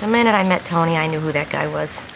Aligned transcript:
The 0.00 0.06
minute 0.06 0.34
I 0.34 0.48
met 0.48 0.64
Tony, 0.64 0.96
I 0.96 1.06
knew 1.08 1.20
who 1.20 1.30
that 1.32 1.50
guy 1.50 1.68
was. 1.68 2.06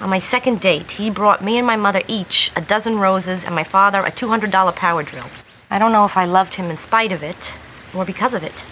On 0.00 0.10
my 0.10 0.18
second 0.18 0.60
date, 0.60 0.90
he 0.90 1.10
brought 1.10 1.40
me 1.40 1.58
and 1.58 1.66
my 1.66 1.76
mother 1.76 2.02
each 2.08 2.50
a 2.56 2.60
dozen 2.60 2.98
roses 2.98 3.44
and 3.44 3.54
my 3.54 3.62
father 3.62 4.00
a 4.00 4.10
$200 4.10 4.74
power 4.74 5.04
drill. 5.04 5.26
I 5.70 5.78
don't 5.78 5.92
know 5.92 6.04
if 6.04 6.16
I 6.16 6.24
loved 6.24 6.54
him 6.54 6.68
in 6.68 6.76
spite 6.76 7.12
of 7.12 7.22
it 7.22 7.56
or 7.94 8.04
because 8.04 8.34
of 8.34 8.42
it. 8.42 8.64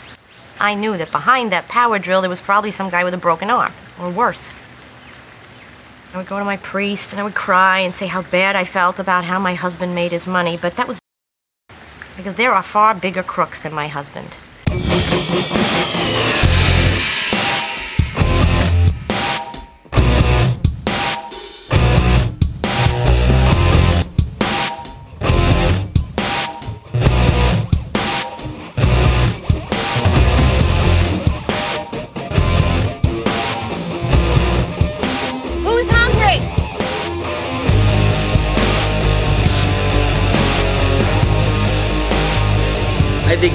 I 0.58 0.74
knew 0.74 0.96
that 0.96 1.12
behind 1.12 1.52
that 1.52 1.68
power 1.68 2.00
drill 2.00 2.20
there 2.20 2.28
was 2.28 2.40
probably 2.40 2.72
some 2.72 2.90
guy 2.90 3.04
with 3.04 3.14
a 3.14 3.16
broken 3.16 3.48
arm, 3.48 3.72
or 4.00 4.10
worse. 4.10 4.56
I 6.12 6.16
would 6.16 6.26
go 6.26 6.40
to 6.40 6.44
my 6.44 6.56
priest 6.56 7.12
and 7.12 7.20
I 7.20 7.22
would 7.22 7.36
cry 7.36 7.78
and 7.78 7.94
say 7.94 8.08
how 8.08 8.22
bad 8.22 8.56
I 8.56 8.64
felt 8.64 8.98
about 8.98 9.24
how 9.24 9.38
my 9.38 9.54
husband 9.54 9.94
made 9.94 10.10
his 10.10 10.26
money, 10.26 10.56
but 10.60 10.74
that 10.74 10.88
was 10.88 10.98
because 12.16 12.34
there 12.34 12.52
are 12.52 12.62
far 12.64 12.92
bigger 12.92 13.22
crooks 13.22 13.60
than 13.60 13.72
my 13.72 13.86
husband. 13.86 14.36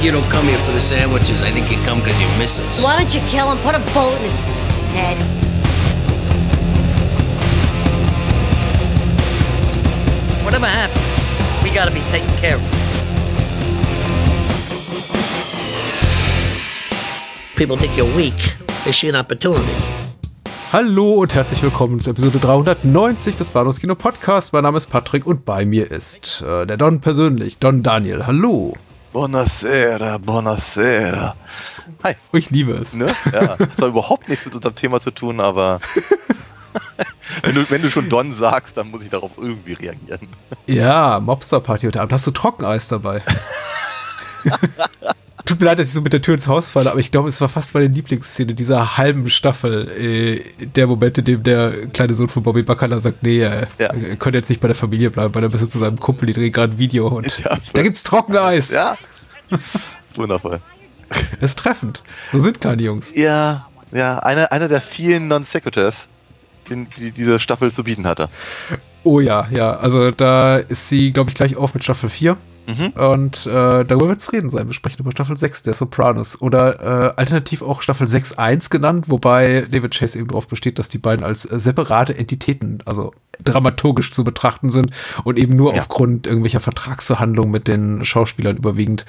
You 0.09 0.19
don't 0.19 0.31
come 0.31 0.45
here 0.45 0.57
for 0.65 0.71
the 0.71 0.81
sandwiches. 0.81 1.43
I 1.43 1.51
think 1.51 1.69
you 1.69 1.77
come 1.83 1.99
because 1.99 2.19
you 2.19 2.27
miss 2.39 2.59
us. 2.59 2.83
Why 2.83 2.97
don't 2.97 3.13
you 3.13 3.21
kill 3.29 3.51
him? 3.51 3.59
Put 3.59 3.75
a 3.75 3.79
bullet 3.93 4.15
in 4.17 4.23
his 4.23 4.31
head. 4.97 5.17
Whatever 10.43 10.65
happens, 10.65 11.63
we 11.63 11.69
gotta 11.69 11.91
be 11.91 12.01
taken 12.09 12.27
care 12.37 12.55
of. 12.55 12.63
People 17.55 17.77
think 17.77 17.95
you're 17.95 18.15
weak. 18.15 18.55
They 18.85 18.91
see 18.91 19.09
an 19.09 19.15
opportunity. 19.15 19.75
Hallo 20.73 21.21
und 21.21 21.35
herzlich 21.35 21.61
willkommen 21.61 21.99
zu 21.99 22.09
Episode 22.09 22.39
390 22.39 23.35
des 23.35 23.51
Bahnhofs 23.51 23.79
Kino 23.79 23.93
Podcasts. 23.93 24.53
Mein 24.53 24.63
Name 24.63 24.77
ist 24.79 24.87
Patrick 24.87 25.27
und 25.27 25.45
bei 25.45 25.65
mir 25.65 25.91
ist 25.91 26.41
äh, 26.41 26.65
der 26.65 26.77
Don 26.77 26.99
persönlich, 26.99 27.59
Don 27.59 27.83
Daniel. 27.83 28.25
Hallo. 28.25 28.73
Buonasera, 29.11 30.19
buonasera. 30.19 31.35
Hi. 32.03 32.15
Oh, 32.31 32.37
ich 32.37 32.51
liebe 32.51 32.73
es. 32.73 32.93
Ne? 32.93 33.07
Ja, 33.33 33.57
hat 33.57 33.75
zwar 33.75 33.89
überhaupt 33.89 34.29
nichts 34.29 34.45
mit 34.45 34.55
unserem 34.55 34.75
Thema 34.75 34.99
zu 34.99 35.09
tun, 35.11 35.39
aber 35.39 35.79
wenn, 37.41 37.55
du, 37.55 37.69
wenn 37.69 37.81
du 37.81 37.89
schon 37.89 38.09
Don 38.09 38.33
sagst, 38.33 38.77
dann 38.77 38.91
muss 38.91 39.03
ich 39.03 39.09
darauf 39.09 39.31
irgendwie 39.37 39.73
reagieren. 39.73 40.27
Ja, 40.67 41.19
Mobster-Party 41.19 41.87
heute 41.87 42.01
Abend. 42.01 42.13
Hast 42.13 42.27
du 42.27 42.31
Trockeneis 42.31 42.87
dabei? 42.87 43.23
Tut 45.49 45.59
mir 45.59 45.65
leid, 45.65 45.79
dass 45.79 45.87
ich 45.87 45.95
so 45.95 46.01
mit 46.01 46.13
der 46.13 46.21
Tür 46.21 46.35
ins 46.35 46.47
Haus 46.47 46.69
falle, 46.69 46.91
aber 46.91 46.99
ich 46.99 47.09
glaube, 47.09 47.27
es 47.27 47.41
war 47.41 47.49
fast 47.49 47.73
meine 47.73 47.87
Lieblingsszene 47.87 48.53
dieser 48.53 48.97
halben 48.97 49.31
Staffel. 49.31 49.89
Äh, 49.89 50.65
der 50.67 50.85
Moment, 50.85 51.17
in 51.17 51.25
dem 51.25 51.41
der 51.41 51.87
kleine 51.87 52.13
Sohn 52.13 52.29
von 52.29 52.43
Bobby 52.43 52.61
Bacala 52.61 52.99
sagt, 52.99 53.23
nee, 53.23 53.41
äh, 53.41 53.65
Ja. 53.79 53.91
ihr 53.95 54.15
könnt 54.17 54.35
jetzt 54.35 54.49
nicht 54.49 54.61
bei 54.61 54.67
der 54.67 54.75
Familie 54.75 55.09
bleiben, 55.09 55.33
weil 55.33 55.41
er 55.41 55.49
bist 55.49 55.71
zu 55.71 55.79
seinem 55.79 55.99
Kumpel, 55.99 56.27
die 56.27 56.33
drehen 56.33 56.51
gerade 56.51 56.73
ein 56.73 56.77
Video 56.77 57.07
und 57.07 57.35
Ja. 57.43 57.57
da 57.73 57.81
gibt's 57.81 58.03
Trockeneis. 58.03 58.71
Ja, 58.71 58.95
ist 59.49 60.15
wundervoll. 60.17 60.61
Das 61.41 61.49
ist 61.49 61.57
treffend. 61.57 62.03
So 62.31 62.37
sind 62.39 62.61
kleine 62.61 62.83
Jungs. 62.83 63.11
Ja, 63.15 63.67
ja, 63.91 64.19
einer 64.19 64.51
einer 64.51 64.67
der 64.67 64.81
vielen 64.81 65.27
Non-Sequiturs, 65.29 66.07
den, 66.69 66.89
die 66.95 67.09
diese 67.09 67.39
Staffel 67.39 67.71
zu 67.71 67.83
bieten 67.83 68.05
hatte. 68.05 68.27
Oh 69.03 69.19
ja, 69.19 69.47
ja. 69.49 69.71
Also 69.77 70.11
da 70.11 70.57
ist 70.57 70.89
sie, 70.89 71.11
glaube 71.11 71.31
ich, 71.31 71.35
gleich 71.35 71.55
auf 71.55 71.73
mit 71.73 71.83
Staffel 71.83 72.09
4. 72.09 72.37
Mhm. 72.69 72.87
Und 73.01 73.45
äh, 73.47 73.83
darüber 73.85 74.09
wird 74.09 74.19
es 74.19 74.31
reden 74.31 74.49
sein. 74.49 74.67
Wir 74.67 74.73
sprechen 74.73 74.99
über 75.01 75.11
Staffel 75.11 75.35
6 75.37 75.63
der 75.63 75.73
Sopranos. 75.73 76.41
Oder 76.41 77.13
äh, 77.13 77.13
alternativ 77.19 77.61
auch 77.61 77.81
Staffel 77.81 78.05
6.1 78.07 78.69
genannt, 78.69 79.05
wobei 79.07 79.65
David 79.71 79.95
Chase 79.97 80.19
eben 80.19 80.27
darauf 80.27 80.47
besteht, 80.47 80.77
dass 80.77 80.89
die 80.89 80.97
beiden 80.99 81.25
als 81.25 81.45
äh, 81.45 81.59
separate 81.59 82.15
Entitäten, 82.17 82.79
also 82.85 83.13
dramaturgisch 83.41 84.11
zu 84.11 84.25
betrachten 84.25 84.69
sind 84.69 84.91
und 85.23 85.37
eben 85.39 85.55
nur 85.55 85.73
Ja. 85.73 85.79
aufgrund 85.81 86.27
irgendwelcher 86.27 86.59
Vertragsverhandlungen 86.59 87.51
mit 87.51 87.69
den 87.69 88.03
Schauspielern 88.03 88.57
überwiegend 88.57 89.05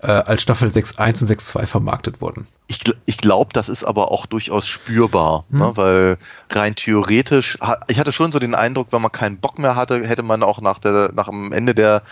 äh, 0.00 0.06
als 0.06 0.42
Staffel 0.42 0.70
6.1 0.70 1.20
und 1.22 1.30
6.2 1.30 1.66
vermarktet 1.66 2.22
wurden. 2.22 2.46
Ich, 2.68 2.78
gl- 2.78 2.96
ich 3.04 3.18
glaube, 3.18 3.50
das 3.52 3.68
ist 3.68 3.84
aber 3.84 4.10
auch 4.10 4.24
durchaus 4.24 4.66
spürbar, 4.66 5.44
ne? 5.50 5.72
weil 5.74 6.16
rein 6.48 6.74
theoretisch, 6.74 7.58
ich 7.88 7.98
hatte 7.98 8.10
schon 8.12 8.32
so 8.32 8.38
den 8.38 8.54
Eindruck, 8.54 8.88
wenn 8.90 9.02
man 9.02 9.12
keinen 9.12 9.36
Bock 9.36 9.58
mehr 9.58 9.76
hatte, 9.76 10.02
hätte 10.08 10.22
man 10.22 10.42
auch 10.42 10.62
nach, 10.62 10.78
der, 10.78 11.12
nach 11.14 11.28
dem 11.28 11.52
Ende 11.52 11.74
der 11.74 12.02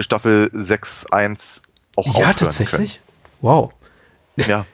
Staffel 0.00 0.50
6.1 0.54 1.60
auch 1.96 2.18
Ja, 2.18 2.32
tatsächlich. 2.32 3.00
Wow. 3.40 3.72
Können. 4.36 4.50
Ja, 4.50 4.66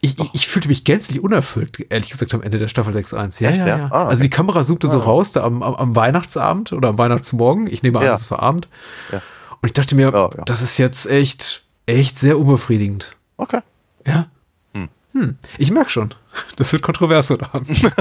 Ich, 0.00 0.18
ich, 0.18 0.30
ich 0.34 0.46
fühlte 0.48 0.68
mich 0.68 0.84
gänzlich 0.84 1.20
unerfüllt, 1.22 1.78
ehrlich 1.90 2.10
gesagt, 2.10 2.32
am 2.34 2.42
Ende 2.42 2.58
der 2.58 2.68
Staffel 2.68 2.94
6.1. 2.94 3.42
Ja, 3.42 3.50
Echt, 3.50 3.58
ja, 3.58 3.66
ja? 3.66 3.78
ja. 3.78 3.84
Ah, 3.90 4.00
okay. 4.02 4.08
Also 4.10 4.22
die 4.22 4.30
Kamera 4.30 4.64
zoomte 4.64 4.88
so 4.88 5.00
Ah. 5.00 5.04
raus, 5.04 5.32
da 5.32 5.42
am, 5.44 5.62
am, 5.62 5.74
am 5.74 5.94
Weihnachtsabend 5.96 6.72
oder 6.72 6.88
am 6.88 6.98
Weihnachtsmorgen. 6.98 7.66
Ich 7.66 7.82
nehme 7.82 7.98
an, 7.98 8.04
Ja. 8.06 8.14
es 8.14 8.30
war 8.30 8.40
Abend. 8.40 8.68
Ja. 9.12 9.18
Und 9.60 9.66
ich 9.68 9.72
dachte 9.74 9.94
mir, 9.94 10.10
Ja, 10.12 10.30
ja. 10.36 10.44
das 10.44 10.62
ist 10.62 10.78
jetzt 10.78 11.06
echt, 11.10 11.64
echt 11.86 12.18
sehr 12.18 12.38
unbefriedigend. 12.38 13.16
okay. 13.36 13.60
Ja. 14.06 14.26
Hm. 14.74 14.88
Hm. 15.12 15.36
Ich 15.58 15.70
merke 15.70 15.90
schon, 15.90 16.14
das 16.56 16.72
wird 16.72 16.82
kontrovers 16.82 17.28
heute 17.30 17.52
Abend. 17.54 17.68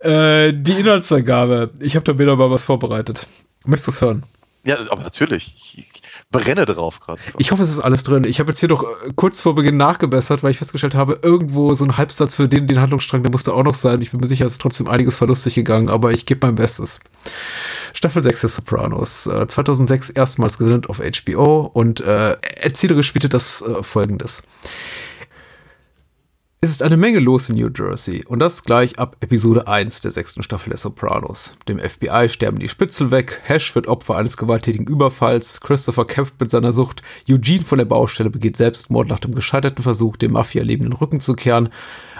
äh, 0.00 0.52
die 0.52 0.72
Inhaltsangabe. 0.72 1.70
Ich 1.80 1.96
habe 1.96 2.04
da 2.04 2.12
mir 2.12 2.26
noch 2.26 2.36
mal 2.36 2.50
was 2.50 2.64
vorbereitet. 2.64 3.26
Möchtest 3.64 3.88
du 3.88 3.90
es 3.92 4.00
hören? 4.02 4.24
Ja, 4.64 4.78
aber 4.90 5.02
natürlich. 5.02 5.54
Ich, 5.76 6.02
brenne 6.32 6.64
drauf 6.64 6.98
gerade. 6.98 7.20
Ich 7.38 7.52
hoffe, 7.52 7.62
es 7.62 7.70
ist 7.70 7.78
alles 7.78 8.02
drin. 8.02 8.24
Ich 8.24 8.40
habe 8.40 8.50
jetzt 8.50 8.60
hier 8.60 8.68
noch 8.68 8.82
äh, 8.82 9.12
kurz 9.14 9.40
vor 9.40 9.54
Beginn 9.54 9.76
nachgebessert, 9.76 10.42
weil 10.42 10.50
ich 10.50 10.58
festgestellt 10.58 10.94
habe, 10.94 11.20
irgendwo 11.22 11.74
so 11.74 11.84
ein 11.84 11.96
Halbsatz 11.96 12.36
für 12.36 12.48
den, 12.48 12.66
den 12.66 12.80
Handlungsstrang, 12.80 13.22
der 13.22 13.30
musste 13.30 13.54
auch 13.54 13.62
noch 13.62 13.74
sein. 13.74 14.00
Ich 14.02 14.10
bin 14.10 14.20
mir 14.20 14.26
sicher, 14.26 14.46
es 14.46 14.52
ist 14.52 14.60
trotzdem 14.60 14.88
einiges 14.88 15.16
verlustig 15.16 15.54
gegangen, 15.54 15.88
aber 15.88 16.10
ich 16.12 16.26
gebe 16.26 16.46
mein 16.46 16.56
Bestes. 16.56 17.00
Staffel 17.92 18.22
6 18.22 18.40
der 18.40 18.50
Sopranos. 18.50 19.26
Äh, 19.26 19.46
2006 19.46 20.10
erstmals 20.10 20.58
gesendet 20.58 20.88
auf 20.88 21.00
HBO 21.00 21.70
und 21.72 22.00
äh, 22.00 22.36
erzählerisch 22.60 23.12
bietet 23.12 23.34
das 23.34 23.62
äh, 23.62 23.82
folgendes. 23.82 24.42
Es 26.64 26.70
ist 26.70 26.84
eine 26.84 26.96
Menge 26.96 27.18
los 27.18 27.50
in 27.50 27.56
New 27.56 27.70
Jersey 27.76 28.24
und 28.24 28.38
das 28.38 28.62
gleich 28.62 28.96
ab 28.96 29.16
Episode 29.18 29.66
1 29.66 30.02
der 30.02 30.12
sechsten 30.12 30.44
Staffel 30.44 30.70
der 30.70 30.78
Sopranos. 30.78 31.56
Dem 31.66 31.80
FBI 31.80 32.28
sterben 32.28 32.60
die 32.60 32.68
Spitzel 32.68 33.10
weg, 33.10 33.42
Hash 33.42 33.74
wird 33.74 33.88
Opfer 33.88 34.14
eines 34.14 34.36
gewalttätigen 34.36 34.86
Überfalls, 34.86 35.60
Christopher 35.60 36.04
kämpft 36.04 36.38
mit 36.38 36.52
seiner 36.52 36.72
Sucht, 36.72 37.02
Eugene 37.28 37.64
von 37.64 37.78
der 37.78 37.86
Baustelle 37.86 38.30
begeht 38.30 38.56
Selbstmord 38.56 39.08
nach 39.08 39.18
dem 39.18 39.34
gescheiterten 39.34 39.82
Versuch, 39.82 40.16
dem 40.16 40.34
Mafia-Leben 40.34 40.84
den 40.84 40.92
Rücken 40.92 41.18
zu 41.18 41.34
kehren. 41.34 41.68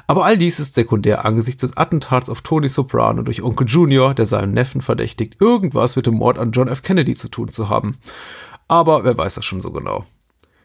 Aber 0.08 0.24
all 0.24 0.36
dies 0.36 0.58
ist 0.58 0.74
sekundär 0.74 1.24
angesichts 1.24 1.60
des 1.60 1.76
Attentats 1.76 2.28
auf 2.28 2.40
Tony 2.40 2.66
Soprano 2.66 3.22
durch 3.22 3.44
Onkel 3.44 3.68
Junior, 3.68 4.12
der 4.12 4.26
seinen 4.26 4.54
Neffen 4.54 4.80
verdächtigt, 4.80 5.40
irgendwas 5.40 5.94
mit 5.94 6.06
dem 6.06 6.14
Mord 6.14 6.38
an 6.38 6.50
John 6.50 6.66
F. 6.66 6.82
Kennedy 6.82 7.14
zu 7.14 7.28
tun 7.28 7.46
zu 7.46 7.68
haben. 7.68 7.98
Aber 8.66 9.04
wer 9.04 9.16
weiß 9.16 9.36
das 9.36 9.44
schon 9.44 9.60
so 9.60 9.70
genau. 9.70 10.04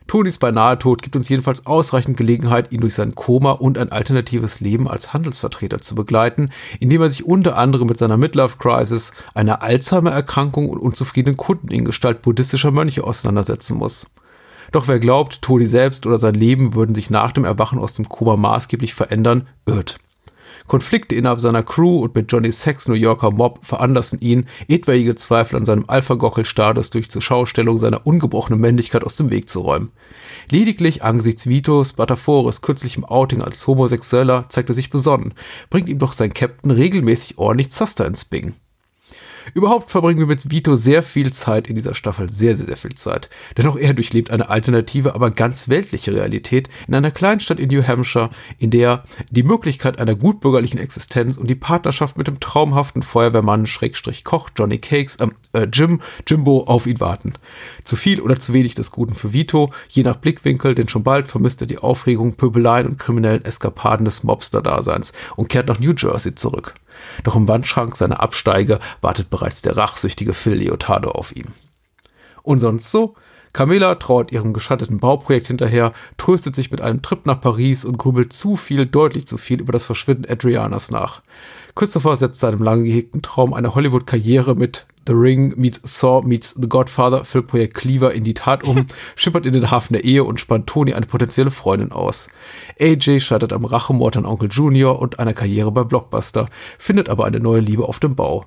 Tonys 0.08 0.38
beinahe 0.38 0.80
Tod 0.80 1.02
gibt 1.02 1.16
uns 1.16 1.28
jedenfalls 1.28 1.66
ausreichend 1.66 2.18
Gelegenheit, 2.18 2.72
ihn 2.72 2.80
durch 2.80 2.96
sein 2.96 3.14
Koma 3.14 3.52
und 3.52 3.78
ein 3.78 3.92
alternatives 3.92 4.62
Leben 4.62 4.88
als 4.88 5.14
Handelsvertreter 5.14 5.80
zu 5.80 5.96
begleiten, 5.96 6.50
indem 6.80 7.02
er 7.02 7.10
sich 7.10 7.26
unter 7.26 7.58
anderem 7.58 7.88
mit 7.88 7.98
seiner 7.98 8.18
Midlife-Crisis, 8.18 9.12
einer 9.34 9.62
Alzheimer-Erkrankung 9.62 10.70
und 10.70 10.80
unzufriedenen 10.80 11.36
Kunden 11.36 11.70
in 11.70 11.86
Gestalt 11.86 12.22
buddhistischer 12.22 12.72
Mönche 12.72 13.04
auseinandersetzen 13.04 13.78
muss. 13.78 14.08
Doch 14.72 14.88
wer 14.88 15.00
glaubt, 15.00 15.42
Tony 15.42 15.66
selbst 15.66 16.06
oder 16.06 16.18
sein 16.18 16.36
Leben 16.36 16.74
würden 16.76 16.96
sich 16.96 17.10
nach 17.10 17.32
dem 17.32 17.46
Erwachen 17.46 17.80
aus 17.80 17.94
dem 17.94 18.08
Koma 18.10 18.38
maßgeblich 18.38 18.94
verändern, 18.94 19.48
irrt. 19.66 19.98
Konflikte 20.68 21.16
innerhalb 21.16 21.40
seiner 21.40 21.64
Crew 21.64 22.00
und 22.00 22.16
mit 22.16 22.32
Johnny 22.32 22.52
Sacks 22.52 22.88
New 22.88 22.94
Yorker 22.94 23.32
Mob 23.32 23.66
veranlassen 23.66 24.20
ihn, 24.20 24.46
etwaige 24.68 25.16
Zweifel 25.16 25.56
an 25.56 25.66
seinem 25.66 25.86
Alpha-Gockel-Status 25.88 26.90
durch 26.90 27.10
zur 27.10 27.22
Schaustellung 27.22 27.78
seiner 27.78 28.06
ungebrochenen 28.06 28.60
Männlichkeit 28.60 29.04
aus 29.04 29.16
dem 29.16 29.30
Weg 29.30 29.50
zu 29.50 29.62
räumen. 29.62 29.92
Lediglich 30.50 31.04
angesichts 31.04 31.48
Vito 31.48 31.84
Spatafores 31.84 32.62
kürzlichem 32.62 33.06
Outing 33.06 33.42
als 33.42 33.66
Homosexueller 33.66 34.46
zeigt 34.50 34.70
er 34.70 34.76
sich 34.76 34.90
besonnen, 34.90 35.34
bringt 35.70 35.90
ihm 35.90 36.00
doch 36.00 36.14
sein 36.14 36.34
Captain 36.34 36.72
regelmäßig 36.72 37.38
ordentlich 37.38 37.70
Zaster 37.70 38.06
ins 38.06 38.26
Bing. 38.26 38.56
Überhaupt 39.54 39.92
verbringen 39.92 40.20
wir 40.20 40.28
mit 40.28 40.52
Vito 40.52 40.76
sehr 40.76 41.04
viel 41.04 41.32
Zeit 41.32 41.68
in 41.68 41.76
dieser 41.76 41.94
Staffel, 41.94 42.30
sehr, 42.30 42.56
sehr, 42.56 42.66
sehr 42.66 42.78
viel 42.78 42.96
Zeit. 42.96 43.30
Denn 43.58 43.68
auch 43.68 43.78
er 43.78 43.94
durchlebt 43.94 44.32
eine 44.32 44.50
alternative, 44.50 45.16
aber 45.16 45.32
ganz 45.32 45.70
weltliche 45.70 46.14
Realität 46.14 46.70
in 46.88 46.96
einer 46.96 47.12
Kleinstadt 47.12 47.60
in 47.60 47.70
New 47.70 47.86
Hampshire, 47.86 48.30
in 48.60 48.70
der 48.70 49.04
die 49.32 49.44
Möglichkeit 49.44 50.00
einer 50.00 50.16
gutbürgerlichen 50.16 50.80
Existenz 50.80 51.38
und 51.38 51.48
die 51.48 51.56
Partnerschaft 51.56 52.18
mit 52.18 52.28
dem 52.28 52.40
traumhaften 52.40 53.04
Feuerwehrmann 53.04 53.68
Schrägstrich 53.68 54.24
Koch 54.24 54.50
Johnny 54.56 54.78
Cakes, 54.78 55.18
ähm, 55.20 55.34
äh, 55.54 55.68
Jim, 55.72 56.02
Jimbo 56.28 56.64
auf 56.64 56.88
ihn 56.88 57.00
warten. 57.00 57.34
Zu 57.84 57.96
viel 57.96 58.22
oder 58.22 58.40
zu 58.40 58.54
wenig 58.54 58.76
des 58.76 58.92
Guten 58.92 59.14
für 59.14 59.34
Vito, 59.34 59.72
je 59.90 60.04
nach 60.04 60.18
Blickwinkel, 60.18 60.76
denn 60.76 60.90
schon 60.90 61.04
bald 61.04 61.28
vermisst 61.28 61.62
er 61.62 61.68
die 61.68 61.78
Aufregung, 61.78 62.36
Pöbeleien 62.36 62.88
und 62.88 63.00
kriminellen 63.00 63.46
Eskapaden 63.46 64.06
des 64.06 64.24
Mobster-Daseins 64.24 65.14
und 65.36 65.50
kehrt 65.50 65.68
nach 65.68 65.80
New 65.80 65.94
Jersey 65.96 66.36
zurück. 66.36 66.74
Doch 67.24 67.36
im 67.36 67.48
Wandschrank 67.48 67.96
seiner 67.96 68.20
Absteige 68.20 68.80
wartet 69.02 69.30
bereits 69.30 69.62
der 69.62 69.78
rachsüchtige 69.78 70.34
Phil 70.34 70.56
Leotardo 70.56 71.12
auf 71.12 71.36
ihn. 71.36 71.48
Und 72.44 72.60
sonst 72.60 72.92
so? 72.92 73.16
Camilla 73.54 73.96
trauert 73.96 74.32
ihrem 74.32 74.54
geschatteten 74.54 75.00
Bauprojekt 75.00 75.48
hinterher, 75.48 75.94
tröstet 76.18 76.54
sich 76.54 76.70
mit 76.70 76.80
einem 76.80 77.02
Trip 77.02 77.26
nach 77.26 77.42
Paris 77.42 77.86
und 77.86 77.98
grübelt 77.98 78.32
zu 78.32 78.56
viel, 78.56 78.86
deutlich 78.86 79.26
zu 79.26 79.38
viel 79.38 79.60
über 79.60 79.74
das 79.74 79.86
Verschwinden 79.86 80.32
Adrianas 80.32 80.92
nach. 80.92 81.24
Christopher 81.74 82.18
setzt 82.18 82.40
seinem 82.40 82.62
lang 82.62 82.84
gehegten 82.84 83.22
Traum 83.22 83.54
einer 83.54 83.74
Hollywood-Karriere 83.74 84.56
mit 84.56 84.86
The 85.08 85.14
Ring 85.14 85.54
meets 85.56 85.80
Saw 85.84 86.22
meets 86.22 86.54
The 86.60 86.68
Godfather 86.68 87.24
Filmprojekt 87.24 87.74
Cleaver 87.76 88.14
in 88.14 88.26
die 88.26 88.34
Tat 88.34 88.66
um, 88.66 88.88
schippert 89.16 89.46
in 89.46 89.54
den 89.54 89.72
Hafen 89.72 89.94
der 89.94 90.04
Ehe 90.04 90.26
und 90.26 90.40
spannt 90.40 90.68
Tony 90.68 90.94
eine 90.94 91.06
potenzielle 91.06 91.50
Freundin 91.50 91.94
aus. 91.94 92.30
AJ 92.78 93.22
scheitert 93.22 93.54
am 93.54 93.64
Rachemord 93.64 94.18
an 94.18 94.26
Onkel 94.26 94.50
Junior 94.52 95.00
und 95.00 95.20
einer 95.20 95.34
Karriere 95.34 95.72
bei 95.72 95.86
Blockbuster, 95.86 96.50
findet 96.78 97.08
aber 97.08 97.24
eine 97.24 97.40
neue 97.40 97.62
Liebe 97.62 97.88
auf 97.88 98.00
dem 98.00 98.16
Bau. 98.16 98.46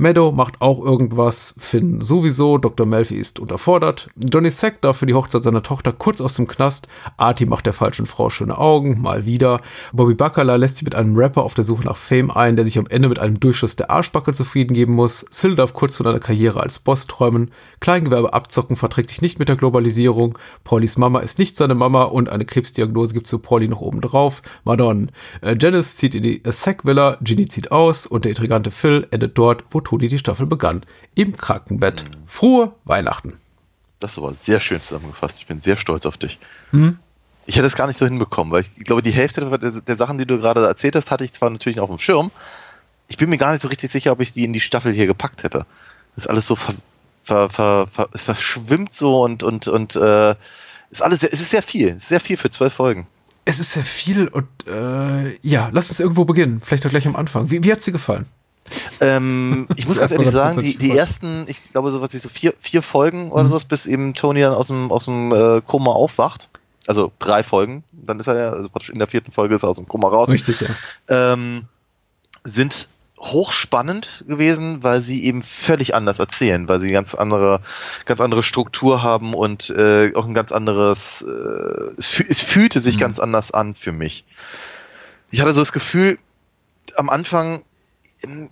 Meadow 0.00 0.30
macht 0.30 0.60
auch 0.60 0.80
irgendwas, 0.80 1.56
Finn 1.58 2.00
sowieso, 2.00 2.56
Dr. 2.56 2.86
Melfi 2.86 3.16
ist 3.16 3.40
unterfordert, 3.40 4.08
Johnny 4.14 4.48
Sack 4.52 4.80
darf 4.80 4.98
für 4.98 5.06
die 5.06 5.14
Hochzeit 5.14 5.42
seiner 5.42 5.64
Tochter 5.64 5.92
kurz 5.92 6.20
aus 6.20 6.36
dem 6.36 6.46
Knast, 6.46 6.86
Artie 7.16 7.46
macht 7.46 7.66
der 7.66 7.72
falschen 7.72 8.06
Frau 8.06 8.30
schöne 8.30 8.56
Augen, 8.58 9.00
mal 9.02 9.26
wieder, 9.26 9.60
Bobby 9.92 10.14
Bacala 10.14 10.54
lässt 10.54 10.76
sich 10.76 10.84
mit 10.84 10.94
einem 10.94 11.16
Rapper 11.16 11.42
auf 11.42 11.54
der 11.54 11.64
Suche 11.64 11.82
nach 11.82 11.96
Fame 11.96 12.30
ein, 12.30 12.54
der 12.54 12.64
sich 12.64 12.78
am 12.78 12.86
Ende 12.86 13.08
mit 13.08 13.18
einem 13.18 13.40
Durchschuss 13.40 13.74
der 13.74 13.90
Arschbacke 13.90 14.32
zufrieden 14.32 14.72
geben 14.72 14.92
muss, 14.92 15.26
Sil 15.34 15.56
darf 15.56 15.72
kurz 15.72 15.96
von 15.96 16.06
einer 16.06 16.20
Karriere 16.20 16.62
als 16.62 16.78
Boss 16.78 17.08
träumen, 17.08 17.50
Kleingewerbe 17.80 18.32
abzocken 18.32 18.76
verträgt 18.76 19.10
sich 19.10 19.20
nicht 19.20 19.40
mit 19.40 19.48
der 19.48 19.56
Globalisierung, 19.56 20.38
Paulys 20.62 20.96
Mama 20.96 21.18
ist 21.18 21.40
nicht 21.40 21.56
seine 21.56 21.74
Mama 21.74 22.04
und 22.04 22.28
eine 22.28 22.44
Krebsdiagnose 22.44 23.14
gibt's 23.14 23.30
für 23.30 23.40
Pauli 23.40 23.66
noch 23.66 23.80
oben 23.80 24.00
drauf, 24.00 24.42
Madonna. 24.62 25.08
Äh, 25.40 25.56
Janice 25.60 25.96
zieht 25.96 26.14
in 26.14 26.22
die 26.22 26.40
Sack 26.44 26.84
Villa, 26.84 27.18
Ginny 27.20 27.48
zieht 27.48 27.72
aus 27.72 28.06
und 28.06 28.24
der 28.24 28.30
intrigante 28.30 28.70
Phil 28.70 29.08
endet 29.10 29.36
dort, 29.36 29.64
wo 29.70 29.80
Toni 29.88 30.08
die 30.08 30.18
Staffel 30.18 30.44
begann. 30.44 30.84
Im 31.14 31.38
Krankenbett. 31.38 32.04
Frohe 32.26 32.74
Weihnachten. 32.84 33.40
Das 34.00 34.20
war 34.20 34.34
sehr 34.34 34.60
schön 34.60 34.82
zusammengefasst. 34.82 35.36
Ich 35.38 35.46
bin 35.46 35.62
sehr 35.62 35.78
stolz 35.78 36.04
auf 36.04 36.18
dich. 36.18 36.38
Mhm. 36.72 36.98
Ich 37.46 37.56
hätte 37.56 37.66
es 37.66 37.74
gar 37.74 37.86
nicht 37.86 37.98
so 37.98 38.04
hinbekommen, 38.04 38.52
weil 38.52 38.64
ich 38.76 38.84
glaube, 38.84 39.00
die 39.00 39.12
Hälfte 39.12 39.40
der, 39.58 39.80
der 39.80 39.96
Sachen, 39.96 40.18
die 40.18 40.26
du 40.26 40.38
gerade 40.38 40.66
erzählt 40.66 40.94
hast, 40.94 41.10
hatte 41.10 41.24
ich 41.24 41.32
zwar 41.32 41.48
natürlich 41.48 41.76
noch 41.76 41.84
auf 41.84 41.88
dem 41.88 41.98
Schirm. 41.98 42.30
Ich 43.08 43.16
bin 43.16 43.30
mir 43.30 43.38
gar 43.38 43.52
nicht 43.52 43.62
so 43.62 43.68
richtig 43.68 43.90
sicher, 43.90 44.12
ob 44.12 44.20
ich 44.20 44.34
die 44.34 44.44
in 44.44 44.52
die 44.52 44.60
Staffel 44.60 44.92
hier 44.92 45.06
gepackt 45.06 45.42
hätte. 45.42 45.64
Das 46.14 46.24
ist 46.24 46.28
alles 46.28 46.46
so 46.46 46.54
ver, 46.54 46.74
ver, 47.22 47.48
ver, 47.48 47.86
ver 47.88 48.10
es 48.12 48.24
verschwimmt 48.24 48.92
so 48.92 49.22
und 49.22 49.42
und 49.42 49.68
und 49.68 49.96
äh, 49.96 50.34
ist 50.90 51.02
alles 51.02 51.20
sehr, 51.20 51.32
es 51.32 51.40
ist 51.40 51.50
sehr 51.50 51.62
viel, 51.62 51.98
sehr 51.98 52.20
viel 52.20 52.36
für 52.36 52.50
zwölf 52.50 52.74
Folgen. 52.74 53.06
Es 53.46 53.58
ist 53.58 53.72
sehr 53.72 53.84
viel 53.84 54.28
und 54.28 54.48
äh, 54.66 55.38
ja, 55.40 55.70
lass 55.72 55.88
uns 55.88 55.98
irgendwo 55.98 56.26
beginnen. 56.26 56.60
Vielleicht 56.62 56.84
auch 56.84 56.90
gleich 56.90 57.06
am 57.06 57.16
Anfang. 57.16 57.50
Wie, 57.50 57.64
wie 57.64 57.72
hat 57.72 57.80
sie 57.80 57.92
gefallen? 57.92 58.26
Ähm, 59.00 59.68
ich 59.76 59.86
muss 59.86 59.98
ganz 59.98 60.12
ehrlich 60.12 60.30
sagen, 60.30 60.62
die, 60.62 60.76
die 60.76 60.96
ersten, 60.96 61.44
ich 61.46 61.70
glaube 61.72 61.90
so 61.90 62.00
was 62.00 62.14
ich 62.14 62.22
so 62.22 62.28
vier, 62.28 62.54
vier 62.58 62.82
Folgen 62.82 63.30
oder 63.30 63.44
mhm. 63.44 63.48
sowas, 63.48 63.64
bis 63.64 63.86
eben 63.86 64.14
Tony 64.14 64.40
dann 64.40 64.54
aus 64.54 64.68
dem, 64.68 64.90
aus 64.90 65.04
dem 65.04 65.32
äh, 65.32 65.60
Koma 65.64 65.92
aufwacht. 65.92 66.48
Also 66.86 67.12
drei 67.18 67.42
Folgen, 67.42 67.84
dann 67.92 68.18
ist 68.18 68.28
er 68.28 68.38
ja, 68.38 68.50
also 68.50 68.70
praktisch 68.70 68.90
in 68.90 68.98
der 68.98 69.08
vierten 69.08 69.30
Folge 69.30 69.54
ist 69.54 69.62
er 69.62 69.68
aus 69.68 69.76
dem 69.76 69.86
Koma 69.86 70.08
raus. 70.08 70.28
Richtig, 70.28 70.60
ja. 70.60 70.68
Ähm, 71.08 71.64
sind 72.44 72.88
hochspannend 73.20 74.24
gewesen, 74.26 74.82
weil 74.82 75.00
sie 75.00 75.24
eben 75.24 75.42
völlig 75.42 75.94
anders 75.94 76.18
erzählen, 76.18 76.68
weil 76.68 76.80
sie 76.80 76.90
ganz 76.90 77.14
andere, 77.14 77.60
ganz 78.04 78.20
andere 78.20 78.42
Struktur 78.42 79.02
haben 79.02 79.34
und 79.34 79.70
äh, 79.70 80.12
auch 80.14 80.26
ein 80.26 80.34
ganz 80.34 80.52
anderes, 80.52 81.22
äh, 81.22 81.92
es, 81.96 82.20
es, 82.20 82.40
fühlte 82.40 82.80
sich 82.80 82.96
mhm. 82.96 83.00
ganz 83.00 83.18
anders 83.18 83.50
an 83.50 83.74
für 83.74 83.92
mich. 83.92 84.24
Ich 85.30 85.40
hatte 85.40 85.52
so 85.52 85.60
das 85.60 85.72
Gefühl, 85.72 86.18
am 86.96 87.10
Anfang 87.10 87.64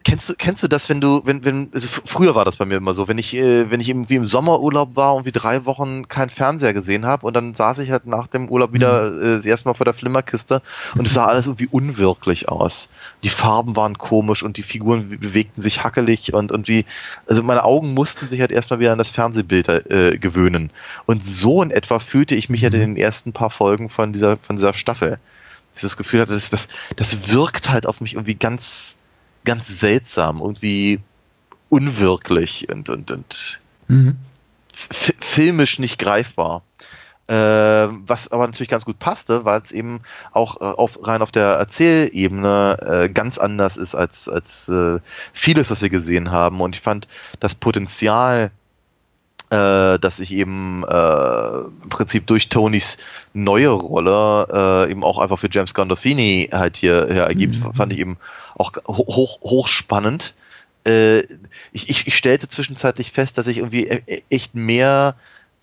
kennst 0.05 0.29
du, 0.29 0.35
kennst 0.35 0.63
du 0.63 0.69
das, 0.69 0.89
wenn 0.89 1.01
du, 1.01 1.23
wenn, 1.25 1.45
wenn, 1.45 1.71
also 1.73 1.89
früher 1.89 2.37
war 2.37 2.45
das 2.45 2.57
bei 2.57 2.65
mir 2.65 2.77
immer 2.77 2.95
so, 2.95 3.09
wenn 3.09 3.19
ich, 3.19 3.35
äh, 3.35 3.69
wenn 3.71 3.81
ich 3.81 3.89
irgendwie 3.89 4.15
im 4.15 4.27
Sommerurlaub 4.27 4.95
war 4.95 5.15
und 5.15 5.27
wie 5.27 5.33
drei 5.33 5.67
Wochen 5.67 6.07
kein 6.07 6.31
Fernseher 6.31 6.73
gesehen 6.73 7.05
habe 7.05 7.27
und 7.27 7.35
dann 7.35 7.55
saß 7.55 7.79
ich 7.79 7.91
halt 7.91 8.07
nach 8.07 8.29
dem 8.29 8.49
Urlaub 8.49 8.73
wieder 8.73 9.11
mhm. 9.11 9.23
äh, 9.23 9.37
das 9.37 9.47
erste 9.47 9.69
Mal 9.69 9.75
vor 9.75 9.85
der 9.85 9.95
Flimmerkiste 9.95 10.63
und 10.95 11.09
es 11.09 11.15
sah 11.15 11.27
alles 11.27 11.47
irgendwie 11.47 11.67
unwirklich 11.67 12.49
aus. 12.49 12.89
Die 13.25 13.29
Farben 13.29 13.75
waren 13.75 13.99
komisch 13.99 14.45
und 14.45 14.57
die 14.57 14.63
Figuren 14.63 15.09
bewegten 15.09 15.61
sich 15.61 15.83
hackelig 15.83 16.33
und, 16.33 16.53
und 16.53 16.69
wie, 16.69 16.85
also 17.27 17.43
meine 17.43 17.65
Augen 17.65 17.93
mussten 17.93 18.29
sich 18.29 18.41
halt 18.41 18.53
erstmal 18.53 18.79
wieder 18.79 18.93
an 18.93 18.99
das 18.99 19.11
Fernsehbild 19.11 19.69
äh, 19.69 20.17
gewöhnen. 20.19 20.71
Und 21.07 21.27
so 21.27 21.61
in 21.61 21.73
etwa 21.73 21.99
fühlte 21.99 22.37
ich 22.37 22.49
mich 22.49 22.63
halt 22.63 22.75
in 22.75 22.81
mhm. 22.81 22.95
den 22.95 22.97
ersten 22.97 23.33
paar 23.33 23.51
Folgen 23.51 23.89
von 23.89 24.13
dieser, 24.13 24.37
von 24.37 24.57
dieser 24.57 24.75
Staffel. 24.75 25.19
Dieses 25.75 25.97
Gefühl 25.97 26.21
hatte, 26.21 26.33
das, 26.33 26.51
das, 26.51 26.69
das 26.95 27.31
wirkt 27.31 27.69
halt 27.69 27.87
auf 27.87 28.01
mich 28.01 28.15
irgendwie 28.15 28.35
ganz, 28.35 28.97
ganz 29.46 29.81
seltsam, 29.81 30.40
irgendwie 30.40 31.00
unwirklich 31.70 32.69
und, 32.70 32.90
und, 32.90 33.10
und 33.10 33.60
mhm. 33.88 34.16
filmisch 34.72 35.78
nicht 35.78 35.98
greifbar. 35.98 36.62
Äh, 37.28 37.34
was 37.34 38.28
aber 38.28 38.46
natürlich 38.46 38.69
ganz 38.69 38.84
gut 38.84 39.00
passte, 39.00 39.44
weil 39.44 39.60
es 39.60 39.72
eben 39.72 40.00
auch 40.31 40.60
äh, 40.60 40.64
auf, 40.64 40.98
rein 41.02 41.22
auf 41.22 41.32
der 41.32 41.54
Erzählebene 41.54 42.76
äh, 42.81 43.08
ganz 43.08 43.38
anders 43.38 43.76
ist 43.76 43.96
als, 43.96 44.28
als 44.28 44.69
äh, 44.69 45.00
vieles, 45.32 45.70
was 45.70 45.82
wir 45.82 45.88
gesehen 45.88 46.31
haben. 46.31 46.60
Und 46.60 46.76
ich 46.76 46.82
fand 46.82 47.08
das 47.40 47.56
Potenzial, 47.56 48.52
äh, 49.50 49.98
dass 49.98 50.16
sich 50.16 50.32
eben 50.32 50.84
äh, 50.84 51.58
im 51.82 51.88
Prinzip 51.88 52.26
durch 52.26 52.48
Tonys 52.48 52.98
neue 53.32 53.70
Rolle 53.70 54.87
eben 54.90 55.04
auch 55.04 55.19
einfach 55.19 55.38
für 55.38 55.48
James 55.50 55.75
Gandolfini 55.75 56.48
halt 56.52 56.76
hier, 56.76 57.06
hier 57.10 57.22
ergibt, 57.22 57.62
mhm. 57.62 57.75
fand 57.75 57.93
ich 57.93 57.98
eben 57.98 58.16
auch 58.56 58.72
hoch, 58.88 59.40
hochspannend. 59.43 60.34
Äh, 60.87 61.20
ich, 61.72 61.90
ich, 61.90 62.06
ich 62.06 62.16
stellte 62.16 62.48
zwischenzeitlich 62.48 63.10
fest, 63.10 63.38
dass 63.38 63.48
ich 63.48 63.58
irgendwie 63.58 63.87
e, 63.87 64.02
e, 64.06 64.22
echt 64.31 64.54
mehr 64.54 65.16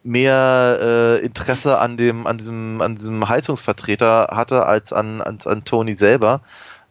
mehr 0.04 0.80
äh, 0.82 1.26
Interesse 1.26 1.80
an 1.80 1.96
dem 1.96 2.28
an 2.28 2.38
diesem 2.38 2.82
an 2.82 2.96
diesem 2.96 3.30
Heizungsvertreter 3.30 4.32
hatte 4.34 4.66
als 4.66 4.92
an 4.92 5.22
als 5.22 5.48
an 5.48 5.64
Tony 5.64 5.94
selber 5.94 6.42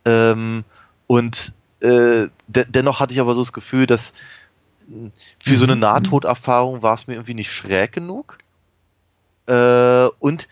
ähm, 0.06 0.64
und 1.06 1.52
äh, 1.80 2.28
de 2.48 2.64
dennoch 2.68 3.00
hatte 3.00 3.12
ich 3.12 3.20
aber 3.20 3.34
so 3.34 3.42
das 3.42 3.52
Gefühl, 3.52 3.86
dass 3.86 4.14
für 5.38 5.56
so 5.56 5.64
eine 5.64 5.74
mhm. 5.74 5.80
Nahtoderfahrung 5.80 6.82
war 6.82 6.94
es 6.94 7.06
mir 7.06 7.14
irgendwie 7.14 7.34
nicht 7.34 7.52
schräg 7.52 7.92
genug 7.92 8.38
äh, 9.46 10.06
und 10.18 10.48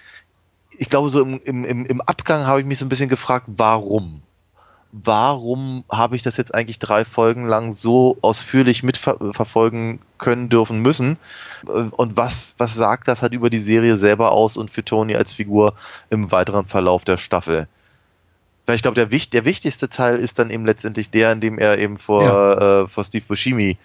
ich 0.79 0.89
glaube 0.89 1.11
so 1.11 1.23
im, 1.23 1.65
im, 1.65 1.87
im 1.87 2.01
Abgang 2.01 2.47
habe 2.47 2.61
ich 2.61 2.67
mich 2.67 2.79
so 2.79 2.85
ein 2.85 2.89
bisschen 2.89 3.09
gefragt, 3.09 3.47
warum 3.49 4.23
warum 4.93 5.85
habe 5.91 6.17
ich 6.17 6.23
das 6.23 6.37
jetzt 6.37 6.55
eigentlich 6.55 6.79
drei 6.79 7.05
Folgen 7.05 7.47
lang 7.47 7.73
so 7.73 8.19
ausführlich 8.23 8.83
mitverfolgen 8.83 10.01
können 10.19 10.49
dürfen 10.49 10.81
müssen? 10.81 11.19
Und 11.65 12.17
was, 12.17 12.55
was 12.59 12.75
sagt 12.75 13.09
das 13.09 13.23
halt 13.23 13.33
über 13.33 13.51
die 13.51 13.59
Serie 13.59 13.97
selber 13.97 14.33
aus 14.33 14.57
und 14.57 14.71
für 14.71 14.85
Tony 14.85 15.15
als 15.15 15.33
Figur 15.33 15.75
im 16.11 16.33
weiteren 16.33 16.67
Verlauf 16.67 17.05
der 17.05 17.19
Staffel? 17.19 17.69
Weil 18.67 18.77
ich 18.77 18.83
glaube, 18.83 18.95
der, 18.95 19.07
der 19.07 19.45
wichtigste 19.45 19.89
Teil 19.89 20.19
ist 20.19 20.39
dann 20.39 20.51
eben 20.51 20.67
letztendlich 20.67 21.11
der, 21.11 21.33
in 21.33 21.41
dem 21.41 21.59
er 21.59 21.79
eben 21.79 21.97
vor, 21.97 22.23
ja. 22.23 22.83
äh, 22.83 22.89
vor 22.89 23.05
Steve 23.05 23.25
Buscemi 23.27 23.71
äh, 23.71 23.77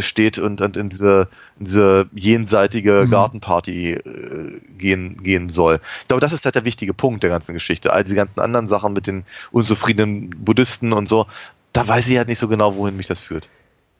steht 0.00 0.38
und, 0.38 0.60
und 0.60 0.76
in 0.76 0.88
diese, 0.88 1.28
in 1.58 1.66
diese 1.66 2.06
jenseitige 2.14 3.04
mhm. 3.06 3.10
Gartenparty 3.10 3.94
äh, 3.94 4.60
gehen, 4.78 5.22
gehen 5.22 5.50
soll. 5.50 5.80
Ich 6.02 6.08
glaube, 6.08 6.20
das 6.20 6.32
ist 6.32 6.44
halt 6.44 6.54
der 6.54 6.64
wichtige 6.64 6.94
Punkt 6.94 7.22
der 7.22 7.30
ganzen 7.30 7.54
Geschichte. 7.54 7.92
All 7.92 8.04
die 8.04 8.14
ganzen 8.14 8.40
anderen 8.40 8.68
Sachen 8.68 8.92
mit 8.92 9.06
den 9.06 9.24
unzufriedenen 9.50 10.30
Buddhisten 10.30 10.92
und 10.92 11.08
so, 11.08 11.26
da 11.72 11.86
weiß 11.86 12.08
ich 12.08 12.16
halt 12.16 12.28
nicht 12.28 12.38
so 12.38 12.48
genau, 12.48 12.76
wohin 12.76 12.96
mich 12.96 13.06
das 13.06 13.18
führt. 13.18 13.48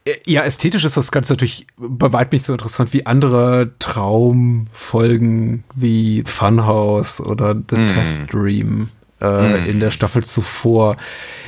Äh, 0.04 0.14
ja, 0.26 0.42
ästhetisch 0.42 0.84
ist 0.84 0.96
das 0.96 1.10
Ganze 1.10 1.32
natürlich 1.32 1.66
bei 1.76 2.12
weitem 2.12 2.36
nicht 2.36 2.44
so 2.44 2.52
interessant 2.52 2.92
wie 2.92 3.06
andere 3.06 3.72
Traumfolgen 3.78 5.64
wie 5.74 6.22
Funhouse 6.26 7.20
oder 7.20 7.54
The 7.54 7.76
mhm. 7.76 7.86
Test 7.88 8.32
Dream. 8.32 8.90
Äh, 9.24 9.70
in 9.70 9.80
der 9.80 9.90
Staffel 9.90 10.24
zuvor. 10.24 10.96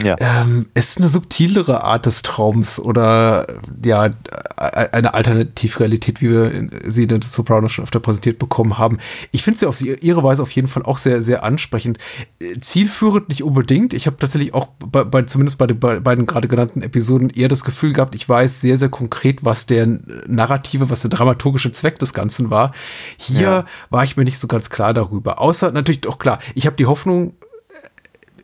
Ja. 0.02 0.16
Ähm, 0.18 0.66
es 0.74 0.90
ist 0.90 0.98
eine 0.98 1.08
subtilere 1.08 1.84
Art 1.84 2.06
des 2.06 2.22
Traums 2.22 2.78
oder 2.78 3.46
ja, 3.84 4.10
eine 4.56 5.14
Alternativrealität, 5.14 6.20
wie 6.20 6.30
wir 6.30 6.68
sie 6.84 7.02
in 7.02 7.08
den 7.08 7.22
Sopranos 7.22 7.72
schon 7.72 7.84
öfter 7.84 8.00
präsentiert 8.00 8.38
bekommen 8.38 8.78
haben. 8.78 8.98
Ich 9.32 9.42
finde 9.42 9.58
sie 9.58 9.66
auf 9.66 9.80
ihre 9.82 10.22
Weise 10.22 10.42
auf 10.42 10.50
jeden 10.50 10.68
Fall 10.68 10.82
auch 10.82 10.98
sehr, 10.98 11.22
sehr 11.22 11.44
ansprechend. 11.44 11.98
Äh, 12.40 12.58
zielführend 12.58 13.28
nicht 13.28 13.42
unbedingt. 13.42 13.92
Ich 13.92 14.06
habe 14.06 14.16
tatsächlich 14.18 14.54
auch 14.54 14.68
bei, 14.78 15.04
bei, 15.04 15.22
zumindest 15.22 15.58
bei 15.58 15.66
den 15.66 15.78
bei 15.78 16.00
beiden 16.00 16.26
gerade 16.26 16.48
genannten 16.48 16.82
Episoden 16.82 17.30
eher 17.30 17.48
das 17.48 17.64
Gefühl 17.64 17.92
gehabt, 17.92 18.14
ich 18.14 18.28
weiß 18.28 18.60
sehr, 18.60 18.78
sehr 18.78 18.88
konkret, 18.88 19.44
was 19.44 19.66
der 19.66 19.86
narrative, 20.26 20.90
was 20.90 21.02
der 21.02 21.10
dramaturgische 21.10 21.70
Zweck 21.72 21.98
des 21.98 22.14
Ganzen 22.14 22.50
war. 22.50 22.72
Hier 23.18 23.40
ja. 23.40 23.64
war 23.90 24.04
ich 24.04 24.16
mir 24.16 24.24
nicht 24.24 24.38
so 24.38 24.46
ganz 24.46 24.70
klar 24.70 24.94
darüber. 24.94 25.40
Außer 25.40 25.72
natürlich 25.72 26.06
auch 26.08 26.18
klar, 26.18 26.38
ich 26.54 26.66
habe 26.66 26.76
die 26.76 26.86
Hoffnung, 26.86 27.34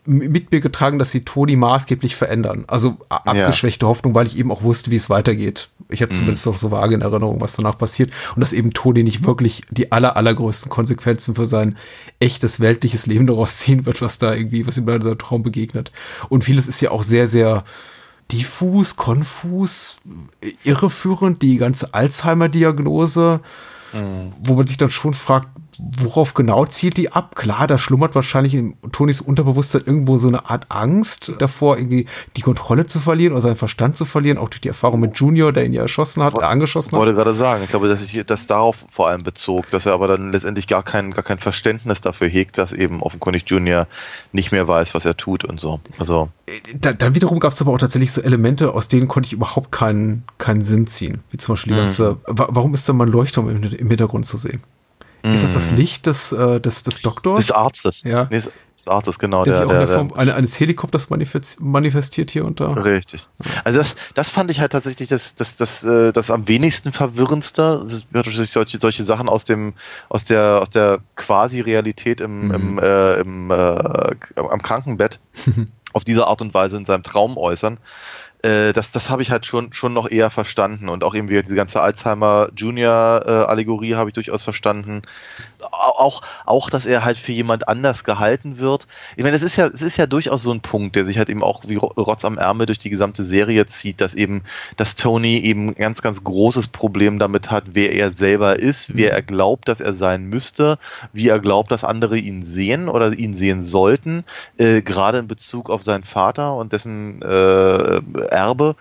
mit 0.04 0.50
mir 0.50 0.60
getragen, 0.60 0.98
dass 0.98 1.12
sie 1.12 1.24
Toni 1.24 1.54
maßgeblich 1.54 2.16
verändern. 2.16 2.64
Also 2.66 2.96
abgeschwächte 3.08 3.86
ja. 3.86 3.90
Hoffnung, 3.90 4.14
weil 4.14 4.26
ich 4.26 4.36
eben 4.36 4.50
auch 4.50 4.62
wusste, 4.62 4.90
wie 4.90 4.96
es 4.96 5.08
weitergeht. 5.08 5.68
Ich 5.88 6.02
hatte 6.02 6.12
mhm. 6.12 6.18
zumindest 6.18 6.46
noch 6.46 6.56
so 6.56 6.70
vage 6.72 6.94
in 6.94 7.02
Erinnerung, 7.02 7.40
was 7.40 7.54
danach 7.54 7.78
passiert. 7.78 8.10
Und 8.34 8.40
dass 8.40 8.52
eben 8.52 8.72
Toni 8.72 9.04
nicht 9.04 9.24
wirklich 9.24 9.62
die 9.70 9.92
aller, 9.92 10.16
allergrößten 10.16 10.70
Konsequenzen 10.70 11.36
für 11.36 11.46
sein 11.46 11.76
echtes 12.18 12.58
weltliches 12.58 13.06
Leben 13.06 13.26
daraus 13.26 13.58
ziehen 13.58 13.86
wird, 13.86 14.02
was 14.02 14.18
da 14.18 14.34
irgendwie, 14.34 14.66
was 14.66 14.76
ihm 14.76 14.86
bei 14.86 15.00
seinem 15.00 15.18
Traum 15.18 15.42
begegnet. 15.44 15.92
Und 16.28 16.42
vieles 16.42 16.66
ist 16.66 16.80
ja 16.80 16.90
auch 16.90 17.04
sehr, 17.04 17.28
sehr 17.28 17.64
diffus, 18.32 18.96
konfus, 18.96 19.96
irreführend, 20.64 21.42
die 21.42 21.58
ganze 21.58 21.94
Alzheimer-Diagnose, 21.94 23.40
mhm. 23.92 24.32
wo 24.42 24.54
man 24.54 24.66
sich 24.66 24.78
dann 24.78 24.90
schon 24.90 25.14
fragt, 25.14 25.48
worauf 25.98 26.34
genau 26.34 26.64
zielt 26.66 26.96
die 26.96 27.12
ab? 27.12 27.34
Klar, 27.34 27.66
da 27.66 27.78
schlummert 27.78 28.14
wahrscheinlich 28.14 28.54
in 28.54 28.74
Tonys 28.92 29.20
Unterbewusstsein 29.20 29.82
irgendwo 29.84 30.18
so 30.18 30.28
eine 30.28 30.48
Art 30.48 30.66
Angst 30.68 31.32
davor, 31.38 31.76
irgendwie 31.78 32.06
die 32.36 32.42
Kontrolle 32.42 32.86
zu 32.86 33.00
verlieren 33.00 33.32
oder 33.32 33.42
seinen 33.42 33.56
Verstand 33.56 33.96
zu 33.96 34.04
verlieren, 34.04 34.38
auch 34.38 34.48
durch 34.48 34.60
die 34.60 34.68
Erfahrung 34.68 35.00
mit 35.00 35.16
Junior, 35.16 35.52
der 35.52 35.64
ihn 35.64 35.72
ja 35.72 35.82
erschossen 35.82 36.22
hat, 36.22 36.34
äh, 36.34 36.42
angeschossen 36.42 36.92
hat. 36.92 37.00
Ich 37.00 37.06
wollte 37.06 37.14
gerade 37.14 37.34
sagen, 37.34 37.64
ich 37.64 37.70
glaube, 37.70 37.88
dass 37.88 38.02
ich 38.02 38.22
das 38.26 38.46
darauf 38.46 38.84
vor 38.88 39.08
allem 39.08 39.22
bezog, 39.22 39.68
dass 39.68 39.86
er 39.86 39.94
aber 39.94 40.08
dann 40.08 40.32
letztendlich 40.32 40.66
gar 40.66 40.82
kein, 40.82 41.12
gar 41.12 41.24
kein 41.24 41.38
Verständnis 41.38 42.00
dafür 42.00 42.28
hegt, 42.28 42.58
dass 42.58 42.72
eben 42.72 43.02
offenkundig 43.02 43.44
Junior 43.46 43.86
nicht 44.32 44.52
mehr 44.52 44.68
weiß, 44.68 44.94
was 44.94 45.04
er 45.04 45.16
tut 45.16 45.44
und 45.44 45.60
so. 45.60 45.80
Also. 45.98 46.28
Da, 46.74 46.92
dann 46.92 47.14
wiederum 47.14 47.40
gab 47.40 47.52
es 47.52 47.60
aber 47.60 47.72
auch 47.72 47.78
tatsächlich 47.78 48.12
so 48.12 48.20
Elemente, 48.20 48.72
aus 48.72 48.88
denen 48.88 49.08
konnte 49.08 49.28
ich 49.28 49.32
überhaupt 49.32 49.72
keinen, 49.72 50.24
keinen 50.38 50.62
Sinn 50.62 50.86
ziehen. 50.86 51.22
Wie 51.30 51.38
zum 51.38 51.54
Beispiel 51.54 51.72
die 51.72 51.78
mhm. 51.78 51.84
ganze, 51.84 52.18
warum 52.26 52.74
ist 52.74 52.88
da 52.88 52.92
mal 52.92 53.06
ein 53.06 53.12
Leuchtturm 53.12 53.48
im, 53.48 53.62
im 53.62 53.88
Hintergrund 53.88 54.26
zu 54.26 54.36
sehen? 54.36 54.62
Ist 55.22 55.44
das 55.44 55.54
das 55.54 55.70
mhm. 55.70 55.76
Licht 55.76 56.06
des, 56.06 56.32
äh, 56.32 56.60
des, 56.60 56.82
des 56.82 57.00
Doktors? 57.00 57.38
Des 57.38 57.52
Arztes. 57.52 58.02
Ja. 58.02 58.26
Nee, 58.28 58.40
des 58.40 58.88
Arztes, 58.88 59.20
genau. 59.20 59.44
Der, 59.44 59.52
der 59.52 59.62
sich 59.62 59.66
auch 59.66 59.70
der, 59.70 59.82
in 59.82 59.86
der 59.86 59.96
Form 59.96 60.12
eine, 60.14 60.34
eines 60.34 60.58
Helikopters 60.58 61.08
manifestiert 61.60 62.32
hier 62.32 62.44
und 62.44 62.58
da. 62.58 62.72
Richtig. 62.72 63.28
Also 63.62 63.78
das, 63.78 63.94
das 64.14 64.30
fand 64.30 64.50
ich 64.50 64.58
halt 64.58 64.72
tatsächlich 64.72 65.08
das, 65.08 65.36
das, 65.36 65.56
das, 65.56 65.82
das, 65.82 66.12
das 66.12 66.30
am 66.30 66.48
wenigsten 66.48 66.92
verwirrendste. 66.92 67.84
Solche, 68.12 68.78
solche 68.80 69.04
Sachen 69.04 69.28
aus 69.28 69.44
dem, 69.44 69.74
aus 70.08 70.24
der, 70.24 70.60
aus 70.60 70.70
der 70.70 70.98
Quasi-Realität 71.14 72.20
im, 72.20 72.48
mhm. 72.48 72.54
im, 72.54 72.78
äh, 72.80 73.20
im, 73.20 73.50
äh, 73.50 73.54
am 73.54 74.60
Krankenbett 74.60 75.20
auf 75.92 76.02
diese 76.02 76.26
Art 76.26 76.42
und 76.42 76.52
Weise 76.52 76.78
in 76.78 76.84
seinem 76.84 77.04
Traum 77.04 77.36
äußern 77.38 77.78
äh, 78.42 78.72
das, 78.72 78.90
das 78.90 79.08
habe 79.08 79.22
ich 79.22 79.30
halt 79.30 79.46
schon, 79.46 79.72
schon 79.72 79.92
noch 79.92 80.10
eher 80.10 80.30
verstanden 80.30 80.88
und 80.88 81.04
auch 81.04 81.14
irgendwie 81.14 81.42
diese 81.42 81.56
ganze 81.56 81.80
Alzheimer 81.80 82.48
Junior 82.56 83.22
äh, 83.24 83.30
Allegorie 83.30 83.94
habe 83.94 84.10
ich 84.10 84.14
durchaus 84.14 84.42
verstanden. 84.42 85.02
Auch, 85.70 86.22
auch, 86.46 86.70
dass 86.70 86.86
er 86.86 87.04
halt 87.04 87.18
für 87.18 87.32
jemand 87.32 87.68
anders 87.68 88.04
gehalten 88.04 88.58
wird. 88.58 88.86
Ich 89.16 89.22
meine, 89.22 89.36
das 89.36 89.42
ist 89.42 89.56
ja, 89.56 89.66
es 89.66 89.82
ist 89.82 89.96
ja 89.96 90.06
durchaus 90.06 90.42
so 90.42 90.52
ein 90.52 90.60
Punkt, 90.60 90.96
der 90.96 91.04
sich 91.04 91.18
halt 91.18 91.28
eben 91.28 91.42
auch 91.42 91.62
wie 91.66 91.76
Rotz 91.76 92.24
am 92.24 92.38
Ärmel 92.38 92.66
durch 92.66 92.78
die 92.78 92.90
gesamte 92.90 93.22
Serie 93.24 93.66
zieht, 93.66 94.00
dass 94.00 94.14
eben, 94.14 94.42
dass 94.76 94.94
Tony 94.94 95.38
eben 95.38 95.68
ein 95.68 95.74
ganz, 95.74 96.02
ganz 96.02 96.24
großes 96.24 96.68
Problem 96.68 97.18
damit 97.18 97.50
hat, 97.50 97.64
wer 97.74 97.92
er 97.92 98.10
selber 98.10 98.58
ist, 98.58 98.96
wer 98.96 99.10
mhm. 99.10 99.16
er 99.16 99.22
glaubt, 99.22 99.68
dass 99.68 99.80
er 99.80 99.94
sein 99.94 100.24
müsste, 100.24 100.78
wie 101.12 101.28
er 101.28 101.38
glaubt, 101.38 101.70
dass 101.70 101.84
andere 101.84 102.18
ihn 102.18 102.42
sehen 102.42 102.88
oder 102.88 103.12
ihn 103.12 103.34
sehen 103.34 103.62
sollten, 103.62 104.24
äh, 104.58 104.82
gerade 104.82 105.18
in 105.18 105.28
Bezug 105.28 105.70
auf 105.70 105.82
seinen 105.82 106.04
Vater 106.04 106.54
und 106.54 106.72
dessen 106.72 107.22
äh, 107.22 108.00
Erbe, 108.30 108.76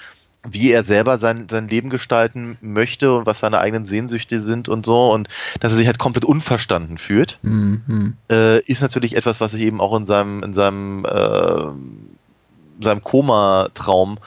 wie 0.47 0.71
er 0.71 0.83
selber 0.83 1.19
sein, 1.19 1.47
sein 1.49 1.67
Leben 1.67 1.89
gestalten 1.89 2.57
möchte 2.61 3.13
und 3.13 3.25
was 3.25 3.39
seine 3.39 3.59
eigenen 3.59 3.85
Sehnsüchte 3.85 4.39
sind 4.39 4.69
und 4.69 4.85
so 4.85 5.11
und 5.11 5.27
dass 5.59 5.71
er 5.71 5.77
sich 5.77 5.87
halt 5.87 5.99
komplett 5.99 6.25
unverstanden 6.25 6.97
fühlt, 6.97 7.37
mhm. 7.43 8.15
äh, 8.29 8.59
ist 8.61 8.81
natürlich 8.81 9.15
etwas, 9.15 9.39
was 9.39 9.51
sich 9.51 9.61
eben 9.61 9.79
auch 9.79 9.95
in 9.95 10.05
seinem, 10.05 10.41
in 10.41 10.53
seinem, 10.53 11.05
äh, 11.05 12.83
seinem 12.83 13.01
Koma-Traum 13.01 14.17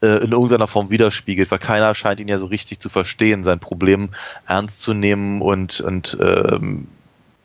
äh, 0.00 0.22
in 0.22 0.32
irgendeiner 0.32 0.68
Form 0.68 0.90
widerspiegelt, 0.90 1.50
weil 1.50 1.58
keiner 1.58 1.94
scheint 1.94 2.20
ihn 2.20 2.28
ja 2.28 2.38
so 2.38 2.46
richtig 2.46 2.78
zu 2.78 2.88
verstehen, 2.88 3.42
sein 3.42 3.58
Problem 3.58 4.10
ernst 4.46 4.82
zu 4.82 4.94
nehmen 4.94 5.40
und, 5.42 5.80
und 5.80 6.16
ähm, 6.20 6.86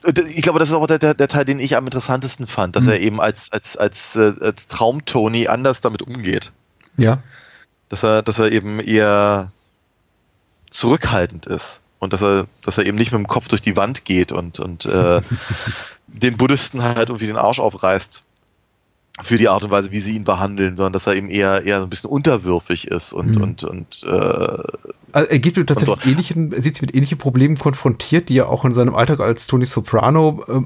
ich 0.05 0.43
glaube, 0.43 0.59
das 0.59 0.69
ist 0.69 0.75
auch 0.75 0.87
der, 0.87 1.13
der, 1.13 1.27
Teil, 1.27 1.45
den 1.45 1.59
ich 1.59 1.75
am 1.75 1.85
interessantesten 1.85 2.47
fand, 2.47 2.75
dass 2.75 2.83
mhm. 2.83 2.89
er 2.91 2.99
eben 3.01 3.19
als, 3.19 3.51
als, 3.51 3.75
als, 3.75 4.15
äh, 4.15 4.33
als 4.39 4.67
Traum-Tony 4.67 5.47
anders 5.47 5.81
damit 5.81 6.01
umgeht. 6.01 6.53
Ja. 6.95 7.21
Dass 7.89 8.03
er, 8.03 8.21
dass 8.21 8.39
er 8.39 8.51
eben 8.51 8.79
eher 8.79 9.51
zurückhaltend 10.69 11.47
ist 11.47 11.81
und 11.99 12.13
dass 12.13 12.21
er, 12.21 12.47
dass 12.63 12.77
er 12.77 12.85
eben 12.85 12.97
nicht 12.97 13.11
mit 13.11 13.19
dem 13.19 13.27
Kopf 13.27 13.47
durch 13.47 13.61
die 13.61 13.75
Wand 13.75 14.05
geht 14.05 14.31
und, 14.31 14.59
und 14.59 14.85
äh, 14.85 15.21
den 16.07 16.37
Buddhisten 16.37 16.83
halt 16.83 17.09
irgendwie 17.09 17.27
den 17.27 17.37
Arsch 17.37 17.59
aufreißt 17.59 18.23
für 19.21 19.37
die 19.37 19.49
Art 19.49 19.63
und 19.63 19.71
Weise, 19.71 19.91
wie 19.91 19.99
sie 19.99 20.15
ihn 20.15 20.23
behandeln, 20.23 20.77
sondern 20.77 20.93
dass 20.93 21.07
er 21.07 21.15
eben 21.15 21.29
eher 21.29 21.65
eher 21.65 21.81
ein 21.81 21.89
bisschen 21.89 22.09
unterwürfig 22.09 22.87
ist 22.87 23.11
und 23.11 23.35
mhm. 23.35 23.43
und 23.43 23.63
und 23.63 24.03
äh, 24.07 24.63
also 25.11 25.29
er 25.29 25.39
gibt 25.39 25.57
mir 25.57 25.65
tatsächlich 25.65 26.03
so. 26.03 26.09
ähnlichen, 26.09 26.51
sieht 26.61 26.75
sich 26.75 26.81
mit 26.81 26.95
ähnlichen 26.95 27.17
Problemen 27.17 27.57
konfrontiert, 27.57 28.29
die 28.29 28.37
er 28.37 28.49
auch 28.49 28.63
in 28.63 28.71
seinem 28.71 28.95
Alltag 28.95 29.19
als 29.19 29.47
Tony 29.47 29.65
Soprano 29.65 30.43
äh, 30.47 30.61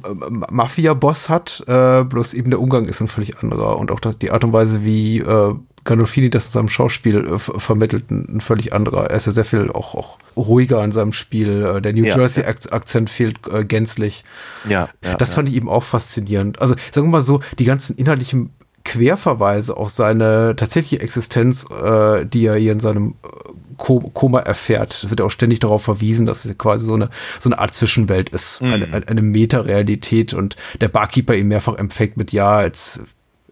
Mafia-Boss 0.51 1.29
hat. 1.29 1.63
Äh, 1.65 2.03
bloß 2.03 2.33
eben 2.33 2.49
der 2.49 2.59
Umgang 2.59 2.85
ist 2.85 3.01
ein 3.01 3.07
völlig 3.07 3.37
anderer 3.39 3.77
und 3.77 3.89
auch 3.89 4.01
die 4.01 4.31
Art 4.31 4.43
und 4.43 4.53
Weise, 4.53 4.83
wie 4.83 5.19
äh, 5.19 5.55
Gandolfini 5.83 6.29
das 6.29 6.47
in 6.47 6.51
seinem 6.51 6.69
Schauspiel 6.69 7.25
äh, 7.25 7.39
vermittelt, 7.39 8.09
ein, 8.11 8.37
ein, 8.37 8.41
völlig 8.41 8.73
anderer. 8.73 9.09
Er 9.09 9.17
ist 9.17 9.25
ja 9.25 9.31
sehr 9.31 9.45
viel 9.45 9.69
auch, 9.71 9.95
auch 9.95 10.17
ruhiger 10.35 10.83
in 10.83 10.91
seinem 10.91 11.13
Spiel. 11.13 11.63
Äh, 11.63 11.81
der 11.81 11.93
New 11.93 12.03
ja, 12.03 12.17
Jersey-Akzent 12.17 13.09
ja. 13.09 13.13
fehlt 13.13 13.39
äh, 13.51 13.65
gänzlich. 13.65 14.23
Ja, 14.67 14.89
ja 15.03 15.15
das 15.17 15.33
fand 15.33 15.49
ich 15.49 15.55
eben 15.55 15.69
auch 15.69 15.83
faszinierend. 15.83 16.61
Also 16.61 16.75
sagen 16.91 17.07
wir 17.07 17.11
mal 17.11 17.21
so, 17.21 17.41
die 17.59 17.65
ganzen 17.65 17.97
inhaltlichen 17.97 18.51
Querverweise 18.85 19.77
auf 19.77 19.89
seine 19.89 20.55
tatsächliche 20.55 21.01
Existenz, 21.01 21.65
äh, 21.69 22.25
die 22.25 22.45
er 22.45 22.55
hier 22.55 22.73
in 22.73 22.79
seinem 22.79 23.15
äh, 23.23 23.53
Koma 23.77 24.39
erfährt. 24.39 24.93
Es 25.03 25.09
wird 25.09 25.21
auch 25.21 25.31
ständig 25.31 25.59
darauf 25.59 25.83
verwiesen, 25.83 26.25
dass 26.25 26.45
es 26.45 26.57
quasi 26.57 26.85
so 26.85 26.93
eine, 26.93 27.09
so 27.39 27.49
eine 27.49 27.59
Art 27.59 27.73
Zwischenwelt 27.73 28.29
ist, 28.29 28.61
mhm. 28.61 28.73
eine, 28.73 29.07
eine 29.07 29.21
Meta-Realität 29.21 30.33
und 30.33 30.55
der 30.79 30.89
Barkeeper 30.89 31.35
ihn 31.35 31.47
mehrfach 31.47 31.75
empfängt 31.75 32.17
mit, 32.17 32.31
ja, 32.31 32.61
jetzt 32.61 33.01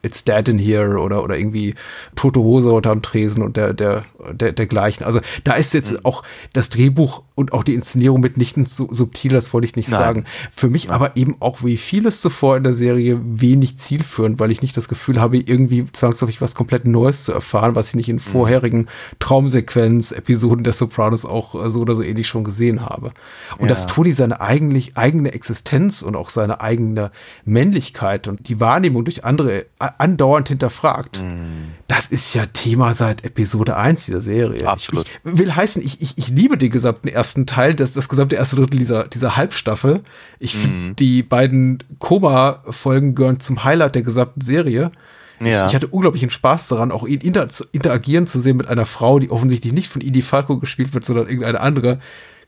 It's 0.03 0.23
Dead 0.23 0.47
in 0.47 0.57
Here 0.57 0.99
oder, 0.99 1.23
oder 1.23 1.37
irgendwie 1.37 1.75
Tote 2.15 2.39
Hose 2.39 2.71
unterm 2.71 3.01
Tresen 3.01 3.43
und 3.43 3.57
der, 3.57 3.73
der, 3.73 4.03
der, 4.31 4.51
dergleichen. 4.51 5.05
Also 5.05 5.19
da 5.43 5.53
ist 5.53 5.73
jetzt 5.73 5.91
mhm. 5.91 5.99
auch 6.03 6.23
das 6.53 6.69
Drehbuch 6.69 7.23
und 7.35 7.53
auch 7.53 7.63
die 7.63 7.73
Inszenierung 7.73 8.21
mitnichten 8.21 8.65
so 8.65 8.87
subtil, 8.91 9.31
das 9.31 9.53
wollte 9.53 9.65
ich 9.65 9.75
nicht 9.75 9.89
Nein. 9.89 9.99
sagen. 9.99 10.25
Für 10.53 10.69
mich 10.69 10.87
Nein. 10.87 10.95
aber 10.95 11.15
eben 11.15 11.35
auch 11.39 11.63
wie 11.63 11.77
vieles 11.77 12.21
zuvor 12.21 12.57
in 12.57 12.63
der 12.63 12.73
Serie 12.73 13.19
wenig 13.23 13.77
zielführend, 13.77 14.39
weil 14.39 14.51
ich 14.51 14.61
nicht 14.61 14.75
das 14.77 14.87
Gefühl 14.87 15.19
habe, 15.19 15.37
irgendwie 15.37 15.85
zwangsläufig 15.91 16.41
was 16.41 16.55
komplett 16.55 16.85
Neues 16.85 17.25
zu 17.25 17.33
erfahren, 17.33 17.75
was 17.75 17.89
ich 17.89 17.95
nicht 17.95 18.09
in 18.09 18.15
mhm. 18.15 18.21
vorherigen 18.21 18.87
Traumsequenz-Episoden 19.19 20.63
der 20.63 20.73
Sopranos 20.73 21.25
auch 21.25 21.55
äh, 21.55 21.69
so 21.69 21.81
oder 21.81 21.95
so 21.95 22.03
ähnlich 22.03 22.27
schon 22.27 22.43
gesehen 22.43 22.81
habe. 22.81 23.11
Und 23.57 23.67
ja. 23.67 23.73
dass 23.73 23.87
Tony 23.87 24.13
seine 24.13 24.41
eigentlich 24.41 24.97
eigene 24.97 25.31
Existenz 25.33 26.01
und 26.01 26.15
auch 26.15 26.29
seine 26.29 26.61
eigene 26.61 27.11
Männlichkeit 27.45 28.27
und 28.27 28.47
die 28.49 28.59
Wahrnehmung 28.59 29.05
durch 29.05 29.25
andere 29.25 29.65
andauernd 29.97 30.49
hinterfragt. 30.49 31.21
Mm. 31.21 31.71
Das 31.87 32.07
ist 32.07 32.33
ja 32.33 32.45
Thema 32.45 32.93
seit 32.93 33.25
Episode 33.25 33.75
1 33.75 34.05
dieser 34.05 34.21
Serie. 34.21 34.67
Absolut. 34.67 35.05
Ich, 35.05 35.31
ich 35.31 35.39
will 35.39 35.55
heißen, 35.55 35.81
ich, 35.81 36.01
ich, 36.01 36.17
ich 36.17 36.29
liebe 36.29 36.57
den 36.57 36.71
gesamten 36.71 37.07
ersten 37.07 37.45
Teil, 37.45 37.73
das, 37.75 37.93
das 37.93 38.09
gesamte 38.09 38.35
erste 38.35 38.55
Drittel 38.55 38.79
dieser, 38.79 39.07
dieser 39.07 39.37
Halbstaffel. 39.37 40.03
Ich 40.39 40.55
finde, 40.55 40.91
mm. 40.91 40.95
die 40.95 41.23
beiden 41.23 41.83
Koma-Folgen 41.99 43.15
gehören 43.15 43.39
zum 43.39 43.63
Highlight 43.63 43.95
der 43.95 44.03
gesamten 44.03 44.41
Serie. 44.41 44.91
Ja. 45.39 45.65
Ich, 45.65 45.71
ich 45.71 45.75
hatte 45.75 45.87
unglaublichen 45.87 46.29
Spaß 46.29 46.67
daran, 46.67 46.91
auch 46.91 47.07
ihn 47.07 47.21
inter 47.21 47.47
interagieren 47.71 48.27
zu 48.27 48.39
sehen 48.39 48.57
mit 48.57 48.67
einer 48.67 48.85
Frau, 48.85 49.19
die 49.19 49.31
offensichtlich 49.31 49.73
nicht 49.73 49.89
von 49.89 50.01
Edie 50.01 50.21
Falco 50.21 50.59
gespielt 50.59 50.93
wird, 50.93 51.03
sondern 51.03 51.27
irgendeine 51.27 51.59
andere 51.59 51.99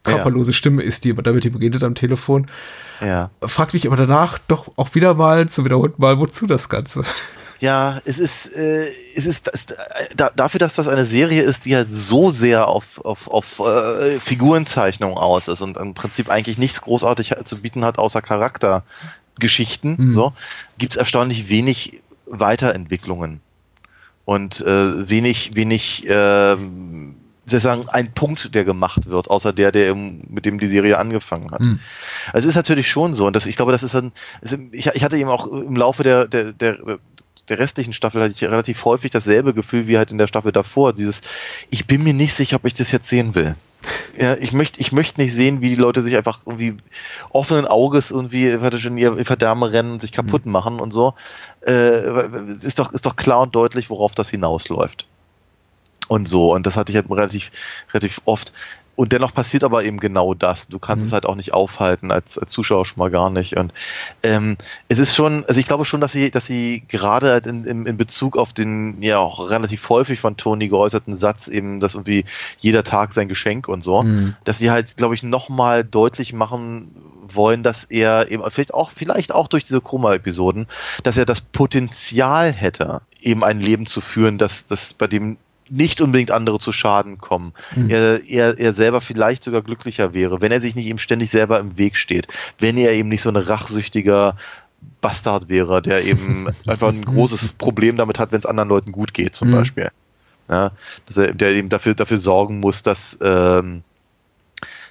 körperlose 0.03 0.51
ja. 0.51 0.55
Stimme 0.55 0.83
ist, 0.83 1.05
die 1.05 1.13
damit 1.13 1.45
ihm 1.45 1.55
redet 1.55 1.83
am 1.83 1.95
Telefon. 1.95 2.48
Ja. 3.01 3.31
Fragt 3.41 3.74
mich 3.74 3.88
aber 3.88 3.95
danach 3.98 4.38
doch 4.48 4.72
auch 4.75 4.93
wieder 4.95 5.13
mal 5.15 5.48
zu 5.50 5.65
wiederholten 5.65 6.01
Mal, 6.01 6.19
wozu 6.19 6.45
das 6.45 6.69
Ganze? 6.69 7.03
Ja, 7.60 8.00
es 8.03 8.19
ist, 8.19 8.53
äh, 8.55 8.86
es 9.15 9.25
ist 9.25 9.48
das, 9.48 9.65
da, 10.15 10.29
dafür, 10.36 10.60
dass 10.60 10.75
das 10.75 10.89
eine 10.89 11.05
Serie 11.05 11.43
ist, 11.43 11.63
die 11.63 11.75
halt 11.75 11.89
so 11.89 12.29
sehr 12.29 12.67
auf, 12.67 13.00
auf, 13.05 13.29
auf 13.29 13.60
äh, 13.60 14.19
Figurenzeichnung 14.19 15.17
aus 15.17 15.48
ist 15.48 15.62
und 15.62 15.77
im 15.77 15.93
Prinzip 15.93 16.29
eigentlich 16.29 16.57
nichts 16.57 16.81
großartig 16.81 17.33
zu 17.45 17.62
bieten 17.62 17.86
hat, 17.86 18.00
außer 18.00 18.22
Charakter 18.22 18.83
Geschichten, 19.39 19.95
Mhm. 19.98 20.13
so, 20.13 20.33
gibt 20.77 20.93
es 20.93 20.98
erstaunlich 20.98 21.50
wenig 21.50 22.03
Weiterentwicklungen 22.25 23.39
und 24.25 24.62
äh, 24.62 25.10
wenig, 25.10 25.51
wenig, 25.55 26.03
ähm, 26.07 27.15
sozusagen 27.45 27.89
ein 27.89 28.13
Punkt, 28.13 28.55
der 28.55 28.63
gemacht 28.65 29.07
wird, 29.09 29.29
außer 29.29 29.51
der, 29.53 29.71
der 29.71 29.89
im, 29.89 30.19
mit 30.29 30.45
dem 30.45 30.59
die 30.59 30.67
Serie 30.67 30.97
angefangen 30.97 31.51
hat. 31.51 31.59
Mhm. 31.62 31.79
Also 32.31 32.45
es 32.47 32.51
ist 32.53 32.55
natürlich 32.55 32.89
schon 32.89 33.13
so 33.13 33.27
und 33.27 33.35
das, 33.35 33.45
ich 33.45 33.55
glaube, 33.55 33.71
das 33.71 33.83
ist 33.83 33.93
ist- 33.93 34.57
ich, 34.71 34.88
ich 34.88 35.03
hatte 35.03 35.17
eben 35.17 35.29
auch 35.29 35.47
im 35.47 35.75
Laufe 35.75 36.03
der, 36.03 36.27
der, 36.27 36.53
der, 36.53 36.77
der 37.50 37.59
restlichen 37.59 37.91
Staffel 37.91 38.21
hatte 38.21 38.33
ich 38.33 38.43
relativ 38.43 38.85
häufig 38.85 39.12
dasselbe 39.12 39.53
Gefühl 39.53 39.88
wie 39.88 39.97
halt 39.97 40.12
in 40.12 40.17
der 40.17 40.27
Staffel 40.27 40.53
davor. 40.53 40.93
Dieses, 40.93 41.19
ich 41.69 41.85
bin 41.88 42.03
mir 42.03 42.13
nicht 42.13 42.33
sicher, 42.33 42.55
ob 42.55 42.65
ich 42.65 42.73
das 42.73 42.91
jetzt 42.91 43.09
sehen 43.09 43.35
will. 43.35 43.55
Ja, 44.17 44.35
ich 44.35 44.53
möchte, 44.53 44.79
ich 44.79 44.93
möchte 44.93 45.19
nicht 45.19 45.33
sehen, 45.33 45.59
wie 45.59 45.67
die 45.69 45.75
Leute 45.75 46.01
sich 46.01 46.15
einfach 46.15 46.39
irgendwie 46.45 46.77
offenen 47.31 47.65
Auges 47.67 48.12
irgendwie 48.12 48.47
in 48.47 48.97
ihr 48.97 49.25
Verderben 49.25 49.63
rennen 49.63 49.91
und 49.91 50.01
sich 50.01 50.13
kaputt 50.13 50.45
machen 50.45 50.79
und 50.79 50.91
so. 50.91 51.15
Äh, 51.67 52.27
ist 52.47 52.79
doch, 52.79 52.93
ist 52.93 53.05
doch 53.05 53.17
klar 53.17 53.41
und 53.41 53.53
deutlich, 53.55 53.89
worauf 53.89 54.15
das 54.15 54.29
hinausläuft. 54.29 55.07
Und 56.13 56.27
so. 56.29 56.53
Und 56.53 56.65
das 56.67 56.77
hatte 56.77 56.91
ich 56.91 56.96
halt 56.98 57.10
relativ, 57.10 57.51
relativ 57.93 58.22
oft. 58.25 58.53
Und 58.96 59.12
dennoch 59.12 59.34
passiert 59.34 59.63
aber 59.63 59.84
eben 59.84 60.00
genau 60.00 60.36
das. 60.36 60.67
Du 60.67 60.77
kannst 60.77 61.01
Mhm. 61.05 61.08
es 61.08 61.13
halt 61.13 61.25
auch 61.25 61.34
nicht 61.34 61.51
aufhalten, 61.51 62.12
als, 62.12 62.38
als 62.38 62.51
Zuschauer 62.51 62.86
schon 62.86 63.00
mal 63.00 63.10
gar 63.10 63.32
nicht. 63.32 63.58
Und 63.58 63.74
ähm, 64.22 64.55
es 64.88 65.00
ist 65.00 65.15
schon, 65.15 65.43
also 65.48 65.60
ich 65.60 65.65
glaube 65.65 65.84
schon, 65.86 66.00
dass 66.00 66.12
sie, 66.12 66.29
dass 66.29 66.46
sie 66.46 66.84
gerade 66.88 67.32
halt 67.32 67.48
in, 67.48 67.65
in, 67.65 67.88
in 67.88 67.98
Bezug 67.98 68.38
auf 68.38 68.53
den 68.53 69.01
ja 69.01 69.17
auch 69.17 69.50
relativ 69.50 69.89
häufig 69.89 70.20
von 70.20 70.38
Tony 70.38 70.67
geäußerten 70.67 71.15
Satz, 71.15 71.48
eben, 71.48 71.79
dass 71.79 71.96
irgendwie 71.96 72.25
jeder 72.60 72.84
Tag 72.84 73.13
sein 73.13 73.27
Geschenk 73.27 73.67
und 73.67 73.84
so, 73.84 74.03
Mhm. 74.03 74.36
dass 74.43 74.60
sie 74.60 74.70
halt, 74.70 74.96
glaube 74.96 75.15
ich, 75.15 75.24
nochmal 75.24 75.84
deutlich 75.84 76.32
machen 76.32 76.91
wollen, 77.27 77.63
dass 77.63 77.86
er 77.86 78.29
eben, 78.29 78.43
vielleicht 78.51 78.75
auch, 78.75 78.91
vielleicht 78.91 79.34
auch 79.34 79.48
durch 79.48 79.63
diese 79.63 79.82
Koma-Episoden, 79.82 80.67
dass 81.01 81.17
er 81.17 81.25
das 81.25 81.41
Potenzial 81.41 82.51
hätte, 82.51 83.01
eben 83.22 83.43
ein 83.43 83.60
Leben 83.60 83.88
zu 83.88 84.01
führen, 84.01 84.38
das, 84.38 84.67
das 84.67 84.93
bei 84.93 85.08
dem 85.08 85.38
nicht 85.73 86.01
unbedingt 86.01 86.31
andere 86.31 86.59
zu 86.59 86.71
Schaden 86.71 87.17
kommen. 87.17 87.53
Mhm. 87.75 87.89
Er, 87.89 88.23
er, 88.29 88.57
er 88.59 88.73
selber 88.73 89.01
vielleicht 89.01 89.43
sogar 89.43 89.61
glücklicher 89.61 90.13
wäre, 90.13 90.41
wenn 90.41 90.51
er 90.51 90.61
sich 90.61 90.75
nicht 90.75 90.87
ihm 90.87 90.97
ständig 90.97 91.29
selber 91.31 91.59
im 91.59 91.77
Weg 91.77 91.97
steht, 91.97 92.27
wenn 92.59 92.77
er 92.77 92.91
eben 92.91 93.09
nicht 93.09 93.21
so 93.21 93.29
ein 93.29 93.35
rachsüchtiger 93.35 94.37
Bastard 95.01 95.49
wäre, 95.49 95.81
der 95.81 96.03
eben 96.05 96.47
einfach 96.67 96.89
ein 96.89 97.03
großes 97.03 97.53
Problem 97.53 97.97
damit 97.97 98.19
hat, 98.19 98.31
wenn 98.31 98.39
es 98.39 98.45
anderen 98.45 98.69
Leuten 98.69 98.91
gut 98.91 99.13
geht, 99.13 99.35
zum 99.35 99.49
Mhm. 99.49 99.53
Beispiel. 99.53 99.89
Ja, 100.49 100.71
dass 101.07 101.17
er, 101.17 101.33
der 101.33 101.51
eben 101.53 101.69
dafür, 101.69 101.95
dafür 101.95 102.17
sorgen 102.17 102.59
muss, 102.59 102.83
dass, 102.83 103.17
ähm, 103.21 103.81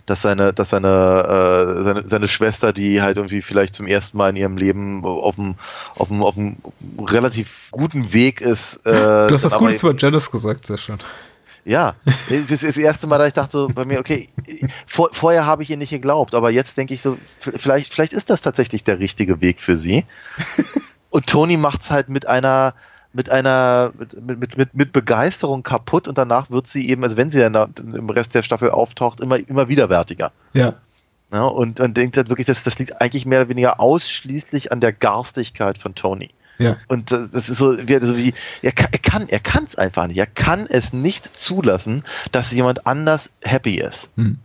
dass 0.06 0.22
seine, 0.22 0.52
dass 0.52 0.70
seine, 0.70 0.88
äh, 0.88 1.82
seine, 1.82 2.08
seine 2.08 2.28
Schwester, 2.28 2.72
die 2.72 3.02
halt 3.02 3.16
irgendwie 3.16 3.42
vielleicht 3.42 3.74
zum 3.74 3.86
ersten 3.86 4.16
Mal 4.18 4.30
in 4.30 4.36
ihrem 4.36 4.56
Leben 4.56 5.04
auf 5.04 5.38
einem, 5.38 5.54
auf 5.94 6.10
einem, 6.10 6.22
auf 6.22 6.36
einem 6.36 6.56
relativ 6.98 7.68
guten 7.70 8.12
Weg 8.12 8.40
ist. 8.40 8.84
Äh, 8.86 9.28
Du 9.28 9.34
hast 9.34 9.44
aber 9.44 9.58
Gutes 9.58 9.82
über 9.82 9.94
Janice 9.96 10.30
gesagt, 10.30 10.66
sehr 10.66 10.78
schön. 10.78 10.98
ja, 11.64 11.94
das 12.04 12.50
ist 12.50 12.62
das 12.64 12.76
erste 12.76 13.06
Mal, 13.06 13.18
dass 13.18 13.28
ich 13.28 13.34
dachte 13.34 13.52
so 13.52 13.68
bei 13.68 13.84
mir, 13.84 14.00
okay, 14.00 14.28
vor, 14.86 15.10
vorher 15.12 15.46
habe 15.46 15.62
ich 15.62 15.70
ihr 15.70 15.76
nicht 15.76 15.90
geglaubt, 15.90 16.34
aber 16.34 16.50
jetzt 16.50 16.76
denke 16.76 16.94
ich 16.94 17.02
so, 17.02 17.18
vielleicht, 17.38 17.92
vielleicht 17.92 18.12
ist 18.12 18.30
das 18.30 18.42
tatsächlich 18.42 18.82
der 18.84 18.98
richtige 18.98 19.40
Weg 19.40 19.60
für 19.60 19.76
sie. 19.76 20.04
Und 21.10 21.26
Tony 21.26 21.56
macht's 21.56 21.90
halt 21.90 22.08
mit 22.08 22.26
einer, 22.26 22.74
mit 23.12 23.30
einer, 23.30 23.92
mit, 23.98 24.40
mit, 24.40 24.56
mit, 24.56 24.74
mit 24.74 24.92
Begeisterung 24.92 25.62
kaputt 25.62 26.08
und 26.08 26.18
danach 26.18 26.50
wird 26.50 26.66
sie 26.66 26.88
eben, 26.88 27.04
also 27.04 27.16
wenn 27.16 27.30
sie 27.30 27.40
dann 27.40 27.74
im 27.76 28.10
Rest 28.10 28.34
der 28.34 28.42
Staffel 28.42 28.70
auftaucht, 28.70 29.20
immer, 29.20 29.36
immer 29.36 29.68
widerwärtiger. 29.68 30.32
Ja. 30.52 30.74
Ja, 31.32 31.44
und 31.44 31.78
man 31.78 31.94
denkt 31.94 32.18
halt 32.18 32.28
wirklich, 32.28 32.46
das, 32.46 32.62
das 32.62 32.78
liegt 32.78 33.00
eigentlich 33.00 33.24
mehr 33.24 33.40
oder 33.40 33.48
weniger 33.48 33.80
ausschließlich 33.80 34.70
an 34.70 34.80
der 34.80 34.92
Garstigkeit 34.92 35.78
von 35.78 35.94
Tony. 35.94 36.28
Ja. 36.58 36.76
Und 36.88 37.10
das 37.10 37.30
das 37.30 37.48
ist 37.48 37.56
so 37.56 37.76
wie, 37.88 38.04
so 38.04 38.16
wie 38.16 38.34
er 38.60 38.72
kann, 38.72 38.88
er 38.92 38.98
kann, 38.98 39.28
er 39.28 39.40
kann 39.40 39.64
es 39.64 39.76
einfach 39.76 40.06
nicht. 40.06 40.18
Er 40.18 40.26
kann 40.26 40.66
es 40.68 40.92
nicht 40.92 41.34
zulassen, 41.34 42.04
dass 42.30 42.52
jemand 42.52 42.86
anders 42.86 43.30
happy 43.42 43.80
ist. 43.80 44.10
Hm. 44.16 44.38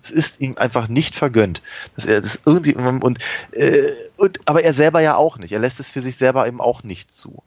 Es 0.00 0.10
ist 0.10 0.40
ihm 0.40 0.56
einfach 0.56 0.86
nicht 0.86 1.16
vergönnt. 1.16 1.60
Dass 1.96 2.06
er 2.06 2.20
das 2.20 2.38
irgendwie 2.46 2.74
und, 2.74 3.18
äh, 3.52 3.82
und 4.16 4.38
aber 4.46 4.62
er 4.62 4.72
selber 4.72 5.00
ja 5.00 5.16
auch 5.16 5.38
nicht. 5.38 5.52
Er 5.52 5.58
lässt 5.58 5.80
es 5.80 5.90
für 5.90 6.00
sich 6.00 6.16
selber 6.16 6.46
eben 6.46 6.60
auch 6.60 6.84
nicht 6.84 7.12
zu. 7.12 7.42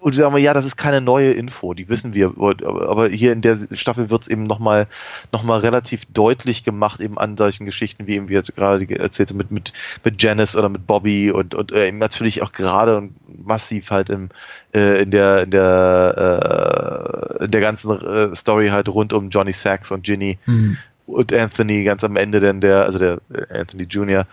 Und 0.00 0.14
sagen 0.14 0.34
wir, 0.34 0.40
ja, 0.40 0.54
das 0.54 0.64
ist 0.64 0.78
keine 0.78 1.02
neue 1.02 1.32
Info, 1.32 1.74
die 1.74 1.90
wissen 1.90 2.14
wir. 2.14 2.32
Aber 2.38 3.08
hier 3.08 3.32
in 3.32 3.42
der 3.42 3.58
Staffel 3.72 4.08
wird 4.08 4.22
es 4.22 4.28
eben 4.28 4.44
nochmal 4.44 4.86
noch 5.30 5.42
mal 5.42 5.60
relativ 5.60 6.06
deutlich 6.06 6.64
gemacht, 6.64 7.00
eben 7.00 7.18
an 7.18 7.36
solchen 7.36 7.66
Geschichten, 7.66 8.06
wie 8.06 8.14
eben 8.16 8.28
wir 8.30 8.42
gerade 8.42 8.88
erzählte, 8.98 9.34
mit, 9.34 9.50
mit, 9.50 9.74
mit 10.02 10.22
Janice 10.22 10.56
oder 10.56 10.70
mit 10.70 10.86
Bobby 10.86 11.30
und, 11.30 11.54
und 11.54 11.72
äh, 11.72 11.88
eben 11.88 11.98
natürlich 11.98 12.42
auch 12.42 12.52
gerade 12.52 12.96
und 12.96 13.14
massiv 13.46 13.90
halt 13.90 14.08
im, 14.08 14.30
äh, 14.74 15.02
in 15.02 15.10
der, 15.10 15.42
in 15.42 15.50
der, 15.50 17.38
äh, 17.38 17.44
in 17.44 17.50
der 17.50 17.60
ganzen 17.60 17.90
äh, 18.00 18.34
Story 18.34 18.68
halt 18.68 18.88
rund 18.88 19.12
um 19.12 19.28
Johnny 19.28 19.52
Sachs 19.52 19.90
und 19.90 20.04
Ginny 20.04 20.38
Mhm. 20.46 20.78
und 21.06 21.32
Anthony 21.34 21.84
ganz 21.84 22.04
am 22.04 22.16
Ende 22.16 22.40
denn 22.40 22.60
der, 22.60 22.84
also 22.84 22.98
der 22.98 23.18
äh, 23.34 23.58
Anthony 23.60 23.84
Jr. 23.84 24.26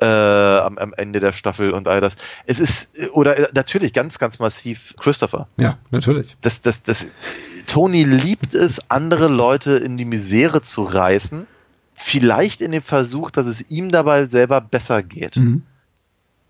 Äh, 0.00 0.06
am, 0.06 0.76
am 0.76 0.92
Ende 0.94 1.20
der 1.20 1.32
Staffel 1.32 1.70
und 1.70 1.86
all 1.86 2.00
das. 2.00 2.16
Es 2.46 2.58
ist, 2.58 2.88
oder 3.12 3.38
äh, 3.38 3.48
natürlich 3.54 3.92
ganz, 3.92 4.18
ganz 4.18 4.40
massiv 4.40 4.92
Christopher. 4.98 5.46
Ja, 5.56 5.78
natürlich. 5.92 6.36
Das, 6.40 6.60
das, 6.60 6.82
das, 6.82 7.12
Tony 7.66 8.02
liebt 8.02 8.54
es, 8.54 8.90
andere 8.90 9.28
Leute 9.28 9.76
in 9.76 9.96
die 9.96 10.04
Misere 10.04 10.62
zu 10.62 10.82
reißen. 10.82 11.46
Vielleicht 11.94 12.60
in 12.60 12.72
dem 12.72 12.82
Versuch, 12.82 13.30
dass 13.30 13.46
es 13.46 13.70
ihm 13.70 13.92
dabei 13.92 14.24
selber 14.24 14.60
besser 14.60 15.04
geht. 15.04 15.36
Mhm. 15.36 15.62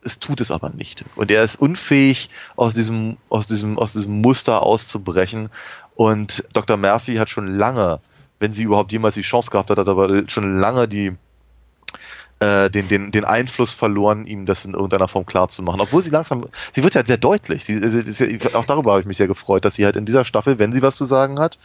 Es 0.03 0.19
tut 0.19 0.41
es 0.41 0.51
aber 0.51 0.71
nicht. 0.71 1.05
Und 1.15 1.31
er 1.31 1.43
ist 1.43 1.61
unfähig, 1.61 2.31
aus 2.57 2.73
diesem, 2.73 3.19
aus 3.29 3.47
diesem, 3.47 3.79
aus 3.79 3.93
diesem 3.93 4.23
Muster 4.23 4.63
auszubrechen. 4.63 5.51
Und 5.95 6.45
Dr. 6.55 6.77
Murphy 6.79 7.17
hat 7.17 7.29
schon 7.29 7.55
lange, 7.55 8.01
wenn 8.39 8.55
sie 8.55 8.65
überhaupt 8.65 8.93
jemals 8.93 9.15
die 9.15 9.23
Chance 9.23 9.51
gehabt 9.51 9.71
hat, 9.71 9.79
hat 9.79 9.89
aber 9.89 10.29
schon 10.29 10.59
lange 10.59 10.89
die, 10.89 11.13
äh, 12.41 12.71
den, 12.71 12.89
den, 12.89 13.11
den 13.11 13.25
Einfluss 13.25 13.73
verloren, 13.73 14.27
ihm 14.27 14.47
das 14.47 14.65
in 14.65 14.73
irgendeiner 14.75 15.09
Form 15.09 15.27
klar 15.27 15.49
zu 15.49 15.63
machen. 15.63 15.81
Obwohl 15.81 16.03
sie 16.03 16.11
langsam, 16.11 16.47
sie 16.73 16.83
wird 16.83 16.95
ja 16.95 17.05
sehr 17.05 17.17
deutlich. 17.17 17.65
Sie, 17.65 17.81
sie, 17.81 18.39
auch 18.55 18.65
darüber 18.65 18.93
habe 18.93 19.01
ich 19.01 19.07
mich 19.07 19.17
sehr 19.17 19.29
gefreut, 19.29 19.65
dass 19.65 19.75
sie 19.75 19.85
halt 19.85 19.97
in 19.97 20.05
dieser 20.05 20.25
Staffel, 20.25 20.59
wenn 20.59 20.73
sie 20.73 20.83
was 20.83 20.97
zu 20.97 21.05
sagen 21.05 21.39
hat, 21.39 21.59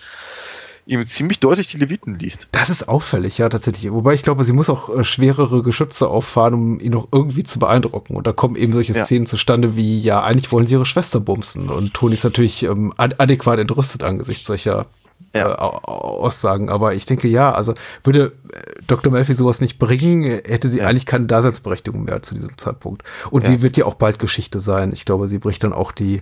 ihm 0.85 1.05
ziemlich 1.05 1.39
deutlich 1.39 1.67
die 1.67 1.77
Leviten 1.77 2.17
liest. 2.17 2.47
Das 2.51 2.69
ist 2.69 2.87
auffällig, 2.87 3.37
ja, 3.37 3.47
tatsächlich. 3.49 3.91
Wobei 3.91 4.13
ich 4.13 4.23
glaube, 4.23 4.43
sie 4.43 4.53
muss 4.53 4.69
auch 4.69 4.89
äh, 4.89 5.03
schwerere 5.03 5.61
Geschütze 5.61 6.07
auffahren, 6.07 6.53
um 6.53 6.79
ihn 6.79 6.91
noch 6.91 7.07
irgendwie 7.11 7.43
zu 7.43 7.59
beeindrucken. 7.59 8.15
Und 8.15 8.25
da 8.25 8.31
kommen 8.33 8.55
eben 8.55 8.73
solche 8.73 8.93
Ja. 8.93 9.03
Szenen 9.05 9.25
zustande 9.27 9.75
wie, 9.75 9.99
ja, 9.99 10.23
eigentlich 10.23 10.51
wollen 10.51 10.65
sie 10.65 10.73
ihre 10.73 10.85
Schwester 10.85 11.19
bumsen. 11.19 11.69
Und 11.69 11.93
Toni 11.93 12.15
ist 12.15 12.23
natürlich 12.23 12.63
ähm, 12.63 12.93
ad 12.97 13.15
adäquat 13.19 13.59
entrüstet 13.59 14.03
angesichts 14.03 14.47
solcher 14.47 14.87
Ja. 15.35 15.49
äh, 15.51 15.55
Au- 15.59 15.77
Au- 15.83 16.21
Aussagen. 16.23 16.69
Aber 16.69 16.93
ich 16.95 17.05
denke, 17.05 17.27
ja, 17.27 17.51
also 17.53 17.73
würde 18.03 18.33
äh, 18.51 18.81
Dr. 18.87 19.11
Melfi 19.11 19.33
sowas 19.35 19.61
nicht 19.61 19.77
bringen, 19.79 20.23
hätte 20.23 20.67
sie 20.67 20.79
Ja. 20.79 20.87
eigentlich 20.87 21.05
keine 21.05 21.25
Daseinsberechtigung 21.27 22.03
mehr 22.03 22.21
zu 22.21 22.33
diesem 22.33 22.57
Zeitpunkt. 22.57 23.03
Und 23.29 23.43
Ja. 23.43 23.49
sie 23.49 23.61
wird 23.61 23.77
ja 23.77 23.85
auch 23.85 23.93
bald 23.95 24.17
Geschichte 24.19 24.59
sein. 24.59 24.91
Ich 24.93 25.05
glaube, 25.05 25.27
sie 25.27 25.39
bricht 25.39 25.63
dann 25.63 25.73
auch 25.73 25.91
die 25.91 26.21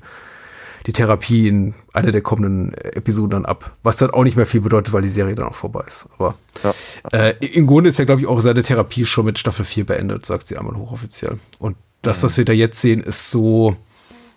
die 0.85 0.93
Therapie 0.93 1.49
in 1.49 1.73
einer 1.91 2.11
der 2.13 2.21
kommenden 2.21 2.73
Episoden 2.73 3.31
dann 3.31 3.45
ab. 3.45 3.71
Was 3.83 3.97
dann 3.97 4.11
auch 4.11 4.23
nicht 4.23 4.37
mehr 4.37 4.45
viel 4.45 4.61
bedeutet, 4.61 4.93
weil 4.93 5.01
die 5.01 5.09
Serie 5.09 5.35
dann 5.35 5.47
auch 5.47 5.55
vorbei 5.55 5.83
ist. 5.85 6.07
Aber 6.17 6.35
äh, 7.11 7.33
im 7.45 7.67
Grunde 7.67 7.89
ist 7.89 7.97
ja, 7.99 8.05
glaube 8.05 8.21
ich, 8.21 8.27
auch 8.27 8.39
seine 8.39 8.63
Therapie 8.63 9.03
schon 9.05 9.25
mit 9.25 9.37
Staffel 9.37 9.65
4 9.65 9.85
beendet, 9.85 10.25
sagt 10.25 10.47
sie 10.47 10.55
einmal 10.57 10.77
hochoffiziell. 10.77 11.39
Und 11.59 11.75
das, 12.03 12.23
was 12.23 12.37
wir 12.37 12.45
da 12.45 12.53
jetzt 12.53 12.79
sehen, 12.79 13.01
ist 13.01 13.31
so, 13.31 13.75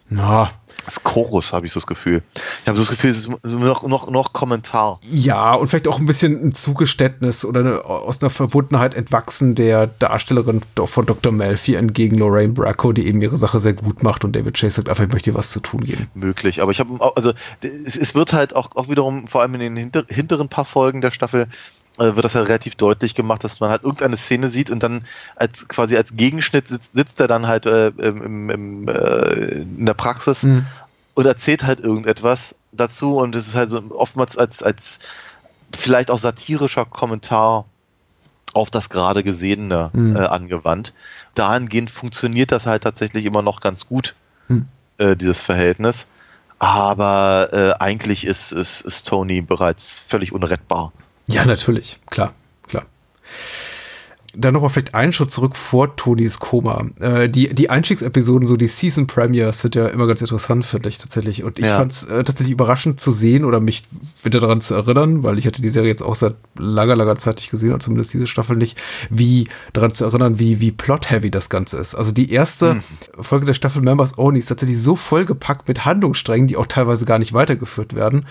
na, 0.09 0.51
Das 0.85 1.03
Chorus 1.03 1.53
habe 1.53 1.66
ich 1.66 1.73
so 1.73 1.81
das 1.81 1.87
Gefühl. 1.87 2.23
Ich 2.35 2.69
habe 2.69 2.77
so 2.77 2.83
das 2.83 2.90
Gefühl, 2.90 3.11
es 3.11 3.27
ist 3.27 3.29
noch, 3.45 3.87
noch, 3.87 4.11
noch 4.11 4.33
Kommentar. 4.33 5.01
ja, 5.11 5.55
und 5.55 5.69
vielleicht 5.69 5.88
auch 5.88 5.99
ein 5.99 6.07
bisschen 6.07 6.49
ein 6.49 6.53
Zugeständnis 6.53 7.45
oder 7.45 7.61
eine, 7.61 7.85
aus 7.85 8.23
einer 8.23 8.31
Verbundenheit 8.31 8.95
entwachsen 8.95 9.55
der 9.55 9.87
Darstellerin 9.87 10.62
von 10.77 11.07
Dr. 11.07 11.33
Melfi 11.33 11.75
entgegen 11.75 12.19
Lorraine 12.19 12.53
Bracco, 12.53 12.93
die 12.93 13.07
eben 13.07 13.21
ihre 13.23 13.37
Sache 13.37 13.61
sehr 13.61 13.75
gut 13.75 14.03
macht 14.03 14.25
und 14.25 14.35
David 14.35 14.59
Chase 14.59 14.77
sagt 14.77 14.88
einfach, 14.88 15.05
ich 15.05 15.12
möchte 15.12 15.31
dir 15.31 15.37
was 15.37 15.51
zu 15.51 15.61
tun 15.61 15.81
geben. 15.81 16.09
möglich. 16.14 16.62
Aber 16.62 16.71
ich 16.71 16.81
habe, 16.81 16.99
also 17.16 17.33
es, 17.62 17.97
es 17.97 18.14
wird 18.14 18.33
halt 18.33 18.55
auch, 18.57 18.71
auch 18.75 18.88
wiederum, 18.88 19.27
vor 19.27 19.43
allem 19.43 19.55
in 19.55 19.61
den 19.61 19.77
hinter, 19.77 20.05
hinteren 20.09 20.49
paar 20.49 20.64
Folgen 20.64 21.01
der 21.01 21.11
Staffel, 21.11 21.47
wird 21.96 22.24
das 22.24 22.33
ja 22.35 22.42
relativ 22.42 22.76
deutlich 22.76 23.14
gemacht, 23.14 23.44
dass 23.44 23.61
man 23.61 23.70
halt 23.70 23.83
irgendeine 23.83 24.16
Szene 24.16 24.48
sieht 24.48 24.70
und 24.70 24.83
dann 24.83 25.05
als 25.37 25.68
quasi 25.68 25.96
als 25.96 26.14
Gegenschnitt 26.16 26.68
sitzt, 26.68 26.90
sitzt 26.94 27.20
er 27.20 27.29
dann 27.29 27.46
halt 27.46 27.66
äh, 27.66 27.88
im, 27.88 28.48
im, 28.50 28.88
äh, 28.88 29.33
in 29.62 29.85
der 29.87 29.94
Praxis 29.94 30.44
Mhm. 30.44 30.66
und 31.14 31.26
erzählt 31.26 31.64
halt 31.64 31.81
irgendetwas 31.81 32.55
dazu 32.72 33.16
und 33.18 33.35
es 33.37 33.48
ist 33.48 33.57
halt 33.57 33.68
so 33.70 33.83
oftmals 33.90 34.38
als, 34.38 34.62
als 34.62 34.98
vielleicht 35.76 36.11
auch 36.11 36.18
satirischer 36.18 36.85
Kommentar 36.87 37.66
auf 38.55 38.70
das 38.70 38.88
gerade 38.90 39.22
Gesehene 39.22 39.90
Mhm. 39.92 40.16
äh, 40.16 40.20
angewandt. 40.20 40.94
Dahingehend 41.35 41.90
funktioniert 41.90 42.50
das 42.50 42.66
halt 42.66 42.83
tatsächlich 42.83 43.24
immer 43.24 43.42
noch 43.42 43.61
ganz 43.61 43.87
gut, 43.87 44.14
Mhm. 44.48 44.66
äh, 44.98 45.16
dieses 45.16 45.40
Verhältnis. 45.40 46.07
Aber 46.59 47.48
äh, 47.53 47.72
eigentlich 47.79 48.24
ist, 48.26 48.53
ist, 48.53 48.81
ist 48.83 49.07
Tony 49.09 49.40
bereits 49.40 50.05
völlig 50.09 50.33
unrettbar. 50.33 50.92
Ja, 51.35 51.45
natürlich, 51.47 51.99
klar, 52.11 52.33
klar. 52.66 52.85
dann 54.33 54.55
nochmal 54.55 54.71
vielleicht 54.71 54.95
einen 54.95 55.12
Schritt 55.12 55.33
zurück 55.33 55.57
vor 55.57 55.97
Tonys 55.97 56.38
Koma. 56.38 56.85
Äh, 57.01 57.29
die, 57.29 57.53
die 57.53 57.69
Einstiegsepisoden, 57.69 58.47
so 58.47 58.57
die 58.57 58.69
Season 58.69 59.09
Premiers, 59.09 59.61
sind 59.61 59.75
ja 59.75 59.88
immer 59.88 60.07
ganz 60.07 60.21
interessant, 60.21 60.64
finde 60.64 60.88
ich 60.88 60.99
tatsächlich. 60.99 61.43
Und 61.43 61.59
ich 61.59 61.64
Ja. 61.66 61.77
fand 61.79 61.90
es 61.90 62.05
äh, 62.05 62.23
tatsächlich 62.23 62.53
überraschend 62.53 63.01
zu 63.01 63.11
sehen 63.11 63.45
oder 63.45 63.59
mich 63.59 63.83
wieder 64.23 64.38
daran 64.38 64.61
zu 64.61 64.75
erinnern, 64.75 65.25
weil 65.25 65.37
ich 65.37 65.47
hatte 65.49 65.61
die 65.61 65.69
Serie 65.69 65.88
jetzt 65.88 66.03
auch 66.03 66.14
seit 66.14 66.37
langer, 66.57 66.95
langer 66.95 67.16
Zeit 67.16 67.38
nicht 67.38 67.51
gesehen, 67.51 67.71
oder 67.71 67.81
zumindest 67.81 68.14
diese 68.14 68.29
Staffel 68.29 68.57
nicht, 68.57 68.79
wie 69.11 69.49
daran 69.73 69.90
zu 69.90 70.05
erinnern, 70.05 70.38
wie, 70.38 70.61
wie 70.61 70.71
plot-heavy 70.71 71.33
das 71.33 71.51
Ganze 71.51 71.79
ist. 71.79 71.97
Also 71.97 72.12
die 72.12 72.31
erste 72.33 72.75
Hm. 72.75 72.83
Folge 73.21 73.47
der 73.47 73.55
Staffel 73.55 73.83
Members 73.83 74.16
Only 74.16 74.38
ist 74.38 74.47
tatsächlich 74.47 74.79
so 74.81 74.95
vollgepackt 74.95 75.66
mit 75.66 75.85
Handlungssträngen, 75.85 76.47
die 76.47 76.57
auch 76.57 76.69
teilweise 76.69 77.05
gar 77.05 77.19
nicht 77.19 77.33
weitergeführt 77.33 77.97
werden, 77.97 78.27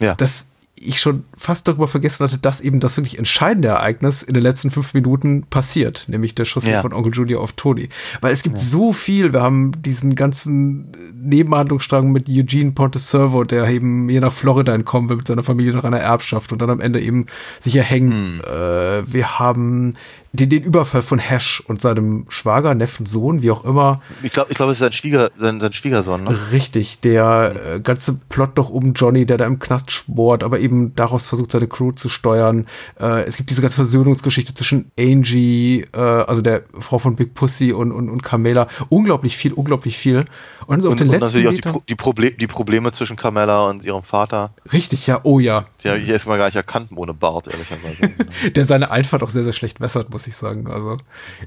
Ja. 0.00 0.16
dass 0.16 0.48
ich 0.78 1.00
schon 1.00 1.24
fast 1.36 1.66
darüber 1.68 1.88
vergessen 1.88 2.24
hatte, 2.24 2.38
dass 2.38 2.60
eben 2.60 2.80
das 2.80 2.96
wirklich 2.96 3.18
entscheidende 3.18 3.68
Ereignis 3.68 4.22
in 4.22 4.34
den 4.34 4.42
letzten 4.42 4.70
fünf 4.70 4.92
Minuten 4.92 5.44
passiert, 5.48 6.04
nämlich 6.08 6.34
der 6.34 6.44
Schuss 6.44 6.66
Ja. 6.66 6.82
von 6.82 6.92
Onkel 6.92 7.14
Junior 7.14 7.42
auf 7.42 7.52
Tony. 7.52 7.88
Weil 8.20 8.32
es 8.32 8.42
gibt 8.42 8.58
so 8.58 8.92
viel, 8.92 9.32
wir 9.32 9.40
haben 9.40 9.72
diesen 9.82 10.14
ganzen 10.14 10.92
Nebenhandlungsstrang 11.14 12.12
mit 12.12 12.28
Eugene 12.28 12.72
Ponteservo, 12.72 13.44
der 13.44 13.66
eben 13.68 14.08
hier 14.08 14.20
nach 14.20 14.32
Florida 14.32 14.74
entkommen 14.74 15.08
will 15.08 15.16
mit 15.16 15.26
seiner 15.26 15.44
Familie 15.44 15.72
nach 15.72 15.84
einer 15.84 15.98
Erbschaft 16.00 16.52
und 16.52 16.60
dann 16.60 16.70
am 16.70 16.80
Ende 16.80 17.00
eben 17.00 17.26
sich 17.58 17.74
erhängen. 17.76 18.40
Äh, 18.40 19.10
wir 19.12 19.38
haben 19.38 19.94
den, 20.36 20.50
den 20.50 20.62
Überfall 20.62 21.02
von 21.02 21.18
Hash 21.18 21.62
und 21.66 21.80
seinem 21.80 22.26
Schwager, 22.28 22.74
Neffen, 22.74 23.06
Sohn, 23.06 23.42
wie 23.42 23.50
auch 23.50 23.64
immer. 23.64 24.02
Ich 24.22 24.32
glaube, 24.32 24.50
ich 24.50 24.56
glaube, 24.56 24.72
es 24.72 24.76
ist 24.76 24.80
sein, 24.80 24.92
Schwieger, 24.92 25.30
sein, 25.36 25.60
sein 25.60 25.72
Schwiegersohn. 25.72 26.24
Ne? 26.24 26.36
Richtig, 26.52 27.00
der 27.00 27.76
äh, 27.76 27.80
ganze 27.80 28.14
Plot 28.28 28.58
doch 28.58 28.68
um 28.68 28.92
Johnny, 28.92 29.26
der 29.26 29.38
da 29.38 29.46
im 29.46 29.58
Knast 29.58 29.90
schmort, 29.90 30.44
aber 30.44 30.60
eben 30.60 30.94
daraus 30.94 31.26
versucht, 31.26 31.50
seine 31.50 31.68
Crew 31.68 31.92
zu 31.92 32.08
steuern. 32.08 32.66
Äh, 33.00 33.22
es 33.22 33.36
gibt 33.36 33.50
diese 33.50 33.62
ganze 33.62 33.76
Versöhnungsgeschichte 33.76 34.54
zwischen 34.54 34.90
Angie, 34.98 35.84
äh, 35.94 35.98
also 35.98 36.42
der 36.42 36.62
Frau 36.78 36.98
von 36.98 37.16
Big 37.16 37.34
Pussy 37.34 37.72
und, 37.72 37.92
und, 37.92 38.10
und 38.10 38.22
Carmela. 38.22 38.68
Unglaublich 38.88 39.36
viel, 39.36 39.52
unglaublich 39.52 39.96
viel. 39.96 40.24
Und 40.66 40.82
so 40.82 40.88
auf 40.88 40.92
Und, 40.92 41.00
den 41.00 41.08
und 41.08 41.20
letzten 41.20 41.42
natürlich 41.42 41.48
auch 41.48 41.70
die, 41.70 41.72
Pro 41.72 41.82
die, 41.88 41.94
Proble 41.94 42.30
die 42.32 42.46
Probleme 42.46 42.90
zwischen 42.92 43.16
Carmella 43.16 43.68
und 43.68 43.84
ihrem 43.84 44.02
Vater. 44.02 44.52
Richtig, 44.72 45.06
ja, 45.06 45.20
oh 45.22 45.38
ja. 45.38 45.64
Die 45.82 45.88
habe 45.88 46.00
ich 46.00 46.08
erstmal 46.08 46.38
gar 46.38 46.46
nicht 46.46 46.56
erkannt 46.56 46.90
ohne 46.94 47.14
Bart, 47.14 47.46
ehrlicherweise. 47.46 48.10
Der 48.50 48.64
seine 48.66 48.90
Einfahrt 48.90 49.22
auch 49.22 49.30
sehr, 49.30 49.44
sehr 49.44 49.52
schlecht 49.52 49.80
wässert, 49.80 50.10
muss 50.10 50.25
ich 50.26 50.36
sagen. 50.36 50.70
Also, 50.70 50.98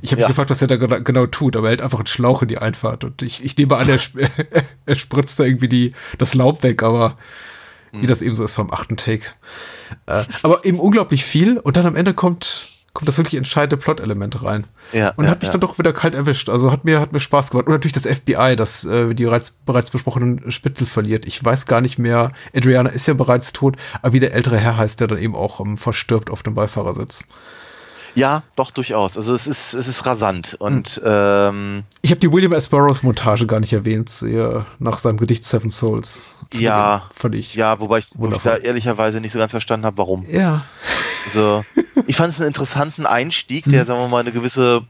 ich 0.02 0.12
habe 0.12 0.22
Ja. 0.22 0.28
mich 0.28 0.36
gefragt, 0.36 0.50
was 0.50 0.62
er 0.62 0.68
da 0.68 0.76
gena- 0.76 1.00
genau 1.04 1.26
tut, 1.28 1.56
aber 1.56 1.68
er 1.68 1.72
hält 1.72 1.82
einfach 1.82 2.00
einen 2.00 2.08
Schlauch 2.08 2.42
in 2.42 2.48
die 2.48 2.58
Einfahrt. 2.58 3.04
Und 3.04 3.22
ich, 3.22 3.44
ich 3.44 3.58
nehme 3.58 3.76
an, 3.78 3.88
er, 3.90 3.96
sp 4.00 4.18
er 4.86 4.96
spritzt 4.96 5.40
da 5.40 5.44
irgendwie 5.44 5.70
die, 5.70 5.94
das 6.18 6.34
Laub 6.34 6.64
weg, 6.64 6.84
aber 6.84 7.18
Hm. 7.92 8.04
wie 8.04 8.08
das 8.08 8.22
eben 8.22 8.36
so 8.36 8.44
ist 8.44 8.54
vom 8.54 8.72
achten 8.72 8.98
Take. 8.98 9.26
Äh, 10.06 10.24
aber 10.44 10.64
eben 10.64 10.80
unglaublich 10.80 11.24
viel 11.26 11.58
und 11.58 11.76
dann 11.76 11.88
am 11.88 11.96
Ende 11.96 12.14
kommt, 12.14 12.68
kommt 12.94 13.08
das 13.08 13.18
wirklich 13.18 13.36
entscheidende 13.36 13.78
Plot-Element 13.78 14.44
rein. 14.44 14.68
Ja, 14.94 15.10
und 15.16 15.26
ja, 15.26 15.32
hat 15.32 15.42
mich 15.42 15.48
ja. 15.48 15.54
dann 15.54 15.62
doch 15.62 15.80
wieder 15.80 15.92
kalt 15.92 16.14
erwischt. 16.14 16.50
Also 16.50 16.72
hat 16.72 16.86
mir, 16.86 17.00
hat 17.00 17.14
mir 17.14 17.20
Spaß 17.20 17.50
gemacht. 17.50 17.66
Und 17.66 17.74
natürlich 17.74 17.94
das 17.94 18.06
FBI, 18.06 18.56
das 18.56 18.86
äh, 18.86 19.16
die 19.16 19.24
bereits, 19.24 19.52
bereits 19.52 19.90
besprochenen 19.90 20.52
Spitzel 20.52 20.86
verliert. 20.86 21.26
Ich 21.26 21.44
weiß 21.44 21.66
gar 21.66 21.82
nicht 21.82 21.98
mehr, 21.98 22.32
Adriana 22.56 22.90
ist 22.92 23.08
ja 23.08 23.16
bereits 23.16 23.54
tot, 23.54 23.76
aber 24.04 24.14
wie 24.14 24.20
der 24.20 24.34
ältere 24.36 24.58
Herr 24.60 24.78
heißt, 24.78 25.00
der 25.00 25.08
dann 25.08 25.18
eben 25.18 25.36
auch 25.36 25.60
ähm, 25.60 25.76
verstirbt 25.78 26.30
auf 26.30 26.44
dem 26.44 26.54
Beifahrersitz. 26.54 27.24
Ja, 28.20 28.44
doch, 28.56 28.72
durchaus. 28.72 29.18
Also 29.18 29.34
es 29.34 29.48
ist, 29.48 29.74
es 29.74 29.88
ist 29.88 30.06
rasant. 30.06 30.56
Und 30.60 30.98
Hm. 30.98 31.04
ähm, 31.06 31.84
Ich 32.02 32.12
habe 32.12 32.20
die 32.20 32.32
William 32.32 32.54
S. 32.54 32.68
Burroughs 32.68 33.02
Montage 33.04 33.46
gar 33.48 33.60
nicht 33.60 33.74
erwähnt, 33.74 34.22
äh, 34.24 34.62
nach 34.80 35.00
seinem 35.00 35.18
Gedicht 35.18 35.44
Seven 35.44 35.70
Souls. 35.70 36.36
Ja. 36.54 37.10
Fand 37.14 37.36
ich. 37.36 37.56
ja, 37.56 37.80
wobei 37.80 38.00
ich, 38.00 38.08
wo 38.16 38.28
ich 38.30 38.38
da 38.38 38.56
ehrlicherweise 38.58 39.22
nicht 39.22 39.32
so 39.32 39.40
ganz 39.40 39.52
verstanden 39.52 39.86
habe, 39.86 39.98
warum. 39.98 40.26
Ja. 40.30 40.66
Also, 41.26 41.64
ich 42.08 42.16
fand 42.16 42.30
es 42.34 42.40
einen 42.40 42.48
interessanten 42.48 43.06
Einstieg, 43.06 43.68
Mhm. 43.68 43.72
der, 43.72 43.86
sagen 43.86 44.00
wir 44.00 44.08
mal, 44.08 44.20
eine 44.20 44.32
gewisse 44.32 44.82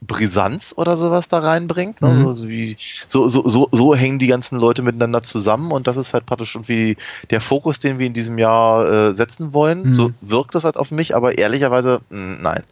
Brisanz 0.00 0.74
oder 0.76 0.96
sowas 0.96 1.28
da 1.28 1.38
reinbringt. 1.40 2.00
Ne? 2.02 2.08
Mhm. 2.10 2.36
So, 2.36 2.48
wie, 2.48 2.76
so, 3.08 3.28
so, 3.28 3.48
so, 3.48 3.68
so 3.72 3.94
hängen 3.94 4.18
die 4.18 4.26
ganzen 4.28 4.58
Leute 4.58 4.82
miteinander 4.82 5.22
zusammen 5.22 5.72
und 5.72 5.86
das 5.86 5.96
ist 5.96 6.14
halt 6.14 6.24
praktisch 6.26 6.54
irgendwie 6.54 6.96
der 7.30 7.40
Fokus, 7.40 7.78
den 7.78 7.98
wir 7.98 8.06
in 8.06 8.14
diesem 8.14 8.38
Jahr 8.38 8.90
äh, 9.10 9.14
setzen 9.14 9.52
wollen. 9.52 9.90
Mhm. 9.90 9.94
So 9.94 10.10
wirkt 10.20 10.54
das 10.54 10.64
halt 10.64 10.76
auf 10.76 10.90
mich, 10.90 11.16
aber 11.16 11.38
ehrlicherweise, 11.38 12.00
mh, 12.10 12.38
nein. 12.40 12.62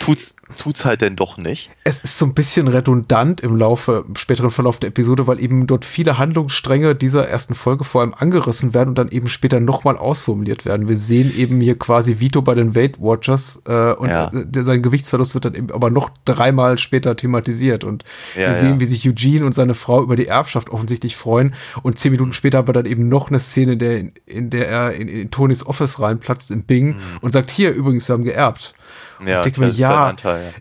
Tut's, 0.00 0.34
tut's 0.56 0.84
halt 0.86 1.02
denn 1.02 1.14
doch 1.16 1.36
nicht. 1.36 1.68
Es 1.84 2.00
ist 2.00 2.16
so 2.18 2.24
ein 2.24 2.32
bisschen 2.32 2.68
redundant 2.68 3.42
im 3.42 3.56
Laufe, 3.56 4.04
im 4.08 4.16
späteren 4.16 4.50
Verlauf 4.50 4.78
der 4.78 4.88
Episode, 4.88 5.26
weil 5.26 5.42
eben 5.42 5.66
dort 5.66 5.84
viele 5.84 6.16
Handlungsstränge 6.16 6.94
dieser 6.94 7.28
ersten 7.28 7.54
Folge 7.54 7.84
vor 7.84 8.00
allem 8.00 8.14
angerissen 8.14 8.72
werden 8.72 8.90
und 8.90 8.98
dann 8.98 9.08
eben 9.08 9.28
später 9.28 9.60
nochmal 9.60 9.98
ausformuliert 9.98 10.64
werden. 10.64 10.88
Wir 10.88 10.96
sehen 10.96 11.30
eben 11.36 11.60
hier 11.60 11.78
quasi 11.78 12.18
Vito 12.20 12.40
bei 12.40 12.54
den 12.54 12.74
Weight 12.74 12.98
Watchers 13.00 13.62
äh, 13.66 13.92
und 13.92 14.08
Ja. 14.08 14.28
äh, 14.28 14.46
der, 14.46 14.64
sein 14.64 14.80
Gewichtsverlust 14.80 15.34
wird 15.34 15.44
dann 15.44 15.54
eben 15.54 15.70
aber 15.70 15.90
noch 15.90 16.08
dreimal 16.52 16.78
später 16.78 17.16
thematisiert 17.16 17.84
und 17.84 18.04
Ja, 18.34 18.48
wir 18.48 18.54
sehen, 18.54 18.74
ja. 18.74 18.80
wie 18.80 18.84
sich 18.86 19.08
Eugene 19.08 19.44
und 19.44 19.54
seine 19.54 19.74
Frau 19.74 20.02
über 20.02 20.16
die 20.16 20.26
Erbschaft 20.26 20.70
offensichtlich 20.70 21.16
freuen 21.16 21.54
und 21.82 21.98
zehn 21.98 22.12
Minuten 22.12 22.32
später 22.32 22.58
haben 22.58 22.68
wir 22.68 22.74
dann 22.74 22.86
eben 22.86 23.08
noch 23.08 23.28
eine 23.28 23.40
Szene, 23.40 23.72
in 23.72 23.78
der, 23.78 24.04
in 24.26 24.50
der 24.50 24.68
er 24.68 24.92
in, 24.92 25.08
in 25.08 25.30
Tonys 25.30 25.66
Office 25.66 26.00
reinplatzt 26.00 26.50
im 26.50 26.64
Bing 26.64 26.96
und 27.20 27.32
sagt, 27.32 27.50
hier 27.50 27.72
übrigens, 27.72 28.08
wir 28.08 28.14
haben 28.14 28.24
geerbt. 28.24 28.74
Mhm. 29.20 29.28
Ja, 29.28 29.42
denke 29.42 29.60
mir, 29.60 29.68
ist 29.68 29.76
sein 29.76 29.90
ja, 29.90 30.06
Anteil, 30.08 30.54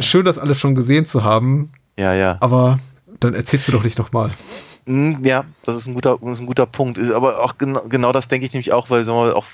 Schön, 0.00 0.24
das 0.24 0.38
alles 0.38 0.58
schon 0.58 0.74
gesehen 0.74 1.04
zu 1.04 1.24
haben, 1.24 1.72
ja. 1.98 2.12
ja, 2.12 2.14
ja. 2.14 2.36
aber 2.40 2.78
dann 3.20 3.34
erzählt 3.34 3.66
mir 3.66 3.72
doch 3.72 3.84
nicht 3.84 3.98
nochmal. 3.98 4.32
Mm, 4.84 5.24
Ja, 5.24 5.44
das 5.64 5.76
ist 5.76 5.86
ein 5.86 5.94
guter, 5.94 6.18
ist 6.22 6.40
ein 6.40 6.46
guter 6.46 6.66
Punkt. 6.66 6.98
Ist 6.98 7.10
aber 7.12 7.40
auch 7.44 7.56
genau, 7.56 7.82
genau 7.88 8.10
das 8.12 8.26
denke 8.28 8.46
ich 8.46 8.52
nämlich 8.52 8.72
auch, 8.72 8.90
weil 8.90 9.04
sagen 9.04 9.28
wir, 9.28 9.36
auch 9.36 9.46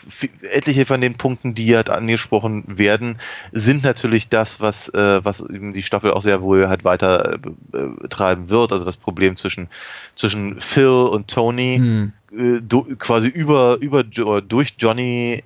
etliche 0.43 0.87
von 0.87 1.01
den 1.03 1.17
Punkten, 1.17 1.55
die 1.55 1.77
halt 1.77 1.91
angesprochen 1.91 2.65
werden, 2.67 3.19
sind 3.53 3.85
natürlich 3.85 4.29
das, 4.31 4.61
was, 4.61 4.89
äh, 4.91 5.23
was 5.25 5.41
eben 5.41 5.75
die 5.75 5.83
Staffel 5.83 6.13
auch 6.13 6.23
sehr 6.23 6.41
wohl 6.41 6.69
halt 6.69 6.85
weiter 6.85 7.39
äh, 7.75 8.09
treiben 8.09 8.49
wird. 8.49 8.73
Also 8.73 8.85
das 8.87 8.97
Problem 8.97 9.37
zwischen, 9.37 9.69
zwischen 10.17 10.61
Phil 10.61 10.89
und 10.89 11.29
Tony, 11.29 11.77
Hm. 11.77 12.13
äh, 12.33 12.63
do, 12.63 12.87
quasi 12.99 13.29
über, 13.29 13.77
über 13.81 14.03
durch 14.05 14.75
Johnny 14.79 15.43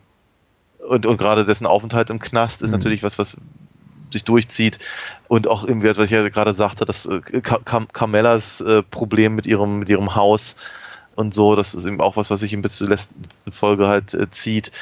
und, 0.87 1.07
und 1.07 1.17
gerade 1.17 1.45
dessen 1.45 1.67
Aufenthalt 1.67 2.11
im 2.11 2.19
Knast 2.21 2.63
ist 2.63 2.69
Mhm. 2.69 2.73
natürlich 2.73 3.03
was, 3.03 3.19
was 3.19 3.37
sich 4.13 4.25
durchzieht 4.25 4.79
und 5.29 5.49
auch 5.49 5.65
irgendwie, 5.65 5.89
was 5.89 5.99
ich 5.99 6.11
ja 6.11 6.29
gerade 6.29 6.53
sagte, 6.53 6.85
das 6.85 7.07
äh, 7.07 7.21
Car 7.41 7.61
Car 7.65 7.87
Carmellas 7.93 8.61
äh, 8.61 8.83
Problem 8.83 9.35
mit 9.35 9.47
ihrem, 9.47 9.79
mit 9.79 9.89
ihrem 9.89 10.15
Haus 10.15 10.57
und 11.15 11.35
so, 11.35 11.57
das 11.57 11.75
ist 11.75 11.87
eben 11.87 12.01
auch 12.01 12.17
was, 12.17 12.31
was 12.31 12.41
sich 12.41 12.53
in 12.53 12.63
bis 12.63 12.77
zur 12.77 12.89
letzten 12.89 13.25
Folge 13.51 13.89
halt 13.89 14.15
äh, 14.15 14.31
zieht. 14.31 14.73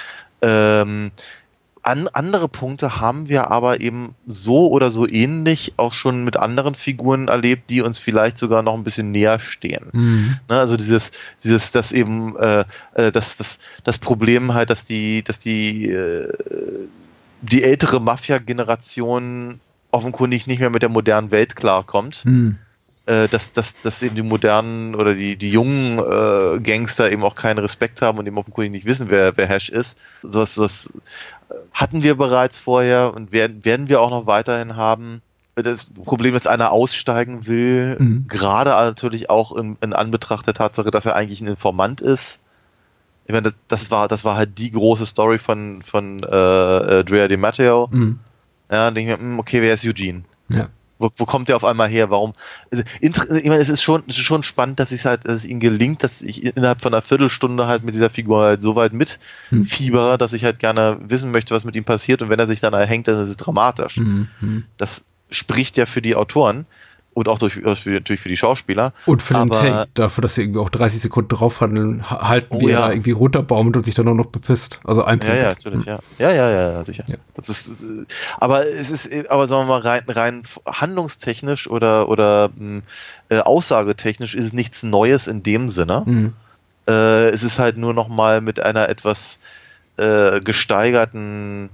Ähm, 0.43 1.11
an, 1.83 2.09
andere 2.09 2.49
Punkte 2.49 3.01
haben 3.01 3.29
wir 3.29 3.51
aber 3.51 3.81
eben 3.81 4.15
so 4.27 4.71
oder 4.71 4.91
so 4.91 5.09
ähnlich 5.09 5.75
auch 5.77 5.93
schon 5.93 6.25
mit 6.25 6.37
anderen 6.37 6.75
Figuren 6.75 7.29
erlebt, 7.29 7.71
die 7.71 7.81
uns 7.81 7.99
vielleicht 7.99 8.39
sogar 8.39 8.63
noch 8.63 8.75
ein 8.75 8.85
bisschen 8.85 9.11
näher 9.11 9.41
stehen. 9.41 9.87
Hm. 9.93 10.37
Ne, 10.49 10.59
also 10.59 10.77
dieses, 10.77 11.11
dieses, 11.43 11.71
das 11.73 11.93
eben, 11.93 12.37
äh, 12.37 12.65
äh, 12.95 13.13
das, 13.13 13.37
das, 13.39 13.59
das 13.85 13.99
Problem 13.99 14.53
halt, 14.53 14.71
dass 14.71 14.85
die, 14.85 15.23
dass 15.23 15.39
die, 15.39 15.91
äh, 15.91 16.33
die 17.43 17.63
ältere 17.63 18.01
Mafia-Generation 18.01 19.61
offenkundig 19.91 20.47
nicht 20.47 20.61
mehr 20.61 20.71
mit 20.71 20.83
der 20.83 20.89
modernen 20.89 21.31
Welt 21.31 21.57
klarkommt. 21.57 22.17
Hm. 22.25 22.59
Äh, 23.07 23.29
dass, 23.29 23.53
dass, 23.53 23.81
dass 23.81 24.03
eben 24.03 24.15
die 24.15 24.23
modernen 24.23 24.95
oder 24.95 25.15
die, 25.15 25.37
die 25.37 25.51
jungen 25.51 25.99
äh, 25.99 26.61
Gangster 26.61 27.11
eben 27.11 27.25
auch 27.25 27.35
keinen 27.35 27.59
Respekt 27.59 28.03
haben 28.03 28.19
und 28.19 28.27
eben 28.27 28.37
offenkundig 28.37 28.73
nicht 28.73 28.87
wissen, 28.87 29.07
wer, 29.09 29.37
wer 29.37 29.49
Hash 29.49 29.71
ist. 29.71 29.97
Sowas, 30.23 30.55
das 30.55 30.91
hatten 31.73 32.03
wir 32.03 32.17
bereits 32.17 32.59
vorher 32.59 33.15
und 33.15 33.33
werden, 33.33 33.65
werden 33.65 33.89
wir 33.89 34.01
auch 34.01 34.11
noch 34.11 34.27
weiterhin 34.27 34.77
haben. 34.77 35.23
Das 35.55 35.85
Problem, 35.85 36.35
dass 36.35 36.47
einer 36.47 36.73
aussteigen 36.73 37.47
will, 37.47 37.97
Mhm. 37.99 38.27
gerade 38.29 38.71
natürlich 38.71 39.31
auch 39.31 39.57
in, 39.57 39.77
in 39.81 39.93
Anbetracht 39.93 40.47
der 40.47 40.55
Tatsache, 40.55 40.91
dass 40.91 41.07
er 41.07 41.17
eigentlich 41.17 41.41
ein 41.41 41.49
Informant 41.49 42.01
ist. 42.01 42.39
Ich 43.31 43.33
meine, 43.33 43.45
das, 43.45 43.55
das 43.69 43.91
war, 43.93 44.09
das 44.09 44.25
war 44.25 44.35
halt 44.35 44.59
die 44.59 44.73
große 44.73 45.07
Story 45.07 45.39
von, 45.39 45.83
von 45.83 46.19
äh, 46.19 47.05
Drea 47.05 47.29
Di 47.29 47.37
Matteo. 47.37 47.89
Hm. 47.89 48.19
Ja, 48.69 48.91
denke 48.91 49.13
ich 49.13 49.19
mir, 49.19 49.23
hm, 49.23 49.39
okay, 49.39 49.63
wer 49.63 49.73
ist 49.73 49.85
Eugene? 49.85 50.25
Ja. 50.49 50.69
Wo, 50.99 51.11
wo 51.17 51.27
kommt 51.27 51.49
der 51.49 51.55
auf 51.55 51.63
einmal 51.63 51.89
her? 51.89 52.11
Warum? 52.11 52.33
Also, 52.73 52.83
ich 53.01 53.15
meine, 53.15 53.63
es 53.63 53.69
ist 53.69 53.83
schon, 53.83 54.03
es 54.09 54.19
ist 54.19 54.25
schon 54.25 54.43
spannend, 54.43 54.81
dass 54.81 54.91
es 54.91 55.05
halt, 55.05 55.29
dass 55.29 55.35
es 55.37 55.45
ihnen 55.45 55.61
gelingt, 55.61 56.03
dass 56.03 56.23
ich 56.23 56.57
innerhalb 56.57 56.81
von 56.81 56.93
einer 56.93 57.03
Viertelstunde 57.03 57.69
halt 57.69 57.85
mit 57.85 57.95
dieser 57.95 58.11
Figur 58.11 58.43
halt 58.43 58.63
so 58.63 58.75
weit 58.75 58.91
Hm. 58.91 58.99
mitfiebere, 59.51 60.19
dass 60.19 60.33
ich 60.33 60.45
halt 60.45 60.59
gerne 60.59 60.99
wissen 61.01 61.31
möchte, 61.31 61.55
was 61.55 61.65
mit 61.65 61.77
ihm 61.77 61.85
passiert. 61.85 62.23
Und 62.23 62.31
wenn 62.31 62.41
er 62.41 62.49
sich 62.49 62.59
dann 62.59 62.75
erhängt, 62.75 63.07
dann 63.07 63.21
ist 63.21 63.29
es 63.29 63.37
dramatisch. 63.37 63.99
Hm. 63.99 64.27
Hm. 64.41 64.65
Das 64.77 65.05
spricht 65.31 65.77
ja 65.77 65.87
für 65.87 66.03
die 66.03 66.17
Autoren 66.17 66.67
und 67.13 67.29
auch 67.29 67.39
durch, 67.39 67.55
für, 67.55 67.91
natürlich 67.91 68.21
für 68.21 68.29
die 68.29 68.37
Schauspieler. 68.37 68.93
Und 69.07 69.21
für 69.21 69.35
den 69.35 69.43
Aber- 69.51 69.61
Take, 69.61 69.89
dafür, 69.95 70.23
dass 70.23 70.35
sie 70.37 70.43
irgendwie 70.43 70.61
auch 70.61 70.71
30 70.71 71.01
Sekunden 71.01 71.29
draufhandeln, 71.31 72.09
ha- 72.11 72.29
halten, 72.29 72.57
Oh 72.57 72.61
wie 72.61 72.71
ja. 72.71 72.87
er 72.87 72.93
irgendwie 72.93 73.11
runterbaumelt 73.11 73.77
und 73.77 73.85
sich 73.85 73.95
dann 73.95 74.07
auch 74.09 74.15
noch 74.15 74.27
bepisst. 74.27 74.81
Also 74.85 75.03
ein 75.05 75.21
Ja, 75.23 75.35
ja, 75.35 75.43
natürlich, 75.49 75.85
ja. 75.87 75.99
Ja, 76.19 76.31
ja, 76.33 76.51
ja, 76.51 76.73
ja, 76.73 76.85
sicher. 76.85 77.05
Ja. 77.09 77.17
Das 77.35 77.49
ist, 77.49 77.71
äh, 77.71 78.05
aber 78.39 78.67
es 78.67 78.91
ist, 78.91 79.07
äh, 79.07 79.25
aber 79.29 79.49
sagen 79.49 79.63
wir 79.69 79.75
mal, 79.75 79.81
rein, 79.81 80.03
rein 80.07 80.43
handlungstechnisch 80.67 81.69
oder, 81.69 82.09
oder 82.09 82.51
mh, 82.57 82.83
äh, 83.29 83.39
aussagetechnisch 83.41 84.35
ist 84.35 84.45
es 84.47 84.53
nichts 84.53 84.83
Neues 84.83 85.27
in 85.27 85.43
dem 85.43 85.69
Sinne. 85.69 86.05
Hm. 86.07 86.33
Äh, 86.89 87.29
es 87.31 87.43
ist 87.43 87.59
halt 87.59 87.77
nur 87.77 87.93
noch 87.93 88.09
mal 88.09 88.41
mit 88.41 88.61
einer 88.61 88.89
etwas 88.89 89.39
äh, 89.97 90.41
gesteigerten 90.41 91.71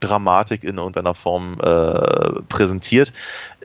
Dramatik 0.00 0.62
in 0.62 0.76
irgendeiner 0.76 1.14
Form 1.14 1.58
äh, 1.60 2.42
präsentiert, 2.48 3.12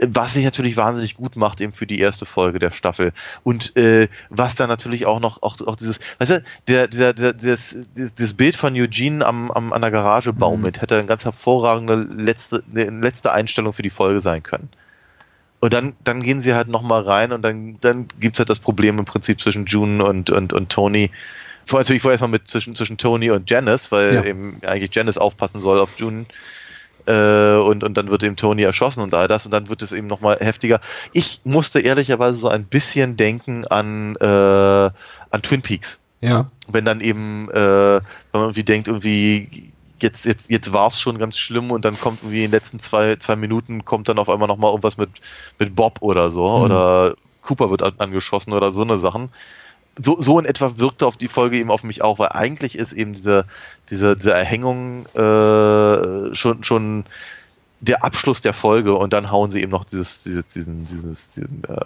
was 0.01 0.33
sich 0.33 0.45
natürlich 0.45 0.77
wahnsinnig 0.77 1.15
gut 1.15 1.35
macht 1.35 1.59
eben 1.59 1.73
für 1.73 1.85
die 1.85 1.99
erste 1.99 2.25
Folge 2.25 2.59
der 2.59 2.71
Staffel 2.71 3.11
und 3.43 3.75
äh, 3.75 4.07
was 4.29 4.55
dann 4.55 4.69
natürlich 4.69 5.05
auch 5.05 5.19
noch 5.19 5.43
auch, 5.43 5.59
auch 5.67 5.75
dieses, 5.75 5.99
weißt 6.19 6.31
du, 6.31 6.43
der, 6.67 6.87
dieser, 6.87 7.13
dieser, 7.13 7.33
dieses, 7.33 7.75
dieses 7.95 8.33
Bild 8.33 8.55
von 8.55 8.73
Eugene 8.75 9.25
am, 9.25 9.51
am 9.51 9.73
an 9.73 9.81
der 9.81 9.91
Garage 9.91 10.31
baumelt, 10.31 10.77
mhm. 10.77 10.81
hätte 10.81 10.97
eine 10.97 11.07
ganz 11.07 11.25
hervorragende 11.25 11.95
letzte, 11.95 12.63
eine 12.73 13.01
letzte 13.01 13.33
Einstellung 13.33 13.73
für 13.73 13.83
die 13.83 13.89
Folge 13.89 14.21
sein 14.21 14.41
können. 14.41 14.69
Und 15.59 15.73
dann, 15.73 15.95
dann 16.03 16.23
gehen 16.23 16.41
sie 16.41 16.55
halt 16.55 16.69
nochmal 16.69 17.03
rein 17.03 17.31
und 17.31 17.43
dann, 17.43 17.77
dann 17.81 18.07
gibt's 18.19 18.39
halt 18.39 18.49
das 18.49 18.57
Problem 18.57 18.97
im 18.97 19.05
Prinzip 19.05 19.39
zwischen 19.39 19.65
June 19.67 20.03
und, 20.03 20.31
und, 20.31 20.53
und 20.53 20.69
Tony, 20.69 21.11
vor, 21.65 21.79
natürlich 21.79 22.01
vorher 22.01 22.13
erstmal 22.13 22.31
mit 22.31 22.47
zwischen, 22.47 22.75
zwischen 22.75 22.97
Tony 22.97 23.31
und 23.31 23.49
Janice, 23.49 23.91
weil 23.91 24.15
ja. 24.15 24.23
eben 24.23 24.59
eigentlich 24.65 24.93
Janice 24.93 25.17
aufpassen 25.17 25.61
soll 25.61 25.79
auf 25.79 25.97
June. 25.97 26.25
Äh, 27.07 27.55
und, 27.55 27.83
und 27.83 27.95
dann 27.95 28.11
wird 28.11 28.23
eben 28.23 28.35
Tony 28.35 28.61
erschossen 28.61 29.01
und 29.01 29.13
all 29.13 29.27
das 29.27 29.45
und 29.45 29.51
dann 29.51 29.69
wird 29.69 29.81
es 29.81 29.91
eben 29.91 30.07
nochmal 30.07 30.37
heftiger. 30.39 30.79
Ich 31.13 31.41
musste 31.43 31.79
ehrlicherweise 31.79 32.37
so 32.37 32.47
ein 32.47 32.65
bisschen 32.65 33.17
denken 33.17 33.65
an, 33.65 34.15
äh, 34.17 34.25
an 34.25 35.41
Twin 35.41 35.61
Peaks. 35.61 35.99
Ja. 36.21 36.51
Wenn 36.67 36.85
dann 36.85 37.01
eben, 37.01 37.49
äh, 37.49 37.55
wenn 37.55 38.01
man 38.33 38.43
irgendwie 38.43 38.63
denkt, 38.63 38.87
irgendwie 38.87 39.71
jetzt, 39.99 40.25
jetzt, 40.25 40.49
jetzt 40.49 40.71
war 40.73 40.87
es 40.87 40.99
schon 40.99 41.17
ganz 41.17 41.37
schlimm 41.37 41.71
und 41.71 41.85
dann 41.85 41.99
kommt 41.99 42.19
irgendwie 42.21 42.43
in 42.43 42.51
den 42.51 42.59
letzten 42.59 42.79
zwei, 42.79 43.15
zwei 43.15 43.35
Minuten 43.35 43.85
kommt 43.85 44.07
dann 44.09 44.19
auf 44.19 44.29
einmal 44.29 44.47
nochmal 44.47 44.69
irgendwas 44.71 44.97
mit, 44.97 45.09
mit 45.57 45.75
Bob 45.75 45.97
oder 46.01 46.31
so 46.31 46.47
mhm. 46.47 46.63
oder 46.65 47.15
Cooper 47.41 47.71
wird 47.71 47.81
angeschossen 47.99 48.53
oder 48.53 48.71
so 48.71 48.83
eine 48.83 48.99
Sachen 48.99 49.29
so, 49.99 50.21
so 50.21 50.39
in 50.39 50.45
etwa 50.45 50.77
wirkte 50.77 51.05
auf 51.05 51.17
die 51.17 51.27
Folge 51.27 51.57
eben 51.57 51.71
auf 51.71 51.83
mich 51.83 52.01
auch, 52.01 52.19
weil 52.19 52.29
eigentlich 52.29 52.77
ist 52.77 52.93
eben 52.93 53.13
diese, 53.13 53.45
diese, 53.89 54.15
diese 54.15 54.33
Erhängung 54.33 55.05
äh, 55.15 56.35
schon, 56.35 56.63
schon 56.63 57.05
der 57.81 58.03
Abschluss 58.03 58.41
der 58.41 58.53
Folge 58.53 58.93
und 58.93 59.11
dann 59.11 59.31
hauen 59.31 59.49
sie 59.49 59.61
eben 59.61 59.71
noch 59.71 59.83
dieses, 59.83 60.23
dieses, 60.23 60.47
diesen, 60.47 60.85
dieses, 60.85 61.33
diesen 61.33 61.63
äh, 61.67 61.77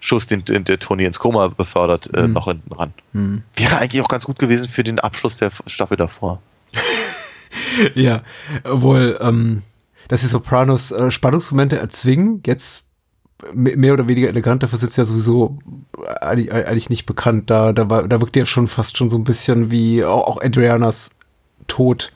Schuss, 0.00 0.26
den, 0.26 0.44
den 0.44 0.64
der 0.64 0.78
Tony 0.78 1.04
ins 1.04 1.18
Koma 1.18 1.48
befördert, 1.48 2.08
äh, 2.14 2.22
mhm. 2.22 2.32
noch 2.32 2.46
hinten 2.46 2.72
ran. 2.72 2.94
Mhm. 3.12 3.42
Wäre 3.56 3.78
eigentlich 3.78 4.02
auch 4.02 4.08
ganz 4.08 4.24
gut 4.24 4.38
gewesen 4.38 4.68
für 4.68 4.84
den 4.84 5.00
Abschluss 5.00 5.36
der 5.36 5.50
Staffel 5.66 5.96
davor. 5.96 6.40
ja, 7.94 8.22
obwohl, 8.62 9.18
ähm, 9.20 9.62
dass 10.08 10.20
die 10.20 10.28
Sopranos 10.28 10.92
äh, 10.92 11.10
Spannungsmomente 11.10 11.78
erzwingen, 11.78 12.42
jetzt 12.46 12.89
mehr 13.52 13.92
oder 13.92 14.08
weniger 14.08 14.28
elegant, 14.28 14.62
dafür 14.62 14.82
ist 14.82 14.96
ja 14.96 15.04
sowieso 15.04 15.58
eigentlich, 16.20 16.52
eigentlich 16.52 16.90
nicht 16.90 17.06
bekannt. 17.06 17.50
Da, 17.50 17.72
da, 17.72 17.88
war, 17.90 18.08
da 18.08 18.20
wirkt 18.20 18.36
ja 18.36 18.46
schon 18.46 18.68
fast 18.68 18.96
schon 18.96 19.10
so 19.10 19.16
ein 19.16 19.24
bisschen 19.24 19.70
wie 19.70 20.04
auch 20.04 20.40
Adrianas 20.42 21.10
Tod 21.66 22.12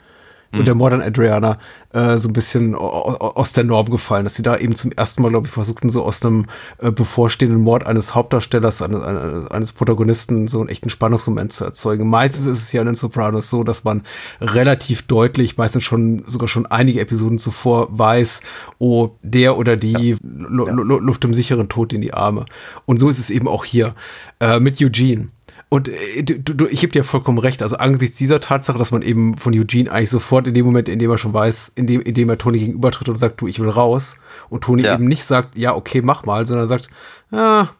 mhm. 0.54 0.60
und 0.60 0.66
der 0.66 0.74
Modern 0.74 1.02
Adriana 1.02 1.58
äh, 1.92 2.16
so 2.18 2.28
ein 2.28 2.32
bisschen 2.32 2.74
aus 2.74 3.52
der 3.52 3.64
Norm 3.64 3.90
gefallen, 3.90 4.24
dass 4.24 4.34
sie 4.34 4.42
da 4.42 4.56
eben 4.56 4.74
zum 4.74 4.92
ersten 4.92 5.22
Mal, 5.22 5.28
glaube 5.28 5.46
ich, 5.46 5.52
versuchten, 5.52 5.90
so 5.90 6.04
aus 6.04 6.24
einem 6.24 6.46
äh, 6.78 6.90
bevorstehenden 6.90 7.60
Mord 7.60 7.86
eines 7.86 8.14
Hauptdarstellers, 8.14 8.82
eines, 8.82 9.02
eines, 9.02 9.50
eines 9.50 9.72
Protagonisten, 9.72 10.48
so 10.48 10.60
einen 10.60 10.68
echten 10.68 10.90
Spannungsmoment 10.90 11.52
zu 11.52 11.64
erzeugen. 11.64 12.08
Meistens 12.08 12.46
ist 12.46 12.62
es 12.62 12.72
ja 12.72 12.80
in 12.80 12.86
den 12.86 12.94
Sopranos 12.94 13.50
so, 13.50 13.64
dass 13.64 13.84
man 13.84 14.02
relativ 14.40 15.02
deutlich, 15.02 15.56
meistens 15.56 15.84
schon 15.84 16.24
sogar 16.26 16.48
schon 16.48 16.66
einige 16.66 17.00
Episoden 17.00 17.38
zuvor 17.38 17.88
weiß, 17.90 18.40
oh, 18.78 19.10
der 19.22 19.56
oder 19.56 19.76
die 19.76 19.92
ja. 19.92 20.16
Ja. 20.16 20.72
Luft 20.72 21.24
im 21.24 21.34
sicheren 21.34 21.68
Tod 21.68 21.92
in 21.92 22.00
die 22.00 22.14
Arme. 22.14 22.44
Und 22.86 22.98
so 22.98 23.08
ist 23.08 23.18
es 23.18 23.30
eben 23.30 23.48
auch 23.48 23.64
hier 23.64 23.94
äh, 24.40 24.60
mit 24.60 24.80
Eugene. 24.80 25.28
Und 25.74 25.88
äh, 25.88 26.22
du, 26.22 26.54
du, 26.54 26.66
ich 26.68 26.82
gebe 26.82 26.92
dir 26.92 27.02
vollkommen 27.02 27.38
recht. 27.38 27.60
Also 27.60 27.78
angesichts 27.78 28.16
dieser 28.16 28.38
Tatsache, 28.38 28.78
dass 28.78 28.92
man 28.92 29.02
eben 29.02 29.36
von 29.36 29.52
Eugene 29.52 29.90
eigentlich 29.90 30.10
sofort 30.10 30.46
in 30.46 30.54
dem 30.54 30.64
Moment, 30.64 30.88
in 30.88 31.00
dem 31.00 31.10
er 31.10 31.18
schon 31.18 31.34
weiß, 31.34 31.72
in 31.74 31.88
dem, 31.88 32.00
in 32.00 32.14
dem 32.14 32.28
er 32.28 32.38
Tony 32.38 32.60
gegenübertritt 32.60 33.08
und 33.08 33.16
sagt, 33.16 33.40
du, 33.40 33.48
ich 33.48 33.58
will 33.58 33.68
raus, 33.68 34.18
und 34.50 34.62
Tony 34.62 34.84
ja. 34.84 34.94
eben 34.94 35.08
nicht 35.08 35.24
sagt, 35.24 35.58
ja, 35.58 35.74
okay, 35.74 36.00
mach 36.00 36.24
mal, 36.24 36.46
sondern 36.46 36.68
sagt, 36.68 36.90
ja, 37.32 37.70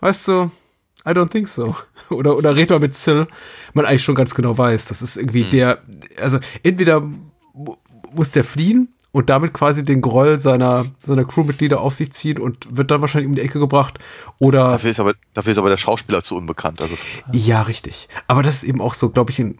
weißt 0.00 0.28
du, 0.28 0.50
I 1.06 1.12
don't 1.12 1.30
think 1.30 1.48
so. 1.48 1.74
Oder, 2.10 2.36
oder 2.36 2.56
red 2.56 2.70
mal 2.70 2.78
mit 2.78 2.92
Sil, 2.96 3.28
man 3.74 3.84
eigentlich 3.84 4.02
schon 4.02 4.14
ganz 4.14 4.34
genau 4.34 4.56
weiß, 4.56 4.88
das 4.88 5.02
ist 5.02 5.18
irgendwie 5.18 5.44
mhm. 5.44 5.50
der, 5.50 5.78
also 6.20 6.38
entweder 6.62 7.02
muss 8.14 8.32
der 8.32 8.44
fliehen 8.44 8.94
und 9.12 9.30
damit 9.30 9.54
quasi 9.54 9.84
den 9.84 10.00
Groll 10.00 10.38
seiner, 10.38 10.86
seiner 11.02 11.24
Crewmitglieder 11.24 11.80
auf 11.80 11.94
sich 11.94 12.12
ziehen 12.12 12.38
und 12.38 12.76
wird 12.76 12.90
dann 12.90 13.00
wahrscheinlich 13.00 13.28
um 13.28 13.34
die 13.34 13.40
Ecke 13.40 13.58
gebracht. 13.58 13.98
Oder. 14.38 14.72
Dafür 14.72 14.90
ist 14.90 15.00
aber, 15.00 15.14
dafür 15.34 15.52
ist 15.52 15.58
aber 15.58 15.70
der 15.70 15.76
Schauspieler 15.76 16.22
zu 16.22 16.36
unbekannt. 16.36 16.82
Also. 16.82 16.94
Ja, 17.32 17.62
richtig. 17.62 18.08
Aber 18.26 18.42
das 18.42 18.56
ist 18.56 18.64
eben 18.64 18.80
auch 18.80 18.94
so, 18.94 19.08
glaube 19.08 19.30
ich, 19.30 19.38
ein, 19.40 19.58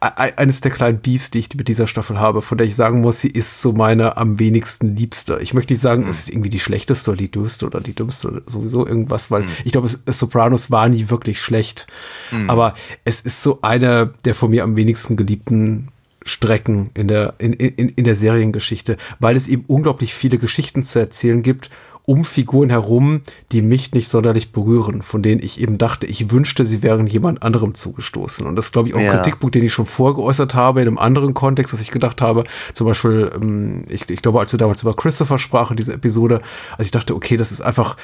eines 0.00 0.60
der 0.60 0.70
kleinen 0.70 1.00
Beefs, 1.00 1.30
die 1.30 1.38
ich 1.38 1.54
mit 1.54 1.68
dieser 1.68 1.86
Staffel 1.86 2.18
habe, 2.18 2.42
von 2.42 2.58
der 2.58 2.66
ich 2.66 2.76
sagen 2.76 3.00
muss, 3.00 3.20
sie 3.20 3.30
ist 3.30 3.62
so 3.62 3.72
meine 3.72 4.16
am 4.16 4.38
wenigsten 4.38 4.96
liebste. 4.96 5.38
Ich 5.40 5.54
möchte 5.54 5.72
nicht 5.72 5.80
sagen, 5.80 6.04
mhm. 6.04 6.08
es 6.08 6.20
ist 6.20 6.30
irgendwie 6.30 6.50
die 6.50 6.60
schlechteste 6.60 7.10
oder 7.10 7.18
die 7.18 7.30
dümmste 7.30 7.66
oder 7.66 7.80
die 7.80 7.94
dümmste 7.94 8.28
oder 8.28 8.42
sowieso 8.46 8.86
irgendwas, 8.86 9.30
weil 9.30 9.42
mhm. 9.42 9.48
ich 9.64 9.72
glaube, 9.72 9.88
Sopranos 9.88 10.70
war 10.70 10.88
nie 10.88 11.08
wirklich 11.08 11.40
schlecht. 11.40 11.86
Mhm. 12.30 12.50
Aber 12.50 12.74
es 13.04 13.20
ist 13.20 13.42
so 13.42 13.60
eine 13.62 14.14
der 14.24 14.34
von 14.34 14.50
mir 14.50 14.64
am 14.64 14.76
wenigsten 14.76 15.16
geliebten 15.16 15.88
Strecken 16.24 16.90
in 16.94 17.08
der, 17.08 17.34
in, 17.38 17.52
in, 17.52 17.88
in 17.88 18.04
der 18.04 18.14
Seriengeschichte, 18.14 18.96
weil 19.18 19.36
es 19.36 19.48
eben 19.48 19.64
unglaublich 19.66 20.14
viele 20.14 20.38
Geschichten 20.38 20.82
zu 20.82 20.98
erzählen 20.98 21.42
gibt 21.42 21.70
um 22.10 22.24
Figuren 22.24 22.70
herum, 22.70 23.22
die 23.52 23.62
mich 23.62 23.92
nicht 23.92 24.08
sonderlich 24.08 24.50
berühren, 24.50 25.02
von 25.02 25.22
denen 25.22 25.40
ich 25.40 25.60
eben 25.60 25.78
dachte, 25.78 26.06
ich 26.06 26.32
wünschte, 26.32 26.64
sie 26.64 26.82
wären 26.82 27.06
jemand 27.06 27.44
anderem 27.44 27.74
zugestoßen. 27.74 28.48
Und 28.48 28.56
das 28.56 28.66
ist, 28.66 28.72
glaube 28.72 28.88
ich, 28.88 28.94
auch 28.94 28.98
ein 28.98 29.04
ja. 29.04 29.16
Kritikpunkt, 29.16 29.54
den 29.54 29.64
ich 29.64 29.72
schon 29.72 29.86
vorgeäußert 29.86 30.54
habe, 30.54 30.80
in 30.80 30.88
einem 30.88 30.98
anderen 30.98 31.34
Kontext, 31.34 31.72
dass 31.72 31.80
ich 31.80 31.92
gedacht 31.92 32.20
habe, 32.20 32.42
zum 32.72 32.88
Beispiel, 32.88 33.30
ähm, 33.34 33.84
ich, 33.88 34.10
ich 34.10 34.22
glaube, 34.22 34.40
als 34.40 34.52
wir 34.52 34.58
damals 34.58 34.82
über 34.82 34.94
Christopher 34.94 35.38
sprachen, 35.38 35.76
diese 35.76 35.92
Episode, 35.92 36.40
als 36.76 36.86
ich 36.86 36.90
dachte, 36.90 37.14
okay, 37.14 37.36
das 37.36 37.52
ist 37.52 37.60
einfach, 37.60 37.96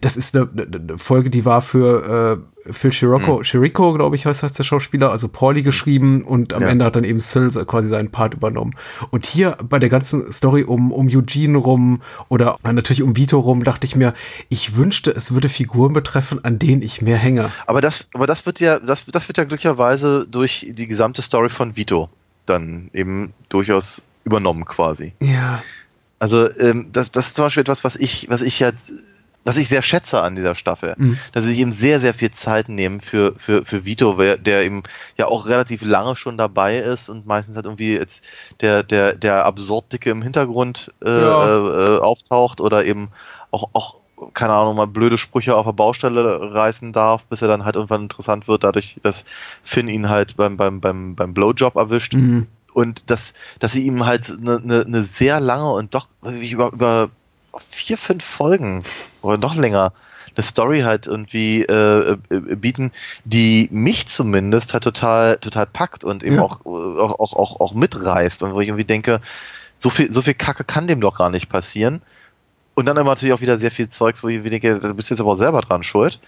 das 0.00 0.16
ist 0.16 0.36
eine, 0.36 0.48
eine 0.54 0.98
Folge, 0.98 1.30
die 1.30 1.44
war 1.44 1.60
für 1.60 2.42
äh, 2.66 2.72
Phil 2.72 2.92
Chirico, 2.92 3.38
mhm. 3.38 3.42
Chirico, 3.42 3.92
glaube 3.92 4.16
ich, 4.16 4.26
heißt, 4.26 4.42
heißt 4.42 4.58
der 4.58 4.64
Schauspieler, 4.64 5.10
also 5.10 5.28
Pauli 5.28 5.62
geschrieben 5.62 6.22
und 6.22 6.52
am 6.52 6.62
ja. 6.62 6.68
Ende 6.68 6.84
hat 6.84 6.96
dann 6.96 7.04
eben 7.04 7.20
Sil 7.20 7.50
quasi 7.66 7.88
seinen 7.88 8.10
Part 8.10 8.34
übernommen. 8.34 8.74
Und 9.10 9.26
hier 9.26 9.56
bei 9.62 9.78
der 9.78 9.88
ganzen 9.88 10.30
Story 10.30 10.62
um, 10.62 10.92
um 10.92 11.08
Eugene 11.08 11.58
rum 11.58 12.02
oder 12.28 12.56
natürlich 12.62 13.02
um 13.02 13.16
Vito 13.16 13.38
rum, 13.38 13.64
dachte 13.64 13.86
ich 13.86 13.96
mir, 13.96 14.14
ich 14.48 14.76
wünschte, 14.76 15.10
es 15.10 15.34
würde 15.34 15.48
Figuren 15.48 15.92
betreffen, 15.92 16.44
an 16.44 16.58
denen 16.58 16.82
ich 16.82 17.02
mehr 17.02 17.18
hänge. 17.18 17.50
Aber 17.66 17.80
das, 17.80 18.08
aber 18.14 18.26
das 18.26 18.46
wird 18.46 18.60
ja, 18.60 18.78
das, 18.78 19.04
das 19.06 19.28
wird 19.28 19.38
ja 19.38 19.44
glücklicherweise 19.44 20.26
durch 20.30 20.66
die 20.70 20.86
gesamte 20.86 21.22
Story 21.22 21.48
von 21.48 21.76
Vito 21.76 22.08
dann 22.46 22.90
eben 22.92 23.32
durchaus 23.48 24.02
übernommen 24.24 24.64
quasi. 24.64 25.14
Ja. 25.20 25.62
Also 26.18 26.48
ähm, 26.58 26.90
das, 26.92 27.10
das 27.10 27.28
ist 27.28 27.36
zum 27.36 27.46
Beispiel 27.46 27.62
etwas, 27.62 27.82
was 27.82 27.96
ich, 27.96 28.28
was 28.30 28.42
ich 28.42 28.60
ja 28.60 28.70
was 29.44 29.56
ich 29.56 29.68
sehr 29.68 29.82
schätze 29.82 30.20
an 30.20 30.36
dieser 30.36 30.54
Staffel, 30.54 30.94
mhm. 30.96 31.18
dass 31.32 31.44
sie 31.44 31.50
sich 31.50 31.60
eben 31.60 31.72
sehr, 31.72 32.00
sehr 32.00 32.14
viel 32.14 32.30
Zeit 32.30 32.68
nehmen 32.68 33.00
für, 33.00 33.34
für, 33.36 33.64
für 33.64 33.84
Vito, 33.84 34.14
der 34.14 34.62
eben 34.62 34.82
ja 35.16 35.26
auch 35.26 35.46
relativ 35.46 35.82
lange 35.82 36.16
schon 36.16 36.38
dabei 36.38 36.78
ist 36.78 37.08
und 37.08 37.26
meistens 37.26 37.56
halt 37.56 37.66
irgendwie 37.66 37.92
jetzt 37.92 38.22
der, 38.60 38.82
der, 38.82 39.14
der 39.14 39.44
absurd 39.44 39.92
dicke 39.92 40.10
im 40.10 40.22
Hintergrund 40.22 40.92
äh, 41.04 41.10
ja. 41.10 41.96
äh, 41.96 41.98
auftaucht 41.98 42.60
oder 42.60 42.84
eben 42.84 43.08
auch, 43.50 43.70
auch, 43.72 44.00
keine 44.34 44.52
Ahnung, 44.52 44.76
mal 44.76 44.86
blöde 44.86 45.18
Sprüche 45.18 45.56
auf 45.56 45.66
der 45.66 45.72
Baustelle 45.72 46.54
reißen 46.54 46.92
darf, 46.92 47.26
bis 47.26 47.42
er 47.42 47.48
dann 47.48 47.64
halt 47.64 47.74
irgendwann 47.74 48.02
interessant 48.02 48.46
wird, 48.46 48.62
dadurch, 48.62 48.96
dass 49.02 49.24
Finn 49.64 49.88
ihn 49.88 50.08
halt 50.08 50.36
beim, 50.36 50.56
beim, 50.56 50.80
beim, 50.80 51.16
beim 51.16 51.34
Blowjob 51.34 51.76
erwischt. 51.76 52.14
Mhm. 52.14 52.48
Und 52.72 53.10
dass, 53.10 53.34
dass 53.58 53.72
sie 53.72 53.82
ihm 53.82 54.06
halt 54.06 54.30
eine 54.30 54.60
ne, 54.60 54.84
ne 54.86 55.02
sehr 55.02 55.40
lange 55.40 55.70
und 55.72 55.94
doch 55.94 56.08
über, 56.22 56.72
über 56.72 57.10
vier, 57.68 57.98
fünf 57.98 58.24
Folgen 58.24 58.84
oder 59.22 59.38
noch 59.38 59.54
länger 59.54 59.92
eine 60.34 60.42
Story 60.42 60.80
halt 60.80 61.06
irgendwie 61.06 61.62
äh, 61.62 62.16
äh, 62.30 62.40
bieten, 62.56 62.90
die 63.24 63.68
mich 63.70 64.06
zumindest 64.06 64.72
halt 64.72 64.84
total, 64.84 65.36
total 65.36 65.66
packt 65.66 66.04
und 66.04 66.22
eben 66.22 66.36
ja. 66.36 66.42
auch, 66.42 66.64
auch, 66.64 67.18
auch, 67.18 67.32
auch, 67.34 67.60
auch 67.60 67.74
mitreißt 67.74 68.42
und 68.42 68.54
wo 68.54 68.60
ich 68.60 68.68
irgendwie 68.68 68.84
denke, 68.84 69.20
so 69.78 69.90
viel, 69.90 70.12
so 70.12 70.22
viel 70.22 70.34
Kacke 70.34 70.64
kann 70.64 70.86
dem 70.86 71.00
doch 71.00 71.18
gar 71.18 71.30
nicht 71.30 71.48
passieren. 71.48 72.02
Und 72.74 72.86
dann 72.86 72.96
aber 72.96 73.10
natürlich 73.10 73.34
auch 73.34 73.40
wieder 73.40 73.58
sehr 73.58 73.70
viel 73.70 73.88
Zeugs, 73.88 74.22
wo 74.22 74.28
ich 74.28 74.42
denke, 74.42 74.78
du 74.78 74.94
bist 74.94 75.10
jetzt 75.10 75.20
aber 75.20 75.32
auch 75.32 75.36
selber 75.36 75.60
dran 75.60 75.82
schuld. 75.82 76.20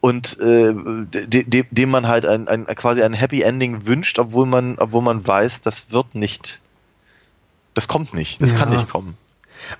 Und 0.00 0.38
äh, 0.38 0.72
dem, 0.72 1.50
de, 1.50 1.64
dem 1.70 1.90
man 1.90 2.06
halt 2.06 2.24
ein, 2.26 2.46
ein, 2.46 2.66
quasi 2.66 3.02
ein 3.02 3.12
Happy 3.12 3.42
Ending 3.42 3.86
wünscht, 3.86 4.18
obwohl 4.18 4.46
man, 4.46 4.78
obwohl 4.78 5.02
man 5.02 5.26
weiß, 5.26 5.62
das 5.62 5.90
wird 5.90 6.14
nicht, 6.14 6.62
das 7.74 7.88
kommt 7.88 8.14
nicht, 8.14 8.40
das 8.40 8.52
ja. 8.52 8.56
kann 8.56 8.70
nicht 8.70 8.88
kommen. 8.88 9.16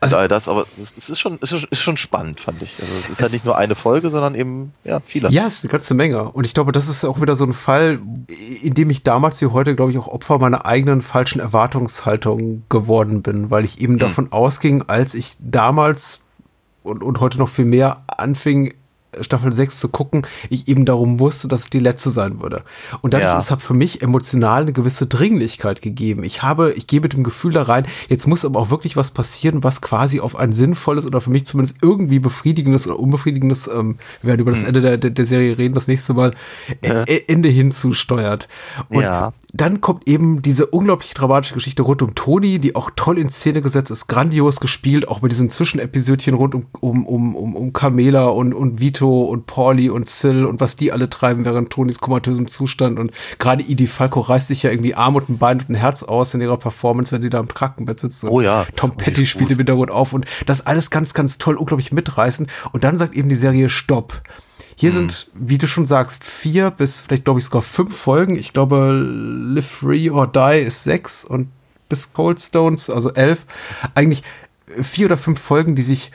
Also, 0.01 0.16
all 0.16 0.29
das, 0.29 0.49
aber 0.49 0.62
es 0.62 1.09
ist 1.09 1.19
schon, 1.19 1.38
es 1.40 1.53
ist 1.53 1.81
schon 1.81 1.97
spannend, 1.97 2.40
fand 2.40 2.62
ich. 2.62 2.71
Also 2.81 2.93
es 2.95 3.05
ist 3.05 3.11
es 3.11 3.23
halt 3.23 3.33
nicht 3.33 3.45
nur 3.45 3.57
eine 3.57 3.75
Folge, 3.75 4.11
sondern 4.11 4.35
eben, 4.35 4.73
ja, 4.85 5.01
viele. 5.05 5.31
Ja, 5.31 5.47
es 5.47 5.59
ist 5.59 5.64
eine 5.64 5.73
ganze 5.73 5.95
Menge. 5.95 6.31
Und 6.31 6.45
ich 6.45 6.55
glaube, 6.55 6.73
das 6.73 6.88
ist 6.88 7.05
auch 7.05 7.21
wieder 7.21 7.37
so 7.37 7.45
ein 7.45 7.53
Fall, 7.53 8.01
in 8.62 8.75
dem 8.75 8.90
ich 8.90 9.03
damals 9.03 9.40
wie 9.40 9.47
heute, 9.47 9.75
glaube 9.75 9.93
ich, 9.93 9.99
auch 9.99 10.09
Opfer 10.09 10.38
meiner 10.38 10.66
eigenen 10.66 11.03
falschen 11.03 11.40
Erwartungshaltung 11.40 12.62
geworden 12.69 13.23
bin, 13.23 13.51
weil 13.51 13.64
ich 13.64 13.81
eben 13.81 13.95
hm. 13.95 14.01
davon 14.01 14.33
ausging, 14.33 14.85
als 14.87 15.14
ich 15.14 15.37
damals 15.40 16.23
und, 16.83 17.03
und 17.03 17.21
heute 17.21 17.38
noch 17.38 17.49
viel 17.49 17.64
mehr 17.64 18.05
anfing, 18.07 18.75
Staffel 19.20 19.53
6 19.53 19.79
zu 19.81 19.88
gucken, 19.88 20.27
ich 20.49 20.68
eben 20.68 20.85
darum 20.85 21.18
wusste, 21.20 21.49
dass 21.49 21.62
es 21.62 21.70
die 21.70 21.79
letzte 21.81 22.11
sein 22.11 22.40
würde. 22.40 22.62
Und 23.01 23.14
dadurch 23.14 23.31
Ja. 23.33 23.38
ist 23.38 23.51
hat 23.51 23.62
für 23.62 23.75
mich 23.75 24.03
emotional 24.03 24.62
eine 24.62 24.73
gewisse 24.73 25.07
Dringlichkeit 25.07 25.83
gegeben. 25.83 26.23
Ich 26.25 26.42
habe, 26.42 26.73
ich 26.73 26.87
gehe 26.87 27.01
mit 27.01 27.12
dem 27.12 27.25
Gefühl 27.25 27.53
da 27.53 27.62
rein, 27.62 27.87
jetzt 28.09 28.27
muss 28.27 28.44
aber 28.44 28.61
auch 28.61 28.70
wirklich 28.70 28.96
was 28.96 29.11
passieren, 29.11 29.64
was 29.64 29.81
quasi 29.81 30.20
auf 30.20 30.37
ein 30.37 30.53
sinnvolles 30.53 31.07
oder 31.07 31.20
für 31.20 31.31
mich 31.31 31.46
zumindest 31.46 31.79
irgendwie 31.83 32.18
befriedigendes 32.20 32.87
oder 32.87 32.99
unbefriedigendes, 33.01 33.68
ähm, 33.68 33.99
wir 34.23 34.29
werden 34.29 34.40
über 34.42 34.51
das 34.53 34.62
Ende 34.62 34.81
der, 34.81 34.96
der, 34.99 35.25
Serie 35.25 35.59
reden, 35.59 35.75
das 35.75 35.88
nächste 35.88 36.14
Mal, 36.14 36.33
Ja. 36.85 37.03
äh, 37.05 37.23
Ende 37.27 37.49
hinzusteuert. 37.49 38.49
Und 38.88 39.03
Ja. 39.03 39.33
dann 39.53 39.81
kommt 39.81 40.07
eben 40.09 40.42
diese 40.42 40.66
unglaublich 40.66 41.14
dramatische 41.14 41.55
Geschichte 41.55 41.83
rund 41.83 42.03
um 42.03 42.14
Toni, 42.14 42.59
die 42.59 42.77
auch 42.77 42.90
toll 42.94 43.18
in 43.18 43.31
Szene 43.31 43.61
gesetzt 43.62 43.90
ist, 43.90 44.07
grandios 44.07 44.61
gespielt, 44.61 45.09
auch 45.09 45.23
mit 45.23 45.33
diesen 45.33 45.51
Zwischenepisödchen 45.51 46.35
rund 46.35 46.55
um, 46.55 46.66
um, 46.81 47.07
um, 47.07 47.35
um, 47.35 47.57
um 47.57 47.73
Carmela 47.73 48.27
und, 48.29 48.55
und 48.55 48.81
Vito 48.81 48.99
und 49.08 49.46
Pauli 49.46 49.90
und 49.90 50.08
Sil 50.08 50.44
und 50.44 50.60
was 50.60 50.76
die 50.76 50.92
alle 50.92 51.10
treiben 51.10 51.44
während 51.44 51.70
Tonis 51.70 51.98
komatösem 51.98 52.48
Zustand. 52.48 52.98
Und 52.98 53.12
gerade 53.38 53.62
Idi 53.62 53.86
Falco 53.86 54.20
reißt 54.20 54.48
sich 54.48 54.62
ja 54.62 54.70
irgendwie 54.70 54.94
Arm 54.94 55.16
und 55.16 55.28
ein 55.28 55.38
Bein 55.38 55.60
und 55.60 55.70
ein 55.70 55.74
Herz 55.74 56.02
aus 56.02 56.34
in 56.34 56.40
ihrer 56.40 56.56
Performance, 56.56 57.12
wenn 57.12 57.20
sie 57.20 57.30
da 57.30 57.40
im 57.40 57.48
Krankenbett 57.48 57.98
sitzt. 57.98 58.24
Oh 58.24 58.40
ja. 58.40 58.66
Tom 58.76 58.96
Petty 58.96 59.26
spielt 59.26 59.48
gut. 59.48 59.52
im 59.52 59.58
Hintergrund 59.58 59.90
auf 59.90 60.12
und 60.12 60.24
das 60.46 60.66
alles 60.66 60.90
ganz, 60.90 61.14
ganz 61.14 61.38
toll, 61.38 61.56
unglaublich 61.56 61.92
mitreißend. 61.92 62.50
Und 62.72 62.84
dann 62.84 62.98
sagt 62.98 63.14
eben 63.14 63.28
die 63.28 63.36
Serie 63.36 63.68
Stopp. 63.68 64.22
Hier 64.76 64.92
sind, 64.92 65.30
wie 65.34 65.58
du 65.58 65.66
schon 65.66 65.84
sagst, 65.84 66.24
vier 66.24 66.70
bis 66.70 67.02
vielleicht, 67.02 67.24
glaube 67.24 67.38
ich, 67.38 67.44
sogar 67.44 67.60
fünf 67.60 67.94
Folgen. 67.94 68.36
Ich 68.36 68.54
glaube, 68.54 68.92
Live 68.92 69.66
Free 69.66 70.08
or 70.08 70.26
Die 70.26 70.60
ist 70.60 70.84
sechs 70.84 71.22
und 71.22 71.48
bis 71.90 72.14
Cold 72.14 72.40
Stones, 72.40 72.88
also 72.88 73.12
elf. 73.12 73.44
Eigentlich 73.94 74.22
vier 74.80 75.06
oder 75.06 75.18
fünf 75.18 75.38
Folgen, 75.38 75.74
die 75.74 75.82
sich 75.82 76.12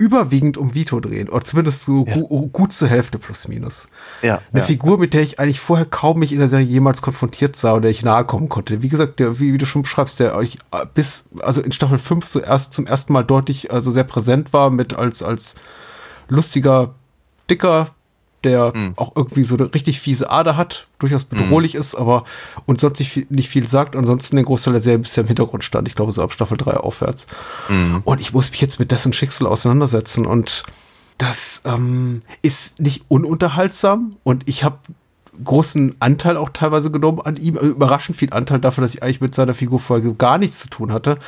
überwiegend 0.00 0.56
um 0.56 0.74
Vito 0.74 0.98
drehen. 0.98 1.28
Oder 1.28 1.44
zumindest 1.44 1.82
so 1.82 2.06
Ja. 2.08 2.14
gu 2.16 2.48
gut 2.48 2.72
zur 2.72 2.88
Hälfte 2.88 3.18
plus 3.18 3.46
minus. 3.48 3.86
Ja, 4.22 4.40
Eine 4.50 4.60
ja. 4.62 4.66
Figur, 4.66 4.98
mit 4.98 5.12
der 5.12 5.20
ich 5.20 5.38
eigentlich 5.38 5.60
vorher 5.60 5.84
kaum 5.84 6.18
mich 6.20 6.32
in 6.32 6.38
der 6.38 6.48
Serie 6.48 6.64
jemals 6.64 7.02
konfrontiert 7.02 7.54
sah 7.54 7.72
oder 7.72 7.82
der 7.82 7.90
ich 7.90 8.02
nahe 8.02 8.24
kommen 8.24 8.48
konnte. 8.48 8.82
Wie 8.82 8.88
gesagt, 8.88 9.20
der, 9.20 9.38
wie, 9.40 9.52
wie 9.52 9.58
du 9.58 9.66
schon 9.66 9.82
beschreibst, 9.82 10.18
der 10.18 10.34
euch 10.36 10.56
äh, 10.72 10.86
bis, 10.94 11.28
also 11.42 11.60
in 11.60 11.70
Staffel 11.72 11.98
5 11.98 12.26
so 12.26 12.40
erst 12.40 12.72
zum 12.72 12.86
ersten 12.86 13.12
Mal 13.12 13.24
deutlich, 13.24 13.72
also 13.72 13.90
sehr 13.90 14.04
präsent 14.04 14.54
war 14.54 14.70
mit 14.70 14.94
als, 14.94 15.22
als 15.22 15.56
lustiger, 16.28 16.94
dicker, 17.50 17.88
der 18.44 18.72
Hm. 18.72 18.94
auch 18.96 19.12
irgendwie 19.16 19.42
so 19.42 19.56
eine 19.56 19.72
richtig 19.72 20.00
fiese 20.00 20.30
Ader 20.30 20.56
hat, 20.56 20.86
durchaus 20.98 21.24
bedrohlich 21.24 21.74
ist, 21.74 21.94
aber 21.94 22.24
und 22.66 22.80
sonst 22.80 22.98
nicht 22.98 23.10
viel, 23.10 23.26
nicht 23.28 23.48
viel 23.48 23.66
sagt. 23.66 23.96
Ansonsten 23.96 24.36
den 24.36 24.44
Großteil 24.44 24.72
der 24.72 24.80
Serie 24.80 24.98
bisher 24.98 25.22
im 25.22 25.28
Hintergrund 25.28 25.64
stand. 25.64 25.88
Ich 25.88 25.94
glaube, 25.94 26.12
so 26.12 26.22
ab 26.22 26.32
Staffel 26.32 26.56
3 26.56 26.78
aufwärts. 26.78 27.26
Hm. 27.68 28.02
Und 28.04 28.20
ich 28.20 28.32
muss 28.32 28.50
mich 28.50 28.60
jetzt 28.60 28.78
mit 28.78 28.90
dessen 28.90 29.12
Schicksal 29.12 29.46
auseinandersetzen 29.46 30.26
und 30.26 30.64
das 31.18 31.62
ähm, 31.66 32.22
ist 32.40 32.80
nicht 32.80 33.04
ununterhaltsam 33.08 34.16
und 34.22 34.48
ich 34.48 34.64
habe 34.64 34.78
großen 35.44 35.96
Anteil 36.00 36.36
auch 36.36 36.50
teilweise 36.50 36.90
genommen 36.90 37.20
an 37.20 37.36
ihm, 37.36 37.56
also 37.56 37.70
überraschend 37.70 38.16
viel 38.16 38.32
Anteil 38.32 38.60
dafür, 38.60 38.82
dass 38.82 38.94
ich 38.94 39.02
eigentlich 39.02 39.20
mit 39.20 39.34
seiner 39.34 39.54
Figur 39.54 39.80
vorher 39.80 40.12
gar 40.12 40.38
nichts 40.38 40.60
zu 40.60 40.68
tun 40.70 40.92
hatte. 40.92 41.18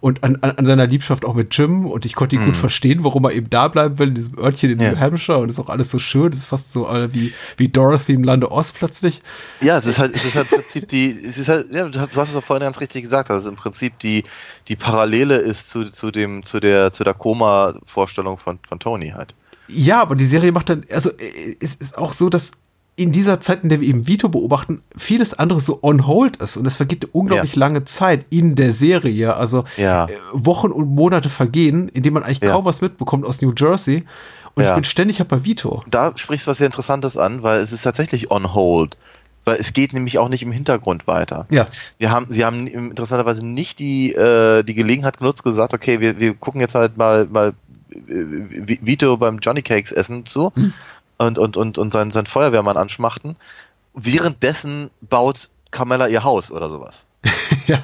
Und 0.00 0.22
an, 0.24 0.38
an, 0.40 0.52
an 0.52 0.64
seiner 0.64 0.86
Liebschaft 0.86 1.24
auch 1.24 1.34
mit 1.34 1.56
Jim. 1.56 1.86
Und 1.86 2.04
ich 2.04 2.14
konnte 2.14 2.36
ihn 2.36 2.44
gut 2.44 2.56
verstehen, 2.56 3.04
warum 3.04 3.24
er 3.24 3.32
eben 3.32 3.50
da 3.50 3.68
bleiben 3.68 3.98
will 3.98 4.08
in 4.08 4.14
diesem 4.14 4.38
Örtchen 4.38 4.70
in 4.70 4.80
Ja. 4.80 4.92
New 4.92 4.98
Hampshire. 4.98 5.38
Und 5.38 5.48
ist 5.48 5.58
auch 5.58 5.68
alles 5.68 5.90
so 5.90 5.98
schön, 5.98 6.30
das 6.30 6.40
ist 6.40 6.46
fast 6.46 6.72
so 6.72 6.88
äh, 6.88 7.12
wie, 7.14 7.32
wie 7.56 7.68
Dorothy 7.68 8.12
im 8.14 8.24
Lande 8.24 8.50
Oz 8.50 8.72
plötzlich. 8.72 9.22
Ja, 9.60 9.78
es 9.78 9.86
ist 9.86 9.98
halt, 9.98 10.14
es 10.14 10.24
ist 10.24 10.36
halt 10.36 10.50
im 10.52 10.58
Prinzip 10.58 10.88
die, 10.88 11.10
es 11.24 11.38
ist 11.38 11.48
halt, 11.48 11.72
ja, 11.72 11.88
du 11.88 12.00
hast 12.16 12.30
es 12.30 12.36
auch 12.36 12.44
vorhin 12.44 12.64
ganz 12.64 12.80
richtig 12.80 13.02
gesagt, 13.02 13.30
dass 13.30 13.40
es 13.40 13.46
im 13.46 13.56
Prinzip 13.56 13.98
die, 13.98 14.24
die 14.68 14.76
Parallele 14.76 15.36
ist 15.36 15.68
zu, 15.70 15.84
zu 15.90 16.10
dem, 16.10 16.42
zu 16.44 16.60
der, 16.60 16.92
zu 16.92 17.04
der 17.04 17.14
Koma-Vorstellung 17.14 18.38
von, 18.38 18.58
von 18.66 18.78
Tony 18.78 19.10
halt. 19.10 19.34
Ja, 19.68 20.02
aber 20.02 20.14
die 20.14 20.24
Serie 20.24 20.52
macht 20.52 20.68
dann, 20.68 20.84
also 20.90 21.10
äh, 21.10 21.56
es 21.60 21.74
ist 21.74 21.96
auch 21.96 22.12
so, 22.12 22.28
dass 22.28 22.52
in 23.02 23.12
dieser 23.12 23.40
Zeit, 23.40 23.62
in 23.62 23.68
der 23.68 23.80
wir 23.80 23.88
eben 23.88 24.06
Vito 24.06 24.28
beobachten, 24.28 24.82
vieles 24.96 25.34
andere 25.34 25.60
so 25.60 25.80
on 25.82 26.06
hold 26.06 26.36
ist 26.36 26.56
und 26.56 26.66
es 26.66 26.76
vergeht 26.76 27.04
eine 27.04 27.12
unglaublich 27.12 27.54
Ja. 27.54 27.60
lange 27.60 27.84
Zeit 27.84 28.24
in 28.30 28.54
der 28.54 28.72
Serie. 28.72 29.34
Also 29.36 29.64
Ja. 29.76 30.06
äh, 30.06 30.10
Wochen 30.32 30.70
und 30.70 30.94
Monate 30.94 31.28
vergehen, 31.28 31.88
in 31.88 32.02
denen 32.02 32.14
man 32.14 32.22
eigentlich 32.22 32.40
Ja. 32.42 32.50
kaum 32.52 32.64
was 32.64 32.80
mitbekommt 32.80 33.24
aus 33.26 33.42
New 33.42 33.52
Jersey. 33.56 34.04
Und 34.54 34.64
ich 34.64 34.74
bin 34.74 34.84
ständig 34.84 35.18
halt 35.18 35.28
bei 35.30 35.44
Vito. 35.44 35.82
Da 35.88 36.12
sprichst 36.14 36.46
du 36.46 36.50
was 36.50 36.58
sehr 36.58 36.66
Interessantes 36.66 37.16
an, 37.16 37.42
weil 37.42 37.60
es 37.60 37.72
ist 37.72 37.82
tatsächlich 37.82 38.30
on 38.30 38.52
hold. 38.52 38.96
Weil 39.44 39.56
es 39.56 39.72
geht 39.72 39.92
nämlich 39.92 40.18
auch 40.18 40.28
nicht 40.28 40.42
im 40.42 40.52
Hintergrund 40.52 41.06
weiter. 41.06 41.46
Ja. 41.50 41.66
Sie 41.94 42.08
haben, 42.08 42.26
sie 42.30 42.44
haben 42.44 42.66
interessanterweise 42.68 43.44
nicht 43.44 43.78
die, 43.80 44.12
äh, 44.12 44.62
die 44.62 44.74
Gelegenheit 44.74 45.18
genutzt, 45.18 45.42
gesagt, 45.42 45.72
okay, 45.74 45.98
wir, 46.00 46.20
wir 46.20 46.34
gucken 46.34 46.60
jetzt 46.60 46.74
halt 46.76 46.96
mal, 46.96 47.26
mal 47.26 47.54
äh, 47.90 47.98
Vito 48.82 49.16
beim 49.16 49.38
Johnny 49.38 49.62
Cakes 49.62 49.90
essen 49.90 50.26
zu 50.26 50.52
und, 51.18 51.38
und, 51.38 51.56
und, 51.56 51.78
und 51.78 51.92
seinen, 51.92 52.10
seinen 52.10 52.26
Feuerwehrmann 52.26 52.76
anschmachten. 52.76 53.36
Währenddessen 53.94 54.90
baut 55.02 55.50
Carmella 55.70 56.08
ihr 56.08 56.24
Haus 56.24 56.50
oder 56.50 56.68
sowas. 56.68 57.06
ja. 57.66 57.78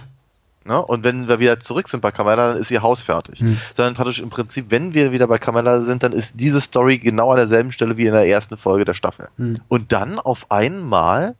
Ne? 0.64 0.80
Und 0.84 1.04
wenn 1.04 1.28
wir 1.28 1.38
wieder 1.38 1.60
zurück 1.60 1.88
sind 1.88 2.00
bei 2.00 2.10
Carmella, 2.10 2.52
dann 2.52 2.56
ist 2.60 2.70
ihr 2.70 2.82
Haus 2.82 3.00
fertig. 3.02 3.40
Sondern 3.76 3.94
praktisch 3.94 4.20
im 4.20 4.28
Prinzip, 4.30 4.66
wenn 4.70 4.92
wir 4.94 5.12
wieder 5.12 5.26
bei 5.26 5.38
Carmella 5.38 5.80
sind, 5.82 6.02
dann 6.02 6.12
ist 6.12 6.34
diese 6.36 6.60
Story 6.60 6.98
genau 6.98 7.30
an 7.30 7.36
derselben 7.38 7.72
Stelle 7.72 7.96
wie 7.96 8.06
in 8.06 8.12
der 8.12 8.26
ersten 8.26 8.58
Folge 8.58 8.84
der 8.84 8.94
Staffel. 8.94 9.28
Und 9.68 9.92
dann 9.92 10.18
auf 10.18 10.50
einmal 10.50 11.34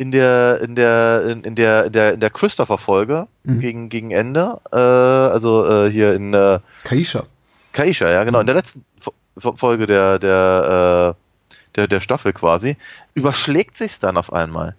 in 0.00 0.12
der 0.12 0.60
in 0.62 0.76
der 0.76 1.24
in, 1.28 1.42
in 1.42 1.54
der 1.56 1.86
in 1.86 1.92
der 1.92 2.14
in 2.14 2.20
der 2.20 2.30
Christopher 2.30 2.78
Folge 2.78 3.26
gegen 3.60 3.88
gegen 3.88 4.12
Ende 4.12 4.60
äh, 4.72 4.76
also 4.76 5.66
äh, 5.86 5.90
hier 5.90 6.14
in 6.14 6.34
äh, 6.34 6.60
Kaisha. 6.84 7.24
Kaisha 7.72 8.08
ja 8.08 8.22
genau 8.22 8.38
in 8.38 8.46
der 8.46 8.54
letzten 8.54 8.84
Fo- 9.00 9.12
Fo- 9.36 9.56
Folge 9.56 9.88
der 9.88 10.20
der 10.20 11.16
äh, 11.16 11.27
der 11.78 11.86
der 11.88 12.00
Staffel 12.00 12.32
quasi 12.32 12.76
überschlägt 13.14 13.78
sich's 13.78 13.98
dann 13.98 14.16
auf 14.18 14.32
einmal 14.32 14.74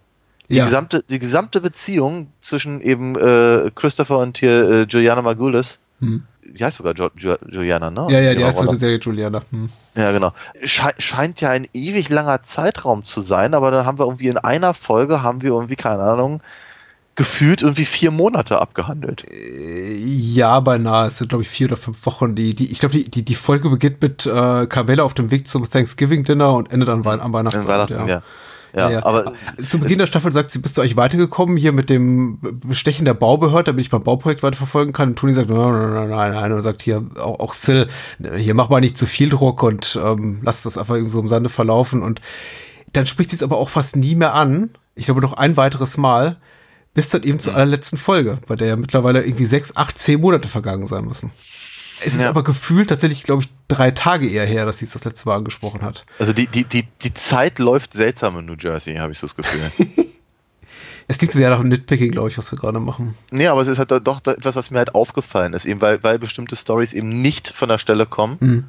die 0.49 0.55
Ja. 0.55 0.65
gesamte 0.65 1.03
die 1.09 1.19
gesamte 1.19 1.61
Beziehung 1.61 2.27
zwischen 2.41 2.81
eben 2.81 3.15
äh, 3.15 3.71
Christopher 3.73 4.19
und 4.19 4.37
hier 4.37 4.69
äh, 4.69 4.81
Juliana 4.83 5.21
Margulis 5.21 5.79
Hm. 6.01 6.23
die 6.43 6.63
heißt 6.63 6.77
sogar 6.77 6.93
jo 6.95 7.09
jo 7.17 7.35
Juliana 7.49 7.89
ne 7.91 8.07
Ja, 8.09 8.19
ja, 8.19 8.33
die 8.33 8.43
heißt 8.45 8.57
Serie 8.79 8.99
Juliana. 8.99 9.41
Hm. 9.51 9.69
Ja, 9.95 10.11
genau. 10.13 10.31
Schei 10.63 10.91
scheint 10.97 11.41
ja 11.41 11.49
ein 11.49 11.67
ewig 11.73 12.07
langer 12.07 12.41
Zeitraum 12.41 13.03
zu 13.03 13.19
sein, 13.19 13.53
aber 13.53 13.69
dann 13.71 13.85
haben 13.85 13.99
wir 13.99 14.05
irgendwie 14.05 14.29
in 14.29 14.37
einer 14.37 14.73
Folge, 14.73 15.23
haben 15.23 15.41
wir 15.41 15.49
irgendwie, 15.51 15.75
keine 15.75 16.03
Ahnung, 16.03 16.41
gefühlt 17.19 17.61
irgendwie 17.61 17.83
vier 17.83 18.11
Monate 18.11 18.61
abgehandelt. 18.61 19.25
Ja, 19.29 20.61
beinahe. 20.61 21.09
Es 21.09 21.17
sind, 21.17 21.27
glaube 21.27 21.41
ich, 21.41 21.49
vier 21.49 21.67
oder 21.67 21.75
fünf 21.75 22.05
Wochen. 22.05 22.33
Die, 22.33 22.55
die, 22.55 22.71
ich 22.71 22.79
glaube, 22.79 22.93
die, 22.93 23.03
die, 23.03 23.25
die 23.25 23.35
Folge 23.35 23.69
beginnt 23.69 24.01
mit 24.01 24.25
äh, 24.25 24.65
Carmella 24.67 25.03
auf 25.03 25.15
dem 25.15 25.29
Weg 25.29 25.45
zum 25.45 25.69
Thanksgiving-Dinner 25.69 26.53
und 26.53 26.71
endet 26.71 26.87
dann 26.87 27.03
Wein 27.03 27.19
am 27.19 27.33
Weihnachtsabend. 27.33 27.89
Weihnachten, 27.89 28.07
ja. 28.07 28.21
Ja, 28.73 28.81
Ja, 28.81 28.89
ja. 28.91 29.05
aber 29.05 29.33
Zu 29.67 29.79
Beginn 29.79 29.97
der 29.97 30.05
Staffel 30.05 30.31
sagt 30.31 30.49
sie, 30.49 30.59
bist 30.59 30.77
du 30.77 30.81
eigentlich 30.81 30.95
weitergekommen 30.95 31.57
hier 31.57 31.73
mit 31.73 31.89
dem 31.89 32.39
Bestechen 32.65 33.03
der 33.03 33.15
Baubehörde, 33.15 33.65
damit 33.65 33.83
ich 33.83 33.89
beim 33.91 34.03
Bauprojekt 34.03 34.41
weiterverfolgen 34.41 34.93
kann? 34.93 35.09
Und 35.09 35.19
Toni 35.19 35.33
sagt, 35.33 35.49
nein, 35.49 35.57
nein, 35.59 35.93
nein, 35.93 36.09
nein, 36.09 36.31
nein. 36.31 36.53
Und 36.53 36.61
sagt 36.61 36.81
hier 36.81 37.03
auch, 37.21 37.41
auch 37.41 37.53
Sil, 37.59 37.87
hier 38.37 38.53
mach 38.53 38.69
mal 38.69 38.79
nicht 38.79 38.97
zu 38.97 39.05
viel 39.05 39.27
Druck 39.27 39.61
und 39.61 39.99
ähm, 40.01 40.39
lass 40.43 40.63
das 40.63 40.77
einfach 40.77 40.95
irgendwie 40.95 41.11
so 41.11 41.19
im 41.19 41.27
Sande 41.27 41.49
verlaufen. 41.49 42.01
Und 42.01 42.21
dann 42.93 43.05
spricht 43.05 43.31
sie 43.31 43.35
es 43.35 43.43
aber 43.43 43.57
auch 43.57 43.67
fast 43.67 43.97
nie 43.97 44.15
mehr 44.15 44.33
an. 44.33 44.69
Ich 44.95 45.05
glaube 45.05 45.19
noch 45.19 45.33
ein 45.33 45.57
weiteres 45.57 45.97
Mal, 45.97 46.37
bis 46.93 47.09
dann 47.09 47.23
eben 47.23 47.39
zur 47.39 47.55
allerletzten 47.55 47.97
Folge, 47.97 48.39
bei 48.47 48.55
der 48.55 48.67
ja 48.67 48.75
mittlerweile 48.75 49.23
irgendwie 49.23 49.45
sechs, 49.45 49.75
acht, 49.75 49.97
zehn 49.97 50.19
Monate 50.21 50.47
vergangen 50.47 50.87
sein 50.87 51.05
müssen. 51.05 51.31
Es 52.03 52.15
ist 52.15 52.21
Ja. 52.23 52.29
aber 52.29 52.43
gefühlt 52.43 52.89
tatsächlich, 52.89 53.23
glaube 53.23 53.43
ich, 53.43 53.49
drei 53.67 53.91
Tage 53.91 54.29
eher 54.29 54.45
her, 54.45 54.65
dass 54.65 54.77
sie 54.79 54.85
es 54.85 54.91
das 54.91 55.03
letzte 55.05 55.27
Mal 55.27 55.35
angesprochen 55.37 55.81
hat. 55.81 56.05
also 56.17 56.31
die, 56.33 56.47
die, 56.47 56.63
die, 56.63 56.85
die 57.03 57.13
Zeit 57.13 57.59
läuft 57.59 57.93
seltsam 57.93 58.39
in 58.39 58.45
New 58.45 58.55
Jersey, 58.57 58.95
habe 58.95 59.11
ich 59.11 59.19
so 59.19 59.27
das 59.27 59.35
Gefühl. 59.35 59.71
Es 61.11 61.17
klingt 61.17 61.33
sehr 61.33 61.49
nach 61.49 61.63
Nitpicking, 61.63 62.11
glaube 62.11 62.29
ich, 62.29 62.37
was 62.37 62.51
wir 62.51 62.59
gerade 62.59 62.79
machen. 62.79 63.15
nee, 63.31 63.47
aber 63.47 63.63
es 63.63 63.67
ist 63.67 63.79
halt 63.79 63.89
doch 64.05 64.21
etwas, 64.27 64.55
was 64.55 64.69
mir 64.69 64.77
halt 64.77 64.93
aufgefallen 64.93 65.53
ist, 65.53 65.65
eben 65.65 65.81
weil, 65.81 66.03
weil 66.03 66.19
bestimmte 66.19 66.55
Stories 66.55 66.93
eben 66.93 67.09
nicht 67.23 67.47
von 67.49 67.67
der 67.67 67.79
Stelle 67.79 68.05
kommen. 68.05 68.37
Hm. 68.39 68.63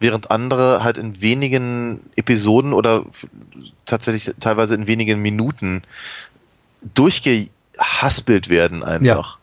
während 0.00 0.30
andere 0.30 0.82
halt 0.82 0.96
in 0.96 1.20
wenigen 1.20 2.00
Episoden 2.16 2.72
oder 2.72 3.04
tatsächlich 3.84 4.34
teilweise 4.40 4.74
in 4.74 4.86
wenigen 4.86 5.20
Minuten 5.20 5.82
durchgehaspelt 7.74 8.48
werden 8.48 8.82
einfach. 8.82 9.38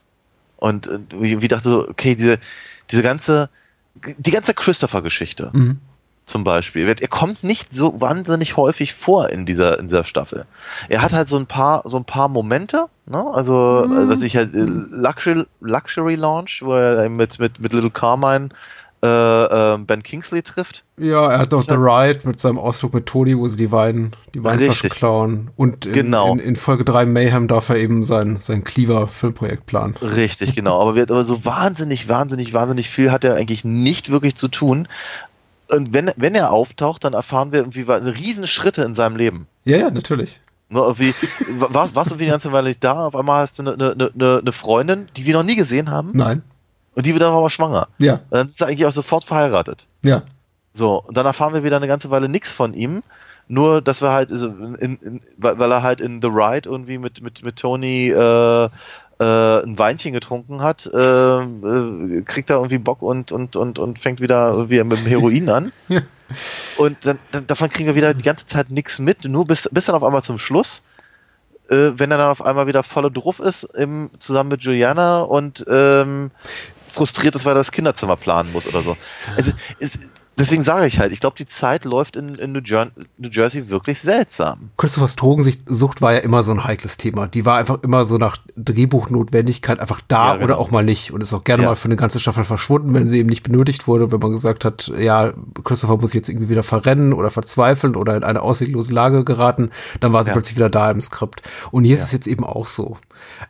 Und 0.58 0.88
äh, 0.88 1.00
wie, 1.12 1.48
dachte 1.48 1.70
so, 1.70 1.88
okay, 1.88 2.16
diese, 2.16 2.38
diese 2.90 3.04
ganze, 3.04 3.50
die 4.18 4.32
ganze 4.32 4.54
Christopher-Geschichte 4.54 5.50
Mhm. 5.54 5.80
zum 6.26 6.44
Beispiel, 6.44 6.88
er 6.88 7.08
kommt 7.08 7.44
nicht 7.44 7.74
so 7.74 8.00
wahnsinnig 8.00 8.58
häufig 8.58 8.94
vor 8.94 9.30
in 9.30 9.46
dieser, 9.46 9.80
in 9.80 9.88
dieser 9.88 10.04
Staffel. 10.04 10.46
Er 10.88 11.02
hat 11.02 11.14
halt 11.14 11.28
so 11.28 11.38
ein 11.38 11.48
paar, 11.48 11.84
so 11.86 11.98
ein 11.98 12.06
paar 12.06 12.30
Momente, 12.30 12.86
ne? 13.06 13.26
Also, 13.34 13.86
äh, 13.86 14.08
was 14.08 14.22
ich 14.22 14.36
halt, 14.36 14.54
äh, 14.54 14.60
Luxury, 14.60 15.46
Luxury 15.62 16.16
Launch, 16.16 16.62
wo 16.62 16.76
er 16.76 17.10
mit, 17.10 17.40
mit, 17.40 17.60
mit 17.60 17.74
Little 17.74 17.90
Carmine 17.90 18.50
äh, 19.04 19.74
äh, 19.74 19.78
Ben 19.80 20.04
Kingsley 20.04 20.44
trifft. 20.44 20.84
Ja, 20.98 21.32
er 21.32 21.40
hat 21.40 21.52
noch. 21.52 21.62
The 21.64 21.74
Ride 21.74 22.20
mit 22.26 22.40
seinem 22.40 22.60
Ausflug 22.60 22.94
mit 22.94 23.06
Toni, 23.08 23.38
wo 23.38 23.48
sie 23.48 23.58
die 23.58 23.72
Wein, 23.72 24.12
die 24.36 24.44
Weinflaschen 24.44 24.72
Richtig. 24.72 24.92
klauen. 24.92 25.50
Und 25.56 25.88
in, 25.88 25.94
Genau. 25.94 26.32
in, 26.34 26.40
in 26.40 26.56
Folge 26.56 26.86
3 26.86 27.06
Mayhem 27.08 27.48
darf 27.48 27.70
er 27.70 27.78
eben 27.78 28.04
sein, 28.04 28.38
sein 28.40 28.64
Cleaver-Filmprojekt 28.64 29.66
planen. 29.66 29.96
Richtig, 30.02 30.56
genau. 30.56 30.80
Aber, 30.80 30.96
wird, 30.96 31.10
aber 31.10 31.24
so 31.24 31.44
wahnsinnig, 31.46 32.10
wahnsinnig, 32.10 32.54
wahnsinnig 32.54 32.90
viel 32.90 33.12
hat 33.12 33.24
er 33.24 33.36
eigentlich 33.36 33.64
nicht 33.66 34.12
wirklich 34.12 34.36
zu 34.36 34.48
tun. 34.48 34.88
Und 35.74 35.94
wenn, 35.94 36.12
wenn 36.18 36.36
er 36.36 36.52
auftaucht, 36.52 37.04
dann 37.04 37.14
erfahren 37.14 37.52
wir 37.52 37.60
irgendwie 37.60 37.82
riesen 37.82 38.46
Schritte 38.46 38.84
in 38.84 38.94
seinem 38.94 39.16
Leben. 39.16 39.48
Ja, 39.64 39.78
ja, 39.78 39.90
natürlich. 39.90 40.42
Ne, 40.70 40.80
irgendwie, 40.80 41.14
warst, 41.58 41.96
warst 41.96 42.12
du 42.12 42.16
wie 42.20 42.26
die 42.26 42.30
ganze 42.30 42.52
Weile 42.52 42.70
nicht 42.70 42.84
da? 42.84 43.08
Auf 43.08 43.16
einmal 43.16 43.42
hast 43.42 43.60
du 43.60 43.64
eine, 43.64 43.92
eine, 43.92 44.40
eine 44.40 44.52
Freundin, 44.52 45.08
die 45.18 45.26
wir 45.26 45.34
noch 45.34 45.44
nie 45.44 45.56
gesehen 45.56 45.90
haben. 45.90 46.12
Nein. 46.14 46.44
Und 46.94 47.06
die 47.06 47.14
wird 47.14 47.22
dann 47.22 47.34
aber 47.34 47.50
schwanger. 47.50 47.88
Ja. 47.98 48.16
Und 48.16 48.32
dann 48.32 48.48
sind 48.48 48.58
sie 48.58 48.66
eigentlich 48.66 48.86
auch 48.86 48.92
sofort 48.92 49.24
verheiratet. 49.24 49.88
Ja. 50.02 50.24
So, 50.74 51.02
und 51.02 51.16
dann 51.16 51.26
erfahren 51.26 51.54
wir 51.54 51.64
wieder 51.64 51.78
eine 51.78 51.88
ganze 51.88 52.12
Weile 52.12 52.30
nichts 52.30 52.52
von 52.52 52.74
ihm. 52.74 53.02
Nur, 53.48 53.82
dass 53.82 54.02
wir 54.02 54.12
halt, 54.12 54.32
in, 54.32 54.76
in, 54.76 55.22
weil 55.38 55.72
er 55.72 55.84
halt 55.84 56.00
in 56.00 56.22
The 56.22 56.30
Ride 56.30 56.70
irgendwie 56.70 56.98
mit, 56.98 57.22
mit, 57.22 57.44
mit 57.44 57.58
Tony 57.58 58.10
äh, 58.10 58.70
äh, 59.22 59.64
ein 59.64 59.78
Weinchen 59.78 60.14
getrunken 60.14 60.62
hat, 60.62 60.90
äh, 60.92 60.98
äh, 61.42 62.22
kriegt 62.24 62.50
er 62.50 62.58
irgendwie 62.58 62.78
Bock 62.78 63.02
und, 63.02 63.32
und, 63.32 63.56
und, 63.56 63.78
und 63.78 64.00
fängt 64.00 64.22
wieder 64.22 64.52
irgendwie 64.52 64.84
mit 64.84 65.00
dem 65.00 65.06
Heroin 65.06 65.50
an. 65.50 65.72
Und 66.78 67.06
dann, 67.06 67.20
dann, 67.34 67.46
davon 67.46 67.70
kriegen 67.70 67.88
wir 67.88 67.96
wieder 67.96 68.14
die 68.14 68.24
ganze 68.24 68.46
Zeit 68.46 68.70
nichts 68.72 69.00
mit, 69.00 69.26
nur 69.26 69.46
bis, 69.46 69.68
bis 69.70 69.86
dann 69.86 69.96
auf 69.96 70.04
einmal 70.06 70.24
zum 70.24 70.38
Schluss, 70.38 70.82
äh, 71.70 71.92
wenn 71.96 72.10
er 72.10 72.18
dann 72.18 72.32
auf 72.32 72.42
einmal 72.42 72.68
wieder 72.68 72.84
voller 72.84 73.10
Druff 73.10 73.40
ist, 73.40 73.64
im, 73.64 74.10
zusammen 74.18 74.52
mit 74.52 74.64
Juliana 74.64 75.24
und 75.24 75.66
ähm, 75.68 76.32
frustriert 76.92 77.36
ist, 77.36 77.46
weil 77.46 77.54
er 77.54 77.56
das 77.60 77.72
Kinderzimmer 77.72 78.16
planen 78.18 78.52
muss 78.52 78.68
oder 78.68 78.84
so. 78.84 78.98
Also, 79.36 79.52
es, 79.80 79.92
deswegen 80.38 80.64
sage 80.64 80.88
ich 80.88 81.00
halt, 81.00 81.12
ich 81.12 81.20
glaube, 81.20 81.36
die 81.38 81.46
Zeit 81.46 81.84
läuft 81.86 82.16
in, 82.16 82.36
in 82.36 82.52
New, 82.52 82.62
Jer 82.64 82.92
New, 83.18 83.30
Jersey 83.30 83.70
wirklich 83.70 84.00
seltsam. 84.00 84.72
Christophers 84.78 85.16
Drogensucht 85.16 86.02
war 86.02 86.14
ja 86.14 86.20
immer 86.20 86.42
so 86.44 86.52
ein 86.52 86.64
heikles 86.64 86.98
Thema. 86.98 87.28
Die 87.28 87.46
war 87.46 87.58
einfach 87.58 87.84
immer 87.84 88.06
so 88.06 88.18
nach 88.18 88.38
Drehbuchnotwendigkeit 88.56 89.80
einfach 89.80 90.02
da 90.08 90.28
Ja, 90.30 90.34
genau. 90.34 90.46
oder 90.46 90.58
auch 90.60 90.72
mal 90.72 90.84
nicht. 90.84 91.12
Und 91.12 91.22
ist 91.22 91.34
auch 91.34 91.44
gerne 91.44 91.64
Ja. 91.64 91.70
mal 91.70 91.76
für 91.76 91.86
eine 91.86 91.96
ganze 91.96 92.20
Staffel 92.20 92.44
verschwunden, 92.44 92.94
wenn 92.94 93.08
sie 93.08 93.20
eben 93.20 93.30
nicht 93.30 93.44
benötigt 93.44 93.88
wurde, 93.88 94.12
wenn 94.12 94.20
man 94.20 94.32
gesagt 94.32 94.66
hat, 94.66 94.92
ja, 94.98 95.34
Christopher 95.64 95.98
muss 95.98 96.14
jetzt 96.14 96.30
irgendwie 96.30 96.50
wieder 96.50 96.64
verrennen 96.64 97.14
oder 97.14 97.32
verzweifeln 97.32 97.96
oder 97.96 98.16
in 98.16 98.24
eine 98.24 98.42
ausweglose 98.42 98.94
Lage 98.94 99.24
geraten, 99.24 99.70
dann 100.00 100.14
war 100.14 100.24
sie 100.24 100.30
Ja. 100.30 100.34
plötzlich 100.34 100.56
wieder 100.58 100.70
da 100.70 100.92
im 100.92 101.02
Skript. 101.02 101.42
Und 101.72 101.84
hier 101.86 101.96
ist 101.96 102.02
Ja. 102.02 102.06
es 102.06 102.12
jetzt 102.14 102.28
eben 102.28 102.44
auch 102.44 102.68
so. 102.68 102.98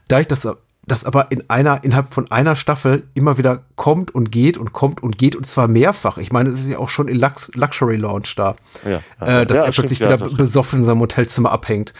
Dadurch, 0.07 0.27
dass 0.27 0.41
das 0.41 0.57
aber 1.05 1.31
in 1.31 1.49
einer, 1.49 1.83
innerhalb 1.83 2.13
von 2.13 2.29
einer 2.31 2.55
Staffel 2.55 3.03
immer 3.13 3.37
wieder 3.37 3.63
kommt 3.75 4.11
und 4.13 4.31
geht 4.31 4.57
und 4.57 4.73
kommt 4.73 5.03
und 5.03 5.17
geht 5.17 5.35
und 5.35 5.45
zwar 5.45 5.67
mehrfach. 5.67 6.17
Ich 6.17 6.31
meine, 6.31 6.49
es 6.49 6.59
ist 6.59 6.69
ja 6.69 6.79
auch 6.79 6.89
schon 6.89 7.07
in 7.07 7.19
Lux 7.19 7.51
Luxury 7.53 7.95
Lounge 7.97 8.29
da, 8.35 8.55
Ja. 8.83 8.97
äh, 9.25 9.45
dass 9.45 9.57
Ja, 9.59 9.65
er 9.65 9.71
plötzlich 9.71 9.99
ja, 9.99 10.07
wieder 10.07 10.17
das- 10.17 10.35
besoffen 10.35 10.79
in 10.79 10.83
seinem 10.83 10.99
Hotelzimmer 11.01 11.51
abhängt. 11.51 11.93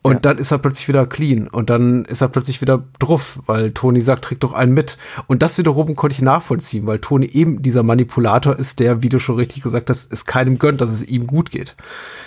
Und 0.00 0.12
Ja. 0.14 0.18
dann 0.20 0.38
ist 0.38 0.52
er 0.52 0.58
plötzlich 0.58 0.86
wieder 0.86 1.06
clean 1.06 1.48
und 1.48 1.70
dann 1.70 2.04
ist 2.04 2.20
er 2.20 2.28
plötzlich 2.28 2.60
wieder 2.60 2.84
druff, 3.00 3.40
weil 3.46 3.72
Toni 3.72 4.00
sagt, 4.00 4.24
trägt 4.24 4.44
doch 4.44 4.52
einen 4.52 4.72
mit. 4.72 4.96
Und 5.26 5.42
das 5.42 5.58
wiederum 5.58 5.96
konnte 5.96 6.14
ich 6.14 6.22
nachvollziehen, 6.22 6.86
weil 6.86 7.00
Toni 7.00 7.26
eben 7.26 7.62
dieser 7.62 7.82
Manipulator 7.82 8.56
ist, 8.56 8.78
der, 8.78 9.02
wie 9.02 9.08
du 9.08 9.18
schon 9.18 9.34
richtig 9.34 9.64
gesagt 9.64 9.90
hast, 9.90 10.12
es 10.12 10.24
keinem 10.24 10.58
gönnt, 10.58 10.80
dass 10.80 10.92
es 10.92 11.02
ihm 11.02 11.26
gut 11.26 11.50
geht. 11.50 11.74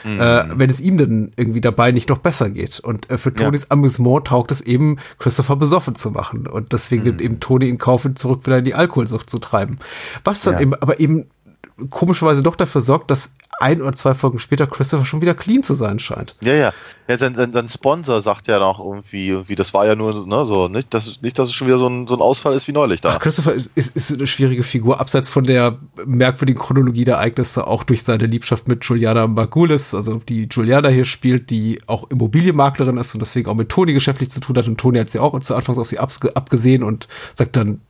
Mhm. 0.04 0.20
Äh, 0.20 0.44
wenn 0.60 0.70
es 0.70 0.82
ihm 0.82 0.98
dann 0.98 1.32
irgendwie 1.38 1.62
dabei 1.62 1.92
nicht 1.94 2.10
noch 2.10 2.18
besser 2.18 2.50
geht. 2.50 2.82
Und 2.82 3.10
äh, 3.10 3.18
für 3.18 3.30
Ja. 3.30 3.46
Tonis 3.46 3.72
Amüsement 3.72 4.28
taugt 4.28 4.52
es 4.52 4.60
eben, 4.60 4.98
Christopher 5.18 5.56
besoffen 5.56 5.96
zu 5.96 6.12
machen. 6.12 6.48
Und 6.48 6.74
deswegen 6.74 7.04
Mhm. 7.04 7.08
nimmt 7.08 7.22
eben 7.22 7.40
Toni 7.40 7.70
in 7.70 7.78
Kauf, 7.78 8.04
ihn 8.04 8.18
zurück 8.18 8.46
wieder 8.46 8.58
in 8.58 8.66
die 8.66 8.76
Alkoholsucht 8.76 9.30
zu 9.30 9.40
treiben. 9.40 9.80
Was 10.26 10.42
dann 10.42 10.56
Ja. 10.56 10.60
eben, 10.60 10.76
aber 10.76 11.00
eben 11.00 11.26
komischerweise 11.90 12.44
doch 12.44 12.56
dafür 12.56 12.82
sorgt, 12.82 13.12
dass 13.12 13.36
ein 13.60 13.80
oder 13.82 13.92
zwei 13.92 14.16
Folgen 14.16 14.40
später 14.40 14.66
Christopher 14.66 15.06
schon 15.06 15.22
wieder 15.22 15.36
clean 15.36 15.62
zu 15.62 15.76
sein 15.76 16.00
scheint. 16.00 16.36
Ja, 16.42 16.54
ja. 16.54 16.74
ja 17.08 17.18
sein, 17.20 17.36
sein, 17.36 17.54
sein 17.54 17.70
Sponsor 17.70 18.20
sagt 18.22 18.48
ja 18.48 18.58
noch 18.58 18.80
irgendwie, 18.80 19.28
irgendwie, 19.30 19.54
das 19.54 19.72
war 19.76 19.86
ja 19.86 19.94
nur, 19.96 20.26
ne, 20.26 20.46
so, 20.46 20.68
nicht, 20.68 20.92
dass, 20.94 21.22
nicht, 21.22 21.38
dass 21.38 21.50
es 21.50 21.54
schon 21.54 21.68
wieder 21.68 21.78
so 21.78 21.88
ein, 21.88 22.08
so 22.08 22.16
ein 22.16 22.22
Ausfall 22.22 22.56
ist 22.56 22.68
wie 22.68 22.72
neulich 22.72 23.02
da. 23.02 23.10
Ach, 23.10 23.20
Christopher 23.20 23.54
ist, 23.54 23.72
ist, 23.76 23.96
ist 23.96 24.12
eine 24.14 24.26
schwierige 24.26 24.64
Figur, 24.64 25.00
abseits 25.00 25.30
von 25.30 25.44
der 25.44 25.78
merkwürdigen 26.08 26.60
Chronologie 26.60 27.04
der 27.04 27.16
Ereignisse, 27.18 27.68
auch 27.68 27.84
durch 27.84 28.02
seine 28.02 28.26
Liebschaft 28.26 28.68
mit 28.68 28.84
Juliana 28.84 29.28
Margulis, 29.28 29.94
also 29.94 30.16
die 30.18 30.48
Juliana 30.50 30.90
hier 30.90 31.06
spielt, 31.06 31.52
die 31.52 31.80
auch 31.86 32.10
Immobilienmaklerin 32.10 32.98
ist 32.98 33.14
und 33.14 33.20
deswegen 33.20 33.48
auch 33.48 33.56
mit 33.56 33.70
Toni 33.70 33.94
geschäftlich 33.94 34.32
zu 34.32 34.40
tun 34.40 34.58
hat. 34.58 34.68
Und 34.68 34.80
Toni 34.80 34.98
hat 34.98 35.10
sie 35.10 35.20
auch 35.20 35.40
zu 35.40 35.54
Anfangs 35.56 35.78
auf 35.78 35.86
sie 35.88 36.00
abge- 36.00 36.34
abgesehen 36.34 36.82
und 36.84 37.08
sagt 37.36 37.56
dann 37.56 37.82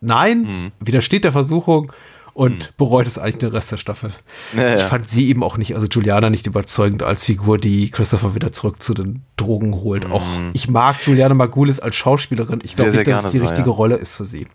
nein, 0.00 0.42
Mhm. 0.42 0.72
widersteht 0.80 1.24
der 1.24 1.32
Versuchung 1.32 1.92
und 2.38 2.76
bereut 2.76 3.08
es 3.08 3.18
eigentlich 3.18 3.38
den 3.38 3.48
Rest 3.50 3.72
der 3.72 3.78
Staffel. 3.78 4.12
Ja, 4.56 4.74
ich 4.74 4.80
ja. 4.80 4.86
fand 4.86 5.08
sie 5.08 5.28
eben 5.28 5.42
auch 5.42 5.56
nicht, 5.56 5.74
also 5.74 5.88
Juliana 5.88 6.30
nicht 6.30 6.46
überzeugend 6.46 7.02
als 7.02 7.24
Figur, 7.24 7.58
die 7.58 7.90
Christopher 7.90 8.36
wieder 8.36 8.52
zurück 8.52 8.80
zu 8.80 8.94
den 8.94 9.24
Drogen 9.36 9.74
holt. 9.74 10.08
Auch 10.08 10.22
ich 10.52 10.70
mag 10.70 11.04
Juliana 11.04 11.34
Margulis 11.34 11.80
als 11.80 11.96
Schauspielerin. 11.96 12.60
Ich 12.62 12.76
glaube 12.76 12.92
Mhm. 12.92 12.96
Nicht, 12.96 13.08
dass 13.08 13.24
es 13.24 13.32
die 13.32 13.38
richtige 13.38 13.70
ja. 13.70 13.74
Rolle 13.74 13.96
ist 13.96 14.14
für 14.14 14.24
sie. 14.24 14.46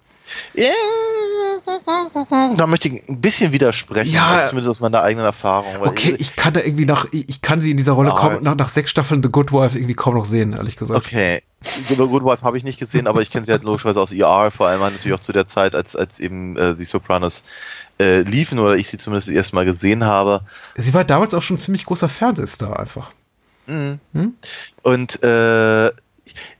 Da 2.55 2.67
möchte 2.67 2.89
ich 2.89 3.07
ein 3.09 3.21
bisschen 3.21 3.51
widersprechen, 3.51 4.11
Ja. 4.11 4.27
also 4.27 4.49
zumindest 4.49 4.69
aus 4.69 4.79
meiner 4.79 5.01
eigenen 5.01 5.25
Erfahrung. 5.25 5.75
Okay, 5.81 6.15
ich 6.17 6.35
kann 6.35 6.53
da 6.53 6.61
irgendwie 6.61 6.85
nach, 6.85 7.07
ich 7.11 7.41
kann 7.41 7.61
sie 7.61 7.71
in 7.71 7.77
dieser 7.77 7.93
Rolle 7.93 8.09
kaum, 8.11 8.41
nach, 8.43 8.55
nach 8.55 8.69
sechs 8.69 8.91
Staffeln 8.91 9.23
The 9.23 9.29
Good 9.29 9.51
Wife 9.51 9.77
irgendwie 9.77 9.93
kaum 9.95 10.15
noch 10.15 10.25
sehen, 10.25 10.53
ehrlich 10.53 10.77
gesagt. 10.77 11.05
Okay. 11.05 11.41
The 11.87 11.95
Good 11.95 12.23
Wife 12.25 12.41
habe 12.43 12.57
ich 12.57 12.63
nicht 12.63 12.79
gesehen, 12.79 13.07
aber 13.07 13.21
ich 13.21 13.29
kenne 13.29 13.45
sie 13.45 13.51
halt 13.51 13.63
logischerweise 13.63 14.01
aus 14.01 14.11
ER, 14.11 14.51
vor 14.51 14.67
allem 14.67 14.81
halt 14.81 14.93
natürlich 14.93 15.17
auch 15.17 15.21
zu 15.23 15.31
der 15.31 15.47
Zeit, 15.47 15.75
als, 15.75 15.95
als 15.95 16.19
eben 16.19 16.57
äh, 16.57 16.75
die 16.75 16.83
Sopranos 16.85 17.43
äh, 18.01 18.21
liefen 18.21 18.59
oder 18.59 18.75
ich 18.75 18.89
sie 18.89 18.97
zumindest 18.97 19.29
das 19.29 19.35
erste 19.35 19.55
Mal 19.55 19.65
gesehen 19.65 20.03
habe. 20.03 20.41
Sie 20.75 20.93
war 20.93 21.05
damals 21.05 21.33
auch 21.33 21.41
schon 21.41 21.55
ein 21.55 21.59
ziemlich 21.59 21.85
großer 21.85 22.09
Fernsehstar 22.09 22.79
einfach. 22.79 23.11
Mhm. 23.67 23.99
Hm? 24.13 24.33
Und 24.81 25.23
äh, 25.23 25.91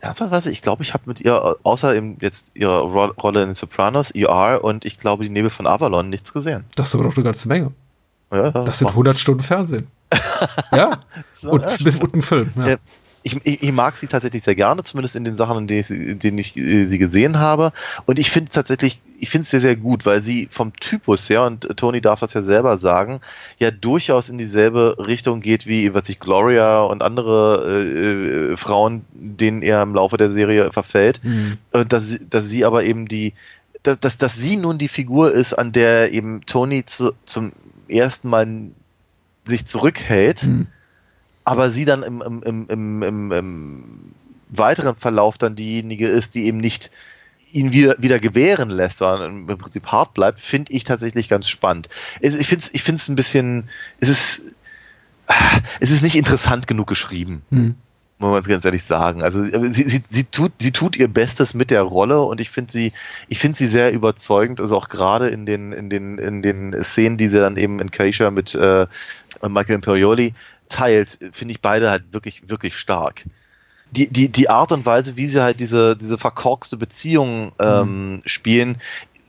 ernsthaft, 0.04 0.45
ich 0.47 0.62
glaube, 0.62 0.84
ich 0.84 0.93
habe 0.93 1.04
mit 1.08 1.22
ihr, 1.22 1.56
außer 1.64 1.95
eben 1.95 2.18
jetzt 2.22 2.51
ihrer 2.56 2.82
Ro 2.82 3.06
Rolle 3.22 3.41
in 3.41 3.49
den 3.49 3.56
Sopranos, 3.56 4.12
ER 4.12 4.64
und 4.64 4.86
ich 4.86 4.97
glaube 4.97 5.24
die 5.24 5.30
Nebel 5.30 5.49
von 5.49 5.66
Avalon 5.66 6.10
nichts 6.10 6.34
gesehen. 6.34 6.66
Das 6.76 6.89
ist 6.89 6.95
aber 6.95 7.06
doch 7.06 7.16
eine 7.16 7.24
ganze 7.24 7.47
Menge. 7.47 7.72
Ja, 8.32 8.49
Das 8.51 8.80
sind 8.80 8.88
100 8.88 9.18
Stunden 9.18 9.41
Fernsehen. 9.41 9.88
ja. 10.72 10.99
Und, 11.43 11.62
ja, 11.62 11.76
bis 11.84 11.95
und 11.97 12.16
ein 12.16 12.22
Film. 12.22 12.51
Ja. 12.56 12.78
Ich, 13.26 13.36
ich, 13.46 13.64
ich 13.64 13.72
mag 13.72 13.96
sie 13.96 14.08
tatsächlich 14.08 14.44
sehr 14.44 14.56
gerne, 14.56 14.84
zumindest 14.84 15.16
in 15.16 15.24
den 15.24 15.36
Sachen, 15.36 15.58
in 15.58 15.68
denen 15.68 15.80
ich, 15.80 15.88
sie- 15.88 16.08
in 16.10 16.20
denen 16.20 16.38
ich 16.40 16.58
äh, 16.58 16.84
sie 16.84 16.98
gesehen 17.00 17.40
habe. 17.40 17.72
Und 18.06 18.20
ich 18.20 18.30
finde 18.30 18.50
tatsächlich, 18.50 19.00
ich 19.18 19.30
finde 19.30 19.44
es 19.44 19.50
sehr, 19.52 19.62
sehr 19.62 19.78
gut, 19.78 20.06
weil 20.06 20.22
sie 20.22 20.50
vom 20.52 20.74
Typus 20.76 21.30
her, 21.30 21.44
und 21.44 21.64
äh, 21.70 21.74
Tony 21.74 22.02
darf 22.02 22.20
das 22.20 22.34
ja 22.34 22.42
selber 22.44 22.78
sagen, 22.78 23.22
ja 23.60 23.72
durchaus 23.72 24.30
in 24.30 24.38
dieselbe 24.38 24.98
Richtung 25.00 25.40
geht 25.40 25.66
wie, 25.68 25.94
was 25.94 26.08
sich 26.08 26.20
Gloria 26.20 26.82
und 26.82 27.02
andere 27.02 27.64
äh, 27.66 28.52
äh, 28.54 28.58
Frauen, 28.58 29.06
denen 29.14 29.62
er 29.62 29.82
im 29.84 29.96
Laufe 29.96 30.18
der 30.18 30.30
Serie 30.30 30.74
verfällt. 30.74 31.22
Mhm. 31.24 31.58
Und 31.72 31.94
dass, 31.94 32.10
sie- 32.10 32.30
dass 32.30 32.50
sie 32.50 32.66
aber 32.66 32.84
eben 32.84 33.08
die, 33.08 33.34
dass, 33.84 34.00
dass, 34.02 34.18
dass 34.18 34.36
sie 34.36 34.58
nun 34.58 34.78
die 34.78 34.90
Figur 34.90 35.32
ist, 35.32 35.54
an 35.54 35.72
der 35.72 36.12
eben 36.12 36.46
Tony 36.46 36.86
zu, 36.86 37.14
zum 37.26 37.54
ersten 37.88 38.28
Mal 38.30 38.48
sich 39.46 39.66
zurückhält 39.66 40.44
Mhm. 40.44 40.68
Aber 41.46 41.70
sie 41.70 41.86
dann 41.86 42.04
im, 42.04 42.22
im, 42.22 42.44
im, 42.44 42.70
im, 43.04 43.32
im, 43.32 44.12
weiteren 44.50 44.96
Verlauf 44.96 45.38
dann 45.38 45.56
diejenige 45.56 46.08
ist, 46.08 46.36
die 46.36 46.46
eben 46.46 46.58
nicht 46.60 46.91
ihn 47.52 47.72
wieder, 47.72 47.96
wieder 48.00 48.20
gewähren 48.20 48.70
lässt, 48.70 49.00
sondern 49.00 49.48
im 49.50 49.58
Prinzip 49.58 49.88
hart 49.88 50.14
bleibt, 50.14 50.39
finde 50.39 50.72
ich 50.74 50.84
tatsächlich 50.84 51.30
ganz 51.30 51.48
spannend. 51.48 51.89
Es- 52.22 52.36
Ich 52.36 52.48
finde 52.48 52.64
es 52.66 52.74
ich 52.74 52.84
find's 52.84 53.08
ein 53.10 53.16
bisschen, 53.16 53.70
es 54.00 54.10
ist, 54.10 54.56
es 55.80 55.91
ist 55.91 56.02
nicht 56.04 56.16
interessant 56.16 56.68
genug 56.68 56.88
geschrieben, 56.88 57.44
Mhm. 57.50 57.76
muss 58.20 58.32
man 58.32 58.41
ganz 58.44 58.66
ehrlich 58.66 58.84
sagen. 58.84 59.22
Also 59.24 59.44
sie, 59.44 59.84
sie, 59.89 60.02
sie, 60.10 60.24
tut, 60.26 60.52
sie 60.60 60.72
tut 60.72 60.96
ihr 60.98 61.08
Bestes 61.08 61.54
mit 61.54 61.72
der 61.72 61.82
Rolle 61.84 62.22
und 62.22 62.41
ich 62.41 62.50
finde 62.50 62.72
sie, 62.72 62.91
ich 63.28 63.39
finde 63.39 63.58
sie 63.58 63.66
sehr 63.68 63.91
überzeugend, 63.94 64.60
also 64.60 64.76
auch 64.78 64.89
gerade 64.89 65.30
in 65.30 65.46
den, 65.46 65.72
in 65.74 65.89
den, 65.89 66.18
in 66.18 66.41
den 66.41 66.84
Szenen, 66.84 67.18
die 67.18 67.28
sie 67.28 67.39
dann 67.39 67.58
eben 67.58 67.80
in 67.80 67.91
Keisha 67.91 68.32
mit 68.32 68.56
äh, 68.56 68.88
Michael 69.48 69.76
Imperioli 69.76 70.34
teilt, 70.70 71.20
finde 71.32 71.53
ich 71.53 71.61
beide 71.61 71.89
halt 71.89 72.05
wirklich, 72.11 72.43
wirklich 72.47 72.76
stark. 72.76 73.26
Die, 73.91 74.09
die, 74.11 74.30
die 74.30 74.49
Art 74.49 74.72
und 74.72 74.86
Weise, 74.86 75.18
wie 75.18 75.28
sie 75.28 75.41
halt 75.43 75.59
diese, 75.59 75.95
diese 75.95 76.18
verkorkste 76.18 76.78
Beziehung 76.78 77.51
ähm, 77.59 78.22
spielen, 78.26 78.78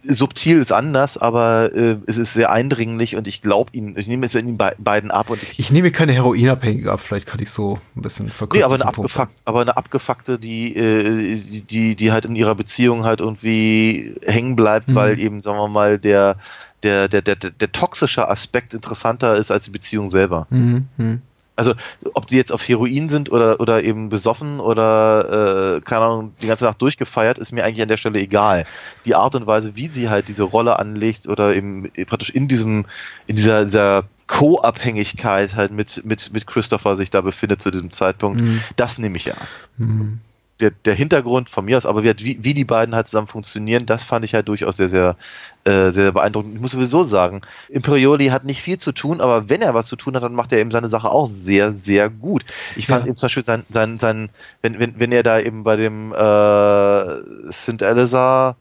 subtil 0.07 0.59
ist 0.59 0.73
anders, 0.73 1.17
aber 1.17 1.71
äh, 1.75 1.97
es 2.07 2.19
ist 2.19 2.35
sehr 2.35 2.51
eindringlich 2.51 3.17
und 3.17 3.27
ich 3.27 3.41
glaube 3.41 3.71
ihnen, 3.73 3.99
ich 3.99 4.07
nehme 4.07 4.27
es 4.27 4.35
in 4.35 4.47
den 4.47 4.59
be 4.59 4.73
beiden 4.79 5.11
ab 5.11 5.31
und 5.31 5.43
ich, 5.43 5.59
Ich 5.59 5.73
nehme 5.73 5.91
keine 5.93 6.13
Heroinabhängige 6.13 6.93
ab, 6.93 7.01
vielleicht 7.01 7.27
kann 7.27 7.41
ich 7.41 7.51
so 7.51 7.79
ein 7.97 8.03
bisschen 8.03 8.29
verkürzen. 8.29 8.61
Nee, 8.61 8.65
aber 8.65 8.75
eine, 8.75 8.87
abgefuck, 8.87 9.29
aber 9.47 9.63
eine 9.63 9.77
abgefuckte, 9.77 10.39
die, 10.39 10.77
äh, 10.77 11.37
die, 11.37 11.63
die, 11.63 11.97
die 11.97 12.13
halt 12.13 12.27
in 12.27 12.37
ihrer 12.37 12.55
Beziehung 12.55 13.05
halt 13.05 13.21
irgendwie 13.21 14.15
hängen 14.27 14.57
bleibt, 14.57 14.89
Mhm. 14.89 14.95
weil 14.95 15.19
eben, 15.19 15.41
sagen 15.41 15.59
wir 15.59 15.69
mal, 15.69 15.99
der, 15.99 16.37
der, 16.85 17.09
der, 17.09 17.23
der, 17.23 17.37
der, 17.37 17.73
toxische 17.73 18.29
Aspekt 18.29 18.75
interessanter 18.75 19.37
ist 19.37 19.51
als 19.51 19.65
die 19.65 19.71
Beziehung 19.71 20.11
selber. 20.11 20.47
Mhm. 20.51 20.89
Mhm. 20.97 21.23
Also, 21.57 21.75
ob 22.15 22.27
die 22.27 22.37
jetzt 22.37 22.53
auf 22.53 22.67
Heroin 22.67 23.09
sind 23.09 23.31
oder, 23.31 23.61
oder 23.61 23.85
eben 23.85 24.09
besoffen 24.09 24.59
oder, 24.59 25.77
äh, 25.77 25.81
keine 25.83 26.05
Ahnung, 26.05 26.35
die 26.43 26.49
ganze 26.49 26.65
Nacht 26.65 26.83
durchgefeiert, 26.83 27.39
ist 27.39 27.53
mir 27.53 27.65
eigentlich 27.65 27.83
an 27.83 27.89
der 27.89 27.97
Stelle 27.97 28.19
egal. 28.19 28.65
Die 29.05 29.15
Art 29.15 29.37
und 29.37 29.47
Weise, 29.47 29.77
wie 29.77 29.87
sie 29.87 30.09
halt 30.09 30.27
diese 30.27 30.43
Rolle 30.43 30.79
anlegt 30.81 31.29
oder 31.29 31.55
eben 31.55 31.91
praktisch 32.07 32.31
in 32.31 32.49
diesem, 32.49 32.87
in 33.29 33.37
dieser, 33.37 33.65
dieser 33.65 34.05
Co-Abhängigkeit 34.27 35.55
halt 35.55 35.71
mit, 35.71 36.05
mit, 36.05 36.33
mit 36.33 36.47
Christopher 36.47 36.97
sich 36.97 37.11
da 37.11 37.21
befindet 37.21 37.63
zu 37.63 37.71
diesem 37.71 37.93
Zeitpunkt, 37.93 38.41
Mhm. 38.41 38.61
das 38.77 38.99
nehme 38.99 39.17
ich 39.17 39.27
ja. 39.27 39.35
an. 39.35 39.47
Mhm. 39.77 40.21
Der, 40.61 40.71
der 40.71 40.95
Hintergrund 40.95 41.51
von 41.51 41.65
mir 41.65 41.77
aus, 41.77 41.87
aber 41.87 42.05
wie, 42.05 42.39
wie 42.45 42.55
die 42.55 42.65
beiden 42.65 42.95
halt 42.95 43.09
zusammen 43.09 43.27
funktionieren, 43.27 43.87
das 43.87 44.05
fand 44.05 44.25
ich 44.25 44.35
halt 44.35 44.47
durchaus 44.49 44.77
sehr, 44.77 44.89
sehr, 44.89 45.17
äh, 45.65 45.91
sehr 45.91 46.13
beeindruckend. 46.13 46.55
Ich 46.55 46.61
muss 46.61 46.71
sowieso 46.73 47.03
sagen, 47.03 47.43
Imperioli 47.69 48.29
hat 48.29 48.45
nicht 48.45 48.63
viel 48.63 48.79
zu 48.79 48.93
tun, 48.93 49.21
aber 49.21 49.49
wenn 49.49 49.63
er 49.63 49.75
was 49.75 49.87
zu 49.87 49.97
tun 49.97 50.15
hat, 50.15 50.23
dann 50.23 50.35
macht 50.35 50.53
er 50.53 50.59
eben 50.61 50.71
seine 50.71 50.89
Sache 50.89 51.11
auch 51.11 51.29
sehr, 51.29 51.73
sehr 51.73 52.09
gut. 52.09 52.45
Ich 52.77 52.87
fand 52.87 53.03
Ja. 53.05 53.09
eben 53.09 53.17
zum 53.17 53.27
Beispiel 53.27 53.45
sein, 53.45 53.65
sein, 53.69 53.99
sein 53.99 54.31
wenn, 54.63 54.79
wenn, 54.79 54.99
wenn 55.01 55.13
er 55.13 55.23
da 55.25 55.41
eben 55.41 55.65
bei 55.65 55.77
dem 55.77 56.13
äh, 56.13 57.53
St. 57.53 57.83
Elisa 57.83 58.57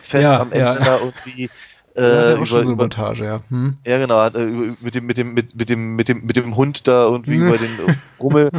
Fest 0.00 0.22
Ja, 0.22 0.40
am 0.40 0.52
Ende 0.52 0.64
ja. 0.64 0.74
da 0.80 0.98
irgendwie 0.98 1.50
Ja, 1.96 2.02
äh, 2.32 2.36
schon 2.36 2.46
über, 2.46 2.46
so 2.46 2.56
eine 2.70 2.76
Montage, 2.76 3.24
ja. 3.24 3.40
Hm? 3.48 3.76
ja, 3.84 3.98
genau, 3.98 4.24
äh, 4.26 4.74
mit 4.80 4.94
dem, 4.94 5.06
mit 5.06 5.16
dem, 5.18 5.34
mit, 5.34 5.54
mit 5.54 5.68
dem, 5.68 5.96
mit 5.96 6.08
dem, 6.08 6.24
mit 6.24 6.36
dem 6.36 6.56
Hund 6.56 6.86
da 6.86 7.04
irgendwie 7.04 7.36
über 7.46 7.58
den 7.58 7.78
Rummel 8.18 8.50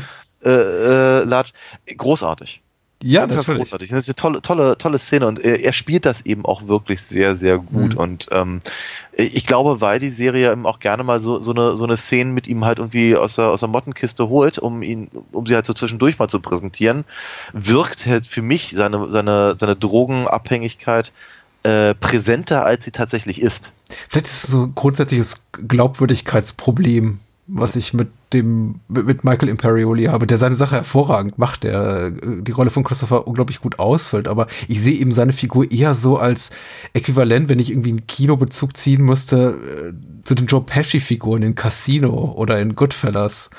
äh, 0.43 0.49
äh, 0.49 1.23
latscht. 1.23 1.55
Großartig. 1.97 2.61
Ja, 3.05 3.27
das 3.27 3.35
ist 3.35 3.47
natürlich. 3.47 3.63
großartig. 3.63 3.89
Das 3.89 3.99
ist 3.99 4.07
eine 4.07 4.15
tolle, 4.15 4.41
tolle, 4.41 4.77
tolle 4.77 4.97
Szene 4.97 5.27
und 5.27 5.39
er, 5.39 5.61
er 5.61 5.73
spielt 5.73 6.05
das 6.05 6.21
eben 6.21 6.45
auch 6.45 6.67
wirklich 6.67 7.01
sehr, 7.01 7.35
sehr 7.35 7.57
gut. 7.57 7.95
Mhm. 7.95 7.99
Und 7.99 8.27
ähm, 8.31 8.61
ich 9.11 9.45
glaube, 9.45 9.81
weil 9.81 9.99
die 9.99 10.09
Serie 10.09 10.51
eben 10.51 10.65
auch 10.65 10.79
gerne 10.79 11.03
mal 11.03 11.19
so, 11.19 11.41
so 11.41 11.51
eine, 11.51 11.75
so 11.75 11.83
eine 11.83 11.97
Szene 11.97 12.31
mit 12.31 12.47
ihm 12.47 12.63
halt 12.63 12.79
irgendwie 12.79 13.17
aus 13.17 13.35
der, 13.35 13.49
aus 13.49 13.59
der 13.59 13.67
Mottenkiste 13.67 14.29
holt, 14.29 14.57
um 14.57 14.81
ihn, 14.83 15.09
um 15.33 15.45
sie 15.45 15.55
halt 15.55 15.65
so 15.65 15.73
zwischendurch 15.73 16.17
mal 16.17 16.29
zu 16.29 16.39
präsentieren, 16.39 17.03
wirkt 17.51 18.05
halt 18.05 18.25
für 18.25 18.41
mich 18.41 18.73
seine, 18.73 19.11
seine, 19.11 19.57
seine 19.59 19.75
Drogenabhängigkeit 19.75 21.11
äh, 21.63 21.93
präsenter, 21.95 22.65
als 22.65 22.85
sie 22.85 22.91
tatsächlich 22.91 23.41
ist. 23.41 23.73
Vielleicht 24.07 24.27
ist 24.27 24.45
es 24.45 24.51
so 24.51 24.63
ein 24.63 24.75
grundsätzliches 24.75 25.45
Glaubwürdigkeitsproblem, 25.51 27.19
was 27.55 27.75
ich 27.75 27.93
mit 27.93 28.09
dem 28.33 28.79
mit 28.87 29.23
Michael 29.23 29.49
Imperioli 29.49 30.05
habe, 30.05 30.25
der 30.25 30.39
seine 30.39 30.55
Sache 30.55 30.77
hervorragend 30.77 31.37
macht, 31.37 31.63
der 31.63 32.07
äh, 32.07 32.41
die 32.41 32.51
Rolle 32.51 32.71
von 32.71 32.83
Christopher 32.83 33.27
unglaublich 33.27 33.61
gut 33.61 33.77
ausfüllt, 33.77 34.27
aber 34.27 34.47
ich 34.67 34.81
sehe 34.81 34.97
eben 34.97 35.13
seine 35.13 35.33
Figur 35.33 35.71
eher 35.71 35.93
so 35.93 36.17
als 36.17 36.49
äquivalent, 36.93 37.49
wenn 37.49 37.59
ich 37.59 37.69
irgendwie 37.69 37.91
einen 37.91 38.07
Kinobezug 38.07 38.75
ziehen 38.75 39.03
müsste, 39.03 39.55
äh, 39.91 40.23
zu 40.23 40.33
den 40.35 40.47
Joe 40.47 40.61
Pesci-Figuren 40.61 41.43
in 41.43 41.55
Casino 41.55 42.33
oder 42.35 42.59
in 42.59 42.75
Goodfellas. 42.75 43.51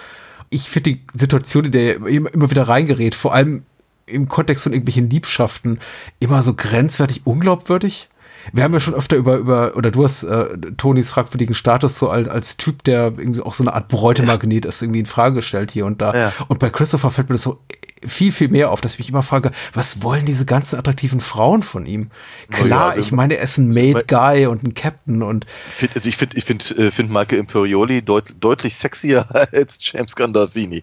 Ich 0.50 0.68
finde 0.68 0.94
die 0.94 1.00
Situation, 1.14 1.66
in 1.66 1.72
der 1.72 2.00
er 2.00 2.06
immer 2.06 2.50
wieder 2.50 2.68
reingerät, 2.68 3.14
vor 3.14 3.32
allem 3.32 3.62
im 4.06 4.28
Kontext 4.28 4.64
von 4.64 4.72
irgendwelchen 4.72 5.08
Liebschaften, 5.08 5.78
immer 6.18 6.42
so 6.42 6.54
grenzwertig 6.54 7.22
unglaubwürdig. 7.24 8.08
Wir 8.52 8.62
haben 8.64 8.72
ja 8.74 8.80
schon 8.80 8.94
öfter 8.94 9.16
über, 9.16 9.36
über 9.36 9.76
oder 9.76 9.90
du 9.90 10.04
hast 10.04 10.22
äh, 10.24 10.56
Tonys 10.76 11.10
fragwürdigen 11.10 11.54
Status 11.54 11.98
so 11.98 12.10
als, 12.10 12.28
als 12.28 12.56
Typ, 12.56 12.84
der 12.84 13.12
irgendwie 13.16 13.40
auch 13.40 13.54
so 13.54 13.64
eine 13.64 13.72
Art 13.72 13.88
Bräutemagnet 13.88 14.64
ist, 14.66 14.82
irgendwie 14.82 15.00
in 15.00 15.06
Frage 15.06 15.36
gestellt 15.36 15.70
hier 15.70 15.86
und 15.86 16.00
da. 16.00 16.14
Ja. 16.14 16.32
Und 16.48 16.58
bei 16.60 16.70
Christopher 16.70 17.10
fällt 17.10 17.28
mir 17.28 17.34
das 17.36 17.42
so 17.42 17.60
viel, 18.06 18.32
viel 18.32 18.48
mehr 18.48 18.70
auf, 18.70 18.82
dass 18.82 18.92
ich 18.94 18.98
mich 18.98 19.08
immer 19.08 19.22
frage, 19.22 19.50
was 19.72 20.02
wollen 20.02 20.26
diese 20.26 20.44
ganzen 20.44 20.78
attraktiven 20.78 21.22
Frauen 21.22 21.62
von 21.62 21.86
ihm? 21.86 22.10
Klar, 22.50 22.68
Ja, 22.68 22.88
also- 22.90 23.00
ich 23.00 23.12
meine, 23.12 23.38
er 23.38 23.44
ist 23.44 23.56
ein 23.56 23.68
Made 23.70 24.04
Guy 24.06 24.46
und 24.46 24.62
ein 24.62 24.74
Captain 24.74 25.22
und 25.22 25.46
Ich 25.70 25.76
finde 25.76 25.94
also 25.96 26.08
ich 26.10 26.16
find, 26.18 26.36
ich 26.36 26.44
find, 26.44 26.78
äh, 26.78 26.90
find 26.90 27.10
Michael 27.10 27.38
Imperioli 27.38 28.02
deut, 28.02 28.34
deutlich 28.40 28.76
sexier 28.76 29.24
als 29.54 29.78
James 29.80 30.14
Gandolfini. 30.14 30.82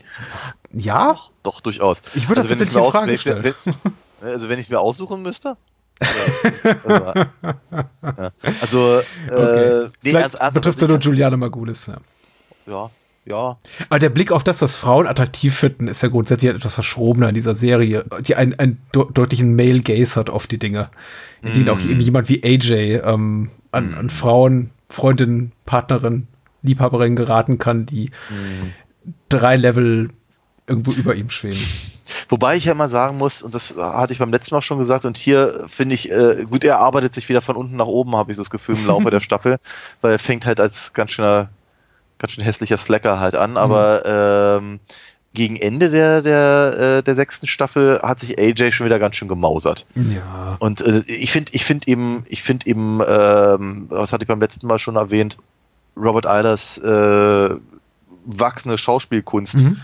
ja, 0.74 1.16
Doch, 1.44 1.62
durchaus. 1.62 2.02
Ich 2.16 2.28
würde 2.28 2.42
das 2.42 2.50
wenn 2.50 2.58
tatsächlich 2.58 2.76
mir 2.82 2.86
in 2.86 2.92
Frage 2.92 3.18
stellen. 3.20 3.54
wenn- 3.66 3.76
Also 4.32 4.50
wenn 4.50 4.60
ich 4.60 4.70
mir 4.70 4.80
aussuchen 4.80 5.22
müsste? 5.24 5.58
Ja, 6.88 7.14
also, 8.62 9.00
äh, 9.30 9.32
okay. 9.32 9.88
nee, 10.04 10.12
ernsthaft, 10.12 10.54
betrifft 10.54 10.76
es 10.78 10.82
ja 10.82 10.88
nur 10.88 11.00
Juliana 11.00 11.38
Margulis. 11.38 11.88
Ja. 11.88 11.98
ja, 12.68 12.90
ja. 13.26 13.58
Aber 13.90 14.00
der 14.00 14.10
Blick 14.10 14.32
auf 14.32 14.44
das, 14.44 14.62
was 14.62 14.76
Frauen 14.76 15.08
attraktiv 15.08 15.56
finden, 15.56 15.88
ist 15.88 16.02
ja 16.02 16.10
grundsätzlich 16.10 16.52
etwas 16.52 16.74
verschrobener 16.76 17.30
in 17.30 17.36
dieser 17.36 17.56
Serie, 17.56 18.06
die 18.26 18.36
einen, 18.36 18.58
einen 18.58 18.78
de 18.96 19.04
deutlichen 19.14 19.56
Male 19.56 19.82
Gaze 19.82 20.20
hat 20.20 20.30
auf 20.30 20.48
die 20.48 20.58
Dinge, 20.60 20.90
in 21.44 21.54
denen 21.54 21.70
auch 21.70 21.80
Mm. 21.80 21.90
eben 21.92 22.00
jemand 22.02 22.30
wie 22.30 22.44
AJ 22.44 23.02
ähm, 23.04 23.50
an, 23.72 23.94
an 23.94 24.10
Frauen, 24.10 24.72
Freundinnen, 24.90 25.52
Partnerin, 25.66 26.28
Liebhaberin 26.64 27.16
geraten 27.16 27.58
kann, 27.58 27.86
die 27.86 28.10
Mm. 28.30 28.74
drei 29.30 29.56
Level 29.58 30.10
irgendwo 30.68 30.92
über 30.92 31.16
ihm 31.16 31.30
schweben. 31.30 31.60
Wobei 32.30 32.56
ich 32.56 32.66
ja 32.66 32.74
mal 32.74 32.90
sagen 32.90 33.18
muss, 33.18 33.42
und 33.42 33.56
das 33.56 33.76
hatte 33.76 34.14
ich 34.14 34.20
beim 34.20 34.32
letzten 34.32 34.56
Mal 34.56 34.62
schon 34.62 34.78
gesagt, 34.78 35.06
und 35.06 35.18
hier 35.18 35.66
finde 35.68 35.96
ich, 35.96 36.12
äh, 36.12 36.46
gut, 36.50 36.64
er 36.64 36.80
arbeitet 36.80 37.14
sich 37.14 37.30
wieder 37.30 37.42
von 37.42 37.56
unten 37.56 37.76
nach 37.76 37.86
oben, 37.86 38.16
habe 38.16 38.32
ich 38.32 38.38
das 38.38 38.50
Gefühl, 38.50 38.76
im 38.76 38.88
Laufe 38.88 39.10
der 39.12 39.20
Staffel, 39.20 39.58
weil 40.02 40.14
er 40.14 40.20
fängt 40.20 40.46
halt 40.46 40.60
als 40.60 40.94
ganz 40.94 41.12
schöner, 41.12 41.50
ganz 42.18 42.34
schön 42.34 42.44
hässlicher 42.44 42.78
Slacker 42.78 43.20
halt 43.20 43.36
an, 43.36 43.58
aber 43.58 44.60
ähm, 44.60 44.80
gegen 45.34 45.56
Ende 45.56 45.90
der, 45.90 46.22
der, 46.22 46.98
äh, 46.98 47.04
der 47.04 47.16
sechsten 47.16 47.48
Staffel 47.48 48.02
hat 48.04 48.20
sich 48.20 48.38
AJ 48.38 48.72
schon 48.72 48.86
wieder 48.86 49.00
ganz 49.00 49.16
schön 49.16 49.30
gemausert. 49.30 49.86
Ja. 49.96 50.58
Und 50.60 50.82
äh, 50.82 51.04
ich 51.08 51.32
finde, 51.32 51.54
ich 51.54 51.64
finde 51.64 51.88
eben, 51.88 52.26
ich 52.28 52.44
finde 52.44 52.68
eben, 52.68 53.00
ähm, 53.08 53.86
was 53.90 54.12
hatte 54.12 54.24
ich 54.24 54.28
beim 54.28 54.42
letzten 54.42 54.68
Mal 54.68 54.80
schon 54.80 54.98
erwähnt, 54.98 55.38
Robert 55.96 56.28
Eilers 56.28 56.78
äh, 56.78 57.56
wachsende 58.26 58.78
Schauspielkunst 58.78 59.64
Mhm. 59.64 59.78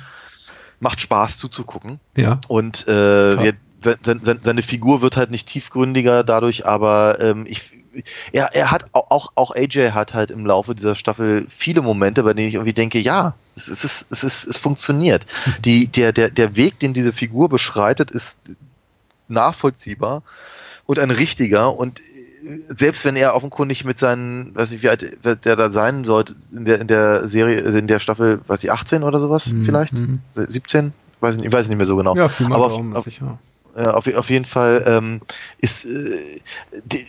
Macht 0.80 0.99
Spaß 1.01 1.38
zuzugucken. 1.38 1.99
Ja. 2.15 2.39
Und 2.47 2.88
äh, 2.88 3.39
wir, 3.43 3.53
se- 3.84 3.97
se- 4.03 4.19
se- 4.21 4.39
seine 4.41 4.61
Figur 4.61 5.01
wird 5.01 5.17
halt 5.17 5.32
nicht 5.32 5.47
tiefgründiger 5.47 6.23
dadurch, 6.23 6.65
aber 6.65 7.19
ähm, 7.19 7.45
ich, 7.47 7.71
er, 8.32 8.53
er 8.55 8.69
hat 8.69 8.86
au- 8.93 9.05
auch, 9.09 9.32
auch 9.36 9.55
AJ 9.55 9.91
hat 9.91 10.13
halt 10.13 10.30
im 10.30 10.45
Laufe 10.45 10.75
dieser 10.75 10.93
Staffel 10.95 11.45
viele 11.49 11.82
Momente, 11.82 12.21
bei 12.23 12.34
denen 12.34 12.47
ich 12.47 12.53
irgendwie 12.55 12.73
denke, 12.73 12.99
ja, 12.99 13.34
es, 13.55 13.67
ist- 13.67 13.84
es, 13.84 14.01
ist, 14.01 14.05
es, 14.11 14.23
ist, 14.23 14.47
es 14.47 14.57
funktioniert. 14.57 15.25
Die, 15.65 15.88
der, 15.88 16.11
der, 16.13 16.30
der 16.30 16.55
Weg, 16.55 16.80
den 16.80 16.93
diese 16.93 17.11
Figur 17.13 17.49
beschreitet, 17.49 18.11
ist 18.11 18.38
nachvollziehbar 19.28 20.23
und 20.86 20.99
ein 20.99 21.11
richtiger 21.11 21.75
und 21.75 21.99
selbst 22.69 23.03
wenn 23.05 23.15
er 23.15 23.33
offenkundig 23.35 23.83
mit 23.85 23.99
seinen, 23.99 24.53
weiß 24.55 24.71
ich, 24.71 24.83
wie 24.83 24.89
alt 24.89 25.17
der 25.23 25.55
da 25.55 25.71
sein 25.71 26.05
sollte 26.05 26.35
in 26.51 26.65
der, 26.65 26.79
in 26.81 26.88
der 26.88 27.27
Serie, 27.27 27.63
also 27.65 27.77
in 27.77 27.88
der 27.88 27.99
Staffel, 27.99 28.41
weiß 28.47 28.63
ich, 28.63 28.71
18 28.71 29.03
oder 29.03 29.19
sowas 29.19 29.47
Mhm, 29.47 29.63
vielleicht? 29.63 29.93
mhm. 29.93 30.19
17? 30.35 30.93
Weiß 31.19 31.31
ich, 31.35 31.38
nicht- 31.41 31.47
ich 31.47 31.53
weiß 31.53 31.67
nicht 31.67 31.77
mehr 31.77 31.85
so 31.85 31.95
genau. 31.95 32.15
Ja, 32.15 32.29
mal 32.41 32.53
aber 32.55 32.65
auf, 32.65 32.81
auf, 32.95 33.03
sicher. 33.05 33.39
auf, 33.75 34.07
auf 34.15 34.29
jeden 34.29 34.45
Fall 34.45 34.83
ähm, 34.85 35.21
ist 35.59 35.85
äh, 35.85 36.39
die, 36.85 37.07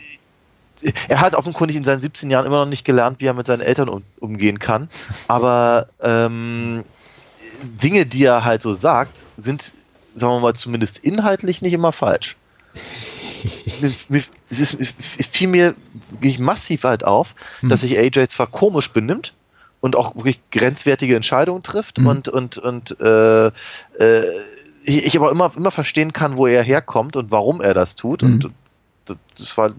er 1.09 1.19
hat 1.21 1.35
offenkundig 1.35 1.75
in 1.75 1.83
seinen 1.83 2.01
17 2.01 2.31
Jahren 2.31 2.45
immer 2.45 2.59
noch 2.63 2.69
nicht 2.69 2.85
gelernt, 2.85 3.19
wie 3.19 3.25
er 3.25 3.33
mit 3.33 3.45
seinen 3.45 3.61
Eltern 3.61 3.89
um, 3.89 4.01
umgehen 4.21 4.59
kann. 4.59 4.87
Aber 5.27 5.87
ähm, 6.01 6.83
Dinge, 7.63 8.05
die 8.05 8.23
er 8.23 8.45
halt 8.45 8.61
so 8.61 8.73
sagt, 8.73 9.11
sind, 9.37 9.73
sagen 10.15 10.33
wir 10.33 10.39
mal, 10.39 10.53
zumindest 10.55 10.97
inhaltlich 10.99 11.61
nicht 11.61 11.73
immer 11.73 11.91
falsch. 11.91 12.37
Es, 13.81 14.29
ist, 14.49 14.95
es 15.17 15.27
fiel 15.27 15.47
mir 15.47 15.75
massiv 16.39 16.83
halt 16.83 17.03
auf, 17.03 17.35
Hm. 17.61 17.69
dass 17.69 17.81
sich 17.81 17.97
AJ 17.97 18.27
zwar 18.29 18.47
komisch 18.47 18.91
benimmt 18.91 19.33
und 19.81 19.95
auch 19.95 20.15
wirklich 20.15 20.41
grenzwertige 20.51 21.15
Entscheidungen 21.15 21.63
trifft 21.63 21.97
Hm. 21.97 22.07
und, 22.07 22.27
und, 22.27 22.57
und 22.57 22.99
äh, 22.99 23.47
äh, 23.47 23.51
ich, 24.83 25.05
ich 25.05 25.17
aber 25.17 25.31
immer, 25.31 25.51
immer 25.55 25.71
verstehen 25.71 26.13
kann, 26.13 26.37
wo 26.37 26.47
er 26.47 26.63
herkommt 26.63 27.15
und 27.15 27.31
warum 27.31 27.61
er 27.61 27.73
das 27.73 27.95
tut. 27.95 28.21
Hm. 28.21 28.33
Und 28.33 28.49
das, 29.05 29.17
das 29.37 29.57
war 29.57 29.71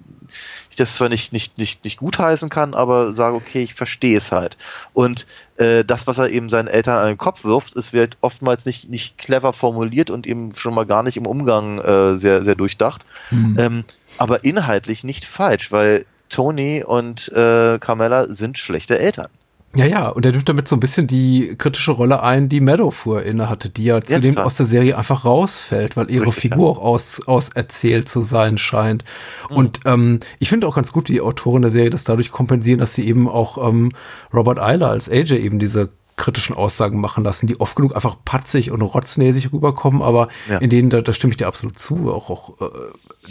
das 0.81 0.95
zwar 0.95 1.09
nicht, 1.09 1.33
nicht, 1.33 1.59
nicht, 1.59 1.85
nicht 1.85 1.99
gutheißen 1.99 2.49
kann, 2.49 2.75
aber 2.75 3.13
sage, 3.13 3.37
okay, 3.37 3.63
ich 3.63 3.75
verstehe 3.75 4.19
es 4.19 4.33
halt. 4.33 4.57
Und 4.93 5.27
äh, 5.57 5.85
das, 5.85 6.07
was 6.07 6.19
er 6.19 6.31
eben 6.31 6.49
seinen 6.49 6.69
Eltern 6.69 6.99
an 6.99 7.07
den 7.07 7.19
Kopf 7.19 7.45
wirft, 7.45 7.75
ist 7.75 7.93
wird 7.93 8.17
oftmals 8.21 8.67
nicht, 8.67 8.89
nicht 8.89 9.19
clever 9.19 9.53
formuliert 9.53 10.11
und 10.11 10.27
eben 10.27 10.53
schon 10.53 10.75
mal 10.75 10.87
gar 10.87 11.03
nicht 11.03 11.17
im 11.17 11.27
Umgang 11.27 11.79
äh, 11.79 12.17
sehr, 12.17 12.45
sehr 12.45 12.55
durchdacht. 12.55 13.07
Hm. 13.29 13.57
Ähm, 13.59 13.85
aber 14.19 14.45
inhaltlich 14.45 15.05
nicht 15.05 15.25
falsch, 15.25 15.71
weil 15.71 16.05
Tony 16.29 16.83
und 16.85 17.29
äh, 17.33 17.79
Carmella 17.79 18.27
sind 18.29 18.59
schlechte 18.59 18.99
Eltern. 18.99 19.29
Ja, 19.77 19.85
ja, 19.87 20.09
und 20.09 20.27
er 20.27 20.33
nimmt 20.33 20.49
damit 20.49 20.67
so 20.67 20.75
ein 20.75 20.81
bisschen 20.81 21.07
die 21.07 21.55
kritische 21.57 21.93
Rolle 21.93 22.23
ein, 22.25 22.49
die 22.49 22.61
Meadow 22.61 22.91
vorher 22.91 23.25
inne 23.25 23.49
hatte, 23.49 23.69
die 23.69 23.85
ja 23.85 24.01
zudem 24.03 24.33
total. 24.33 24.47
aus 24.47 24.57
der 24.57 24.67
Serie 24.67 24.99
einfach 24.99 25.25
rausfällt, 25.25 25.97
weil 25.97 26.11
ihre 26.11 26.27
Richtig, 26.27 26.43
Figur 26.51 26.71
auch 26.71 26.79
aus, 26.79 27.23
auserzählt 27.27 28.09
zu 28.09 28.23
sein 28.23 28.59
scheint. 28.59 29.05
Und 29.49 29.81
ähm, 29.85 30.19
ich 30.41 30.49
finde 30.49 30.67
auch 30.67 30.75
ganz 30.75 30.91
gut, 30.93 31.09
wie 31.09 31.15
die 31.15 31.21
Autoren 31.21 31.63
der 31.63 31.71
Serie 31.71 31.91
das 31.91 32.03
dadurch 32.03 32.33
kompensieren, 32.33 32.81
dass 32.81 32.95
sie 32.95 33.07
eben 33.07 33.29
auch 33.29 33.65
ähm, 33.69 33.93
Robert 34.35 34.59
Eiler 34.59 34.89
als 34.91 35.09
AJ 35.09 35.35
eben 35.37 35.61
diese 35.61 35.91
kritischen 36.17 36.55
Aussagen 36.55 37.01
machen 37.01 37.25
lassen, 37.25 37.47
die 37.47 37.59
oft 37.61 37.77
genug 37.77 37.95
einfach 37.95 38.17
patzig 38.25 38.71
und 38.73 38.83
rotznäsig 38.83 39.53
rüberkommen, 39.53 40.03
aber 40.03 40.29
Ja. 40.51 40.59
in 40.59 40.69
denen, 40.69 40.91
da, 40.91 41.01
da 41.01 41.13
stimme 41.13 41.31
ich 41.31 41.37
dir 41.39 41.47
absolut 41.47 41.79
zu, 41.79 42.13
auch, 42.13 42.29
auch 42.29 42.61
äh, 42.61 42.67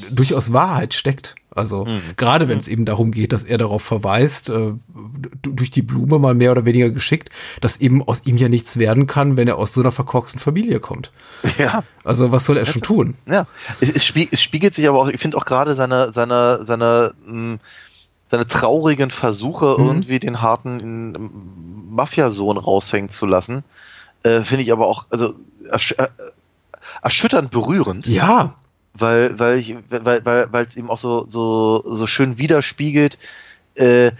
durchaus 0.09 0.53
Wahrheit 0.53 0.93
steckt. 0.95 1.35
Also 1.59 1.85
gerade 2.17 2.47
wenn 2.47 2.57
es 2.57 2.67
eben 2.67 2.85
darum 2.85 3.11
geht, 3.11 3.33
dass 3.33 3.45
er 3.45 3.57
darauf 3.57 3.83
verweist, 3.83 4.49
äh, 4.49 4.73
durch 5.43 5.69
die 5.69 5.81
Blume 5.83 6.17
mal 6.17 6.33
mehr 6.33 6.51
oder 6.51 6.65
weniger 6.65 6.89
geschickt, 6.89 7.29
dass 7.61 7.77
eben 7.77 8.01
aus 8.07 8.25
ihm 8.25 8.37
ja 8.37 8.49
nichts 8.49 8.79
werden 8.79 9.05
kann, 9.05 9.37
wenn 9.37 9.47
er 9.47 9.57
aus 9.57 9.73
so 9.73 9.81
einer 9.81 9.91
verkorksten 9.91 10.39
Familie 10.39 10.79
kommt. 10.79 11.11
Ja. 11.57 11.83
Also 12.03 12.31
was 12.31 12.45
soll 12.45 12.57
er 12.57 12.65
schon 12.65 12.81
tun? 12.81 13.15
Ja, 13.27 13.45
es, 13.81 13.91
es, 13.91 14.05
spie 14.05 14.27
es 14.31 14.41
spiegelt 14.41 14.73
sich 14.73 14.87
aber 14.89 14.99
auch, 14.99 15.07
ich 15.09 15.19
finde 15.19 15.37
auch 15.37 15.45
gerade 15.45 15.75
seine, 15.75 16.11
seine, 16.13 16.65
seine, 16.65 17.13
mh, 17.27 17.57
seine 18.27 18.47
traurigen 18.47 19.11
Versuche, 19.11 19.75
Mhm. 19.77 19.85
irgendwie 19.87 20.19
den 20.19 20.41
harten 20.41 20.79
ähm, 20.79 21.31
Mafiasohn 21.91 22.57
raushängen 22.57 23.09
zu 23.09 23.25
lassen, 23.25 23.63
äh, 24.23 24.41
finde 24.41 24.63
ich 24.63 24.71
aber 24.71 24.87
auch, 24.87 25.05
also 25.09 25.33
ersch 25.69 25.93
äh, 25.97 26.07
erschütternd 27.01 27.51
berührend. 27.51 28.07
Ja. 28.07 28.55
Weil, 28.93 29.37
weil 29.39 29.57
ich, 29.59 29.75
weil, 29.89 30.25
weil, 30.25 30.51
weil 30.51 30.65
es 30.65 30.75
eben 30.75 30.89
auch 30.89 30.97
so, 30.97 31.25
so, 31.29 31.83
so 31.85 32.07
schön 32.07 32.37
widerspiegelt, 32.37 33.17
äh, 33.75 34.11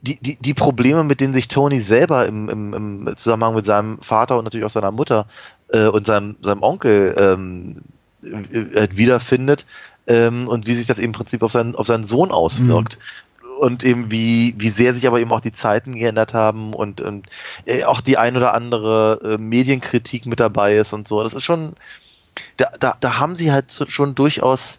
die, 0.00 0.18
die, 0.20 0.36
die 0.36 0.54
Probleme, 0.54 1.04
mit 1.04 1.20
denen 1.20 1.34
sich 1.34 1.48
Tony 1.48 1.78
selber 1.78 2.26
im, 2.26 2.48
im, 2.48 2.74
im 2.74 3.16
Zusammenhang 3.16 3.54
mit 3.54 3.64
seinem 3.64 4.00
Vater 4.00 4.36
und 4.36 4.44
natürlich 4.44 4.66
auch 4.66 4.70
seiner 4.70 4.90
Mutter 4.90 5.26
äh, 5.68 5.86
und 5.86 6.06
seinem, 6.06 6.36
seinem 6.40 6.62
Onkel 6.62 7.14
ähm, 7.18 7.82
äh, 8.22 8.88
wiederfindet 8.92 9.66
ähm, 10.06 10.48
und 10.48 10.66
wie 10.66 10.74
sich 10.74 10.86
das 10.86 10.98
eben 10.98 11.06
im 11.06 11.12
Prinzip 11.12 11.42
auf 11.42 11.52
seinen, 11.52 11.76
auf 11.76 11.86
seinen 11.86 12.04
Sohn 12.04 12.30
auswirkt. 12.30 12.98
Und 13.60 13.84
eben 13.84 14.10
wie, 14.10 14.54
wie 14.58 14.70
sehr 14.70 14.92
sich 14.92 15.06
aber 15.06 15.20
eben 15.20 15.30
auch 15.30 15.40
die 15.40 15.52
Zeiten 15.52 15.94
geändert 15.94 16.34
haben 16.34 16.74
und, 16.74 17.00
und 17.00 17.28
äh, 17.66 17.84
auch 17.84 18.00
die 18.00 18.18
ein 18.18 18.36
oder 18.36 18.54
andere 18.54 19.20
äh, 19.22 19.38
Medienkritik 19.38 20.26
mit 20.26 20.40
dabei 20.40 20.76
ist 20.76 20.92
und 20.92 21.06
so. 21.06 21.22
Das 21.22 21.34
ist 21.34 21.44
schon, 21.44 21.74
da, 22.56 22.70
da, 22.78 22.96
da 23.00 23.18
haben 23.18 23.36
sie 23.36 23.52
halt 23.52 23.72
schon 23.88 24.14
durchaus 24.14 24.78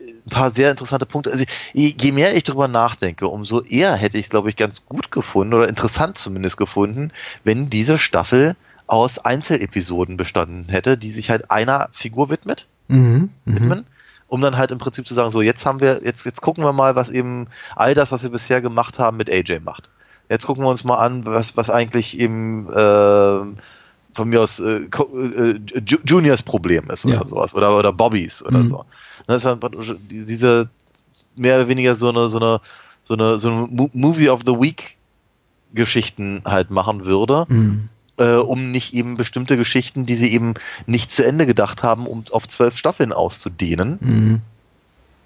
ein 0.00 0.30
paar 0.30 0.50
sehr 0.50 0.70
interessante 0.70 1.06
Punkte. 1.06 1.32
Also 1.32 1.44
je 1.72 2.12
mehr 2.12 2.36
ich 2.36 2.44
darüber 2.44 2.68
nachdenke, 2.68 3.28
umso 3.28 3.62
eher 3.62 3.94
hätte 3.94 4.18
ich, 4.18 4.28
glaube 4.28 4.50
ich, 4.50 4.56
ganz 4.56 4.84
gut 4.86 5.10
gefunden 5.10 5.54
oder 5.54 5.68
interessant 5.68 6.18
zumindest 6.18 6.56
gefunden, 6.56 7.12
wenn 7.42 7.70
diese 7.70 7.98
Staffel 7.98 8.56
aus 8.86 9.18
Einzelepisoden 9.18 10.16
bestanden 10.16 10.68
hätte, 10.68 10.98
die 10.98 11.10
sich 11.10 11.30
halt 11.30 11.50
einer 11.50 11.88
Figur 11.92 12.28
widmet, 12.30 12.66
Mhm. 12.88 13.30
Mhm. 13.44 13.54
widmen, 13.54 13.86
um 14.28 14.42
dann 14.42 14.58
halt 14.58 14.70
im 14.70 14.78
Prinzip 14.78 15.06
zu 15.08 15.14
sagen, 15.14 15.30
so 15.30 15.40
jetzt 15.40 15.64
haben 15.64 15.80
wir, 15.80 16.02
jetzt, 16.04 16.26
jetzt 16.26 16.42
gucken 16.42 16.64
wir 16.64 16.72
mal, 16.72 16.96
was 16.96 17.08
eben 17.08 17.46
all 17.76 17.94
das, 17.94 18.12
was 18.12 18.22
wir 18.22 18.30
bisher 18.30 18.60
gemacht 18.60 18.98
haben, 18.98 19.16
mit 19.16 19.30
AJ 19.30 19.60
macht. 19.60 19.88
Jetzt 20.28 20.46
gucken 20.46 20.64
wir 20.64 20.68
uns 20.68 20.84
mal 20.84 20.96
an, 20.96 21.24
was, 21.24 21.56
was 21.56 21.70
eigentlich 21.70 22.18
eben 22.18 22.68
äh, 22.70 23.44
von 24.14 24.28
mir 24.28 24.40
aus 24.42 24.60
äh, 24.60 24.84
äh, 24.84 24.88
Ju- 24.88 26.00
Juniors 26.06 26.42
Problem 26.42 26.88
ist 26.90 27.04
oder 27.04 27.14
Ja. 27.16 27.26
sowas. 27.26 27.54
Oder, 27.54 27.76
oder 27.76 27.92
Bobbys 27.92 28.42
oder 28.42 28.60
Mhm. 28.60 28.68
so. 28.68 28.84
Das 29.26 29.42
ist 29.42 29.44
halt 29.44 29.60
diese 30.10 30.68
mehr 31.36 31.56
oder 31.56 31.68
weniger 31.68 31.94
so 31.94 32.08
eine, 32.08 32.28
so 32.28 32.38
eine, 32.38 32.60
so 33.02 33.14
eine, 33.14 33.38
so 33.38 33.50
eine 33.50 33.66
Mo- 33.66 33.90
Movie 33.92 34.28
of 34.30 34.42
the 34.46 34.52
Week 34.52 34.96
Geschichten 35.74 36.42
halt 36.44 36.70
machen 36.70 37.04
würde, 37.04 37.46
Mhm. 37.48 37.88
äh, 38.18 38.36
um 38.36 38.70
nicht 38.70 38.94
eben 38.94 39.16
bestimmte 39.16 39.56
Geschichten, 39.56 40.06
die 40.06 40.14
sie 40.14 40.32
eben 40.32 40.54
nicht 40.86 41.10
zu 41.10 41.24
Ende 41.26 41.46
gedacht 41.46 41.82
haben, 41.82 42.06
um 42.06 42.24
auf 42.30 42.46
zwölf 42.46 42.76
Staffeln 42.76 43.12
auszudehnen. 43.12 43.98
Mhm. 44.00 44.40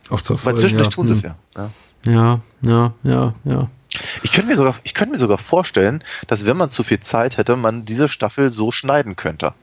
Auf 0.09 0.23
zwölf 0.23 0.41
Weil 0.47 0.53
Folgen, 0.53 0.61
zwischendurch 0.61 0.87
ja. 0.89 0.91
tun 0.95 1.07
sie 1.07 1.13
es 1.13 1.23
Mhm. 1.23 1.29
ja. 1.57 1.63
ja. 1.63 1.71
Ja, 2.07 2.41
ja, 2.63 2.93
ja, 3.03 3.35
ja. 3.45 3.69
Ich 4.23 4.33
könnte 4.33 4.49
mir 4.51 4.57
sogar, 4.57 4.75
ich 4.83 4.95
könnte 4.95 5.13
mir 5.13 5.19
sogar 5.19 5.39
vorstellen, 5.39 6.03
dass 6.27 6.47
wenn 6.47 6.57
man 6.57 6.71
zu 6.71 6.83
viel 6.83 7.01
Zeit 7.01 7.37
hätte, 7.37 7.57
man 7.57 7.85
diese 7.85 8.09
Staffel 8.09 8.51
so 8.51 8.73
schneiden 8.73 9.17
könnte. 9.17 9.55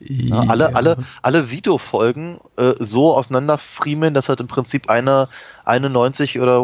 Ja, 0.00 0.40
alle, 0.48 0.76
alle, 0.76 0.98
alle 1.22 1.50
Videofolgen 1.50 2.38
äh, 2.56 2.74
so 2.78 3.14
auseinanderfriemeln, 3.14 4.14
dass 4.14 4.28
halt 4.28 4.40
im 4.40 4.46
Prinzip 4.46 4.88
eine, 4.88 5.28
eine 5.64 5.90
90 5.90 6.40
oder 6.40 6.62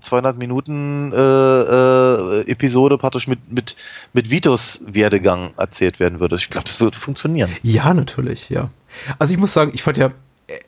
200 0.00 0.36
Minuten 0.36 1.12
äh, 1.12 1.16
äh, 1.16 2.50
Episode 2.50 2.98
praktisch 2.98 3.28
mit, 3.28 3.52
mit, 3.52 3.76
mit 4.12 4.30
Vitos 4.30 4.80
Werdegang 4.84 5.52
erzählt 5.56 6.00
werden 6.00 6.20
würde. 6.20 6.36
Ich 6.36 6.50
glaube, 6.50 6.66
das 6.66 6.80
würde 6.80 6.98
funktionieren. 6.98 7.50
Ja, 7.62 7.94
natürlich, 7.94 8.50
ja. 8.50 8.70
Also 9.18 9.32
ich 9.32 9.38
muss 9.38 9.52
sagen, 9.52 9.72
ich 9.74 9.82
fand 9.82 9.96
ja 9.96 10.10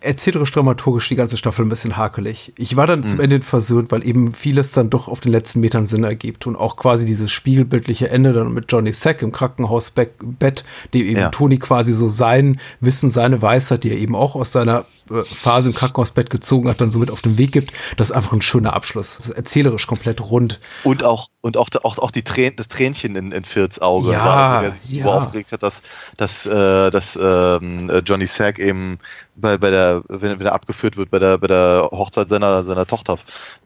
erzählerisch 0.01 0.51
dramaturgisch 0.53 1.09
die 1.09 1.17
ganze 1.17 1.37
Staffel 1.37 1.65
ein 1.65 1.69
bisschen 1.69 1.97
hakelig. 1.97 2.53
Ich 2.57 2.77
war 2.77 2.87
dann 2.87 3.05
zum 3.05 3.21
Ende 3.21 3.41
versöhnt, 3.41 3.91
weil 3.91 4.07
eben 4.07 4.33
vieles 4.33 4.73
dann 4.73 4.91
doch 4.91 5.09
auf 5.09 5.21
den 5.21 5.33
letzten 5.33 5.61
Metern 5.61 5.87
Sinn 5.87 6.05
ergibt 6.05 6.47
und 6.47 6.57
auch 6.57 6.77
quasi 6.77 7.07
dieses 7.07 7.31
spiegelbildliche 7.31 8.09
Ende 8.11 8.33
dann 8.33 8.53
mit 8.53 8.71
Johnny 8.71 8.93
Sack 8.93 9.23
im 9.23 9.33
Krankenhausbett, 9.33 10.65
dem 10.95 11.07
eben 11.07 11.21
Ja. 11.21 11.29
Tony 11.31 11.59
quasi 11.59 11.93
so 11.93 12.09
sein 12.09 12.61
Wissen, 12.81 13.11
seine 13.11 13.43
Weisheit, 13.43 13.85
die 13.85 13.91
er 13.91 13.99
eben 13.99 14.15
auch 14.15 14.35
aus 14.35 14.53
seiner 14.53 14.87
Phase 15.25 15.71
im 15.71 15.75
Krankenhausbett 15.75 16.31
gezogen 16.31 16.69
hat, 16.69 16.81
dann 16.81 16.91
so 16.91 16.99
mit 16.99 17.11
auf 17.11 17.23
den 17.23 17.39
Weg 17.39 17.53
gibt. 17.53 17.73
Das 17.97 18.11
ist 18.11 18.17
einfach 18.17 18.33
ein 18.33 18.43
schöner 18.43 18.73
Abschluss. 18.75 19.17
Das 19.17 19.29
ist 19.29 19.37
erzählerisch 19.37 19.87
komplett 19.87 20.21
rund. 20.21 20.61
Und 20.85 21.05
auch, 21.05 21.29
und 21.41 21.57
auch, 21.57 21.69
auch, 21.83 21.99
auch 21.99 22.11
die 22.11 22.23
Trän 22.23 22.55
das 22.57 22.69
Tränchen 22.69 23.17
in, 23.17 23.33
in 23.33 23.43
Firts 23.45 23.81
Auge, 23.81 24.13
Ja, 24.13 24.25
da, 24.25 24.61
wo 24.63 24.67
er 24.67 24.73
sich 24.73 24.91
ja. 24.93 25.05
so 25.05 25.11
aufgeregt 25.11 25.53
hat, 25.53 25.63
dass, 25.63 25.83
dass, 26.17 26.47
äh, 26.47 26.91
dass 26.91 27.19
ähm, 27.21 27.91
äh, 27.91 27.99
Johnny 27.99 28.27
Sack 28.27 28.59
eben 28.59 28.99
bei, 29.35 29.57
bei 29.59 29.71
der, 29.71 30.03
wenn, 30.09 30.39
wenn 30.39 30.47
er 30.47 30.53
abgeführt 30.53 30.97
wird, 30.97 31.11
bei 31.11 31.19
der, 31.19 31.39
bei 31.39 31.47
der 31.47 31.89
Hochzeit 31.91 32.29
seiner, 32.29 32.65
seiner 32.65 32.87
Tochter 32.87 33.17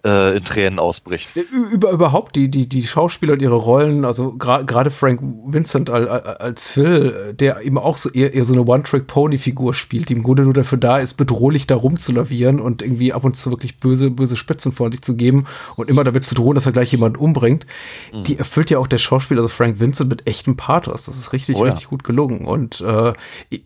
äh, 0.04 0.36
in 0.36 0.44
Tränen 0.44 0.78
ausbricht. 0.78 1.32
Über, 1.72 1.90
überhaupt 1.90 2.36
die, 2.36 2.48
die, 2.48 2.68
die 2.68 2.86
Schauspieler 2.86 3.34
und 3.34 3.42
ihre 3.42 3.56
Rollen, 3.56 4.04
also 4.04 4.36
gra- 4.38 4.64
gerade 4.64 4.90
Frank 4.90 5.20
Vincent 5.44 5.90
al- 5.90 6.08
al- 6.08 6.36
als 6.36 6.70
Phil, 6.70 7.34
der 7.38 7.60
eben 7.62 7.78
auch 7.78 7.96
so 7.96 8.10
eher, 8.10 8.32
eher 8.32 8.44
so 8.44 8.52
eine 8.52 8.62
One-Trick-Pony-Figur 8.64 9.74
spielt, 9.74 10.08
die 10.08 10.14
im 10.14 10.22
Grunde 10.22 10.44
nur 10.44 10.54
dafür 10.54 10.78
da 10.78 10.98
ist, 10.98 11.14
bedrohlich 11.26 11.66
da 11.66 11.74
rumzulavieren 11.74 12.60
und 12.60 12.82
irgendwie 12.82 13.12
ab 13.12 13.24
und 13.24 13.36
zu 13.36 13.50
wirklich 13.50 13.78
böse, 13.80 14.10
böse 14.10 14.36
Spitzen 14.36 14.72
vor 14.72 14.90
sich 14.90 15.02
zu 15.02 15.16
geben 15.16 15.46
und 15.74 15.90
immer 15.90 16.04
damit 16.04 16.24
zu 16.24 16.34
drohen, 16.34 16.54
dass 16.54 16.66
er 16.66 16.72
gleich 16.72 16.92
jemanden 16.92 17.18
umbringt. 17.18 17.66
Die 18.14 18.38
erfüllt 18.38 18.70
ja 18.70 18.78
auch 18.78 18.86
der 18.86 18.98
Schauspieler, 18.98 19.42
also 19.42 19.48
Frank 19.48 19.80
Vincent, 19.80 20.08
mit 20.08 20.26
echtem 20.26 20.56
Pathos. 20.56 21.06
Das 21.06 21.16
ist 21.16 21.32
richtig, 21.32 21.56
Oh 21.56 21.64
ja. 21.64 21.72
richtig 21.72 21.88
gut 21.88 22.04
gelungen. 22.04 22.44
Und 22.46 22.80
äh, 22.80 23.12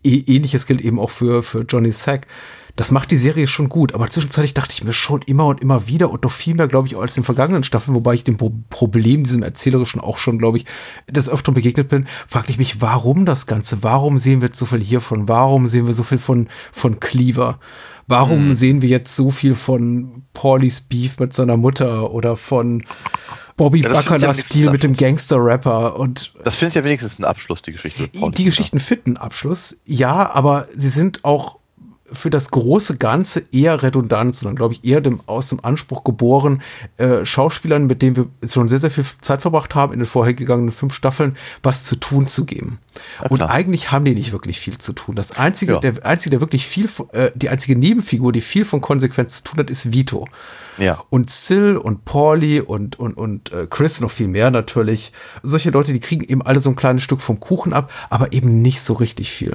ähnliches 0.03 0.65
gilt 0.65 0.81
eben 0.81 0.99
auch 0.99 1.11
für, 1.11 1.43
für 1.43 1.61
Johnny 1.61 1.91
Sack. 1.91 2.27
Das 2.75 2.91
macht 2.91 3.11
die 3.11 3.17
Serie 3.17 3.47
schon 3.47 3.69
gut, 3.69 3.93
aber 3.93 4.09
zwischenzeitlich 4.09 4.53
dachte 4.53 4.73
ich 4.73 4.83
mir 4.83 4.93
schon 4.93 5.21
immer 5.23 5.45
und 5.45 5.61
immer 5.61 5.87
wieder 5.87 6.09
und 6.09 6.23
noch 6.23 6.31
viel 6.31 6.55
mehr, 6.55 6.67
glaube 6.67 6.87
ich, 6.87 6.97
als 6.97 7.17
in 7.17 7.21
den 7.21 7.25
vergangenen 7.25 7.63
Staffeln, 7.63 7.95
wobei 7.95 8.13
ich 8.13 8.23
dem 8.23 8.37
Pro 8.37 8.51
Problem, 8.69 9.23
diesem 9.23 9.43
erzählerischen 9.43 10.01
auch 10.01 10.17
schon, 10.17 10.37
glaube 10.37 10.57
ich, 10.57 10.65
des 11.09 11.29
Öfteren 11.29 11.53
begegnet 11.53 11.89
bin, 11.89 12.07
fragte 12.27 12.51
ich 12.51 12.57
mich, 12.57 12.81
warum 12.81 13.25
das 13.25 13.45
Ganze? 13.45 13.83
Warum 13.83 14.19
sehen 14.19 14.41
wir 14.41 14.47
jetzt 14.47 14.59
so 14.59 14.65
viel 14.65 14.81
hiervon? 14.81 15.27
Warum 15.27 15.67
sehen 15.67 15.87
wir 15.87 15.93
so 15.93 16.03
viel 16.03 16.17
von, 16.17 16.47
von 16.71 16.99
Cleaver? 16.99 17.59
Warum 18.07 18.53
sehen 18.53 18.81
wir 18.81 18.89
jetzt 18.89 19.15
so 19.15 19.31
viel 19.31 19.55
von 19.55 20.23
Paulys 20.33 20.81
Beef 20.81 21.17
mit 21.19 21.33
seiner 21.33 21.55
Mutter 21.55 22.11
oder 22.11 22.35
von 22.35 22.83
Bobby 23.55 23.81
Ja, 23.81 23.93
Baccalas 23.93 24.41
Stil 24.41 24.69
mit 24.69 24.83
dem 24.83 24.93
Gangster-Rapper 24.93 25.97
und 25.97 26.33
Das 26.43 26.57
finde 26.57 26.69
ich 26.69 26.75
ja 26.75 26.83
wenigstens 26.83 27.19
ein 27.19 27.25
Abschluss, 27.25 27.61
die 27.61 27.71
Geschichte. 27.71 28.09
die. 28.09 28.43
Geschichten 28.43 28.79
finden 28.79 29.17
Abschluss, 29.17 29.81
ja, 29.85 30.29
aber 30.29 30.67
sie 30.75 30.89
sind 30.89 31.23
auch 31.23 31.60
für 32.13 32.29
das 32.29 32.51
große 32.51 32.97
Ganze 32.97 33.43
eher 33.51 33.83
redundant, 33.83 34.35
sondern 34.35 34.55
glaube 34.55 34.73
ich 34.73 34.83
eher 34.83 35.01
dem, 35.01 35.21
aus 35.27 35.49
dem 35.49 35.63
Anspruch 35.63 36.03
geboren, 36.03 36.61
äh, 36.97 37.25
Schauspielern, 37.25 37.87
mit 37.87 38.01
denen 38.01 38.15
wir 38.15 38.25
schon 38.47 38.67
sehr, 38.67 38.79
sehr 38.79 38.91
viel 38.91 39.05
Zeit 39.21 39.41
verbracht 39.41 39.75
haben, 39.75 39.93
in 39.93 39.99
den 39.99 40.05
vorhergegangenen 40.05 40.71
fünf 40.71 40.93
Staffeln, 40.93 41.37
was 41.63 41.85
zu 41.85 41.95
tun 41.95 42.27
zu 42.27 42.45
geben. 42.45 42.79
Und 43.29 43.37
klar. 43.37 43.49
eigentlich 43.49 43.91
haben 43.91 44.05
die 44.05 44.13
nicht 44.13 44.31
wirklich 44.31 44.59
viel 44.59 44.77
zu 44.77 44.93
tun. 44.93 45.15
Das 45.15 45.31
einzige, 45.31 45.73
Ja. 45.73 45.79
der 45.79 46.05
einzige, 46.05 46.31
der 46.31 46.41
wirklich 46.41 46.65
viel, 46.65 46.87
von- 46.87 47.09
äh, 47.11 47.31
die 47.35 47.49
einzige 47.49 47.77
Nebenfigur, 47.77 48.31
die 48.31 48.41
viel 48.41 48.65
von 48.65 48.81
Konsequenz 48.81 49.37
zu 49.37 49.43
tun 49.43 49.59
hat, 49.59 49.69
ist 49.69 49.93
Vito. 49.93 50.27
Ja. 50.81 51.03
Und 51.09 51.29
Sil 51.29 51.77
und 51.77 52.05
Pauli 52.05 52.59
und, 52.59 52.97
und, 52.97 53.13
und 53.13 53.51
äh, 53.51 53.67
Chris 53.69 54.01
noch 54.01 54.09
viel 54.11 54.27
mehr 54.27 54.49
natürlich. 54.49 55.11
Solche 55.43 55.69
Leute, 55.69 55.93
die 55.93 55.99
kriegen 55.99 56.23
eben 56.23 56.41
alle 56.41 56.59
so 56.59 56.69
ein 56.69 56.75
kleines 56.75 57.03
Stück 57.03 57.21
vom 57.21 57.39
Kuchen 57.39 57.71
ab, 57.71 57.91
aber 58.09 58.33
eben 58.33 58.61
nicht 58.61 58.81
so 58.81 58.93
richtig 58.93 59.31
viel. 59.31 59.51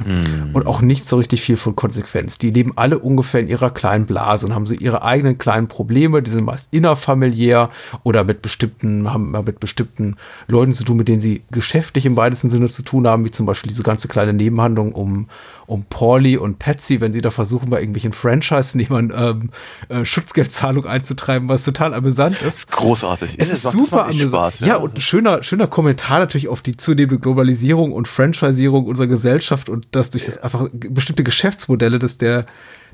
Und 0.53 0.67
auch 0.67 0.81
nicht 0.81 1.05
so 1.05 1.17
richtig 1.17 1.43
viel 1.43 1.57
von 1.57 1.75
Konsequenz. 1.75 2.39
Die 2.39 2.51
leben 2.51 2.73
alle 2.77 2.99
ungefähr 2.99 3.41
in 3.41 3.49
ihrer 3.49 3.71
kleinen 3.71 4.07
Blase 4.07 4.47
und 4.47 4.55
haben 4.55 4.67
so 4.67 4.75
ihre 4.75 5.03
eigenen 5.03 5.37
kleinen 5.37 5.69
Probleme. 5.69 6.23
Die 6.23 6.31
sind 6.31 6.45
meist 6.45 6.73
innerfamiliär 6.73 7.71
oder 8.05 8.25
mit 8.25 8.43
bestimmten, 8.43 9.13
haben 9.13 9.33
mit 9.33 9.59
bestimmten 9.59 10.17
Leuten 10.47 10.73
zu 10.73 10.85
tun, 10.85 10.97
mit 10.97 11.09
denen 11.09 11.21
sie 11.21 11.43
geschäftlich 11.51 12.07
im 12.07 12.17
weitesten 12.17 12.51
Sinne 12.51 12.69
zu 12.69 12.83
tun 12.83 13.07
haben, 13.07 13.25
wie 13.25 13.31
zum 13.31 13.47
Beispiel 13.47 13.69
diese 13.69 13.83
ganze 13.83 14.07
kleine 14.07 14.33
Nebenhandlung 14.33 14.93
um, 14.93 15.29
um 15.67 15.85
Pauli 15.85 16.37
und 16.37 16.59
Patsy, 16.59 17.01
wenn 17.01 17.13
sie 17.13 17.21
da 17.21 17.31
versuchen, 17.31 17.71
bei 17.71 17.81
irgendwelchen 17.81 18.13
Franchise-Nehmern 18.13 19.13
ähm, 19.17 19.51
äh, 19.89 20.05
Schutzgeldzahlung 20.05 20.87
einzutreiben, 20.87 21.16
was 21.19 21.65
total 21.65 21.95
amüsant 21.95 22.41
ist. 22.43 22.71
Großartig. 22.71 23.35
Es 23.39 23.51
Das 23.51 23.65
ist 23.65 23.73
super 23.73 24.07
amüsant. 24.07 24.55
Spaß, 24.57 24.61
ja. 24.67 24.77
und 24.77 24.95
ein 24.97 25.01
schöner, 25.01 25.43
schöner 25.43 25.67
Kommentar 25.67 26.19
natürlich 26.21 26.49
auf 26.49 26.63
die 26.63 26.77
zunehmende 26.77 27.19
Globalisierung 27.19 27.93
und 27.93 28.09
Franchisierung 28.09 28.87
unserer 28.87 29.07
Gesellschaft 29.07 29.69
und 29.69 29.87
dass 29.93 30.11
durch 30.11 30.25
das 30.25 30.39
einfach 30.39 30.69
bestimmte 30.73 31.25
Geschäftsmodelle, 31.25 31.99
dass 31.99 32.19
der, 32.19 32.47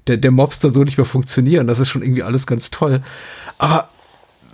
der, 0.06 0.16
der 0.16 0.30
Mobster 0.30 0.70
so 0.70 0.84
nicht 0.84 0.96
mehr 0.98 1.04
funktionieren. 1.06 1.66
Das 1.66 1.78
ist 1.80 1.88
schon 1.88 2.02
irgendwie 2.02 2.22
alles 2.22 2.46
ganz 2.46 2.70
toll. 2.70 3.00
Aber 3.58 3.88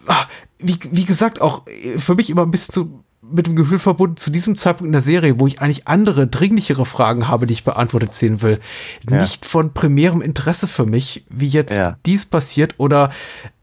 ah, 0.06 0.24
wie, 0.58 0.78
wie 0.90 1.04
gesagt, 1.04 1.40
auch 1.40 1.62
äh, 1.66 1.98
für 1.98 2.14
mich 2.14 2.30
immer 2.30 2.42
ein 2.42 2.50
bisschen 2.50 2.72
zu, 2.72 3.04
mit 3.30 3.46
dem 3.46 3.56
Gefühl 3.56 3.78
verbunden, 3.78 4.16
zu 4.16 4.30
diesem 4.30 4.56
Zeitpunkt 4.56 4.86
in 4.86 4.92
der 4.92 5.02
Serie, 5.02 5.38
wo 5.38 5.46
ich 5.46 5.60
eigentlich 5.60 5.86
andere, 5.86 6.26
dringlichere 6.26 6.86
Fragen 6.86 7.28
habe, 7.28 7.46
die 7.46 7.52
ich 7.52 7.64
beantwortet 7.64 8.14
sehen 8.14 8.40
will, 8.42 8.58
Ja. 9.08 9.20
nicht 9.20 9.44
von 9.44 9.74
primärem 9.74 10.22
Interesse 10.22 10.66
für 10.66 10.86
mich, 10.86 11.26
wie 11.28 11.48
jetzt 11.48 11.78
Ja. 11.78 11.98
dies 12.06 12.24
passiert 12.26 12.74
oder 12.78 13.10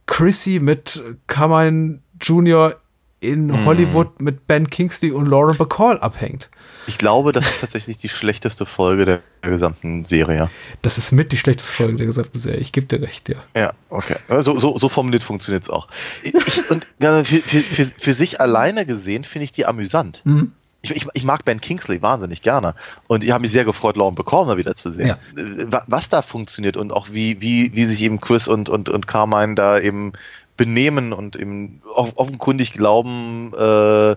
Chrissy 0.07 0.59
mit 0.61 1.01
Carmine 1.27 1.99
Jr. 2.21 2.75
in 3.19 3.47
Mhm. 3.47 3.65
Hollywood 3.65 4.21
mit 4.21 4.45
Ben 4.47 4.69
Kingsley 4.69 5.11
und 5.11 5.25
Lauren 5.25 5.57
Bacall 5.57 5.97
abhängt. 5.99 6.49
Ich 6.87 6.99
glaube, 6.99 7.31
das 7.31 7.49
ist 7.49 7.61
tatsächlich 7.61 7.97
die 7.97 8.09
schlechteste 8.09 8.65
Folge 8.67 9.05
der, 9.05 9.21
der 9.43 9.49
gesamten 9.51 10.03
Serie. 10.05 10.51
Das 10.83 10.99
ist 10.99 11.11
mit 11.11 11.31
die 11.31 11.37
schlechteste 11.37 11.73
Folge 11.73 11.95
der 11.95 12.05
gesamten 12.05 12.37
Serie. 12.37 12.59
Ich 12.59 12.71
gebe 12.71 12.85
dir 12.85 13.01
recht, 13.01 13.27
ja. 13.29 13.37
Ja, 13.57 13.73
okay. 13.89 14.17
So, 14.41 14.59
so, 14.59 14.77
so 14.77 14.89
formuliert 14.89 15.23
funktioniert 15.23 15.63
es 15.63 15.69
auch. 15.71 15.87
Ich, 16.21 16.35
und 16.69 16.85
für, 16.99 17.23
für, 17.23 17.41
für, 17.41 17.85
für 17.85 18.13
sich 18.13 18.39
alleine 18.39 18.85
gesehen 18.85 19.23
finde 19.23 19.45
ich 19.45 19.51
die 19.51 19.65
amüsant. 19.65 20.21
Mhm. 20.25 20.51
Ich, 20.91 20.97
ich, 20.97 21.07
ich 21.13 21.23
mag 21.23 21.45
Ben 21.45 21.61
Kingsley 21.61 22.01
wahnsinnig 22.01 22.41
gerne. 22.41 22.75
Und 23.07 23.23
ich 23.23 23.31
habe 23.31 23.41
mich 23.41 23.51
sehr 23.51 23.65
gefreut, 23.65 23.97
Lauren 23.97 24.15
mal 24.15 24.57
wieder 24.57 24.75
zu 24.75 24.89
sehen. 24.89 25.07
Ja. 25.07 25.17
Wa- 25.35 25.83
Was 25.87 26.09
da 26.09 26.21
funktioniert 26.21 26.77
und 26.77 26.91
auch 26.93 27.07
wie, 27.11 27.41
wie, 27.41 27.71
wie 27.73 27.85
sich 27.85 28.01
eben 28.01 28.21
Chris 28.21 28.47
und, 28.47 28.69
und, 28.69 28.89
und 28.89 29.07
Carmine 29.07 29.55
da 29.55 29.79
eben 29.79 30.13
benehmen 30.57 31.11
und 31.13 31.35
eben 31.35 31.81
off- 31.93 32.13
offenkundig 32.15 32.73
glauben, 32.73 33.51
äh, 33.57 34.11
äh, 34.11 34.15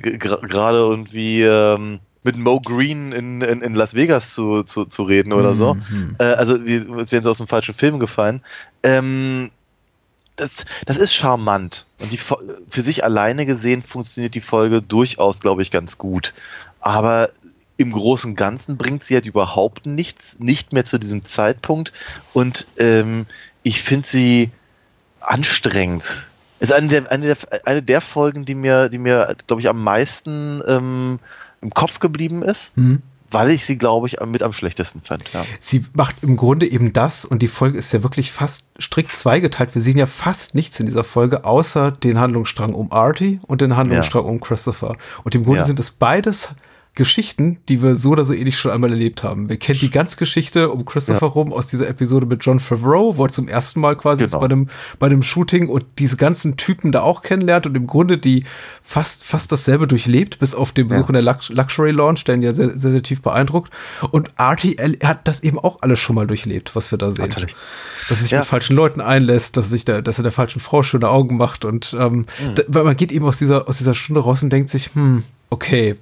gerade 0.00 0.78
irgendwie 0.78 1.42
ähm, 1.42 2.00
mit 2.24 2.36
Mo 2.36 2.60
Green 2.60 3.12
in, 3.12 3.40
in, 3.42 3.62
in 3.62 3.74
Las 3.74 3.94
Vegas 3.94 4.34
zu, 4.34 4.64
zu, 4.64 4.86
zu 4.86 5.04
reden 5.04 5.32
oder 5.32 5.54
so. 5.54 5.74
Mhm. 5.74 6.16
Äh, 6.18 6.24
also 6.24 6.54
als 6.54 7.12
wären 7.12 7.22
sie 7.22 7.30
aus 7.30 7.38
dem 7.38 7.46
falschen 7.46 7.74
Film 7.74 8.00
gefallen. 8.00 8.42
Ähm, 8.82 9.50
das, 10.38 10.64
das 10.86 10.96
ist 10.96 11.12
charmant. 11.12 11.86
Und 12.00 12.12
die 12.12 12.18
für 12.18 12.82
sich 12.82 13.04
alleine 13.04 13.46
gesehen 13.46 13.82
funktioniert 13.82 14.34
die 14.34 14.40
Folge 14.40 14.80
durchaus, 14.80 15.40
glaube 15.40 15.62
ich, 15.62 15.70
ganz 15.70 15.98
gut. 15.98 16.32
Aber 16.80 17.30
im 17.76 17.92
Großen 17.92 18.30
und 18.30 18.36
Ganzen 18.36 18.76
bringt 18.76 19.04
sie 19.04 19.14
halt 19.14 19.26
überhaupt 19.26 19.86
nichts, 19.86 20.38
nicht 20.38 20.72
mehr 20.72 20.84
zu 20.84 20.98
diesem 20.98 21.24
Zeitpunkt. 21.24 21.92
Und 22.32 22.66
ähm, 22.78 23.26
ich 23.62 23.82
finde 23.82 24.06
sie 24.06 24.50
anstrengend. 25.20 26.28
Ist 26.60 26.72
eine 26.72 26.88
der, 26.88 27.10
eine 27.12 27.26
der, 27.26 27.36
eine 27.66 27.82
der 27.82 28.00
Folgen, 28.00 28.44
die 28.44 28.54
mir, 28.54 28.88
die 28.88 28.98
mir, 28.98 29.36
glaube 29.46 29.62
ich, 29.62 29.68
am 29.68 29.82
meisten 29.82 30.62
ähm, 30.66 31.20
im 31.60 31.70
Kopf 31.70 32.00
geblieben 32.00 32.42
ist, 32.42 32.76
Mhm. 32.76 33.02
Weil 33.30 33.50
ich 33.50 33.64
sie, 33.64 33.76
glaube 33.76 34.06
ich, 34.06 34.18
mit 34.26 34.42
am 34.42 34.52
schlechtesten 34.52 35.00
fand. 35.02 35.24
Ja. 35.32 35.44
Sie 35.60 35.84
macht 35.92 36.16
im 36.22 36.36
Grunde 36.36 36.66
eben 36.70 36.92
das 36.92 37.24
und 37.24 37.40
die 37.40 37.48
Folge 37.48 37.78
ist 37.78 37.92
ja 37.92 38.02
wirklich 38.02 38.32
fast 38.32 38.68
strikt 38.80 39.14
zweigeteilt. 39.16 39.74
Wir 39.74 39.82
sehen 39.82 39.98
ja 39.98 40.06
fast 40.06 40.54
nichts 40.54 40.80
in 40.80 40.86
dieser 40.86 41.04
Folge, 41.04 41.44
außer 41.44 41.90
den 41.90 42.18
Handlungsstrang 42.18 42.72
um 42.74 42.92
Artie 42.92 43.38
und 43.46 43.60
den 43.60 43.76
Handlungsstrang 43.76 44.24
um 44.24 44.40
Christopher. 44.40 44.96
Und 45.24 45.34
im 45.34 45.44
Grunde 45.44 45.60
Ja. 45.60 45.64
sind 45.66 45.78
es 45.80 45.90
beides 45.90 46.50
Geschichten, 46.98 47.58
die 47.68 47.80
wir 47.82 47.94
so 47.94 48.10
oder 48.10 48.24
so 48.24 48.34
ähnlich 48.34 48.58
schon 48.58 48.70
einmal 48.72 48.90
erlebt 48.90 49.22
haben. 49.22 49.48
Wir 49.48 49.56
kennen 49.56 49.78
die 49.78 49.88
ganze 49.88 50.16
Geschichte 50.16 50.68
um 50.70 50.84
Christopher 50.84 51.26
Ja. 51.26 51.32
rum 51.32 51.52
aus 51.52 51.68
dieser 51.68 51.88
Episode 51.88 52.26
mit 52.26 52.44
John 52.44 52.60
Favreau, 52.60 53.16
wo 53.16 53.24
er 53.24 53.30
zum 53.30 53.48
ersten 53.48 53.80
Mal 53.80 53.96
quasi 53.96 54.24
Genau. 54.24 54.40
bei 54.40 54.46
einem, 54.46 54.68
bei 54.98 55.06
einem 55.06 55.22
Shooting 55.22 55.68
und 55.68 55.86
diese 55.98 56.16
ganzen 56.16 56.56
Typen 56.56 56.92
da 56.92 57.00
auch 57.02 57.22
kennenlernt 57.22 57.66
und 57.66 57.76
im 57.76 57.86
Grunde 57.86 58.18
die 58.18 58.44
fast, 58.82 59.24
fast 59.24 59.50
dasselbe 59.52 59.86
durchlebt, 59.86 60.38
bis 60.40 60.54
auf 60.54 60.72
den 60.72 60.88
Besuch 60.88 61.08
in 61.08 61.12
der 61.14 61.22
Lux 61.22 61.48
Luxury 61.48 61.92
Lounge, 61.92 62.20
der 62.26 62.34
ihn 62.34 62.42
ja 62.42 62.52
sehr, 62.52 62.76
sehr, 62.78 62.90
sehr 62.90 63.02
tief 63.02 63.22
beeindruckt. 63.22 63.72
Und 64.10 64.30
Artie 64.36 64.76
er 64.76 65.08
hat 65.08 65.26
das 65.28 65.42
eben 65.42 65.58
auch 65.58 65.78
alles 65.82 66.00
schon 66.00 66.16
mal 66.16 66.26
durchlebt, 66.26 66.74
was 66.76 66.90
wir 66.90 66.98
da 66.98 67.10
sehen. 67.12 67.28
Natürlich. 67.28 67.54
Dass 68.08 68.18
er 68.18 68.22
sich 68.24 68.30
Ja. 68.32 68.38
mit 68.40 68.48
falschen 68.48 68.74
Leuten 68.76 69.00
einlässt, 69.00 69.56
dass 69.56 69.66
er 69.66 69.70
sich 69.70 69.84
der, 69.84 70.02
dass 70.02 70.18
er 70.18 70.24
der 70.24 70.32
falschen 70.32 70.60
Frau 70.60 70.82
schöne 70.82 71.08
Augen 71.08 71.36
macht 71.36 71.64
und 71.64 71.94
ähm, 71.98 72.26
Mhm. 72.42 72.54
da, 72.56 72.62
weil 72.66 72.84
man 72.84 72.96
geht 72.96 73.12
eben 73.12 73.24
aus 73.24 73.38
dieser, 73.38 73.68
aus 73.68 73.78
dieser 73.78 73.94
Stunde 73.94 74.20
raus 74.20 74.42
und 74.42 74.50
denkt 74.52 74.68
sich, 74.70 74.90
hm, 74.94 75.22
okay, 75.50 75.94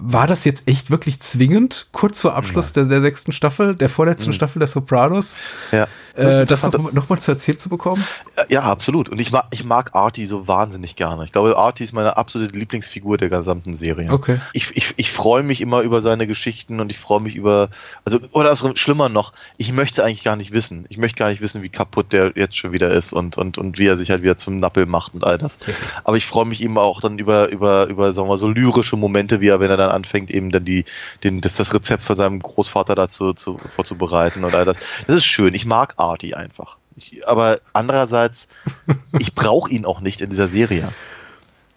war 0.00 0.26
das 0.26 0.44
jetzt 0.44 0.68
echt 0.68 0.90
wirklich 0.90 1.18
zwingend, 1.20 1.88
kurz 1.92 2.20
vor 2.20 2.34
Abschluss 2.34 2.72
der, 2.72 2.84
der 2.84 3.00
sechsten 3.00 3.32
Staffel, 3.32 3.74
der 3.74 3.88
vorletzten 3.88 4.32
Staffel 4.32 4.60
der 4.60 4.68
Sopranos, 4.68 5.36
Ja. 5.72 5.84
äh, 6.14 6.46
das 6.46 6.62
interessant. 6.62 6.94
noch, 6.94 7.18
zu 7.18 7.32
erzählt 7.32 7.60
zu 7.60 7.68
bekommen? 7.68 8.04
Ja, 8.48 8.62
absolut. 8.62 9.08
Und 9.08 9.20
ich 9.20 9.32
mag, 9.32 9.46
ich 9.50 9.64
mag 9.64 9.94
Artie 9.94 10.26
so 10.26 10.46
wahnsinnig 10.46 10.94
gerne. 10.94 11.24
Ich 11.24 11.32
glaube, 11.32 11.56
Artie 11.56 11.82
ist 11.84 11.92
meine 11.92 12.16
absolute 12.16 12.56
Lieblingsfigur 12.56 13.18
der 13.18 13.28
gesamten 13.28 13.74
Serie. 13.74 14.12
Okay. 14.12 14.40
Ich, 14.52 14.76
ich, 14.76 14.94
ich 14.96 15.10
freue 15.10 15.42
mich 15.42 15.60
immer 15.60 15.80
über 15.80 16.00
seine 16.00 16.28
Geschichten 16.28 16.78
und 16.78 16.92
ich 16.92 16.98
freue 16.98 17.20
mich 17.20 17.34
über, 17.34 17.68
also, 18.04 18.20
oder 18.32 18.50
also 18.50 18.74
schlimmer 18.76 19.08
noch, 19.08 19.32
ich 19.56 19.72
möchte 19.72 20.04
eigentlich 20.04 20.22
gar 20.22 20.36
nicht 20.36 20.52
wissen. 20.52 20.86
Ich 20.90 20.98
möchte 20.98 21.18
gar 21.18 21.30
nicht 21.30 21.40
wissen, 21.40 21.62
wie 21.62 21.70
kaputt 21.70 22.12
der 22.12 22.32
jetzt 22.36 22.56
schon 22.56 22.72
wieder 22.72 22.90
ist 22.90 23.12
und, 23.12 23.36
und, 23.36 23.58
und 23.58 23.78
wie 23.78 23.86
er 23.86 23.96
sich 23.96 24.10
halt 24.10 24.22
wieder 24.22 24.36
zum 24.36 24.58
Nappel 24.60 24.86
macht 24.86 25.14
und 25.14 25.24
all 25.24 25.38
das. 25.38 25.58
Aber 26.04 26.16
ich 26.16 26.26
freue 26.26 26.44
mich 26.44 26.62
eben 26.62 26.78
auch 26.78 27.00
dann 27.00 27.18
über, 27.18 27.48
über, 27.48 27.88
über, 27.88 28.12
sagen 28.12 28.28
wir 28.28 28.34
mal, 28.34 28.38
so 28.38 28.48
lyrische 28.48 28.96
Momente, 28.96 29.40
wie 29.40 29.48
er, 29.48 29.58
wenn 29.60 29.70
er 29.70 29.76
dann 29.76 29.87
anfängt, 29.88 30.30
eben 30.30 30.50
dann 30.50 30.64
die, 30.64 30.84
den, 31.24 31.40
das, 31.40 31.56
das 31.56 31.72
Rezept 31.74 32.02
von 32.02 32.16
seinem 32.16 32.40
Großvater 32.40 32.94
dazu 32.94 33.32
zu, 33.32 33.58
vorzubereiten 33.74 34.44
und 34.44 34.54
all 34.54 34.64
das. 34.64 34.76
Das 35.06 35.16
ist 35.16 35.26
schön. 35.26 35.54
Ich 35.54 35.66
mag 35.66 35.94
Artie 35.96 36.34
einfach. 36.34 36.76
Ich, 36.96 37.26
aber 37.28 37.58
andererseits, 37.72 38.48
ich 39.18 39.34
brauche 39.34 39.70
ihn 39.70 39.84
auch 39.84 40.00
nicht 40.00 40.20
in 40.20 40.30
dieser 40.30 40.48
Serie. 40.48 40.88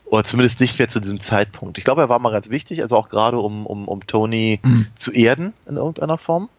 Oder 0.06 0.24
zumindest 0.26 0.60
nicht 0.60 0.78
mehr 0.78 0.90
zu 0.90 1.00
diesem 1.00 1.22
Zeitpunkt. 1.22 1.78
Ich 1.78 1.86
glaube, 1.86 2.02
er 2.02 2.10
war 2.10 2.20
mal 2.20 2.32
ganz 2.34 2.50
wichtig, 2.50 2.82
also 2.84 2.98
auch 2.98 3.08
gerade 3.08 3.40
um, 3.40 3.66
um, 3.66 3.88
um 3.88 4.06
Tony 4.08 4.60
Mhm. 4.62 4.88
zu 4.96 5.12
erden 5.12 5.54
in 5.68 5.78
irgendeiner 5.78 6.18
Form. 6.18 6.50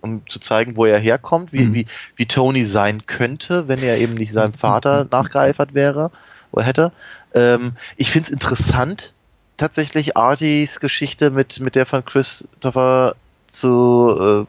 Um 0.00 0.22
zu 0.28 0.40
zeigen, 0.40 0.76
wo 0.76 0.86
er 0.86 0.98
herkommt, 0.98 1.52
wie, 1.52 1.66
Mhm. 1.66 1.74
wie, 1.74 1.86
wie 2.16 2.26
Tony 2.26 2.64
sein 2.64 3.06
könnte, 3.06 3.68
wenn 3.68 3.80
er 3.82 3.98
eben 3.98 4.14
nicht 4.14 4.32
seinem 4.32 4.54
Vater 4.54 5.06
nachgeeifert 5.10 5.74
wäre 5.74 6.10
oder 6.52 6.64
hätte. 6.64 6.92
Ähm, 7.34 7.72
ich 7.96 8.10
finde 8.10 8.26
es 8.28 8.32
interessant, 8.32 9.12
tatsächlich 9.60 10.16
Arties 10.16 10.80
Geschichte 10.80 11.30
mit, 11.30 11.60
mit 11.60 11.74
der 11.74 11.84
von 11.84 12.02
Christopher 12.04 13.14
zu 13.46 14.46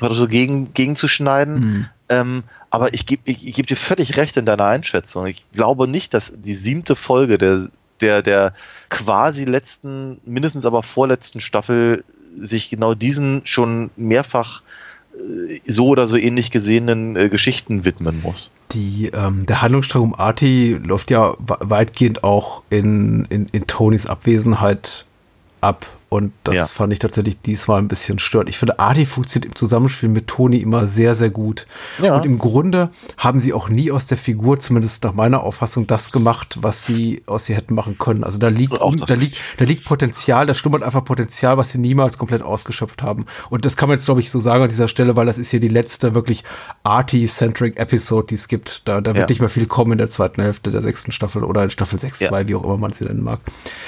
äh, 0.00 0.08
so 0.10 0.28
gegen, 0.28 0.74
gegenzuschneiden. 0.74 1.54
Mhm. 1.54 1.86
Ähm, 2.10 2.42
aber 2.68 2.92
ich 2.92 3.06
gebe 3.06 3.22
ich, 3.24 3.46
ich 3.46 3.54
geb 3.54 3.66
dir 3.66 3.76
völlig 3.76 4.16
recht 4.16 4.36
in 4.36 4.44
deiner 4.44 4.66
Einschätzung. 4.66 5.26
Ich 5.26 5.44
glaube 5.52 5.88
nicht, 5.88 6.12
dass 6.12 6.32
die 6.34 6.54
siebte 6.54 6.94
Folge 6.94 7.38
der, 7.38 7.68
der, 8.02 8.20
der 8.20 8.52
quasi 8.90 9.44
letzten, 9.44 10.20
mindestens 10.26 10.66
aber 10.66 10.82
vorletzten 10.82 11.40
Staffel 11.40 12.04
sich 12.36 12.68
genau 12.68 12.94
diesen 12.94 13.46
schon 13.46 13.90
mehrfach 13.96 14.60
äh, 15.16 15.60
so 15.64 15.86
oder 15.86 16.06
so 16.06 16.18
ähnlich 16.18 16.50
gesehenen 16.50 17.16
äh, 17.16 17.30
Geschichten 17.30 17.86
widmen 17.86 18.20
muss. 18.20 18.50
Die, 18.74 19.10
ähm, 19.14 19.46
der 19.46 19.62
Handlungsstrang 19.62 20.02
um 20.02 20.14
Artie 20.14 20.74
läuft 20.82 21.10
ja 21.10 21.34
we- 21.38 21.56
weitgehend 21.60 22.24
auch 22.24 22.62
in, 22.70 23.24
in, 23.30 23.46
in 23.52 23.66
Tonys 23.66 24.06
Abwesenheit 24.06 25.06
ab. 25.60 25.86
Und 26.10 26.32
das 26.44 26.54
Ja. 26.54 26.66
fand 26.66 26.92
ich 26.92 27.00
tatsächlich 27.00 27.40
diesmal 27.40 27.80
ein 27.80 27.88
bisschen 27.88 28.20
störend. 28.20 28.48
Ich 28.48 28.56
finde, 28.56 28.78
Artie 28.78 29.04
funktioniert 29.04 29.46
im 29.50 29.56
Zusammenspiel 29.56 30.08
mit 30.08 30.28
Tony 30.28 30.58
immer 30.58 30.86
sehr, 30.86 31.16
sehr 31.16 31.30
gut. 31.30 31.66
Ja. 32.00 32.14
Und 32.14 32.24
im 32.24 32.38
Grunde 32.38 32.90
haben 33.16 33.40
sie 33.40 33.52
auch 33.52 33.68
nie 33.68 33.90
aus 33.90 34.06
der 34.06 34.16
Figur, 34.16 34.60
zumindest 34.60 35.02
nach 35.02 35.12
meiner 35.14 35.42
Auffassung, 35.42 35.88
das 35.88 36.12
gemacht, 36.12 36.58
was 36.60 36.86
sie 36.86 37.24
aus 37.26 37.48
ihr 37.48 37.56
hätten 37.56 37.74
machen 37.74 37.98
können. 37.98 38.22
Also 38.22 38.38
da 38.38 38.46
liegt, 38.46 38.74
das 38.74 38.96
da 39.08 39.14
liegt, 39.14 39.38
da 39.56 39.64
liegt 39.64 39.84
Potenzial, 39.86 40.46
da 40.46 40.54
schlummert 40.54 40.84
einfach 40.84 41.04
Potenzial, 41.04 41.56
was 41.56 41.70
sie 41.70 41.78
niemals 41.78 42.16
komplett 42.16 42.42
ausgeschöpft 42.42 43.02
haben. 43.02 43.26
Und 43.50 43.64
das 43.64 43.76
kann 43.76 43.88
man 43.88 43.98
jetzt, 43.98 44.04
glaube 44.04 44.20
ich, 44.20 44.30
so 44.30 44.38
sagen 44.38 44.62
an 44.62 44.68
dieser 44.68 44.86
Stelle, 44.86 45.16
weil 45.16 45.26
das 45.26 45.38
ist 45.38 45.50
hier 45.50 45.58
die 45.60 45.66
letzte 45.68 46.14
wirklich 46.14 46.44
Artie-centric 46.84 47.78
Episode, 47.78 48.26
die 48.28 48.34
es 48.34 48.46
gibt. 48.48 48.86
Da, 48.86 49.00
da 49.00 49.10
wird 49.14 49.18
Ja. 49.18 49.26
nicht 49.32 49.40
mehr 49.40 49.48
viel 49.48 49.66
kommen 49.66 49.92
in 49.92 49.98
der 49.98 50.08
zweiten 50.08 50.40
Hälfte 50.42 50.70
der 50.70 50.82
sechsten 50.82 51.12
Staffel 51.12 51.42
oder 51.42 51.64
in 51.64 51.70
Staffel 51.70 51.98
6, 51.98 52.20
Ja. 52.20 52.28
2, 52.28 52.48
wie 52.48 52.54
auch 52.54 52.62
immer 52.62 52.76
man 52.76 52.92
sie 52.92 53.04
nennen 53.04 53.22
mag. 53.22 53.40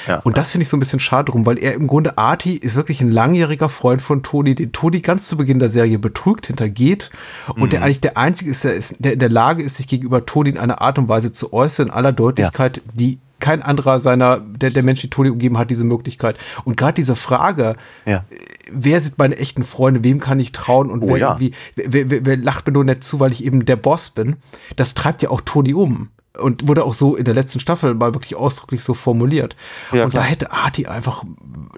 Ja. 0.09 0.19
Und 0.21 0.37
das 0.39 0.51
finde 0.51 0.63
ich 0.63 0.69
so 0.69 0.77
ein 0.77 0.81
bisschen 0.81 0.99
schade 1.01 1.31
drum, 1.31 1.47
weil 1.47 1.59
er 1.59 1.75
im 1.75 1.87
Grunde 1.87 2.19
Artie 2.19 2.57
ist 2.57 2.75
wirklich 2.77 3.01
ein 3.03 3.11
langjähriger 3.11 3.69
Freund 3.69 4.03
von 4.03 4.23
Tony, 4.23 4.55
den 4.55 4.73
Tony 4.73 5.01
ganz 5.01 5.29
zu 5.29 5.37
Beginn 5.37 5.59
der 5.59 5.69
Serie 5.69 5.99
betrügt, 5.99 6.47
hintergeht 6.47 7.11
und 7.55 7.61
Mhm. 7.65 7.71
der 7.71 7.83
eigentlich 7.83 8.01
der 8.01 8.17
einzige 8.17 8.51
ist, 8.51 8.65
der, 8.65 8.75
ist, 8.75 8.97
der 8.99 9.13
in 9.13 9.19
der 9.19 9.31
Lage 9.31 9.63
ist, 9.63 9.77
sich 9.77 9.87
gegenüber 9.87 10.25
Tony 10.27 10.51
in 10.51 10.59
einer 10.59 10.81
Art 10.81 10.99
und 10.99 11.09
Weise 11.09 11.31
zu 11.33 11.53
äußern, 11.53 11.89
in 11.89 11.93
aller 11.93 12.13
Deutlichkeit, 12.13 12.81
die 12.95 13.19
kein 13.39 13.61
anderer 13.63 14.01
seiner, 14.01 14.39
der, 14.41 14.71
der 14.71 14.83
Mensch, 14.83 15.03
die 15.03 15.11
Tony 15.11 15.29
umgeben 15.29 15.59
hat, 15.59 15.71
diese 15.71 15.85
Möglichkeit. 15.85 16.37
Und 16.65 16.79
gerade 16.79 16.95
diese 16.95 17.15
Frage, 17.15 17.77
Ja. 18.07 18.25
Wer 18.71 19.01
sind 19.01 19.19
meine 19.19 19.37
echten 19.39 19.63
Freunde, 19.63 20.05
wem 20.05 20.21
kann 20.21 20.41
ich 20.41 20.53
trauen 20.53 20.91
und 20.91 21.03
Oh 21.03 21.09
wer, 21.09 21.19
ja. 21.19 21.29
irgendwie, 21.31 21.53
wer, 21.75 22.11
wer, 22.11 22.27
wer 22.27 22.37
lacht 22.37 22.67
mir 22.67 22.73
nur 22.73 22.85
nicht 22.85 23.05
zu, 23.05 23.21
weil 23.21 23.33
ich 23.33 23.45
eben 23.45 23.65
der 23.65 23.77
Boss 23.77 24.11
bin, 24.11 24.37
das 24.77 24.95
treibt 24.95 25.23
ja 25.23 25.31
auch 25.31 25.41
Tony 25.41 25.75
um. 25.75 26.11
Und 26.39 26.69
wurde 26.69 26.85
auch 26.85 26.93
so 26.93 27.17
in 27.17 27.25
der 27.25 27.33
letzten 27.33 27.61
Staffel 27.61 27.95
mal 27.95 28.13
wirklich 28.13 28.37
ausdrücklich 28.37 28.85
so 28.85 28.93
formuliert. 28.93 29.57
Ja, 29.91 30.05
und 30.05 30.11
klar. 30.11 30.23
da 30.23 30.29
hätte 30.29 30.53
Artie 30.53 30.87
einfach, 30.87 31.25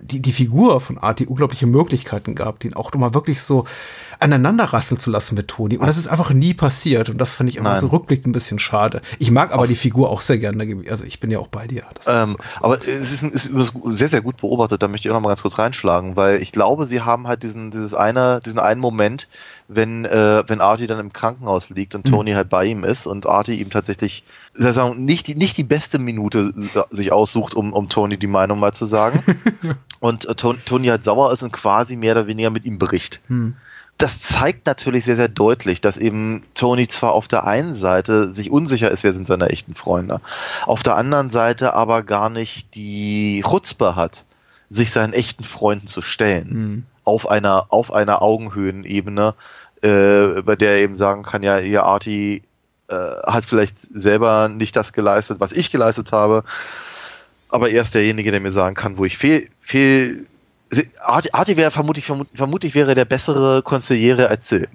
die, 0.03 0.20
die 0.20 0.32
Figur 0.32 0.80
von 0.80 0.99
Artie 0.99 1.26
unglaubliche 1.26 1.68
Möglichkeiten 1.68 2.34
gehabt, 2.34 2.64
ihn 2.64 2.74
auch 2.74 2.93
nochmal 2.93 3.14
wirklich 3.14 3.41
so 3.41 3.66
aneinander 4.21 4.64
rasseln 4.64 4.99
zu 4.99 5.11
lassen 5.11 5.35
mit 5.35 5.49
Tony. 5.49 5.77
Und 5.77 5.87
das 5.87 5.99
ist 5.99 6.09
einfach 6.09 6.31
nie 6.31 6.55
passiert. 6.55 7.09
Und 7.09 7.19
das 7.19 7.35
fand 7.35 7.51
ich 7.51 7.59
einfach 7.59 7.73
Nein. 7.73 7.81
so 7.81 7.89
rückblickend 7.89 8.29
ein 8.29 8.33
bisschen 8.33 8.59
schade. 8.59 9.01
Ich 9.19 9.31
mag 9.31 9.53
aber 9.53 9.66
die 9.66 9.77
Figur 9.77 10.11
auch 10.11 10.21
sehr 10.21 10.39
gerne. 10.39 10.85
Also 10.91 11.05
ich 11.05 11.21
bin 11.21 11.31
ja 11.31 11.39
auch 11.39 11.49
bei 11.49 11.66
dir. 11.66 11.85
Ähm, 12.07 12.37
aber 12.61 12.79
es 12.79 13.23
ist, 13.23 13.23
ist 13.23 13.73
sehr, 13.85 14.09
sehr 14.09 14.21
gut 14.21 14.39
beobachtet, 14.39 14.83
da 14.83 14.89
möchte 14.89 15.07
ich 15.07 15.11
auch 15.11 15.16
noch 15.16 15.23
mal 15.23 15.29
ganz 15.29 15.43
kurz 15.43 15.59
reinschlagen, 15.59 16.16
weil 16.16 16.43
ich 16.43 16.53
glaube, 16.53 16.87
sie 16.87 17.03
haben 17.03 17.29
halt 17.29 17.43
diesen, 17.43 17.71
dieses 17.71 17.95
eine, 17.95 18.41
diesen 18.45 18.59
einen 18.59 18.81
Moment, 18.81 19.29
wenn, 19.69 20.05
äh, 20.07 20.43
wenn 20.47 20.61
Artie 20.61 20.87
dann 20.87 20.99
im 20.99 21.12
Krankenhaus 21.12 21.71
liegt 21.71 21.95
und 21.95 22.05
Tony 22.07 22.33
halt 22.33 22.49
bei 22.49 22.64
ihm 22.64 22.85
ist 22.85 23.07
und 23.07 23.27
Artie 23.27 23.61
ihm 23.61 23.71
tatsächlich, 23.71 24.25
soll 24.55 24.71
ich 24.71 24.75
sagen, 24.75 25.05
nicht 25.05 25.27
die, 25.27 25.35
nicht 25.35 25.57
die 25.59 25.64
beste 25.64 25.99
Minute 25.99 26.53
sich 26.91 27.12
aussucht, 27.12 27.55
um, 27.55 27.73
um 27.75 27.89
Tony 27.89 28.16
die 28.16 28.27
Meinung 28.27 28.59
mal 28.59 28.73
zu 28.73 28.87
sagen. 28.87 29.23
und 30.01 30.25
äh, 30.25 30.35
Ton- 30.35 30.59
Tony 30.64 30.89
halt 30.89 31.05
sauer 31.05 31.33
ist 31.33 31.43
und 31.43 31.53
quasi 31.53 31.97
mehr 31.97 32.12
oder 32.12 32.27
weniger 32.27 32.51
mit 32.51 32.66
ihm 32.66 32.79
bricht 32.79 33.21
hm. 33.29 33.57
Das 33.99 34.21
zeigt 34.21 34.67
natürlich 34.67 35.05
sehr, 35.05 35.17
sehr 35.17 35.29
deutlich, 35.29 35.81
dass 35.81 35.99
eben 35.99 36.45
Tony 36.55 36.87
zwar 36.87 37.13
auf 37.13 37.27
der 37.27 37.45
einen 37.45 37.75
Seite 37.75 38.33
sich 38.33 38.51
unsicher 38.51 38.91
ist, 38.93 39.03
wer 39.03 39.13
sind 39.13 39.27
seine 39.27 39.51
echten 39.51 39.75
Freunde, 39.75 40.21
auf 40.67 40.85
der 40.85 40.97
anderen 40.97 41.31
Seite 41.31 41.75
aber 41.75 42.05
gar 42.05 42.31
nicht 42.31 42.77
die 42.77 43.43
Chutzpe 43.47 43.97
hat, 43.97 44.25
sich 44.71 44.93
seinen 44.93 45.13
echten 45.13 45.43
Freunden 45.43 45.89
zu 45.89 46.01
stellen. 46.01 46.51
Hm. 46.51 46.87
Auf 47.03 47.29
einer, 47.29 47.67
auf 47.71 47.93
einer 47.93 48.23
Augenhöhenebene, 48.23 49.35
äh, 49.83 50.43
bei 50.43 50.55
der 50.55 50.73
er 50.73 50.79
eben 50.79 50.95
sagen 50.95 51.25
kann, 51.25 51.43
ja, 51.43 51.59
ihr 51.59 51.83
Artie 51.83 52.43
äh, 52.89 52.95
hat 52.95 53.47
vielleicht 53.47 53.81
selber 53.81 54.49
nicht 54.49 54.77
das 54.77 54.93
geleistet, 54.93 55.41
was 55.41 55.53
ich 55.53 55.73
geleistet 55.73 56.13
habe. 56.13 56.45
aber 57.49 57.71
er 57.71 57.83
ist 57.83 57.95
derjenige, 57.95 58.31
der 58.31 58.41
mir 58.41 58.53
sagen 58.53 58.77
kann, 58.77 58.97
wo 58.97 59.05
ich 59.05 59.19
fehl, 59.19 59.49
fehl 59.61 60.27
Artie, 61.05 61.33
Artie 61.33 61.57
wäre 61.57 61.71
vermutlich, 61.71 62.05
vermutlich, 62.35 62.75
wäre 62.75 62.95
der 62.95 63.05
bessere 63.07 63.62
Konziliere 63.62 64.29
als 64.29 64.49
Sil. 64.53 64.69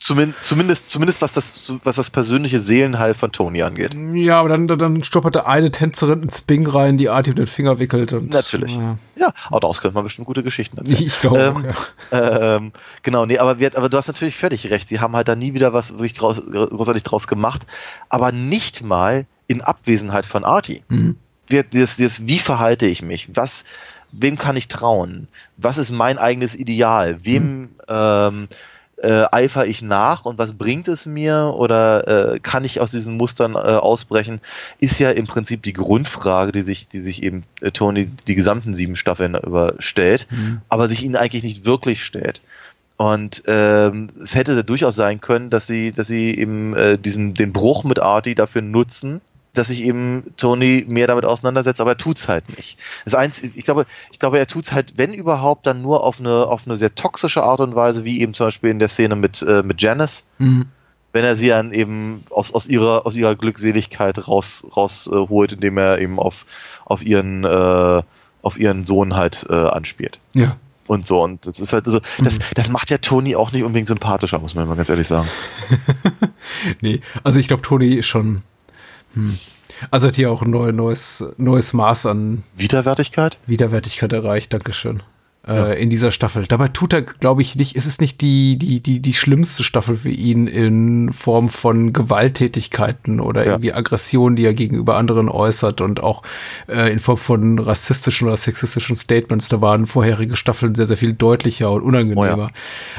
Zumindest, 0.00 0.44
zumindest, 0.44 0.88
zumindest 0.88 1.22
was 1.22 1.32
das, 1.32 1.74
was 1.82 1.96
das 1.96 2.08
persönliche 2.10 2.60
Seelenheil 2.60 3.14
von 3.14 3.32
Tony 3.32 3.62
angeht. 3.62 3.96
Ja, 4.12 4.38
aber 4.38 4.48
dann, 4.48 4.68
dann 4.68 5.02
stoppert 5.02 5.34
da 5.34 5.40
eine 5.40 5.72
Tänzerin 5.72 6.22
ins 6.22 6.40
Bing 6.40 6.68
rein, 6.68 6.98
die 6.98 7.08
Artie 7.08 7.30
mit 7.30 7.38
den 7.40 7.46
Finger 7.48 7.80
wickelt. 7.80 8.12
Und, 8.12 8.30
Natürlich. 8.30 8.76
Ja. 8.76 8.96
Ja, 9.16 9.32
aber 9.48 9.58
daraus 9.58 9.80
könnte 9.80 9.96
man 9.96 10.04
bestimmt 10.04 10.28
gute 10.28 10.44
Geschichten 10.44 10.78
erzählen. 10.78 11.02
Ich 11.04 11.20
glaube 11.20 11.38
ähm, 11.40 11.56
auch, 11.56 12.12
ja. 12.12 12.56
ähm, 12.58 12.72
Genau, 13.02 13.26
nee, 13.26 13.38
aber, 13.38 13.58
wir, 13.58 13.76
aber 13.76 13.88
du 13.88 13.96
hast 13.98 14.06
natürlich 14.06 14.36
völlig 14.36 14.70
recht. 14.70 14.88
Sie 14.88 15.00
haben 15.00 15.16
halt 15.16 15.26
da 15.26 15.34
nie 15.34 15.52
wieder 15.52 15.72
was 15.72 15.90
wirklich 15.94 16.14
groß, 16.14 16.42
großartig 16.52 17.02
draus 17.02 17.26
gemacht. 17.26 17.66
Aber 18.08 18.30
nicht 18.30 18.84
mal 18.84 19.26
in 19.48 19.62
Abwesenheit 19.62 20.26
von 20.26 20.44
Artie. 20.44 20.84
Mhm. 20.88 21.16
Wir- 21.48 21.64
Das, 21.64 21.96
das, 21.96 22.24
wie 22.28 22.38
verhalte 22.38 22.86
ich 22.86 23.02
mich? 23.02 23.30
Was, 23.34 23.64
wem 24.12 24.36
kann 24.38 24.56
ich 24.56 24.68
trauen? 24.68 25.28
Was 25.56 25.78
ist 25.78 25.90
mein 25.90 26.18
eigenes 26.18 26.54
Ideal? 26.54 27.18
Wem 27.22 27.70
ähm, 27.88 28.48
äh, 29.02 29.24
eifer 29.30 29.66
ich 29.66 29.82
nach 29.82 30.24
und 30.24 30.38
was 30.38 30.54
bringt 30.54 30.88
es 30.88 31.06
mir? 31.06 31.54
Oder 31.56 32.34
äh, 32.34 32.40
kann 32.40 32.64
ich 32.64 32.80
aus 32.80 32.90
diesen 32.90 33.16
Mustern 33.16 33.54
äh, 33.54 33.58
ausbrechen? 33.58 34.40
Ist 34.78 34.98
ja 34.98 35.10
im 35.10 35.26
Prinzip 35.26 35.62
die 35.62 35.72
Grundfrage, 35.72 36.52
die 36.52 36.62
sich, 36.62 36.88
die 36.88 37.00
sich 37.00 37.22
eben 37.22 37.44
äh, 37.60 37.70
Tony 37.70 38.06
die 38.06 38.34
gesamten 38.34 38.74
sieben 38.74 38.96
Staffeln 38.96 39.34
überstellt, 39.34 40.26
aber 40.68 40.88
sich 40.88 41.02
ihnen 41.04 41.16
eigentlich 41.16 41.44
nicht 41.44 41.64
wirklich 41.64 42.04
stellt. 42.04 42.40
Und 42.96 43.44
ähm, 43.46 44.08
es 44.20 44.34
hätte 44.34 44.64
durchaus 44.64 44.96
sein 44.96 45.20
können, 45.20 45.50
dass 45.50 45.68
sie, 45.68 45.92
dass 45.92 46.08
sie 46.08 46.36
eben 46.36 46.74
äh, 46.74 46.98
diesen 46.98 47.34
den 47.34 47.52
Bruch 47.52 47.84
mit 47.84 48.00
Artie 48.00 48.34
dafür 48.34 48.60
nutzen, 48.60 49.20
dass 49.58 49.68
sich 49.68 49.82
eben 49.82 50.24
Tony 50.36 50.84
mehr 50.88 51.06
damit 51.06 51.24
auseinandersetzt, 51.24 51.80
aber 51.80 51.90
er 51.92 51.96
tut's 51.98 52.28
halt 52.28 52.56
nicht. 52.56 52.78
Das 53.04 53.14
eins, 53.14 53.42
ich 53.42 53.64
glaube, 53.64 53.84
ich 54.12 54.18
glaube, 54.18 54.38
er 54.38 54.46
tut's 54.46 54.72
halt, 54.72 54.94
wenn 54.96 55.12
überhaupt, 55.12 55.66
dann 55.66 55.82
nur 55.82 56.02
auf 56.04 56.20
eine 56.20 56.46
auf 56.46 56.62
eine 56.66 56.76
sehr 56.76 56.94
toxische 56.94 57.42
Art 57.42 57.60
und 57.60 57.74
Weise, 57.74 58.04
wie 58.04 58.20
eben 58.20 58.32
zum 58.34 58.46
Beispiel 58.46 58.70
in 58.70 58.78
der 58.78 58.88
Szene 58.88 59.16
mit 59.16 59.42
äh, 59.42 59.62
mit 59.62 59.82
Janice, 59.82 60.24
Mhm. 60.38 60.66
wenn 61.12 61.24
er 61.24 61.36
sie 61.36 61.48
dann 61.48 61.72
eben 61.72 62.22
aus, 62.30 62.52
aus 62.54 62.66
ihrer 62.66 63.06
aus 63.06 63.16
ihrer 63.16 63.34
Glückseligkeit 63.36 64.26
raus 64.28 64.66
raus 64.76 65.08
äh, 65.12 65.52
indem 65.52 65.76
er 65.78 65.98
eben 66.00 66.18
auf 66.18 66.46
auf 66.86 67.04
ihren 67.04 67.44
äh, 67.44 68.02
auf 68.42 68.58
ihren 68.58 68.86
Sohn 68.86 69.16
halt 69.16 69.44
äh, 69.50 69.54
anspielt 69.54 70.20
ja. 70.32 70.56
und 70.86 71.06
so. 71.06 71.22
Und 71.22 71.44
das 71.46 71.58
ist 71.60 71.72
halt 71.72 71.86
so, 71.86 72.00
das, 72.22 72.38
Mhm. 72.38 72.42
das 72.54 72.68
macht 72.70 72.88
ja 72.90 72.98
Tony 72.98 73.34
auch 73.34 73.50
nicht 73.52 73.64
unbedingt 73.64 73.88
sympathischer, 73.88 74.38
muss 74.38 74.54
man 74.54 74.68
mal 74.68 74.76
ganz 74.76 74.88
ehrlich 74.88 75.08
sagen. 75.08 75.28
Nee, 76.80 77.00
also 77.24 77.38
ich 77.38 77.48
glaube, 77.48 77.62
Tony 77.62 77.94
ist 77.94 78.06
schon. 78.06 78.42
Hm. 79.18 79.38
Also 79.90 80.08
hat 80.08 80.16
hier 80.16 80.30
auch 80.30 80.42
ein 80.42 80.50
neu, 80.50 80.72
neues, 80.72 81.24
neues 81.36 81.72
Maß 81.72 82.06
an 82.06 82.42
Widerwärtigkeit? 82.56 83.38
Widerwärtigkeit 83.46 84.12
erreicht, 84.12 84.52
Dankeschön. 84.52 85.02
Äh, 85.46 85.80
in 85.80 85.88
dieser 85.88 86.10
Staffel. 86.10 86.46
Dabei 86.46 86.68
tut 86.68 86.92
er, 86.92 87.00
glaube 87.00 87.40
ich, 87.40 87.56
nicht, 87.56 87.74
ist 87.74 87.86
es 87.86 88.00
nicht 88.00 88.20
die, 88.20 88.58
die, 88.58 88.82
die, 88.82 89.00
die 89.00 89.14
schlimmste 89.14 89.64
Staffel 89.64 89.96
für 89.96 90.10
ihn 90.10 90.46
in 90.46 91.10
Form 91.12 91.48
von 91.48 91.94
Gewalttätigkeiten 91.94 93.18
oder 93.18 93.44
Ja. 93.44 93.52
irgendwie 93.52 93.72
Aggressionen, 93.72 94.36
die 94.36 94.44
er 94.44 94.52
gegenüber 94.52 94.96
anderen 94.96 95.30
äußert 95.30 95.80
und 95.80 96.02
auch 96.02 96.22
äh, 96.68 96.92
in 96.92 96.98
Form 96.98 97.16
von 97.16 97.58
rassistischen 97.58 98.28
oder 98.28 98.36
sexistischen 98.36 98.94
Statements. 98.94 99.48
Da 99.48 99.62
waren 99.62 99.86
vorherige 99.86 100.36
Staffeln 100.36 100.74
sehr, 100.74 100.86
sehr 100.86 100.98
viel 100.98 101.14
deutlicher 101.14 101.70
und 101.70 101.82
unangenehmer. 101.82 102.50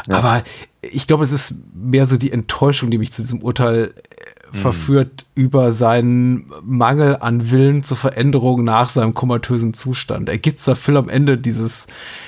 Ja. 0.07 0.17
Aber 0.17 0.43
ich 0.81 1.05
glaube, 1.05 1.25
es 1.25 1.31
ist 1.31 1.55
mehr 1.75 2.07
so 2.07 2.17
die 2.17 2.31
Enttäuschung, 2.31 2.89
die 2.89 2.97
mich 2.97 3.11
zu 3.11 3.21
diesem 3.21 3.43
Urteil 3.43 3.93
äh, 3.93 4.57
verführt 4.57 5.27
über 5.39 5.71
seinen 5.71 6.51
Mangel 6.65 7.15
an 7.21 7.49
Willen 7.49 7.81
zur 7.81 7.95
Veränderung 7.95 8.61
nach 8.65 8.89
seinem 8.89 9.13
komatösen 9.13 9.73
Zustand. 9.73 10.27
Er 10.27 10.37
gibt 10.37 10.59
zwar 10.59 10.75
Phil 10.75 10.97
am 10.97 11.07
Ende 11.07 11.37
dieses, 11.37 11.87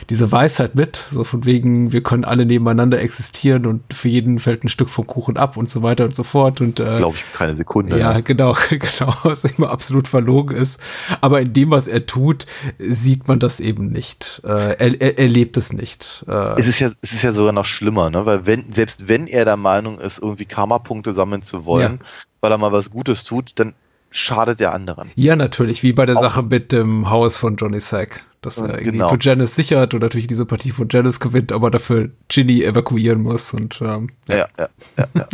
diese 0.10 0.32
Weisheit 0.32 0.76
mit, 0.76 1.08
so 1.12 1.26
von 1.26 1.44
wegen, 1.44 1.92
wir 1.92 2.04
können 2.04 2.24
alle 2.24 2.46
nebeneinander 2.46 3.02
existieren 3.02 3.66
und 3.66 3.94
für 3.94 4.08
jeden 4.08 4.40
fällt 4.40 4.64
ein 4.64 4.70
Stück 4.70 4.90
vom 4.90 5.06
Kuchen 5.08 5.36
ab 5.36 5.58
und 5.58 5.70
so 5.70 5.84
weiter 5.84 6.06
und 6.06 6.16
so 6.16 6.24
fort. 6.24 6.62
Und 6.62 6.80
äh, 6.80 6.96
Glaube 7.00 7.18
ich 7.18 7.34
keine 7.34 7.54
Sekunde. 7.54 8.00
ja, 8.00 8.14
ne? 8.14 8.24
genau, 8.24 8.56
genau, 8.70 9.14
was 9.24 9.44
immer 9.44 9.72
absolut 9.72 10.08
verlogen 10.08 10.56
ist. 10.56 10.80
Aber 11.20 11.42
in 11.42 11.52
dem, 11.52 11.70
was 11.70 11.90
er 11.90 12.06
tut, 12.06 12.46
sieht 12.80 13.28
man 13.28 13.42
das 13.42 13.60
eben 13.60 13.88
nicht. 13.88 14.42
Äh, 14.46 14.78
er, 14.78 15.02
er, 15.02 15.18
er 15.18 15.28
lebt 15.28 15.58
es 15.58 15.74
nicht. 15.74 16.24
Äh, 16.30 16.62
Es 16.62 16.66
ist 16.66 16.80
ja, 16.80 16.90
es 17.02 17.12
ist 17.12 17.24
ja 17.24 17.34
sogar 17.34 17.52
noch 17.52 17.66
schlimmer, 17.66 18.10
ne? 18.10 18.26
Weil 18.26 18.46
wenn, 18.46 18.72
selbst 18.72 19.10
wenn 19.10 19.28
er 19.28 19.44
der 19.44 19.58
Meinung 19.58 20.00
ist, 20.00 20.20
irgendwie 20.20 20.46
Karma-Punkte 20.46 21.12
sammeln 21.12 21.42
zu 21.42 21.66
wollen, 21.66 22.00
weil 22.42 22.52
er 22.52 22.58
mal 22.58 22.72
was 22.72 22.90
Gutes 22.92 23.24
tut, 23.24 23.54
dann 23.56 23.74
schadet 24.10 24.60
der 24.60 24.74
anderen. 24.74 25.10
Ja, 25.16 25.36
natürlich, 25.38 25.84
wie 25.84 25.94
bei 25.94 26.06
der 26.06 26.18
Sache 26.18 26.44
mit 26.44 26.72
dem 26.74 27.10
Haus 27.10 27.38
von 27.38 27.56
Johnny 27.56 27.80
Sack. 27.80 28.24
Dass 28.42 28.58
er 28.58 28.70
irgendwie 28.70 28.92
Genau. 28.94 29.08
für 29.10 29.18
Janice 29.22 29.54
sichert 29.56 29.94
und 29.94 30.02
natürlich 30.02 30.26
diese 30.26 30.48
Partie 30.48 30.72
von 30.72 30.88
Janice 30.90 31.20
gewinnt, 31.20 31.52
aber 31.52 31.70
dafür 31.70 32.10
Ginny 32.28 32.64
evakuieren 32.64 33.22
muss. 33.22 33.54
Und 33.54 33.80
ähm, 33.82 34.08
Ja, 34.28 34.48
ja, 34.58 34.68
ja. 34.98 35.08
ja. 35.14 35.28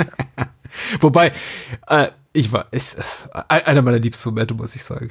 wobei, 0.99 1.31
äh, 1.87 2.07
ich 2.33 2.51
war, 2.51 2.65
es 2.71 2.93
ist 2.93 3.29
einer 3.47 3.81
meiner 3.81 3.99
liebsten 3.99 4.29
Momente, 4.29 4.53
muss 4.53 4.75
ich 4.75 4.83
sagen. 4.83 5.09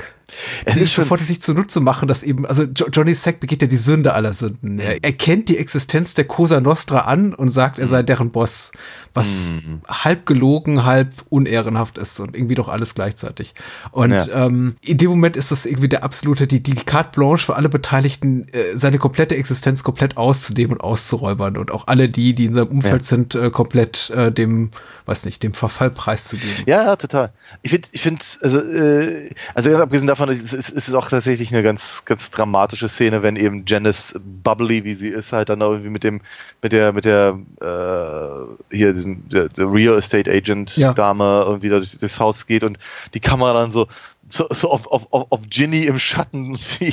Es 0.64 0.77
ist 0.77 0.93
schon- 0.93 1.05
sofort 1.05 1.21
sich 1.21 1.41
zunutze 1.41 1.81
machen, 1.81 2.07
dass 2.09 2.23
eben, 2.23 2.47
also 2.47 2.64
jo 2.64 2.87
Johnny 2.93 3.14
Sack 3.14 3.41
begeht 3.41 3.62
ja 3.62 3.69
die 3.69 3.77
Sünde 3.77 4.12
aller 4.14 4.33
Sünden. 4.33 4.79
Er 4.79 5.03
erkennt 5.03 5.49
die 5.49 5.57
Existenz 5.59 6.14
der 6.14 6.25
Cosa 6.27 6.61
Nostra 6.61 7.01
an 7.01 7.35
und 7.35 7.51
sagt, 7.51 7.79
er 7.79 7.87
sei 7.89 8.03
deren 8.03 8.31
Boss, 8.31 8.71
was 9.14 9.51
halb 9.89 10.27
gelogen, 10.27 10.85
halb 10.85 11.11
unehrenhaft 11.31 11.97
ist 11.99 12.21
und 12.21 12.37
irgendwie 12.37 12.55
doch 12.55 12.69
alles 12.69 12.95
gleichzeitig. 12.95 13.55
Und 13.93 14.11
Ja. 14.12 14.47
ähm, 14.47 14.77
in 14.83 14.99
dem 14.99 15.11
Moment 15.11 15.37
ist 15.37 15.51
das 15.51 15.64
irgendwie 15.67 15.89
der 15.89 16.05
absolute, 16.05 16.47
die, 16.47 16.62
die 16.62 16.75
Carte 16.75 17.11
Blanche 17.19 17.47
für 17.47 17.57
alle 17.57 17.69
Beteiligten, 17.69 18.47
äh, 18.53 18.77
seine 18.77 18.99
komplette 18.99 19.37
Existenz 19.37 19.83
komplett 19.83 20.17
auszunehmen 20.17 20.77
und 20.77 20.81
auszuräubern 20.83 21.57
und 21.57 21.71
auch 21.73 21.87
alle 21.87 22.09
die, 22.09 22.35
die 22.35 22.45
in 22.45 22.55
seinem 22.55 22.69
Umfeld 22.69 23.05
sind, 23.05 23.35
äh, 23.35 23.51
komplett 23.51 24.11
äh, 24.11 24.31
dem, 24.31 24.71
weiß 25.07 25.25
nicht, 25.25 25.43
dem 25.43 25.55
Verfall 25.55 25.91
preiszugeben. 25.91 26.64
Ja, 26.67 26.85
ja, 26.85 26.97
total. 27.17 27.33
Ich 27.62 27.71
finde, 27.71 27.89
ich 27.93 28.01
finde, 28.01 28.25
also, 28.43 28.59
äh, 28.61 29.31
also 29.55 29.71
ganz 29.71 29.83
abgesehen 29.83 30.07
davon, 30.07 30.29
es 30.29 30.53
ist, 30.53 30.53
es 30.53 30.89
ist 30.89 30.95
auch 30.95 31.09
tatsächlich 31.09 31.53
eine 31.53 31.62
ganz, 31.62 32.05
ganz 32.05 32.31
dramatische 32.31 32.89
Szene, 32.89 33.23
wenn 33.23 33.37
eben 33.37 33.64
Janice 33.67 34.14
bubbly, 34.19 34.85
wie 34.85 34.95
sie 34.95 35.09
ist, 35.09 35.33
halt 35.33 35.49
dann 35.49 35.61
irgendwie 35.61 35.91
mit 35.91 36.05
dem, 36.05 36.21
mit 36.62 36.73
der, 36.73 36.93
mit 36.93 37.05
der, 37.05 37.39
äh, 37.61 38.75
hier 38.77 38.93
diesem, 38.93 39.29
der, 39.29 39.49
der 39.49 39.73
Real 39.73 39.99
Estate 39.99 40.31
Agent 40.31 40.77
Ja. 40.77 40.93
Dame 40.93 41.45
irgendwie 41.47 41.69
durch, 41.69 41.99
durchs 41.99 42.21
Haus 42.21 42.47
geht 42.47 42.64
und 42.64 42.79
die 43.14 43.21
Kamera 43.21 43.55
dann 43.55 43.73
so, 43.73 43.87
so, 44.29 44.47
so 44.51 44.71
auf, 44.71 44.87
auf, 44.89 45.12
auf, 45.12 45.27
auf 45.31 45.41
Ginny 45.49 45.85
im 45.85 45.99
Schatten 45.99 46.59
wie 46.79 46.93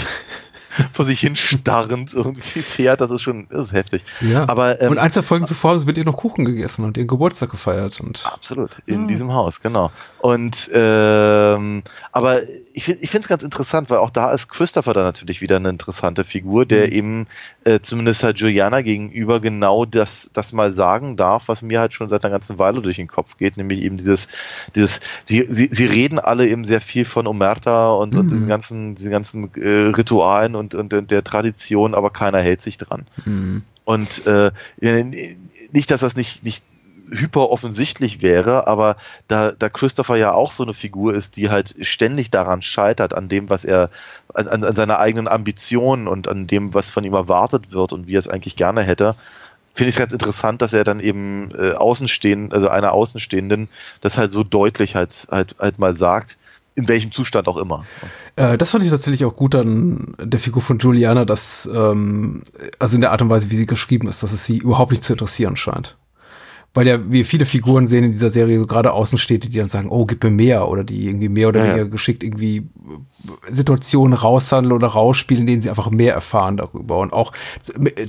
vor 0.93 1.05
sich 1.05 1.19
hin 1.19 1.36
starrend 1.36 2.13
irgendwie 2.13 2.61
fährt, 2.61 3.01
das 3.01 3.11
ist 3.11 3.21
schon, 3.21 3.47
das 3.49 3.67
ist 3.67 3.74
heftig. 3.74 4.03
Ja. 4.21 4.47
Aber, 4.47 4.82
ähm, 4.82 4.91
und 4.91 4.97
eins 4.97 5.13
der 5.13 5.24
Folgen 5.24 5.45
zuvor 5.45 5.71
haben 5.71 5.80
sie 5.80 5.86
mit 5.86 5.97
ihr 5.97 6.05
noch 6.05 6.17
Kuchen 6.17 6.45
gegessen 6.45 6.86
und 6.86 6.97
ihren 6.97 7.07
Geburtstag 7.07 7.51
gefeiert. 7.51 7.99
Und 7.99 8.26
Absolut, 8.26 8.82
in 8.86 9.07
diesem 9.07 9.34
Haus, 9.34 9.61
genau. 9.61 9.91
Und 10.19 10.69
ähm, 10.74 11.84
aber 12.11 12.39
ich 12.76 12.86
finde 12.86 13.03
ich 13.03 13.13
es 13.13 13.28
ganz 13.28 13.43
interessant, 13.43 13.89
weil 13.89 13.99
auch 13.99 14.09
da 14.09 14.32
ist 14.32 14.49
Christopher 14.49 14.93
dann 14.93 15.03
natürlich 15.03 15.41
wieder 15.41 15.57
eine 15.57 15.69
interessante 15.69 16.24
Figur, 16.24 16.65
der 16.65 16.91
eben 16.91 17.28
äh, 17.65 17.80
zumindest 17.82 18.24
halt 18.24 18.39
Juliana 18.39 18.82
gegenüber 18.82 19.39
genau 19.39 19.86
das, 19.86 20.30
das 20.34 20.53
mal 20.53 20.74
sagen 20.74 21.15
darf, 21.15 21.47
was 21.47 21.61
mir 21.61 21.80
halt 21.80 21.93
schon 21.93 22.09
seit 22.09 22.24
einer 22.24 22.32
ganzen 22.32 22.57
Weile 22.57 22.82
durch 22.82 22.95
den 22.95 23.07
Kopf 23.07 23.38
geht, 23.38 23.57
nämlich 23.57 23.84
eben 23.84 23.97
dieses, 23.97 24.28
dieses, 24.76 25.01
die, 25.30 25.45
sie, 25.47 25.69
sie 25.71 25.86
reden 25.86 26.17
alle 26.17 26.47
eben 26.47 26.65
sehr 26.65 26.82
viel 26.82 27.05
von 27.05 27.28
Omerta 27.28 27.91
und, 27.91 28.15
und 28.15 28.32
diesen 28.32 28.47
ganzen, 28.47 28.95
diesen 28.95 29.11
ganzen 29.11 29.53
äh, 29.55 29.91
Ritualen 29.95 30.55
und, 30.55 30.74
und, 30.74 30.93
und 30.93 31.11
der 31.11 31.24
Tradition, 31.24 31.93
aber 31.93 32.09
keiner 32.09 32.39
hält 32.39 32.61
sich 32.61 32.78
dran. 32.78 33.05
Und 33.86 34.26
äh, 34.26 34.51
nicht, 35.71 35.91
dass 35.91 36.01
das 36.01 36.15
nicht, 36.15 36.43
nicht 36.43 36.63
hyper 37.14 37.49
offensichtlich 37.49 38.22
wäre, 38.22 38.68
aber 38.68 38.97
da, 39.28 39.51
da 39.51 39.70
Christopher 39.70 40.16
ja 40.16 40.34
auch 40.34 40.51
so 40.51 40.64
eine 40.64 40.74
Figur 40.74 41.14
ist, 41.14 41.38
die 41.38 41.49
halt 41.49 41.76
ständig 41.82 42.32
daran 42.32 42.61
scheitert, 42.61 43.14
an 43.14 43.30
dem, 43.30 43.49
was 43.49 43.66
er, 43.66 43.89
an, 44.34 44.47
an 44.47 44.76
seiner 44.76 44.99
eigenen 44.99 45.28
Ambition 45.28 46.07
und 46.07 46.28
an 46.28 46.47
dem, 46.47 46.74
was 46.74 46.91
von 46.91 47.03
ihm 47.03 47.14
erwartet 47.14 47.72
wird 47.72 47.93
und 47.93 48.07
wie 48.07 48.16
er 48.16 48.20
es 48.20 48.28
eigentlich 48.28 48.55
gerne 48.55 48.84
hätte, 48.84 49.16
finde 49.74 49.89
ich 49.89 49.95
es 49.95 49.99
ganz 49.99 50.14
interessant, 50.14 50.61
dass 50.61 50.74
er 50.74 50.84
dann 50.84 50.99
eben 50.99 51.51
äh, 51.57 51.74
Außenstehenden, 51.74 52.53
also 52.53 52.68
einer 52.70 52.93
Außenstehenden, 52.93 53.70
das 54.01 54.18
halt 54.18 54.32
so 54.32 54.43
deutlich 54.43 54.95
halt, 54.95 55.28
halt, 55.32 55.55
halt 55.59 55.80
mal 55.80 55.95
sagt, 55.95 56.38
in 56.76 56.88
welchem 56.88 57.11
Zustand 57.11 57.47
auch 57.47 57.57
immer. 57.57 57.86
äh, 58.36 58.57
das 58.57 58.72
fand 58.72 58.84
ich 58.84 58.89
tatsächlich 58.89 59.26
auch 59.26 59.36
gut 59.36 59.55
an 59.55 60.16
der 60.20 60.39
Figur 60.39 60.61
von 60.61 60.80
Juliana, 60.80 61.26
dass, 61.26 61.70
ähm, 61.74 62.43
also 62.80 62.95
in 62.95 63.01
der 63.01 63.11
Art 63.11 63.22
und 63.22 63.30
Weise, 63.30 63.51
wie 63.51 63.55
sie 63.55 63.66
geschrieben 63.66 64.07
ist, 64.07 64.24
dass 64.24 64.32
es 64.32 64.45
sie 64.45 64.57
überhaupt 64.57 64.91
nicht 64.91 65.03
zu 65.03 65.14
interessieren 65.14 65.55
scheint. 65.55 65.97
Weil 66.76 66.88
ja 66.88 67.11
wir 67.11 67.24
viele 67.24 67.45
Figuren 67.45 67.86
sehen 67.88 68.03
in 68.03 68.11
dieser 68.11 68.32
Serie, 68.32 68.57
so 68.59 68.65
gerade 68.65 68.93
Außenstädte, 68.93 69.47
die 69.47 69.57
dann 69.59 69.67
sagen, 69.69 69.89
oh, 69.89 70.05
gib 70.05 70.24
mir 70.24 70.32
mehr 70.32 70.67
oder 70.67 70.84
die 70.84 71.05
irgendwie 71.07 71.30
mehr 71.30 71.49
oder 71.49 71.59
Ja, 71.59 71.65
ja. 71.67 71.71
weniger 71.76 71.89
geschickt 71.89 72.24
irgendwie 72.24 72.57
äh, 72.57 72.63
Situationen 73.53 74.17
raushandeln 74.17 74.71
oder 74.74 74.88
rausspielen, 74.88 75.41
in 75.43 75.47
denen 75.47 75.61
sie 75.61 75.69
einfach 75.69 75.91
mehr 75.91 76.15
erfahren 76.15 76.57
darüber. 76.57 76.97
Und 76.97 77.13
auch 77.13 77.32
äh, 77.95 78.07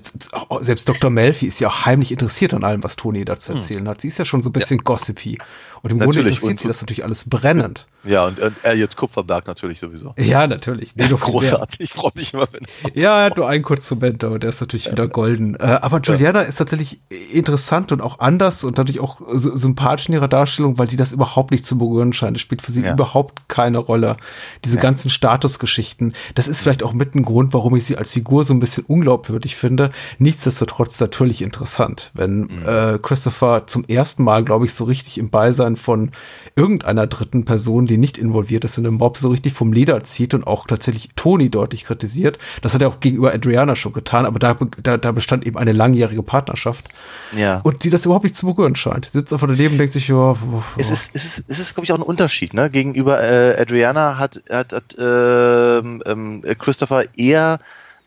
selbst 0.60 0.88
Dr. 0.88 1.10
Melfi 1.10 1.46
ist 1.46 1.60
ja 1.60 1.68
auch 1.68 1.84
heimlich 1.84 2.10
interessiert 2.10 2.54
an 2.54 2.64
allem, 2.64 2.82
was 2.82 2.96
Toni 2.96 3.24
da 3.26 3.38
zu 3.38 3.50
Hm. 3.50 3.56
erzählen 3.58 3.88
hat. 3.88 4.00
Sie 4.00 4.08
ist 4.08 4.18
ja 4.18 4.24
schon 4.24 4.40
so 4.40 4.48
ein 4.48 4.52
bisschen 4.52 4.78
gossipy. 4.78 5.36
Und 5.84 5.92
im 5.92 5.98
Grunde 5.98 6.16
Natürlich. 6.20 6.32
interessiert 6.38 6.50
Und- 6.52 6.58
sie 6.60 6.68
das 6.68 6.80
natürlich 6.80 7.04
alles 7.04 7.28
brennend. 7.28 7.86
Ja, 8.06 8.26
und, 8.26 8.38
und 8.38 8.52
Elliot 8.62 8.96
Kupferberg 8.96 9.46
natürlich 9.46 9.80
sowieso. 9.80 10.12
Ja, 10.18 10.46
natürlich. 10.46 10.94
Mehr. 10.96 11.08
Großartig. 11.08 11.80
Ich 11.80 11.90
freue 11.92 12.10
mich 12.14 12.34
immer, 12.34 12.46
wenn. 12.52 12.66
Ja, 12.94 13.20
er 13.20 13.24
hat 13.26 13.36
nur 13.38 13.48
einen 13.48 13.62
kurzen 13.64 13.94
Moment, 13.98 14.22
aber 14.24 14.38
der 14.38 14.50
ist 14.50 14.60
natürlich 14.60 14.90
wieder 14.90 15.08
golden. 15.08 15.54
Äh, 15.56 15.78
aber 15.80 16.00
Juliana 16.02 16.42
ist 16.42 16.56
tatsächlich 16.56 17.00
interessant 17.32 17.92
und 17.92 18.02
auch 18.02 18.18
anders 18.18 18.62
und 18.64 18.76
dadurch 18.78 19.00
auch 19.00 19.20
sy- 19.34 19.56
sympathisch 19.56 20.08
in 20.08 20.14
ihrer 20.14 20.28
Darstellung, 20.28 20.76
weil 20.78 20.90
sie 20.90 20.96
das 20.98 21.12
überhaupt 21.12 21.50
nicht 21.50 21.64
zu 21.64 21.78
berühren 21.78 22.12
scheint. 22.12 22.36
Es 22.36 22.42
spielt 22.42 22.60
für 22.60 22.72
sie 22.72 22.82
Ja. 22.82 22.92
überhaupt 22.92 23.48
keine 23.48 23.78
Rolle. 23.78 24.16
Diese 24.66 24.76
ganzen 24.76 25.08
Statusgeschichten, 25.08 26.12
das 26.34 26.46
ist 26.48 26.60
vielleicht 26.60 26.82
auch 26.82 26.92
mit 26.92 27.14
ein 27.14 27.22
Grund, 27.22 27.54
warum 27.54 27.74
ich 27.76 27.86
sie 27.86 27.96
als 27.96 28.10
Figur 28.10 28.44
so 28.44 28.52
ein 28.52 28.60
bisschen 28.60 28.84
unglaubwürdig 28.86 29.56
finde. 29.56 29.90
Nichtsdestotrotz 30.18 30.98
natürlich 31.00 31.42
interessant, 31.42 32.10
wenn 32.14 32.50
äh, 32.64 32.98
Christopher 33.02 33.66
zum 33.66 33.84
ersten 33.84 34.24
Mal, 34.24 34.44
glaube 34.44 34.64
ich, 34.64 34.74
so 34.74 34.84
richtig 34.84 35.18
im 35.18 35.30
Beisein 35.30 35.73
von 35.76 36.10
irgendeiner 36.56 37.06
dritten 37.06 37.44
Person, 37.44 37.86
die 37.86 37.96
nicht 37.98 38.18
involviert 38.18 38.64
ist 38.64 38.78
in 38.78 38.84
dem 38.84 38.94
Mob, 38.94 39.18
so 39.18 39.28
richtig 39.28 39.52
vom 39.52 39.72
Leder 39.72 40.02
zieht 40.04 40.34
und 40.34 40.46
auch 40.46 40.66
tatsächlich 40.66 41.10
Tony 41.16 41.50
deutlich 41.50 41.84
kritisiert. 41.84 42.38
Das 42.62 42.74
hat 42.74 42.82
er 42.82 42.88
auch 42.88 43.00
gegenüber 43.00 43.32
Adriana 43.34 43.76
schon 43.76 43.92
getan, 43.92 44.26
aber 44.26 44.38
da, 44.38 44.56
da, 44.82 44.96
da 44.96 45.12
bestand 45.12 45.46
eben 45.46 45.58
eine 45.58 45.72
langjährige 45.72 46.22
Partnerschaft. 46.22 46.88
Ja. 47.36 47.60
Und 47.64 47.82
sie 47.82 47.90
das 47.90 48.04
überhaupt 48.04 48.24
nicht 48.24 48.36
zu 48.36 48.46
berühren 48.46 48.76
scheint. 48.76 49.06
Sie 49.06 49.18
sitzt 49.18 49.32
einfach 49.32 49.48
daneben 49.48 49.72
und 49.74 49.78
denkt 49.78 49.92
sich, 49.92 50.08
ja, 50.08 50.14
wo- 50.40 50.62
Es 50.76 50.90
ist, 50.90 51.10
es 51.14 51.24
ist, 51.24 51.44
es 51.48 51.58
ist 51.58 51.74
glaube 51.74 51.84
ich, 51.86 51.92
auch 51.92 51.98
ein 51.98 52.02
Unterschied. 52.02 52.54
Ne? 52.54 52.70
Gegenüber 52.70 53.22
äh, 53.22 53.60
Adriana 53.60 54.18
hat, 54.18 54.42
hat, 54.50 54.72
hat 54.72 54.94
ähm, 54.98 56.02
ähm, 56.06 56.42
Christopher 56.58 57.04
eher, 57.16 57.58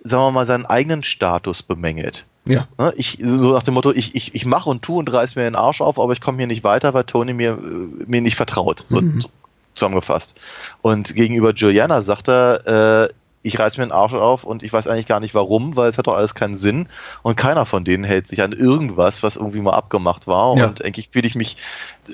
sagen 0.04 0.24
wir 0.24 0.32
mal, 0.32 0.48
seinen 0.48 0.66
eigenen 0.66 1.04
Status 1.04 1.64
bemängelt. 1.64 2.26
Ja. 2.48 2.68
Ne? 2.78 2.94
Ich, 2.96 3.18
so 3.22 3.54
nach 3.54 3.64
dem 3.64 3.74
Motto, 3.74 3.92
ich, 3.92 4.16
ich, 4.16 4.36
ich 4.36 4.46
mache 4.46 4.70
und 4.70 4.82
tu 4.82 4.98
und 4.98 5.12
reiß 5.12 5.36
mir 5.36 5.44
den 5.44 5.56
Arsch 5.56 5.82
auf, 5.82 6.00
aber 6.00 6.14
ich 6.14 6.22
komme 6.22 6.38
hier 6.38 6.48
nicht 6.48 6.64
weiter, 6.64 6.94
weil 6.94 7.04
Tony 7.04 7.34
mir, 7.34 7.52
äh, 7.52 8.06
mir 8.06 8.22
nicht 8.22 8.36
vertraut. 8.36 8.86
So, 8.90 9.02
so 9.20 9.30
zusammengefasst. 9.74 10.36
Und 10.82 11.16
gegenüber 11.16 11.54
Juliana 11.54 12.02
sagt 12.02 12.30
er, 12.30 13.06
äh, 13.06 13.14
ich 13.44 13.58
reiß 13.58 13.78
mir 13.78 13.86
den 13.86 13.92
Arsch 13.92 14.14
auf 14.14 14.44
und 14.44 14.64
ich 14.64 14.74
weiß 14.74 14.88
eigentlich 14.88 15.06
gar 15.06 15.20
nicht 15.20 15.34
warum, 15.34 15.76
weil 15.76 15.90
es 15.90 15.98
hat 15.98 16.08
doch 16.08 16.16
alles 16.16 16.36
keinen 16.36 16.58
Sinn. 16.58 16.90
Und 17.22 17.38
keiner 17.38 17.66
von 17.66 17.86
denen 17.86 18.04
hält 18.04 18.28
sich 18.28 18.42
an 18.42 18.52
irgendwas, 18.52 19.24
was 19.24 19.38
irgendwie 19.38 19.62
mal 19.62 19.74
abgemacht 19.74 20.28
war. 20.28 20.58
Ja. 20.58 20.68
Und 20.68 20.84
eigentlich 20.84 21.08
fühle 21.10 21.28
ich 21.28 21.36
mich 21.36 21.58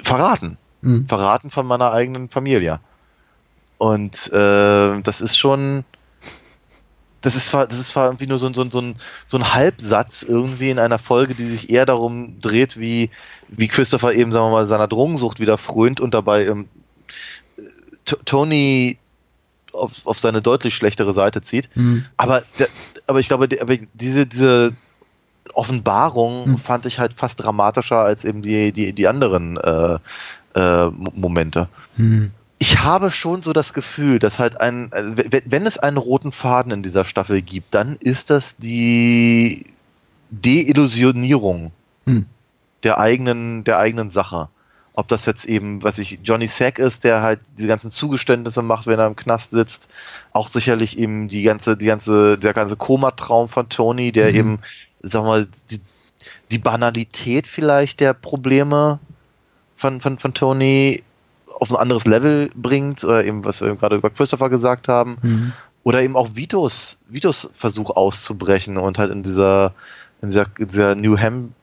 verraten. 0.04 0.58
Mhm. 0.82 1.08
Verraten 1.08 1.50
von 1.50 1.66
meiner 1.66 1.92
eigenen 1.92 2.30
Familie. 2.30 2.80
Und 3.78 4.32
äh, 4.32 5.02
das 5.02 5.22
ist 5.22 5.38
schon. 5.38 5.86
Das 7.24 7.36
ist 7.36 7.48
zwar, 7.48 7.66
das 7.66 7.80
ist 7.80 7.88
zwar 7.90 8.06
irgendwie 8.06 8.28
nur 8.28 8.38
so, 8.38 8.46
ein- 8.48 8.54
so, 8.54 8.62
ein- 8.62 8.70
so, 8.72 8.80
ein, 8.82 8.96
so 9.26 9.38
ein 9.38 9.54
Halbsatz 9.54 10.22
irgendwie 10.24 10.70
in 10.70 10.78
einer 10.78 11.00
Folge, 11.00 11.34
die 11.34 11.46
sich 11.48 11.70
eher 11.72 11.86
darum 11.88 12.40
dreht, 12.42 12.78
wie, 12.80 13.10
wie 13.48 13.68
Christopher 13.68 14.14
eben, 14.14 14.32
sagen 14.32 14.46
wir 14.48 14.52
mal, 14.52 14.66
seiner 14.68 14.88
Drogensucht 14.88 15.40
wieder 15.40 15.58
frönt 15.58 16.00
und 16.00 16.14
dabei 16.14 16.46
ähm, 16.46 16.68
Tony 18.26 18.98
auf, 19.72 20.06
auf 20.06 20.20
seine 20.20 20.42
deutlich 20.42 20.76
schlechtere 20.76 21.14
Seite 21.14 21.42
zieht. 21.42 21.70
Hm. 21.74 22.06
Aber, 22.18 22.44
aber 23.08 23.20
ich 23.20 23.28
glaube, 23.28 23.48
aber 23.60 23.78
diese, 23.94 24.28
diese 24.28 24.76
Offenbarung 25.54 26.46
Hm. 26.46 26.58
fand 26.58 26.86
ich 26.86 27.00
halt 27.00 27.14
fast 27.16 27.42
dramatischer 27.44 27.98
als 28.00 28.26
eben 28.26 28.42
die, 28.42 28.72
die, 28.72 28.94
die 28.94 29.08
anderen 29.08 29.58
äh, 29.58 29.98
äh, 30.56 30.86
Mo- 30.90 31.14
Momente. 31.16 31.70
Hm. 31.96 32.32
Ich 32.64 32.80
habe 32.80 33.12
schon 33.12 33.42
so 33.42 33.52
das 33.52 33.74
Gefühl, 33.74 34.20
dass 34.20 34.40
halt 34.40 34.62
ein, 34.62 34.90
äh, 34.94 35.04
wenn 35.34 35.42
wenn 35.46 35.66
es 35.66 35.78
einen 35.80 35.98
roten 35.98 36.32
Faden 36.32 36.72
in 36.72 36.82
dieser 36.82 37.04
Staffel 37.04 37.42
gibt, 37.42 37.76
dann 37.76 37.98
ist 37.98 38.30
das 38.30 38.56
die 38.56 39.66
Deillusionierung 40.32 41.74
Hm. 42.06 42.26
der 42.84 43.00
eigenen, 43.00 43.66
der 43.66 43.80
eigenen 43.80 44.10
Sache. 44.10 44.48
Ob 44.94 45.10
das 45.10 45.26
jetzt 45.26 45.44
eben, 45.44 45.84
was 45.84 46.00
ich, 46.00 46.20
Johnny 46.24 46.48
Sack 46.48 46.80
ist, 46.80 47.04
der 47.04 47.22
halt 47.22 47.42
diese 47.58 47.68
ganzen 47.68 47.92
Zugeständnisse 47.92 48.62
macht, 48.62 48.88
wenn 48.88 48.98
er 49.00 49.08
im 49.08 49.18
Knast 49.18 49.52
sitzt. 49.52 49.90
Auch 50.32 50.48
sicherlich 50.48 50.98
eben 50.98 51.28
die 51.28 51.44
ganze, 51.44 51.76
die 51.76 51.88
ganze, 51.88 52.38
der 52.38 52.54
ganze 52.54 52.78
Komatraum 52.78 53.50
von 53.50 53.68
Tony, 53.68 54.14
der 54.14 54.32
Mhm. 54.32 54.38
eben, 54.40 54.60
sag 55.02 55.24
mal, 55.24 55.48
die, 55.70 55.82
die 56.50 56.60
Banalität 56.60 57.46
vielleicht 57.46 58.00
der 58.00 58.14
Probleme 58.14 59.00
von, 59.76 60.00
von, 60.00 60.18
von 60.18 60.34
Tony 60.34 61.04
auf 61.64 61.72
ein 61.72 61.78
anderes 61.78 62.06
Level 62.06 62.52
bringt, 62.54 63.04
oder 63.04 63.26
eben, 63.26 63.44
was 63.44 63.62
wir 63.62 63.70
eben 63.70 63.80
gerade 63.80 63.96
über 63.96 64.10
Christopher 64.10 64.50
gesagt 64.50 64.88
haben. 64.88 65.18
Hm. 65.22 65.54
Oder 65.84 66.02
eben 66.02 66.16
auch 66.16 66.36
Vitos, 66.36 66.98
Vitos 67.10 67.50
Versuch 67.54 67.90
auszubrechen 67.90 68.78
und 68.78 68.98
halt 69.00 69.12
in 69.12 69.24
dieser, 69.24 69.74
in 70.22 70.30
dieser, 70.30 70.46
in 70.58 70.68
dieser 70.68 70.96
New 70.96 71.18
Ham 71.18 71.54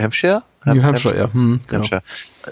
Hampshire? 0.00 0.42
New 0.64 0.82
Hampshire, 0.82 1.16
ja. 1.16 1.32
Hm, 1.32 1.60
genau. 1.66 1.82
Hampshire. 1.82 2.02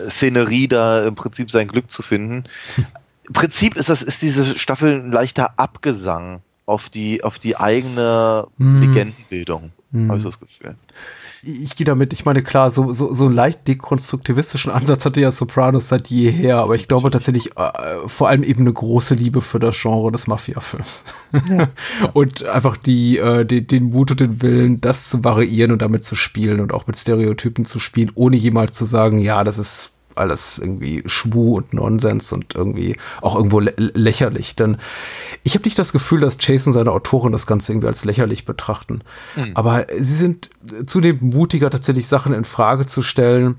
Szenerie 0.09 0.69
da 0.69 1.05
im 1.05 1.15
Prinzip 1.15 1.51
sein 1.51 1.69
Glück 1.69 1.91
zu 1.91 2.03
finden. 2.03 2.45
Im 3.27 3.33
Prinzip 3.33 3.77
ist 3.77 3.89
das, 3.89 4.03
ist 4.03 4.21
diese 4.21 4.59
Staffel 4.59 5.01
ein 5.01 5.11
leichter 5.11 5.59
Abgesang 5.59 6.43
auf 6.67 6.89
die, 6.89 7.23
auf 7.25 7.39
die 7.39 7.57
eigene 7.57 8.47
Hm. 8.59 8.81
Legendenbildung, 8.81 9.73
Hm. 9.93 10.09
habe 10.09 10.17
ich 10.19 10.23
so 10.23 10.31
das 10.31 10.41
Gefühl. 10.41 10.77
Ich 11.47 11.77
gehe 11.77 11.85
damit, 11.85 12.15
ich 12.15 12.25
meine, 12.25 12.43
klar, 12.43 12.71
so, 12.71 12.95
so, 12.95 13.13
so 13.13 13.27
einen 13.27 13.35
leicht 13.35 13.69
dekonstruktivistischen 13.69 14.73
Ansatz 14.73 15.05
hatte 15.05 15.21
ja 15.21 15.31
Sopranos 15.31 15.89
seit 15.89 16.07
jeher, 16.09 16.57
aber 16.57 16.75
ich 16.75 16.89
glaube 16.89 17.11
tatsächlich 17.11 17.55
äh, 17.59 17.71
vor 18.07 18.29
allem 18.29 18.43
eben 18.43 18.61
eine 18.61 18.73
große 18.73 19.15
Liebe 19.15 19.43
für 19.43 19.59
das 19.59 19.79
Genre 19.79 20.11
des 20.11 20.27
Mafia-Films. 20.27 21.05
und 22.15 22.47
einfach 22.47 22.79
die, 22.79 23.19
äh, 23.19 23.45
die, 23.45 23.67
den 23.67 23.91
Mut 23.91 24.13
und 24.13 24.21
den 24.21 24.41
Willen, 24.41 24.81
das 24.81 25.11
zu 25.11 25.23
variieren 25.23 25.71
und 25.71 25.83
damit 25.83 26.03
zu 26.03 26.15
spielen 26.15 26.61
und 26.61 26.73
auch 26.73 26.87
mit 26.87 26.97
Stereotypen 26.97 27.67
zu 27.67 27.79
spielen, 27.79 28.11
ohne 28.15 28.37
jemals 28.37 28.79
zu 28.79 28.87
sagen, 28.87 29.19
ja, 29.19 29.45
das 29.45 29.59
ist 29.59 29.93
alles 30.17 30.59
irgendwie 30.59 31.03
Schmu 31.07 31.57
und 31.57 31.75
Nonsens 31.75 32.33
und 32.33 32.55
irgendwie 32.55 32.97
auch 33.21 33.37
irgendwo 33.37 33.61
lä 33.61 33.73
lächerlich. 33.77 34.57
Denn 34.57 34.77
ich 35.43 35.55
habe 35.55 35.65
nicht 35.65 35.79
das 35.79 35.93
Gefühl, 35.93 36.21
dass 36.21 36.39
Jason 36.41 36.73
seine 36.73 36.93
Autoren 36.93 37.33
das 37.33 37.47
Ganze 37.47 37.73
irgendwie 37.73 37.89
als 37.89 38.05
lächerlich 38.05 38.45
betrachten. 38.45 39.03
Aber 39.55 39.87
sie 39.99 40.15
sind 40.15 40.51
zunehmend 40.87 41.35
mutiger, 41.35 41.71
tatsächlich 41.71 42.07
Sachen 42.09 42.33
in 42.33 42.45
Frage 42.45 42.87
zu 42.87 43.03
stellen, 43.03 43.57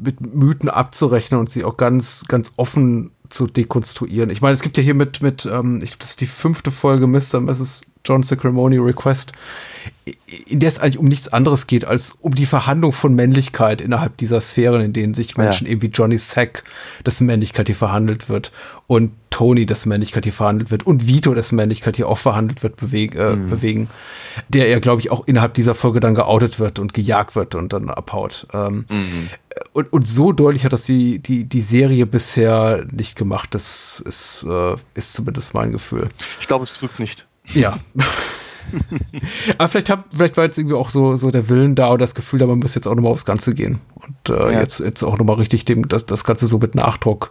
mit 0.00 0.34
Mythen 0.34 0.68
abzurechnen 0.68 1.40
und 1.40 1.50
sie 1.50 1.64
auch 1.64 1.76
ganz, 1.76 2.24
ganz 2.28 2.52
offen 2.56 3.10
zu 3.28 3.46
dekonstruieren. 3.46 4.30
Ich 4.30 4.40
meine, 4.40 4.54
es 4.54 4.62
gibt 4.62 4.76
ja 4.76 4.82
hier 4.82 4.94
mit, 4.94 5.22
mit 5.22 5.46
ähm, 5.46 5.80
ich 5.82 5.90
glaube, 5.90 5.98
das 6.00 6.10
ist 6.10 6.20
die 6.20 6.26
fünfte 6.26 6.70
Folge 6.70 7.06
Mr. 7.06 7.40
Mrs. 7.40 7.82
John 8.08 8.22
Sacramone 8.22 8.78
Request, 8.78 9.32
in 10.46 10.60
der 10.60 10.68
es 10.68 10.78
eigentlich 10.78 10.98
um 10.98 11.06
nichts 11.06 11.28
anderes 11.28 11.66
geht, 11.66 11.84
als 11.84 12.12
um 12.12 12.34
die 12.34 12.46
Verhandlung 12.46 12.92
von 12.92 13.14
Männlichkeit 13.14 13.80
innerhalb 13.80 14.16
dieser 14.16 14.40
Sphären, 14.40 14.80
in 14.80 14.92
denen 14.92 15.14
sich 15.14 15.36
Menschen 15.36 15.66
Ja. 15.66 15.72
eben 15.72 15.82
wie 15.82 15.88
Johnny 15.88 16.18
Sack, 16.18 16.64
dessen 17.04 17.26
Männlichkeit 17.26 17.68
hier 17.68 17.76
verhandelt 17.76 18.28
wird, 18.28 18.50
und 18.86 19.12
Tony, 19.30 19.66
dessen 19.66 19.90
Männlichkeit 19.90 20.24
hier 20.24 20.32
verhandelt 20.32 20.70
wird, 20.70 20.84
und 20.86 21.06
Vito, 21.06 21.32
dessen 21.34 21.56
Männlichkeit 21.56 21.96
hier 21.96 22.08
auch 22.08 22.18
verhandelt 22.18 22.62
wird, 22.62 22.76
beweg, 22.76 23.14
äh, 23.14 23.36
bewegen, 23.36 23.88
der 24.48 24.68
ja, 24.68 24.78
glaube 24.80 25.00
ich, 25.00 25.10
auch 25.10 25.26
innerhalb 25.26 25.54
dieser 25.54 25.74
Folge 25.74 26.00
dann 26.00 26.14
geoutet 26.14 26.58
wird 26.58 26.78
und 26.78 26.92
gejagt 26.94 27.36
wird 27.36 27.54
und 27.54 27.72
dann 27.72 27.88
abhaut. 27.90 28.46
Ähm, 28.52 28.86
und, 29.72 29.92
und 29.92 30.08
so 30.08 30.32
deutlich 30.32 30.64
hat 30.64 30.72
das 30.72 30.82
die, 30.84 31.18
die, 31.20 31.44
die 31.44 31.60
Serie 31.60 32.06
bisher 32.06 32.84
nicht 32.90 33.16
gemacht. 33.16 33.54
Das 33.54 34.02
ist, 34.04 34.44
äh, 34.48 34.74
ist 34.94 35.12
zumindest 35.12 35.54
mein 35.54 35.70
Gefühl. 35.70 36.08
Ich 36.40 36.46
glaube, 36.48 36.64
es 36.64 36.72
trügt 36.72 36.98
nicht. 36.98 37.27
Ja. 37.54 37.78
Aber 39.56 39.68
vielleicht, 39.68 39.88
hab, 39.90 40.04
vielleicht 40.14 40.36
war 40.36 40.44
jetzt 40.44 40.58
irgendwie 40.58 40.76
auch 40.76 40.90
so, 40.90 41.16
so 41.16 41.30
der 41.30 41.48
Willen 41.48 41.74
da 41.74 41.88
und 41.88 42.00
das 42.00 42.14
Gefühl, 42.14 42.38
da 42.38 42.46
man 42.46 42.58
muss 42.58 42.74
jetzt 42.74 42.86
auch 42.86 42.94
nochmal 42.94 43.12
aufs 43.12 43.24
Ganze 43.24 43.54
gehen. 43.54 43.80
Und 43.94 44.34
äh, 44.36 44.52
Ja. 44.52 44.60
jetzt, 44.60 44.80
jetzt 44.80 45.02
auch 45.02 45.16
nochmal 45.16 45.36
richtig 45.36 45.64
dem, 45.64 45.88
das, 45.88 46.04
das 46.06 46.24
Ganze 46.24 46.46
so 46.46 46.58
mit 46.58 46.74
Nachdruck 46.74 47.30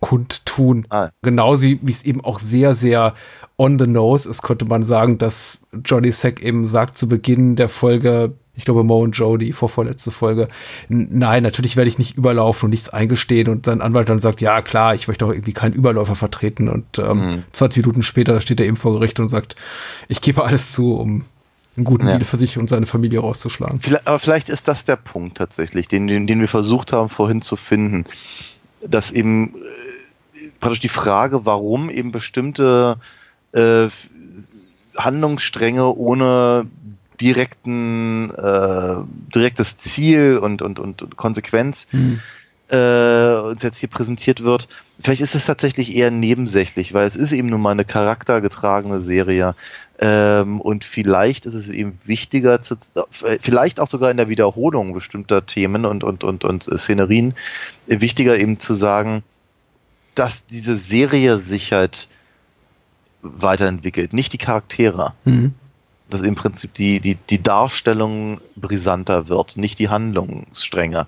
kundtun. 0.00 0.86
Ah. 0.90 1.10
Genauso 1.22 1.62
wie 1.64 1.80
es 1.88 2.04
eben 2.04 2.20
auch 2.24 2.38
sehr, 2.38 2.74
sehr 2.74 3.14
on 3.56 3.78
the 3.78 3.86
nose 3.86 4.28
ist, 4.28 4.42
könnte 4.42 4.64
man 4.64 4.82
sagen, 4.82 5.18
dass 5.18 5.60
Johnny 5.84 6.10
Sack 6.10 6.40
eben 6.42 6.66
sagt 6.66 6.98
zu 6.98 7.08
Beginn 7.08 7.54
der 7.56 7.68
Folge, 7.68 8.34
ich 8.54 8.64
glaube 8.64 8.84
Mo 8.84 9.02
und 9.02 9.12
Joe, 9.12 9.38
die 9.38 9.52
vorvorletzte 9.52 10.10
Folge, 10.10 10.48
nein, 10.88 11.42
natürlich 11.42 11.76
werde 11.76 11.88
ich 11.88 11.98
nicht 11.98 12.16
überlaufen 12.16 12.66
und 12.66 12.70
nichts 12.70 12.90
eingestehen 12.90 13.48
und 13.48 13.64
sein 13.64 13.80
Anwalt 13.80 14.08
dann 14.08 14.18
sagt, 14.18 14.40
ja 14.40 14.60
klar, 14.60 14.94
ich 14.94 15.08
möchte 15.08 15.24
auch 15.24 15.30
irgendwie 15.30 15.54
keinen 15.54 15.72
Überläufer 15.72 16.14
vertreten 16.14 16.68
und 16.68 16.98
ähm, 16.98 17.44
20 17.52 17.84
Minuten 17.84 18.02
später 18.02 18.40
steht 18.40 18.60
er 18.60 18.66
eben 18.66 18.76
vor 18.76 18.92
Gericht 18.92 19.18
und 19.20 19.28
sagt, 19.28 19.56
ich 20.08 20.20
gebe 20.20 20.44
alles 20.44 20.72
zu, 20.72 20.94
um 20.94 21.24
einen 21.76 21.84
guten 21.84 22.06
Ja. 22.06 22.12
Deal 22.12 22.24
für 22.24 22.36
sich 22.36 22.58
und 22.58 22.68
seine 22.68 22.84
Familie 22.84 23.20
rauszuschlagen. 23.20 23.80
Vielleicht, 23.80 24.06
aber 24.06 24.18
vielleicht 24.18 24.48
ist 24.50 24.68
das 24.68 24.84
der 24.84 24.96
Punkt 24.96 25.38
tatsächlich, 25.38 25.88
den, 25.88 26.06
den, 26.06 26.26
den 26.26 26.40
wir 26.40 26.48
versucht 26.48 26.92
haben 26.92 27.08
vorhin 27.08 27.40
zu 27.40 27.56
finden, 27.56 28.04
dass 28.86 29.10
eben 29.10 29.54
äh, 29.54 30.48
praktisch 30.60 30.80
die 30.80 30.88
Frage, 30.88 31.46
warum 31.46 31.88
eben 31.88 32.12
bestimmte 32.12 32.98
äh, 33.52 33.88
Handlungsstränge 34.96 35.94
ohne 35.94 36.66
direkten, 37.22 38.30
äh, 38.30 38.96
direktes 39.34 39.78
Ziel 39.78 40.36
und, 40.36 40.60
und, 40.60 40.78
und 40.78 41.16
Konsequenz 41.16 41.86
äh, 42.72 43.34
uns 43.36 43.62
jetzt 43.62 43.78
hier 43.78 43.90
präsentiert 43.90 44.42
wird, 44.42 44.68
vielleicht 44.98 45.20
ist 45.20 45.34
es 45.34 45.44
tatsächlich 45.44 45.94
eher 45.94 46.10
nebensächlich, 46.10 46.94
weil 46.94 47.06
es 47.06 47.16
ist 47.16 47.32
eben 47.32 47.48
nun 47.48 47.60
mal 47.60 47.72
eine 47.72 47.84
charaktergetragene 47.84 49.00
Serie. 49.00 49.54
Ähm, 49.98 50.58
und 50.60 50.84
vielleicht 50.84 51.44
ist 51.44 51.54
es 51.54 51.68
eben 51.68 51.98
wichtiger, 52.06 52.62
zu, 52.62 52.76
vielleicht 53.10 53.78
auch 53.78 53.88
sogar 53.88 54.10
in 54.10 54.16
der 54.16 54.30
Wiederholung 54.30 54.94
bestimmter 54.94 55.44
Themen 55.44 55.84
und, 55.84 56.02
und, 56.02 56.24
und, 56.24 56.44
und 56.44 56.64
Szenerien, 56.64 57.34
wichtiger 57.86 58.38
eben 58.38 58.58
zu 58.58 58.74
sagen, 58.74 59.22
dass 60.14 60.46
diese 60.46 60.74
Serie 60.74 61.38
sich 61.38 61.72
halt 61.72 62.08
weiterentwickelt, 63.20 64.14
nicht 64.14 64.32
die 64.32 64.38
Charaktere. 64.38 65.12
Mhm. 65.24 65.54
Dass 66.12 66.20
im 66.20 66.34
Prinzip 66.34 66.74
die, 66.74 67.00
die, 67.00 67.14
die 67.14 67.42
Darstellung 67.42 68.40
brisanter 68.54 69.28
wird, 69.28 69.56
nicht 69.56 69.78
die 69.78 69.88
Handlungsstränge. 69.88 71.06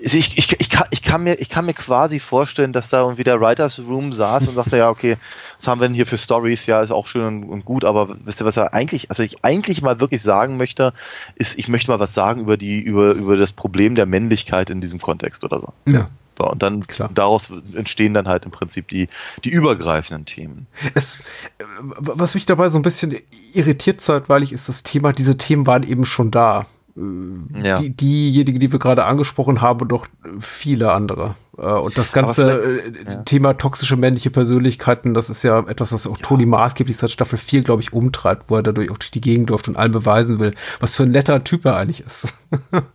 Ich, 0.00 0.38
ich, 0.38 0.60
ich, 0.60 0.70
kann, 0.70 0.86
ich, 0.90 1.02
kann 1.02 1.24
mir, 1.24 1.34
ich 1.34 1.48
kann 1.48 1.66
mir 1.66 1.74
quasi 1.74 2.20
vorstellen, 2.20 2.72
dass 2.72 2.88
da 2.88 3.02
irgendwie 3.02 3.24
der 3.24 3.40
Writers 3.40 3.80
Room 3.80 4.12
saß 4.12 4.48
und 4.48 4.54
sagte, 4.54 4.76
ja, 4.78 4.88
okay, 4.88 5.16
was 5.58 5.66
haben 5.66 5.80
wir 5.80 5.88
denn 5.88 5.94
hier 5.94 6.06
für 6.06 6.16
Stories? 6.16 6.64
Ja, 6.66 6.80
ist 6.80 6.90
auch 6.90 7.06
schön 7.06 7.26
und, 7.26 7.44
und 7.44 7.64
gut, 7.64 7.84
aber 7.84 8.16
wisst 8.24 8.40
ihr, 8.40 8.46
was 8.46 8.56
er 8.56 8.72
eigentlich, 8.72 9.10
also 9.10 9.22
ich 9.22 9.44
eigentlich 9.44 9.82
mal 9.82 10.00
wirklich 10.00 10.22
sagen 10.22 10.56
möchte, 10.56 10.94
ist, 11.34 11.58
ich 11.58 11.68
möchte 11.68 11.90
mal 11.90 12.00
was 12.00 12.14
sagen 12.14 12.40
über 12.40 12.56
die, 12.56 12.80
über, 12.80 13.12
über 13.12 13.36
das 13.36 13.52
Problem 13.52 13.94
der 13.94 14.06
Männlichkeit 14.06 14.70
in 14.70 14.80
diesem 14.80 15.00
Kontext 15.00 15.44
oder 15.44 15.60
so. 15.60 15.72
Ja. 15.84 16.08
So, 16.38 16.44
und 16.48 16.62
dann 16.62 16.86
Klar. 16.86 17.10
daraus 17.12 17.50
entstehen 17.74 18.14
dann 18.14 18.28
halt 18.28 18.44
im 18.44 18.52
Prinzip 18.52 18.86
die, 18.88 19.08
die 19.44 19.50
übergreifenden 19.50 20.24
Themen. 20.24 20.68
Es, 20.94 21.16
äh, 21.16 21.64
was 21.80 22.34
mich 22.34 22.46
dabei 22.46 22.68
so 22.68 22.78
ein 22.78 22.82
bisschen 22.82 23.16
irritiert 23.54 24.00
zeitweilig 24.00 24.52
ist 24.52 24.68
das 24.68 24.84
Thema, 24.84 25.12
diese 25.12 25.36
Themen 25.36 25.66
waren 25.66 25.82
eben 25.82 26.04
schon 26.04 26.30
da. 26.30 26.66
Äh, 26.96 27.66
Ja. 27.66 27.80
Die, 27.80 27.90
diejenigen, 27.90 28.60
die 28.60 28.70
wir 28.70 28.78
gerade 28.78 29.04
angesprochen 29.04 29.60
haben 29.60 29.80
und 29.80 29.90
noch 29.90 30.06
viele 30.38 30.92
andere. 30.92 31.34
Äh, 31.58 31.66
Und 31.66 31.98
das 31.98 32.12
ganze 32.12 32.80
äh, 32.80 33.24
Thema 33.24 33.54
toxische 33.54 33.96
männliche 33.96 34.30
Persönlichkeiten, 34.30 35.14
das 35.14 35.30
ist 35.30 35.42
ja 35.42 35.60
etwas, 35.60 35.92
was 35.92 36.06
auch 36.06 36.16
Toni 36.18 36.46
maßgeblich 36.46 36.96
seit 36.96 37.10
Staffel 37.10 37.38
4, 37.38 37.62
glaube 37.62 37.82
ich, 37.82 37.92
umtreibt, 37.92 38.48
wo 38.48 38.56
er 38.56 38.62
dadurch 38.62 38.90
auch 38.90 38.98
durch 38.98 39.10
die 39.10 39.20
Gegend 39.20 39.50
durfte 39.50 39.70
und 39.70 39.76
allen 39.76 39.92
beweisen 39.92 40.38
will, 40.38 40.52
was 40.80 40.96
für 40.96 41.02
ein 41.02 41.10
netter 41.10 41.42
Typ 41.42 41.64
er 41.64 41.76
eigentlich 41.76 42.00
ist. 42.00 42.34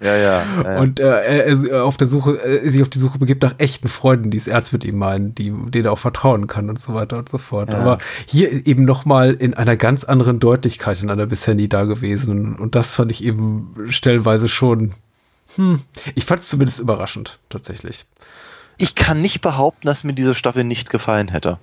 Ja, 0.01 0.16
ja. 0.16 0.18
ja, 0.18 0.43
ja. 0.64 0.80
Und 0.80 0.99
äh, 0.99 1.03
er, 1.03 1.45
er 1.45 1.86
auf 1.86 1.97
der 1.97 2.07
Suche, 2.07 2.41
äh, 2.43 2.70
sich 2.70 2.82
auf 2.82 2.89
die 2.89 2.99
Suche 2.99 3.20
begibt 3.20 3.43
nach 3.43 3.55
echten 3.57 3.88
Freunden, 3.88 4.32
die 4.32 4.38
es 4.38 4.47
ernst 4.47 4.74
mit 4.74 4.86
ihm 4.86 4.97
meinen, 4.97 5.36
die, 5.36 5.51
denen 5.51 5.86
er 5.86 5.91
auch 5.91 5.99
vertrauen 5.99 6.47
kann 6.47 6.70
und 6.70 6.80
so 6.80 6.93
weiter 6.93 7.18
und 7.18 7.30
so 7.30 7.38
fort. 7.38 7.70
Ja. 7.70 7.80
Aber 7.80 7.97
hier 8.26 8.66
eben 8.66 8.86
noch 8.86 9.05
mal 9.05 9.34
in 9.34 9.53
einer 9.53 9.76
ganz 9.76 10.03
anderen 10.03 10.39
Deutlichkeit 10.39 11.01
in 11.01 11.09
einer 11.09 11.26
bisher 11.26 11.55
nie 11.55 11.68
da 11.68 11.84
gewesen. 11.84 12.55
Und 12.55 12.76
das 12.76 12.95
fand 12.95 13.11
ich 13.11 13.24
eben 13.24 13.74
stellenweise 13.89 14.47
schon, 14.47 14.93
hm, 15.55 15.82
ich 16.16 16.26
fand 16.26 16.41
es 16.41 16.49
zumindest 16.49 16.80
überraschend, 16.80 17.39
tatsächlich. 17.49 18.05
Ich 18.78 18.96
kann 18.96 19.22
nicht 19.22 19.42
behaupten, 19.42 19.88
dass 19.88 20.04
mir 20.04 20.14
diese 20.14 20.36
Staffel 20.36 20.64
nicht 20.64 20.90
gefallen 20.90 21.30
hätte. 21.30 21.58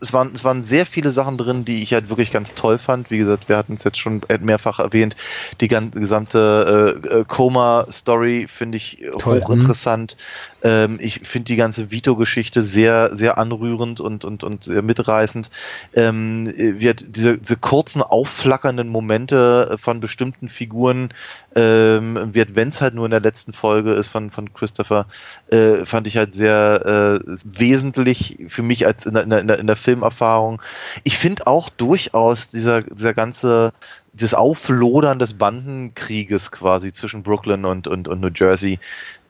Es 0.00 0.12
waren, 0.12 0.30
es 0.32 0.44
waren 0.44 0.62
sehr 0.62 0.86
viele 0.86 1.10
Sachen 1.10 1.38
drin, 1.38 1.64
die 1.64 1.82
ich 1.82 1.92
halt 1.92 2.08
wirklich 2.08 2.30
ganz 2.30 2.54
toll 2.54 2.78
fand. 2.78 3.10
Wie 3.10 3.18
gesagt, 3.18 3.48
wir 3.48 3.56
hatten 3.56 3.74
es 3.74 3.82
jetzt 3.82 3.98
schon 3.98 4.20
mehrfach 4.38 4.78
erwähnt. 4.78 5.16
Die 5.60 5.66
gan- 5.66 5.90
gesamte 5.90 7.00
äh, 7.04 7.08
äh, 7.08 7.24
Coma-Story 7.24 8.46
finde 8.48 8.76
ich 8.76 9.02
Toll, 9.18 9.40
hochinteressant. 9.40 10.16
Ähm, 10.62 10.98
ich 11.00 11.20
finde 11.24 11.46
die 11.46 11.56
ganze 11.56 11.90
Vito-Geschichte 11.90 12.62
sehr, 12.62 13.16
sehr 13.16 13.38
anrührend 13.38 14.00
und, 14.00 14.24
und, 14.24 14.42
und 14.44 14.64
sehr 14.64 14.82
mitreißend. 14.82 15.50
Ähm, 15.94 16.46
äh, 16.48 16.80
wird 16.80 17.16
diese, 17.16 17.38
diese 17.38 17.56
kurzen, 17.56 18.02
aufflackernden 18.02 18.88
Momente 18.88 19.76
von 19.80 20.00
bestimmten 20.00 20.48
Figuren, 20.48 21.14
ähm, 21.54 22.34
wird, 22.34 22.56
wenn 22.56 22.70
es 22.70 22.80
halt 22.80 22.94
nur 22.94 23.04
in 23.04 23.10
der 23.10 23.20
letzten 23.20 23.52
Folge 23.52 23.92
ist 23.92 24.08
von, 24.08 24.30
von 24.30 24.52
Christopher, 24.52 25.06
äh, 25.50 25.84
fand 25.84 26.06
ich 26.06 26.16
halt 26.16 26.34
sehr 26.34 27.18
äh, 27.26 27.36
wesentlich 27.44 28.38
für 28.48 28.62
mich 28.62 28.86
als 28.86 29.06
in 29.06 29.14
der, 29.14 29.22
in 29.22 29.48
der, 29.48 29.58
in 29.58 29.66
der 29.66 29.76
Filmerfahrung. 29.76 30.60
Ich 31.04 31.18
finde 31.18 31.46
auch 31.46 31.68
durchaus 31.68 32.48
dieser, 32.48 32.82
dieser 32.82 33.14
ganze 33.14 33.72
das 34.20 34.34
Auflodern 34.34 35.18
des 35.18 35.34
Bandenkrieges 35.34 36.50
quasi 36.50 36.92
zwischen 36.92 37.22
Brooklyn 37.22 37.64
und, 37.64 37.86
und, 37.86 38.08
und 38.08 38.20
New 38.20 38.30
Jersey, 38.34 38.78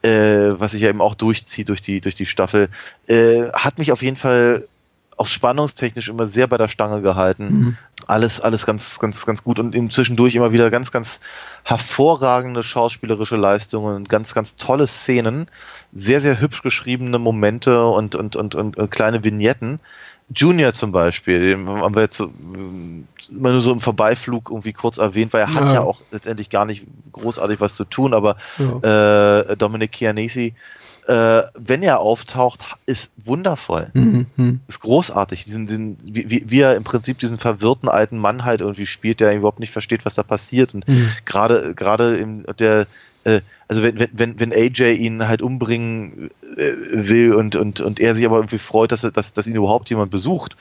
äh, 0.01 0.59
was 0.59 0.71
sich 0.71 0.81
ja 0.81 0.89
eben 0.89 1.01
auch 1.01 1.15
durchzieht 1.15 1.69
durch 1.69 1.81
die, 1.81 2.01
durch 2.01 2.15
die 2.15 2.25
Staffel, 2.25 2.69
äh, 3.07 3.49
hat 3.53 3.77
mich 3.77 3.91
auf 3.91 4.01
jeden 4.01 4.17
Fall 4.17 4.67
auch 5.19 5.27
spannungstechnisch 5.27 6.07
immer 6.07 6.25
sehr 6.25 6.47
bei 6.47 6.57
der 6.57 6.69
Stange 6.69 7.01
gehalten. 7.01 7.43
Mhm. 7.43 7.77
Alles, 8.07 8.39
alles 8.39 8.65
ganz, 8.65 8.99
ganz, 8.99 9.25
ganz 9.25 9.43
gut 9.43 9.59
und 9.59 9.75
eben 9.75 9.91
zwischendurch 9.91 10.33
immer 10.33 10.53
wieder 10.53 10.71
ganz, 10.71 10.93
ganz 10.93 11.19
hervorragende 11.65 12.63
schauspielerische 12.63 13.35
Leistungen 13.35 13.97
und 13.97 14.09
ganz, 14.09 14.33
ganz 14.33 14.55
tolle 14.55 14.87
Szenen, 14.87 15.47
sehr, 15.93 16.21
sehr 16.21 16.39
hübsch 16.39 16.63
geschriebene 16.63 17.19
Momente 17.19 17.85
und, 17.85 18.15
und, 18.15 18.37
und, 18.37 18.55
und, 18.55 18.77
und 18.77 18.91
kleine 18.91 19.21
Vignetten. 19.21 19.81
Junior 20.33 20.73
zum 20.73 20.91
Beispiel, 20.91 21.49
den 21.49 21.67
haben 21.67 21.95
wir 21.95 22.03
jetzt 22.03 22.19
immer 22.19 23.51
nur 23.51 23.59
so 23.61 23.71
im 23.71 23.79
Vorbeiflug 23.79 24.49
irgendwie 24.49 24.73
kurz 24.73 24.97
erwähnt, 24.97 25.33
weil 25.33 25.41
er 25.41 25.53
hat 25.53 25.65
Ja. 25.67 25.73
ja 25.73 25.81
auch 25.81 26.01
letztendlich 26.11 26.49
gar 26.49 26.65
nicht 26.65 26.85
großartig 27.11 27.59
was 27.59 27.73
zu 27.75 27.83
tun, 27.85 28.13
aber 28.13 28.35
Ja. 28.57 29.39
äh, 29.41 29.57
Dominic 29.57 29.91
Chianesi, 29.95 30.53
äh, 31.07 31.41
wenn 31.55 31.81
er 31.81 31.99
auftaucht, 31.99 32.59
ist 32.85 33.09
wundervoll 33.17 33.89
Mhm. 33.93 34.27
Mhm. 34.35 34.59
ist 34.67 34.81
großartig. 34.81 35.45
Diesen, 35.45 35.65
diesen, 35.65 35.97
wie, 36.03 36.45
wie- 36.47 36.59
er 36.61 36.75
im 36.75 36.83
Prinzip 36.83 37.17
diesen 37.17 37.39
verwirrten 37.39 37.89
alten 37.89 38.17
Mann 38.19 38.45
halt 38.45 38.61
irgendwie 38.61 38.85
spielt, 38.85 39.19
der 39.21 39.35
überhaupt 39.35 39.59
nicht 39.59 39.71
versteht, 39.71 40.05
was 40.05 40.13
da 40.13 40.21
passiert. 40.23 40.75
Und 40.75 40.87
Mhm. 40.87 41.09
gerade 41.25 41.73
gerade 41.73 42.45
der 42.59 42.85
äh, 43.23 43.41
also 43.67 43.83
wenn, 43.83 44.07
wenn, 44.13 44.39
wenn, 44.39 44.53
AJ 44.53 44.95
ihn 44.95 45.27
halt 45.27 45.41
umbringen 45.41 46.29
äh, 46.57 46.73
will 46.91 47.33
und, 47.33 47.55
und, 47.55 47.81
und 47.81 47.99
er 47.99 48.15
sich 48.15 48.25
aber 48.25 48.37
irgendwie 48.37 48.57
freut, 48.57 48.91
dass, 48.91 49.03
er, 49.03 49.11
dass, 49.11 49.33
dass 49.33 49.47
ihn 49.47 49.55
überhaupt 49.55 49.89
jemand 49.89 50.11
besucht, 50.11 50.57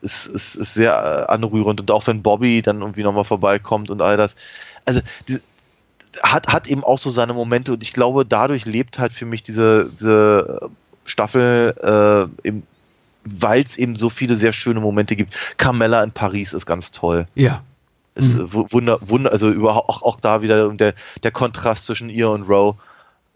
ist, 0.00 0.26
ist, 0.26 0.54
ist 0.56 0.74
sehr 0.74 0.92
äh, 0.92 1.32
anrührend. 1.32 1.80
Und 1.80 1.90
auch 1.90 2.06
wenn 2.06 2.22
Bobby 2.22 2.62
dann 2.62 2.80
irgendwie 2.80 3.02
nochmal 3.02 3.24
vorbeikommt 3.24 3.90
und 3.90 4.02
all 4.02 4.16
das. 4.16 4.34
Also 4.84 5.00
diese, 5.28 5.40
hat, 6.22 6.48
hat 6.48 6.66
eben 6.66 6.84
auch 6.84 6.98
so 6.98 7.10
seine 7.10 7.34
Momente 7.34 7.72
und 7.72 7.82
ich 7.82 7.92
glaube, 7.92 8.24
dadurch 8.24 8.64
lebt 8.64 8.98
halt 8.98 9.12
für 9.12 9.26
mich 9.26 9.42
diese, 9.42 9.90
diese 9.92 10.70
Staffel 11.04 11.74
äh, 12.44 12.48
eben 12.48 12.66
weil 13.30 13.62
es 13.62 13.76
eben 13.76 13.96
so 13.96 14.10
viele 14.10 14.36
sehr 14.36 14.52
schöne 14.52 14.80
Momente 14.80 15.16
gibt. 15.16 15.34
Carmella 15.56 16.02
in 16.02 16.12
Paris 16.12 16.52
ist 16.52 16.66
ganz 16.66 16.90
toll. 16.90 17.26
Ja. 17.34 17.62
Ist 18.18 18.34
Mhm. 18.36 18.52
wu- 18.52 18.66
wunder, 18.70 18.98
wunder, 19.00 19.32
also 19.32 19.48
überhaupt 19.50 19.88
auch, 19.88 20.02
auch 20.02 20.20
da 20.20 20.42
wieder 20.42 20.68
der, 20.74 20.94
der 21.22 21.30
Kontrast 21.30 21.86
zwischen 21.86 22.10
ihr 22.10 22.28
und 22.30 22.42
Roe, 22.42 22.74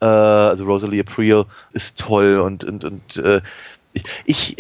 äh, 0.00 0.04
also 0.06 0.64
Rosalie 0.64 1.00
April, 1.00 1.44
ist 1.72 1.98
toll 1.98 2.38
und, 2.40 2.64
und, 2.64 2.84
und 2.84 3.16
äh, 3.16 3.40
ich, 4.24 4.56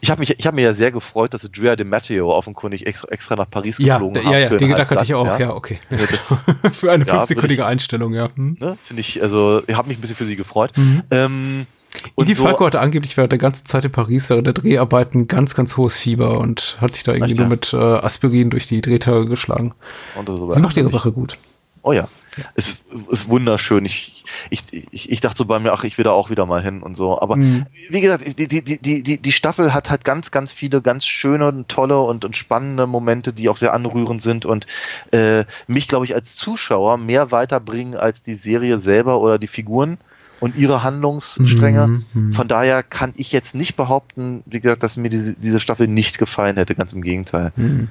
ich, 0.00 0.10
habe 0.10 0.20
mich, 0.20 0.38
ich 0.38 0.46
habe 0.46 0.56
mir 0.56 0.62
ja 0.62 0.74
sehr 0.74 0.92
gefreut, 0.92 1.32
dass 1.32 1.50
Drea 1.50 1.74
de 1.74 1.86
Matteo 1.86 2.30
offenkundig 2.30 2.86
extra, 2.86 3.08
extra 3.08 3.34
nach 3.34 3.48
Paris 3.50 3.78
Ja, 3.78 3.94
geflogen 3.94 4.22
ja, 4.22 4.38
ja, 4.38 4.48
für 4.48 4.58
den 4.58 4.68
Gedanken 4.68 4.94
hatte 4.96 5.04
ich 5.04 5.14
auch, 5.14 5.26
Halbsatz, 5.26 5.40
ja, 5.40 5.54
okay. 5.54 5.80
Ja, 5.90 6.06
das, 6.06 6.38
Für 6.76 6.92
eine 6.92 7.04
Ja, 7.06 7.14
fünfsekündige 7.14 7.64
Einstellung, 7.66 8.12
ja. 8.14 8.28
Hm. 8.34 8.58
ne, 8.60 8.76
finde 8.82 9.00
ich, 9.00 9.22
also 9.22 9.62
ich 9.66 9.74
habe 9.74 9.88
mich 9.88 9.98
ein 9.98 10.00
bisschen 10.02 10.16
für 10.16 10.26
sie 10.26 10.36
gefreut. 10.36 10.72
Mhm. 10.76 11.02
Ähm, 11.10 11.66
und 12.14 12.24
Edie 12.24 12.34
so- 12.34 12.44
Falco 12.44 12.66
hatte 12.66 12.80
angeblich 12.80 13.16
während 13.16 13.32
der 13.32 13.38
ganzen 13.38 13.66
Zeit 13.66 13.84
in 13.84 13.92
Paris, 13.92 14.28
während 14.30 14.46
der 14.46 14.54
Dreharbeiten, 14.54 15.26
ganz, 15.28 15.54
ganz 15.54 15.76
hohes 15.76 15.96
Fieber 15.96 16.38
und 16.38 16.76
hat 16.80 16.94
sich 16.94 17.04
da 17.04 17.12
irgendwie 17.12 17.34
nur 17.34 17.46
mit 17.46 17.72
äh, 17.72 17.76
Aspirin 17.76 18.50
durch 18.50 18.66
die 18.66 18.80
Drehtage 18.80 19.26
geschlagen. 19.26 19.74
und 20.16 20.26
so 20.28 20.50
Sie 20.50 20.60
macht 20.60 20.76
ihre. 20.76 20.88
Sache 20.88 21.12
gut. 21.12 21.38
Oh 21.86 21.92
ja, 21.92 22.08
es 22.54 22.82
ist 23.10 23.28
wunderschön. 23.28 23.84
Ich, 23.84 24.24
ich, 24.48 24.62
ich, 24.90 25.10
ich 25.12 25.20
dachte 25.20 25.36
so 25.36 25.44
bei 25.44 25.58
mir, 25.60 25.72
ach, 25.74 25.84
ich 25.84 25.98
will 25.98 26.04
da 26.04 26.12
auch 26.12 26.30
wieder 26.30 26.46
mal 26.46 26.62
hin 26.62 26.82
und 26.82 26.96
so. 26.96 27.20
Aber 27.20 27.36
Mhm. 27.36 27.66
wie 27.90 28.00
gesagt, 28.00 28.24
die, 28.38 28.48
die, 28.48 28.64
die, 28.64 28.78
die, 28.80 29.02
die- 29.02 29.18
die 29.18 29.32
Staffel 29.32 29.74
hat 29.74 29.90
halt 29.90 30.02
ganz, 30.02 30.30
ganz 30.30 30.50
viele 30.54 30.80
ganz 30.80 31.04
schöne 31.04 31.46
und 31.48 31.68
tolle 31.68 32.00
und, 32.00 32.24
und 32.24 32.36
spannende 32.38 32.86
Momente, 32.86 33.34
die 33.34 33.50
auch 33.50 33.58
sehr 33.58 33.74
anrührend 33.74 34.22
sind 34.22 34.46
und 34.46 34.66
äh, 35.12 35.44
mich, 35.66 35.86
glaube 35.86 36.06
ich, 36.06 36.14
als 36.14 36.36
Zuschauer 36.36 36.96
mehr 36.96 37.30
weiterbringen 37.32 37.96
als 37.96 38.22
die 38.22 38.34
Serie 38.34 38.78
selber 38.78 39.20
oder 39.20 39.38
die 39.38 39.46
Figuren 39.48 39.98
und 40.40 40.56
ihre 40.56 40.82
Handlungsstränge. 40.82 42.02
Mhm. 42.12 42.32
Von 42.32 42.48
daher 42.48 42.82
kann 42.82 43.12
ich 43.16 43.32
jetzt 43.32 43.54
nicht 43.54 43.76
behaupten, 43.76 44.42
wie 44.46 44.60
gesagt, 44.60 44.82
dass 44.82 44.96
mir 44.96 45.08
diese, 45.08 45.34
diese 45.34 45.60
Staffel 45.60 45.88
nicht 45.88 46.18
gefallen 46.18 46.56
hätte, 46.56 46.74
ganz 46.74 46.92
im 46.92 47.02
Gegenteil. 47.02 47.52
Mhm. 47.56 47.88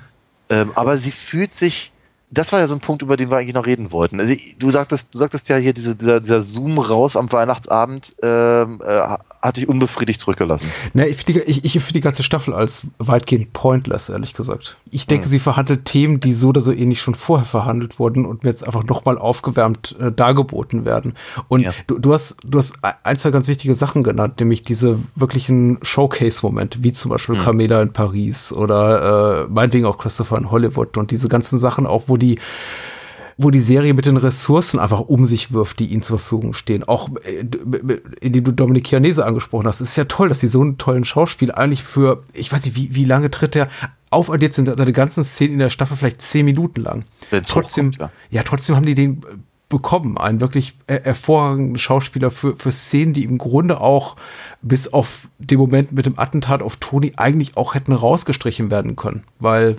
Ähm, 0.50 0.72
aber 0.76 0.98
sie 0.98 1.12
fühlt 1.12 1.56
sich, 1.56 1.93
das 2.34 2.52
war 2.52 2.60
ja 2.60 2.68
so 2.68 2.74
ein 2.76 2.80
Punkt, 2.80 3.02
über 3.02 3.18
den 3.18 3.30
wir 3.30 3.38
eigentlich 3.38 3.54
noch 3.54 3.66
reden 3.66 3.92
wollten. 3.92 4.20
Also 4.20 4.34
du 4.60 4.72
sagtest, 4.72 5.10
du 5.14 5.18
sagtest 5.18 5.50
ja 5.50 5.58
hier, 5.58 5.74
diese, 5.74 5.96
dieser, 5.96 6.20
dieser 6.20 6.42
Zoom 6.42 6.78
raus 6.80 7.16
am 7.16 7.32
Weihnachtsabend 7.32 8.16
ähm, 8.24 8.80
äh, 8.84 9.00
hat 9.42 9.58
dich 9.58 9.68
unbefriedigt 9.70 10.22
zurückgelassen. 10.22 10.68
Ne, 10.94 11.08
ich 11.08 11.18
finde 11.18 11.42
die, 11.42 11.50
ich, 11.52 11.66
ich 11.66 11.74
find 11.84 11.96
die 11.96 12.02
ganze 12.02 12.24
Staffel 12.24 12.54
als 12.54 12.88
weitgehend 12.98 13.54
pointless, 13.54 14.10
ehrlich 14.10 14.34
gesagt. 14.34 14.78
Ich 14.90 15.08
denke, 15.08 15.26
Hm. 15.26 15.30
sie 15.32 15.40
verhandelt 15.40 15.86
Themen, 15.86 16.20
die 16.20 16.34
so 16.34 16.50
oder 16.50 16.62
so 16.62 16.72
ähnlich 16.72 17.02
schon 17.02 17.16
vorher 17.16 17.46
verhandelt 17.46 18.00
wurden 18.00 18.26
und 18.26 18.44
mir 18.44 18.50
jetzt 18.50 18.66
einfach 18.66 18.84
nochmal 18.84 19.18
aufgewärmt 19.18 19.96
äh, 20.00 20.12
dargeboten 20.12 20.86
werden. 20.86 21.14
Und 21.48 21.62
Ja. 21.62 21.72
du, 21.88 22.00
du, 22.00 22.14
hast, 22.14 22.38
du 22.46 22.58
hast 22.58 22.76
ein, 23.04 23.16
zwei 23.16 23.32
ganz 23.32 23.48
wichtige 23.48 23.76
Sachen 23.76 24.04
genannt, 24.04 24.40
nämlich 24.40 24.64
diese 24.64 25.00
wirklichen 25.16 25.78
Showcase-Momente, 25.82 26.84
wie 26.84 26.92
zum 26.94 27.12
Beispiel 27.12 27.36
Hm. 27.36 27.44
Carmela 27.44 27.82
in 27.82 27.94
Paris 27.94 28.52
oder 28.54 29.44
äh, 29.44 29.48
meinetwegen 29.52 29.86
auch 29.86 29.98
Christopher 29.98 30.38
in 30.38 30.52
Hollywood 30.52 30.98
und 30.98 31.12
diese 31.12 31.28
ganzen 31.28 31.60
Sachen 31.60 31.86
auch, 31.88 32.04
wo 32.08 32.18
die 32.18 32.22
wo 33.37 33.50
die 33.50 33.59
Serie 33.59 33.93
mit 33.93 34.05
den 34.05 34.17
Ressourcen 34.17 34.79
einfach 34.79 35.01
um 35.01 35.25
sich 35.25 35.51
wirft, 35.51 35.79
die 35.79 35.87
ihnen 35.87 36.01
zur 36.01 36.20
Verfügung 36.20 36.54
stehen. 36.54 36.83
Auch 36.83 37.09
äh, 37.24 37.45
indem 38.21 38.43
du 38.43 38.51
Dominik 38.51 38.87
Chianese 38.87 39.25
angesprochen 39.25 39.67
hast. 39.67 39.82
Es 39.82 39.89
ist 39.89 39.95
ja 39.95 40.05
toll, 40.05 40.29
dass 40.29 40.39
sie 40.39 40.47
so 40.47 40.62
einen 40.62 40.78
tollen 40.78 41.04
Schauspieler 41.04 41.58
eigentlich 41.58 41.83
für, 41.83 42.24
ich 42.33 42.51
weiß 42.51 42.66
nicht, 42.66 42.75
wie, 42.75 42.95
wie 42.95 43.05
lange 43.05 43.32
tritt 43.32 43.55
der 43.55 43.70
aufaddiert 44.12 44.54
sind 44.54 44.70
seine 44.78 44.93
ganzen 44.93 45.24
Szenen 45.24 45.54
in 45.54 45.59
der 45.59 45.71
Staffel 45.71 45.97
vielleicht 45.97 46.21
zehn 46.21 46.45
Minuten 46.45 46.82
lang. 46.82 47.04
Wenn's 47.32 47.47
trotzdem, 47.47 47.87
hochkommt, 47.87 48.12
ja. 48.29 48.37
ja, 48.37 48.43
trotzdem 48.43 48.75
haben 48.75 48.86
die 48.86 48.93
den 48.93 49.24
äh, 49.24 49.37
bekommen, 49.70 50.20
einen 50.20 50.39
wirklich 50.39 50.78
äh, 50.86 51.00
hervorragenden 51.01 51.79
Schauspieler 51.79 52.29
für, 52.29 52.55
für 52.55 52.71
Szenen, 52.71 53.13
die 53.13 53.24
im 53.24 53.39
Grunde 53.39 53.82
auch 53.82 54.16
bis 54.62 54.93
auf 54.93 55.29
den 55.39 55.58
Moment 55.58 55.91
mit 55.93 56.05
dem 56.05 56.20
Attentat 56.20 56.62
auf 56.62 56.75
Toni 56.75 57.13
eigentlich 57.17 57.58
auch 57.58 57.74
hätten 57.74 57.91
rausgestrichen 57.91 58.70
werden 58.70 58.95
können, 58.95 59.24
weil 59.39 59.75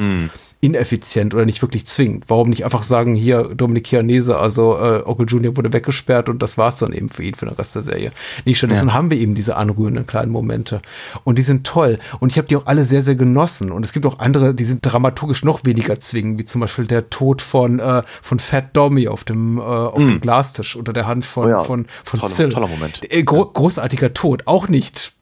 ineffizient 0.65 1.35
oder 1.35 1.45
nicht 1.45 1.61
wirklich 1.63 1.85
zwingend. 1.85 2.25
Warum 2.29 2.49
nicht 2.49 2.65
einfach 2.65 2.83
sagen, 2.83 3.15
hier 3.15 3.51
Dominik 3.55 3.85
Chianese, 3.87 4.39
also 4.39 4.79
äh, 4.79 5.03
Onkel 5.05 5.27
Junior 5.29 5.57
wurde 5.57 5.73
weggesperrt 5.73 6.29
und 6.31 6.43
das 6.43 6.57
war's 6.57 6.79
dann 6.79 6.93
eben 6.93 7.09
für 7.11 7.23
ihn 7.23 7.35
für 7.35 7.45
den 7.47 7.55
Rest 7.55 7.75
der 7.75 7.83
Serie. 7.83 8.13
Nicht 8.47 8.59
stattdessen 8.59 8.95
haben 8.95 9.11
wir 9.11 9.19
eben 9.19 9.35
diese 9.35 9.57
anrührenden 9.57 10.07
kleinen 10.07 10.33
Momente 10.33 10.81
und 11.25 11.39
die 11.39 11.43
sind 11.43 11.67
toll 11.67 11.99
und 12.21 12.33
ich 12.33 12.39
habe 12.39 12.49
die 12.49 12.57
auch 12.57 12.67
alle 12.67 12.85
sehr, 12.85 13.03
sehr 13.03 13.15
genossen 13.15 13.71
und 13.71 13.85
es 13.85 13.93
gibt 13.93 14.07
auch 14.07 14.19
andere, 14.21 14.55
die 14.55 14.65
sind 14.65 14.81
dramaturgisch 14.83 15.45
noch 15.45 15.65
weniger 15.65 15.99
zwingend, 16.01 16.39
wie 16.41 16.45
zum 16.45 16.61
Beispiel 16.63 16.87
der 16.87 17.11
Tod 17.11 17.43
von, 17.43 17.79
äh, 17.79 18.03
von 18.23 18.39
Fat 18.39 18.77
Dommy 18.77 19.09
auf 19.09 19.25
dem, 19.25 19.59
äh, 19.59 19.61
auf 19.61 19.99
dem 19.99 20.21
Glastisch 20.21 20.77
unter 20.77 20.93
der 20.93 21.07
Hand 21.07 21.27
von, 21.27 21.47
Oh 21.47 21.49
ja, 21.51 21.65
von, 21.65 21.87
von 22.05 22.21
toller- 22.21 22.33
Syl. 22.33 22.51
toller 22.51 22.69
Moment. 22.69 23.01
Äh, 23.13 23.23
gro 23.25 23.45
großartiger 23.45 24.15
Tod, 24.15 24.43
auch 24.47 24.69
nicht 24.69 25.14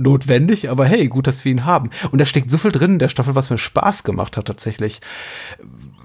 notwendig, 0.00 0.70
aber 0.70 0.86
hey, 0.86 1.08
gut, 1.08 1.26
dass 1.26 1.44
wir 1.44 1.52
ihn 1.52 1.64
haben. 1.64 1.90
Und 2.10 2.20
da 2.20 2.26
steckt 2.26 2.50
so 2.50 2.58
viel 2.58 2.72
drin 2.72 2.92
in 2.92 2.98
der 2.98 3.08
Staffel, 3.08 3.34
was 3.34 3.50
mir 3.50 3.58
Spaß 3.58 4.04
gemacht 4.04 4.36
hat 4.36 4.46
tatsächlich. 4.46 5.00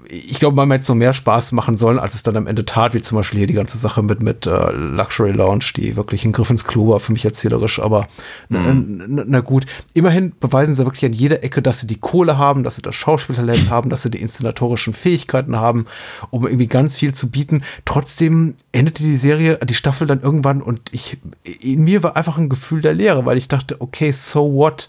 Ich 0.08 0.38
glaube, 0.38 0.56
man 0.56 0.70
hätte 0.70 0.82
es 0.82 0.88
noch 0.88 0.94
mehr 0.94 1.12
Spaß 1.12 1.52
machen 1.52 1.76
sollen, 1.76 1.98
als 1.98 2.14
es 2.14 2.22
dann 2.22 2.36
am 2.36 2.46
Ende 2.46 2.64
tat, 2.64 2.94
wie 2.94 3.00
zum 3.00 3.16
Beispiel 3.16 3.38
hier 3.38 3.46
die 3.46 3.54
ganze 3.54 3.76
Sache 3.76 4.02
mit, 4.02 4.22
mit 4.22 4.46
äh, 4.46 4.72
Luxury 4.72 5.32
Lounge, 5.32 5.64
die 5.76 5.96
wirklich 5.96 6.24
ein 6.24 6.32
Griff 6.32 6.50
ins 6.50 6.64
Klo 6.64 6.88
war 6.88 7.00
für 7.00 7.12
mich 7.12 7.24
erzählerisch, 7.24 7.80
aber 7.80 8.06
na, 8.48 8.74
na, 8.74 9.24
na 9.26 9.40
gut. 9.40 9.66
Immerhin 9.94 10.32
beweisen 10.38 10.74
sie 10.74 10.84
wirklich 10.84 11.04
an 11.04 11.12
jeder 11.12 11.42
Ecke, 11.42 11.62
dass 11.62 11.80
sie 11.80 11.86
die 11.86 11.98
Kohle 11.98 12.38
haben, 12.38 12.62
dass 12.62 12.76
sie 12.76 12.82
das 12.82 12.94
Schauspieltalent 12.94 13.70
haben, 13.70 13.90
dass 13.90 14.02
sie 14.02 14.10
die 14.10 14.20
inszenatorischen 14.20 14.94
Fähigkeiten 14.94 15.56
haben, 15.56 15.86
um 16.30 16.46
irgendwie 16.46 16.68
ganz 16.68 16.96
viel 16.96 17.12
zu 17.12 17.30
bieten. 17.30 17.62
Trotzdem 17.84 18.54
endete 18.72 19.02
die 19.02 19.16
Serie, 19.16 19.58
die 19.64 19.74
Staffel 19.74 20.06
dann 20.06 20.20
irgendwann 20.20 20.62
und 20.62 20.80
ich, 20.92 21.18
in 21.42 21.82
mir 21.82 22.02
war 22.02 22.16
einfach 22.16 22.38
ein 22.38 22.48
Gefühl 22.48 22.80
der 22.80 22.94
Leere, 22.94 23.26
weil 23.26 23.38
ich 23.38 23.48
dachte, 23.48 23.80
okay, 23.80 24.12
so 24.12 24.52
what? 24.52 24.86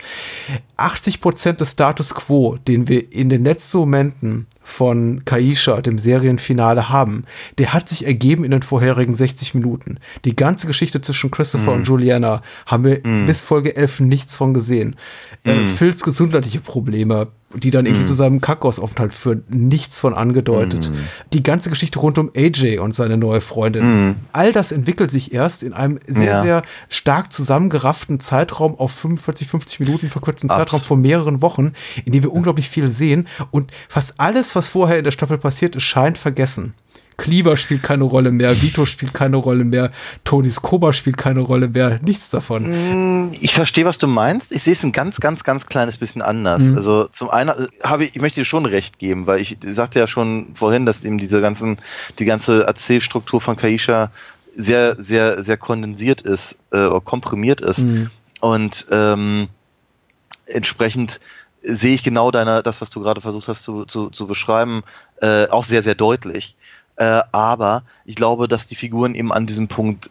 80 0.77 1.22
Prozent 1.22 1.60
des 1.60 1.72
Status 1.72 2.14
Quo, 2.14 2.57
den 2.68 2.88
wir 2.88 3.11
in 3.11 3.30
den 3.30 3.44
letzten 3.44 3.80
Momenten 3.80 4.48
von 4.61 5.06
Kaisha, 5.25 5.81
dem 5.81 5.97
Serienfinale, 5.97 6.89
haben, 6.89 7.25
der 7.57 7.73
hat 7.73 7.89
sich 7.89 8.05
ergeben 8.05 8.43
in 8.43 8.51
den 8.51 8.61
vorherigen 8.61 9.15
60 9.15 9.55
Minuten. 9.55 9.99
Die 10.25 10.35
ganze 10.35 10.67
Geschichte 10.67 11.01
zwischen 11.01 11.31
Christopher 11.31 11.71
und 11.71 11.88
Juliana 11.88 12.41
haben 12.65 12.84
wir 12.84 13.01
bis 13.25 13.41
Folge 13.41 13.75
11 13.75 14.01
nichts 14.01 14.35
von 14.35 14.53
gesehen. 14.53 14.95
Äh, 15.43 15.65
Phils 15.65 16.03
gesundheitliche 16.03 16.59
Probleme, 16.59 17.27
die 17.56 17.72
dann 17.72 17.86
irgendwie 17.86 18.06
zu 18.06 18.14
seinem 18.14 18.41
Kackhausaufenthalt 18.41 19.14
führen, 19.14 19.44
nichts 19.49 19.99
von 19.99 20.14
angedeutet. 20.14 20.91
Die 21.32 21.44
ganze 21.44 21.69
Geschichte 21.69 21.99
rund 21.99 22.18
um 22.18 22.30
AJ 22.36 22.80
und 22.80 22.94
seine 22.94 23.15
neue 23.18 23.40
Freundin. 23.41 24.18
All 24.34 24.52
das 24.52 24.72
entwickelt 24.74 25.11
sich 25.11 25.34
erst 25.34 25.64
in 25.64 25.72
einem 25.74 25.98
sehr, 26.07 26.26
Ja. 26.26 26.41
sehr 26.44 26.61
stark 26.90 27.32
zusammengerafften 27.32 28.19
Zeitraum 28.19 28.78
auf 28.78 28.91
45, 28.91 29.48
50 29.48 29.80
Minuten 29.80 30.10
verkürzten 30.10 30.49
Zeitraum 30.49 30.64
Absolut. 30.64 30.86
von 30.86 31.02
mehreren 31.02 31.41
Wochen, 31.41 31.72
in 32.03 32.11
dem 32.11 32.24
wir 32.24 32.34
unglaublich 32.34 32.69
viel 32.69 32.90
sehen 32.90 33.28
und 33.52 33.72
fast 33.88 34.15
alles, 34.19 34.56
was 34.56 34.68
vorher 34.68 34.98
in 34.98 35.03
der 35.06 35.11
Staffel 35.11 35.38
passiert 35.38 35.76
ist, 35.78 35.84
scheint 35.84 36.18
vergessen. 36.18 36.74
Cleaver 37.18 37.57
spielt 37.57 37.81
keine 37.81 38.03
Rolle 38.03 38.31
mehr, 38.31 38.61
Vito 38.61 38.85
spielt 38.85 39.14
keine 39.14 39.38
Rolle 39.38 39.65
mehr, 39.65 39.89
Tonys 40.23 40.61
Koma 40.61 40.94
spielt 40.94 41.18
keine 41.18 41.39
Rolle 41.39 41.68
mehr, 41.68 41.99
nichts 42.03 42.30
davon. 42.30 43.31
Ich 43.41 43.53
verstehe, 43.53 43.85
was 43.85 43.98
du 43.98 44.07
meinst. 44.07 44.52
Ich 44.52 44.64
sehe 44.64 44.73
es 44.73 44.84
ein 44.84 44.91
ganz, 44.91 45.19
ganz, 45.19 45.44
ganz 45.44 45.65
kleines 45.65 45.98
bisschen 45.98 46.22
anders. 46.22 46.61
Mhm. 46.61 46.77
Also 46.77 47.07
zum 47.07 47.31
einen 47.31 47.49
äh, 47.49 47.68
habe 47.84 48.06
ich, 48.06 48.15
ich 48.15 48.22
möchte 48.22 48.41
dir 48.41 48.45
schon 48.45 48.65
recht 48.65 48.99
geben, 48.99 49.26
weil 49.26 49.41
ich 49.41 49.57
sagte 49.65 49.99
ja 49.99 50.07
schon 50.07 50.53
vorhin, 50.53 50.85
dass 50.85 51.03
eben 51.03 51.18
diese 51.18 51.41
ganzen, 51.41 51.80
die 52.19 52.26
ganze 52.26 52.65
Erzählstruktur 52.68 53.41
von 53.41 53.56
Kaisha 53.56 54.11
sehr, 54.56 54.95
sehr, 55.02 55.41
sehr 55.44 55.57
kondensiert 55.57 56.22
ist, 56.22 56.56
äh, 56.72 56.85
oder 56.85 57.02
komprimiert 57.02 57.61
ist. 57.61 57.80
Mhm. 57.80 58.11
Und 58.41 58.85
ähm, 58.91 59.48
entsprechend 60.45 61.19
sehe 61.61 61.95
ich 61.95 62.03
genau 62.03 62.31
deine, 62.31 62.64
das, 62.64 62.80
was 62.81 62.89
du 62.89 63.02
gerade 63.02 63.22
versucht 63.22 63.48
hast 63.48 63.64
zu, 63.64 63.85
zu, 63.85 64.10
zu 64.10 64.27
beschreiben, 64.27 64.84
äh, 65.22 65.48
auch 65.48 65.65
sehr, 65.65 65.84
sehr 65.84 65.95
deutlich. 65.95 66.56
Äh, 66.98 67.22
aber 67.32 67.84
ich 68.06 68.15
glaube, 68.15 68.48
dass 68.48 68.68
die 68.68 68.76
Figuren 68.76 69.15
eben 69.15 69.32
an 69.32 69.45
diesem 69.48 69.68
Punkt 69.68 70.10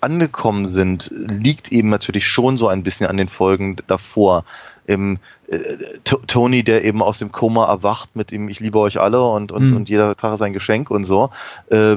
angekommen 0.00 0.66
sind, 0.66 1.10
liegt 1.12 1.72
eben 1.72 1.88
natürlich 1.88 2.26
schon 2.26 2.56
so 2.58 2.68
ein 2.68 2.82
bisschen 2.84 3.06
an 3.08 3.16
den 3.16 3.28
Folgen 3.28 3.76
davor. 3.88 4.44
Im, 4.86 5.18
äh, 5.48 5.58
Tony, 6.04 6.62
der 6.62 6.84
eben 6.84 7.02
aus 7.02 7.18
dem 7.18 7.32
Koma 7.32 7.66
erwacht 7.66 8.14
mit 8.14 8.30
dem 8.30 8.48
Ich 8.48 8.60
liebe 8.60 8.78
euch 8.78 9.00
alle 9.00 9.22
und, 9.22 9.50
und, 9.52 9.70
Mhm. 9.70 9.76
und 9.76 9.88
jeder 9.88 10.16
Tag 10.16 10.34
ist 10.34 10.42
ein 10.42 10.52
Geschenk 10.52 10.90
und 10.90 11.04
so, 11.04 11.30
äh, 11.70 11.96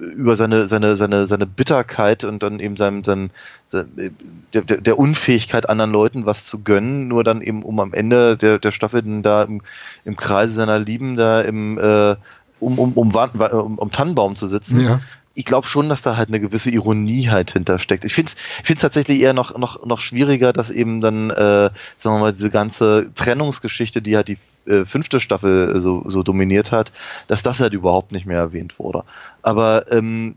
über 0.00 0.36
seine, 0.36 0.68
seine, 0.68 0.96
seine, 0.96 1.26
seine 1.26 1.46
Bitterkeit 1.46 2.22
und 2.22 2.40
dann 2.44 2.60
eben 2.60 2.76
seinem, 2.76 3.02
seinem, 3.02 3.30
sein- 3.66 4.14
der, 4.54 4.62
der, 4.62 4.76
der 4.80 4.98
Unfähigkeit, 4.98 5.68
anderen 5.68 5.90
Leuten 5.90 6.26
was 6.26 6.44
zu 6.44 6.60
gönnen, 6.62 7.08
nur 7.08 7.24
dann 7.24 7.40
eben 7.40 7.64
um 7.64 7.80
am 7.80 7.92
Ende 7.92 8.36
der, 8.36 8.58
der 8.60 8.70
Staffel 8.70 9.02
dann 9.02 9.22
da 9.24 9.42
im, 9.42 9.62
im 10.04 10.14
Kreise 10.16 10.54
seiner 10.54 10.78
Lieben 10.78 11.16
da 11.16 11.40
im, 11.40 11.78
äh, 11.78 12.14
um, 12.60 12.78
um, 12.78 12.92
um, 12.94 13.12
um, 13.14 13.78
um 13.78 13.90
Tannenbaum 13.90 14.36
zu 14.36 14.46
sitzen 14.46 14.80
Ja. 14.80 15.00
ich 15.34 15.44
glaube 15.44 15.66
schon, 15.66 15.88
dass 15.88 16.02
da 16.02 16.16
halt 16.16 16.28
eine 16.28 16.40
gewisse 16.40 16.70
Ironie 16.70 17.28
halt 17.28 17.52
hintersteckt. 17.52 18.04
Ich 18.04 18.14
finde 18.14 18.32
es 18.32 18.36
ich 18.60 18.66
find's 18.66 18.82
tatsächlich 18.82 19.20
eher 19.20 19.34
noch, 19.34 19.56
noch, 19.56 19.86
noch 19.86 20.00
schwieriger, 20.00 20.52
dass 20.52 20.70
eben 20.70 21.00
dann, 21.00 21.30
äh, 21.30 21.70
sagen 21.98 22.16
wir 22.16 22.18
mal, 22.18 22.32
diese 22.32 22.50
ganze 22.50 23.12
Trennungsgeschichte, 23.14 24.02
die 24.02 24.16
halt 24.16 24.28
die 24.28 24.38
äh, 24.66 24.84
fünfte 24.84 25.20
Staffel 25.20 25.76
äh, 25.76 25.80
so, 25.80 26.02
so 26.06 26.22
dominiert 26.22 26.72
hat, 26.72 26.92
dass 27.28 27.42
das 27.42 27.60
halt 27.60 27.72
überhaupt 27.72 28.12
nicht 28.12 28.26
mehr 28.26 28.38
erwähnt 28.38 28.78
wurde. 28.78 29.04
Aber 29.42 29.90
ähm, 29.92 30.36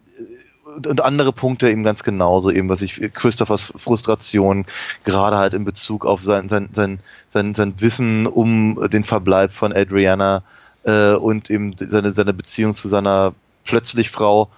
und, 0.76 0.88
und 0.88 1.02
andere 1.02 1.34
Punkte 1.34 1.70
eben 1.70 1.84
ganz 1.84 2.04
genauso, 2.04 2.52
eben 2.52 2.70
was 2.70 2.82
ich 2.82 3.02
Christophers 3.14 3.74
Frustration, 3.76 4.66
gerade 5.04 5.38
halt 5.38 5.54
in 5.54 5.66
Bezug 5.66 6.06
auf 6.06 6.22
sein, 6.22 6.50
sein, 6.50 6.70
sein, 6.74 7.00
sein, 7.28 7.56
sein 7.56 7.74
Wissen 7.80 8.28
um 8.28 8.80
den 8.92 9.04
Verbleib 9.04 9.54
von 9.54 9.74
Adriana 9.74 10.44
äh, 10.84 11.14
und 11.14 11.50
eben 11.50 11.76
seine, 11.78 12.12
seine 12.12 12.34
Beziehung 12.34 12.76
zu 12.76 12.88
seiner 12.88 13.34
plötzlich 13.64 14.10
Frau 14.10 14.50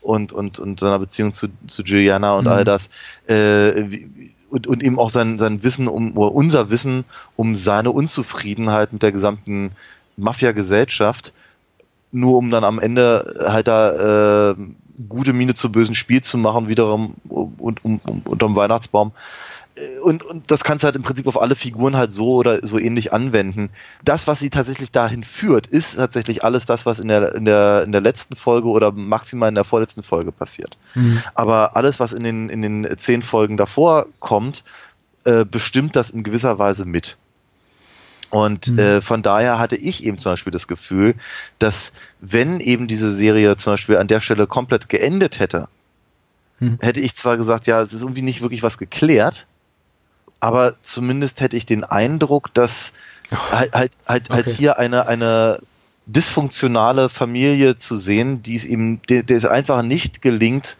und, 0.00 0.32
und, 0.32 0.58
und 0.58 0.80
seiner 0.80 0.98
Beziehung 0.98 1.32
zu, 1.32 1.48
zu 1.66 1.82
Juliana 1.82 2.36
und 2.36 2.44
Mhm. 2.44 2.50
all 2.50 2.64
das. 2.64 2.88
Äh, 3.26 3.90
wie- 3.90 4.34
und, 4.50 4.66
und 4.66 4.82
eben 4.82 4.98
auch 4.98 5.10
sein, 5.10 5.38
sein 5.38 5.62
Wissen 5.62 5.88
um, 5.88 6.12
unser 6.12 6.70
Wissen 6.70 7.04
um 7.36 7.54
seine 7.54 7.90
Unzufriedenheit 7.90 8.92
mit 8.92 9.02
der 9.02 9.12
gesamten 9.12 9.72
Mafia-Gesellschaft, 10.16 11.32
nur 12.12 12.38
um 12.38 12.50
dann 12.50 12.64
am 12.64 12.78
Ende 12.78 13.44
halt 13.46 13.68
da 13.68 14.52
äh, 14.52 14.56
gute 15.08 15.32
Miene 15.32 15.54
zu 15.54 15.70
bösen 15.70 15.94
Spiel 15.94 16.22
zu 16.22 16.38
machen, 16.38 16.68
wiederum 16.68 17.14
und, 17.28 17.84
um, 17.84 18.00
um, 18.06 18.22
unterm 18.24 18.56
Weihnachtsbaum. 18.56 19.12
Äh, 19.78 20.00
Und, 20.00 20.22
und 20.24 20.50
das 20.50 20.64
kannst 20.64 20.82
du 20.82 20.86
halt 20.86 20.96
im 20.96 21.02
Prinzip 21.02 21.26
auf 21.26 21.40
alle 21.40 21.54
Figuren 21.54 21.96
halt 21.96 22.12
so 22.12 22.34
oder 22.34 22.66
so 22.66 22.78
ähnlich 22.78 23.12
anwenden. 23.12 23.70
Das, 24.04 24.26
was 24.26 24.38
sie 24.38 24.50
tatsächlich 24.50 24.90
dahin 24.90 25.24
führt, 25.24 25.66
ist 25.66 25.96
tatsächlich 25.96 26.44
alles 26.44 26.64
das, 26.66 26.86
was 26.86 26.98
in 26.98 27.08
der, 27.08 27.34
in 27.34 27.44
der, 27.44 27.82
in 27.84 27.92
der 27.92 28.00
letzten 28.00 28.36
Folge 28.36 28.68
oder 28.68 28.92
maximal 28.92 29.48
in 29.48 29.54
der 29.54 29.64
vorletzten 29.64 30.02
Folge 30.02 30.32
passiert. 30.32 30.76
Aber 31.34 31.76
alles, 31.76 32.00
was 32.00 32.12
in 32.12 32.24
den, 32.24 32.48
in 32.48 32.62
den 32.62 32.98
zehn 32.98 33.22
Folgen 33.22 33.56
davor 33.56 34.06
kommt, 34.20 34.64
äh, 35.24 35.44
bestimmt 35.44 35.96
das 35.96 36.10
in 36.10 36.22
gewisser 36.22 36.58
Weise 36.58 36.84
mit. 36.84 37.16
Und 38.30 38.68
Mhm. 38.68 38.78
äh, 38.78 39.00
von 39.00 39.22
daher 39.22 39.58
hatte 39.58 39.76
ich 39.76 40.04
eben 40.04 40.18
zum 40.18 40.32
Beispiel 40.32 40.50
das 40.50 40.68
Gefühl, 40.68 41.14
dass 41.58 41.92
wenn 42.20 42.60
eben 42.60 42.86
diese 42.86 43.10
Serie 43.10 43.56
zum 43.56 43.72
Beispiel 43.74 43.96
an 43.96 44.08
der 44.08 44.20
Stelle 44.20 44.46
komplett 44.46 44.88
geendet 44.88 45.38
hätte, 45.38 45.68
Mhm. 46.60 46.78
hätte 46.80 47.00
ich 47.00 47.14
zwar 47.14 47.36
gesagt, 47.36 47.66
ja, 47.66 47.80
es 47.80 47.92
ist 47.92 48.02
irgendwie 48.02 48.22
nicht 48.22 48.42
wirklich 48.42 48.62
was 48.62 48.78
geklärt, 48.78 49.46
aber 50.40 50.74
zumindest 50.82 51.40
hätte 51.40 51.56
ich 51.56 51.66
den 51.66 51.84
Eindruck, 51.84 52.52
dass 52.54 52.92
halt, 53.30 53.74
halt, 53.74 53.92
halt, 54.06 54.30
halt 54.30 54.46
Okay. 54.46 54.56
hier 54.56 54.78
eine, 54.78 55.06
eine 55.06 55.60
dysfunktionale 56.06 57.08
Familie 57.08 57.76
zu 57.76 57.96
sehen, 57.96 58.42
die 58.42 58.56
es 58.56 58.64
eben, 58.64 59.00
der, 59.08 59.28
es 59.28 59.44
einfach 59.44 59.82
nicht 59.82 60.22
gelingt, 60.22 60.76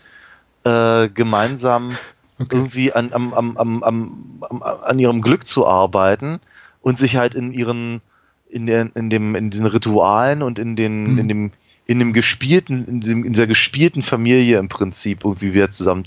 äh, 0.65 1.09
gemeinsam 1.09 1.97
irgendwie 2.39 2.93
an, 2.93 3.13
am, 3.13 3.35
am, 3.35 3.57
am, 3.57 3.83
am, 3.83 4.63
an 4.63 4.99
ihrem 4.99 5.21
Glück 5.23 5.47
zu 5.47 5.67
arbeiten 5.67 6.41
und 6.81 6.99
sich 6.99 7.17
halt 7.17 7.35
in 7.35 7.53
ihren, 7.53 8.01
in, 8.49 8.67
der, 8.67 8.89
in, 8.95 9.11
dem, 9.11 9.35
in 9.35 9.51
diesen 9.51 9.67
Ritualen 9.67 10.43
und 10.43 10.59
in 10.59 10.77
den, 10.77 11.13
Mhm. 11.13 11.19
in 11.19 11.29
dem, 11.29 11.51
in 11.87 11.99
dem 11.99 12.13
gespielten, 12.13 12.87
in, 12.87 13.01
diesem, 13.01 13.25
in 13.25 13.33
dieser 13.33 13.47
gespielten 13.47 14.03
Familie 14.03 14.59
im 14.59 14.69
Prinzip 14.69 15.25
irgendwie 15.25 15.53
wieder 15.55 15.71
zusammen 15.71 16.05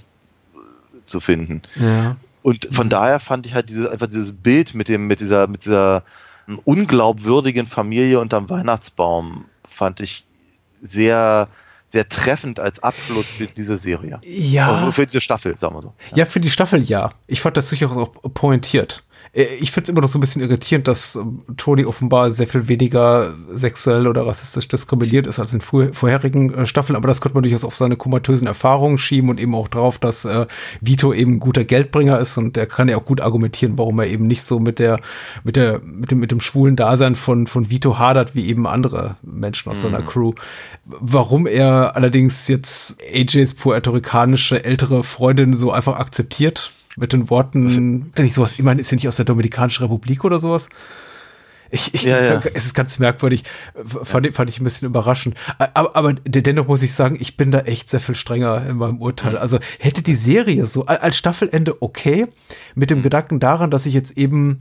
äh, 0.53 1.05
zu 1.05 1.19
finden. 1.19 1.61
Ja. 1.75 2.15
Und 2.43 2.69
von 2.71 2.89
daher 2.89 3.19
fand 3.19 3.45
ich 3.45 3.53
halt 3.53 3.69
diese, 3.69 3.91
einfach 3.91 4.07
dieses 4.07 4.33
Bild 4.33 4.73
mit 4.73 4.87
dem, 4.87 5.07
mit 5.07 5.19
dieser, 5.19 5.47
mit 5.47 5.65
dieser 5.65 6.03
unglaubwürdigen 6.65 7.67
Familie 7.67 8.19
unterm 8.19 8.49
Weihnachtsbaum 8.49 9.45
fand 9.67 9.99
ich 9.99 10.25
sehr, 10.81 11.47
sehr 11.89 12.09
treffend 12.09 12.59
als 12.59 12.81
Abschluss 12.83 13.27
für 13.27 13.47
diese 13.47 13.77
Serie. 13.77 14.19
Ja. 14.23 14.73
Also 14.73 14.91
für 14.91 15.05
diese 15.05 15.21
Staffel, 15.21 15.57
sagen 15.57 15.75
wir 15.75 15.81
so. 15.81 15.93
Ja, 16.15 16.25
für 16.25 16.39
die 16.39 16.49
Staffel 16.49 16.81
ja. 16.83 17.11
Ich 17.27 17.41
fand 17.41 17.57
das 17.57 17.69
durchaus 17.69 17.95
auch 17.95 18.11
pointiert. 18.33 19.03
Äh, 19.33 19.45
Ich 19.59 19.71
finde 19.71 19.85
es 19.85 19.89
immer 19.89 20.01
noch 20.01 20.09
so 20.09 20.17
ein 20.17 20.21
bisschen 20.21 20.41
irritierend, 20.41 20.87
dass 20.87 21.15
ähm, 21.15 21.43
Tony 21.57 21.85
offenbar 21.85 22.31
sehr 22.31 22.47
viel 22.47 22.67
weniger 22.67 23.33
sexuell 23.51 24.07
oder 24.07 24.25
rassistisch 24.25 24.67
diskriminiert 24.67 25.27
ist 25.27 25.39
als 25.39 25.53
in 25.53 25.61
vorherigen 25.61 26.53
äh, 26.53 26.65
Staffeln, 26.65 26.95
aber 26.95 27.07
das 27.07 27.21
könnte 27.21 27.35
man 27.35 27.43
durchaus 27.43 27.63
auf 27.63 27.75
seine 27.75 27.95
komatösen 27.95 28.47
Erfahrungen 28.47 28.97
schieben 28.97 29.29
und 29.29 29.39
eben 29.39 29.55
auch 29.55 29.67
drauf, 29.67 29.99
dass 29.99 30.25
äh, 30.25 30.45
Vito 30.81 31.13
eben 31.13 31.33
ein 31.33 31.39
guter 31.39 31.63
Geldbringer 31.63 32.19
ist 32.19 32.37
und 32.37 32.55
der 32.55 32.67
kann 32.67 32.89
ja 32.89 32.97
auch 32.97 33.05
gut 33.05 33.21
argumentieren, 33.21 33.77
warum 33.77 33.99
er 33.99 34.07
eben 34.07 34.27
nicht 34.27 34.43
so 34.43 34.59
mit 34.59 34.79
der, 34.79 34.99
mit 35.43 35.55
der, 35.55 35.79
mit 35.79 36.11
dem, 36.11 36.19
mit 36.19 36.31
dem 36.31 36.41
schwulen 36.41 36.75
Dasein 36.75 37.15
von, 37.15 37.47
von 37.47 37.69
Vito 37.69 37.99
hadert 37.99 38.35
wie 38.35 38.47
eben 38.47 38.67
andere 38.67 39.15
Menschen 39.21 39.71
aus 39.71 39.81
seiner 39.81 40.01
Crew. 40.01 40.33
Warum 40.85 41.47
er 41.47 41.95
allerdings 41.95 42.47
jetzt 42.47 42.97
AJs 43.13 43.53
puerto-ricanische 43.55 44.63
ältere 44.63 45.03
Freundin 45.03 45.53
so 45.53 45.71
einfach 45.71 45.97
akzeptiert, 45.97 46.73
mit 46.97 47.13
den 47.13 47.29
Worten, 47.29 48.11
ja 48.17 48.23
nicht 48.23 48.33
sowas, 48.33 48.53
immerhin 48.59 48.79
ist 48.79 48.91
ja 48.91 48.95
nicht 48.95 49.07
aus 49.07 49.15
der 49.15 49.25
Dominikanischen 49.25 49.83
Republik 49.83 50.23
oder 50.23 50.39
sowas. 50.39 50.69
Ich, 51.73 51.93
ich, 51.93 52.03
Ja, 52.03 52.21
ja. 52.21 52.41
Es 52.53 52.65
ist 52.65 52.73
ganz 52.73 52.99
merkwürdig, 52.99 53.43
fand, 54.03 54.25
ich- 54.25 54.35
fand 54.35 54.49
ich 54.49 54.59
ein 54.59 54.65
bisschen 54.65 54.87
überraschend. 54.89 55.35
Aber, 55.57 55.95
aber 55.95 56.13
dennoch 56.13 56.67
muss 56.67 56.81
ich 56.83 56.93
sagen, 56.93 57.15
ich 57.17 57.37
bin 57.37 57.49
da 57.51 57.59
echt 57.59 57.87
sehr 57.87 58.01
viel 58.01 58.15
strenger 58.15 58.65
in 58.67 58.75
meinem 58.75 58.97
Urteil. 58.99 59.37
Also 59.37 59.57
hätte 59.79 60.01
die 60.01 60.15
Serie 60.15 60.65
so 60.67 60.85
als 60.85 61.17
Staffelende 61.17 61.81
okay, 61.81 62.27
mit 62.75 62.89
dem 62.89 63.01
Gedanken 63.01 63.39
daran, 63.39 63.71
dass 63.71 63.85
ich 63.85 63.93
jetzt 63.93 64.17
eben 64.17 64.59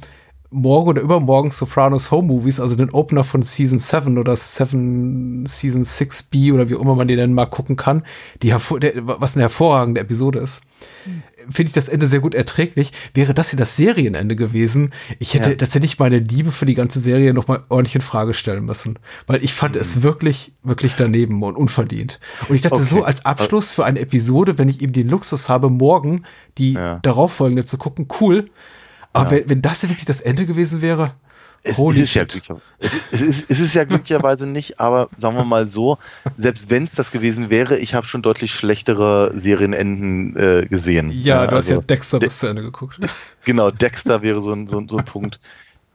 morgen 0.51 0.89
oder 0.91 1.01
übermorgen 1.03 1.51
Sopranos 1.51 2.11
Home 2.11 2.27
Movies, 2.29 2.59
also 2.61 2.75
den 2.77 2.91
Opener 2.91 3.25
von 3.25 3.43
Season 3.43 3.79
7 3.79 4.19
oder 4.19 4.37
7 4.37 5.47
Season 5.47 5.83
6B 5.85 6.53
oder 6.53 6.69
wie 6.69 6.75
auch 6.75 6.81
immer 6.81 6.95
man 6.97 7.09
den 7.09 7.19
denn 7.19 7.35
mal 7.35 7.47
gucken 7.47 7.77
kann, 7.77 8.03
die 8.43 8.49
der, 8.81 8.93
was 9.05 9.37
eine 9.37 9.43
hervorragende 9.43 10.01
Episode 10.01 10.41
ist 10.41 10.61
finde 11.49 11.69
ich 11.69 11.73
das 11.73 11.89
Ende 11.89 12.07
sehr 12.07 12.21
gut 12.21 12.35
erträglich. 12.35 12.93
Wäre 13.15 13.33
das 13.35 13.51
hier 13.51 13.59
das 13.59 13.75
Serienende 13.77 14.37
gewesen, 14.37 14.93
ich 15.19 15.35
hätte 15.35 15.51
Ja. 15.51 15.57
tatsächlich 15.57 15.99
meine 15.99 16.19
Liebe 16.19 16.53
für 16.53 16.67
die 16.67 16.75
ganze 16.75 17.01
Serie 17.01 17.33
nochmal 17.35 17.65
ordentlich 17.71 17.95
in 17.95 18.01
Frage 18.03 18.35
stellen 18.35 18.65
müssen. 18.65 18.99
Weil 19.27 19.43
ich 19.43 19.53
fand 19.55 19.75
Mhm. 19.75 19.81
es 19.81 20.03
wirklich, 20.03 20.53
wirklich 20.63 20.95
daneben 20.97 21.43
und 21.43 21.57
unverdient. 21.57 22.21
Und 22.49 22.55
ich 22.55 22.61
dachte 22.63 22.77
Okay. 22.77 22.85
so 22.85 23.05
als 23.05 23.25
Abschluss 23.25 23.71
für 23.71 23.85
eine 23.85 24.01
Episode, 24.01 24.59
wenn 24.59 24.69
ich 24.69 24.81
eben 24.83 24.93
den 24.93 25.09
Luxus 25.09 25.49
habe, 25.49 25.71
morgen 25.71 26.25
die 26.59 26.75
Ja. 26.75 26.99
darauffolgende 27.03 27.65
zu 27.65 27.79
gucken, 27.79 28.07
cool. 28.21 28.51
Aber 29.13 29.31
wenn, 29.33 29.49
wenn 29.49 29.63
das 29.63 29.83
ja 29.83 29.89
wirklich 29.89 30.05
das 30.07 30.21
Ende 30.21 30.47
gewesen 30.47 30.81
wäre, 30.83 31.15
Es, 31.63 31.77
holy 31.77 31.99
es, 32.01 32.05
ist 32.05 32.15
ja 32.15 32.23
es, 32.79 33.21
ist, 33.21 33.51
es 33.51 33.59
ist 33.59 33.75
ja 33.75 33.85
glücklicherweise 33.85 34.47
nicht, 34.47 34.81
aber 34.81 35.09
sagen 35.19 35.37
wir 35.37 35.45
mal 35.45 35.67
so, 35.67 35.99
selbst 36.39 36.71
wenn 36.71 36.85
es 36.85 36.95
das 36.95 37.11
gewesen 37.11 37.51
wäre, 37.51 37.77
ich 37.79 37.95
habe 37.95 38.07
schon 38.07 38.23
deutlich 38.23 38.53
schlechtere 38.53 39.33
Serienenden 39.35 40.37
äh, 40.37 40.67
gesehen. 40.67 41.11
ja, 41.11 41.47
du 41.47 41.57
hast 41.57 41.69
ja 41.69 41.77
also, 41.77 41.87
Dexter 41.87 42.19
De- 42.19 42.29
bis 42.29 42.39
zu 42.39 42.47
Ende 42.47 42.63
geguckt. 42.63 42.99
Genau, 43.45 43.71
Dexter 43.71 44.23
wäre 44.23 44.41
so 44.41 44.53
ein, 44.53 44.69
so, 44.69 44.79
ein- 44.79 44.89
so 44.89 44.97
ein 44.99 45.05
Punkt. 45.05 45.39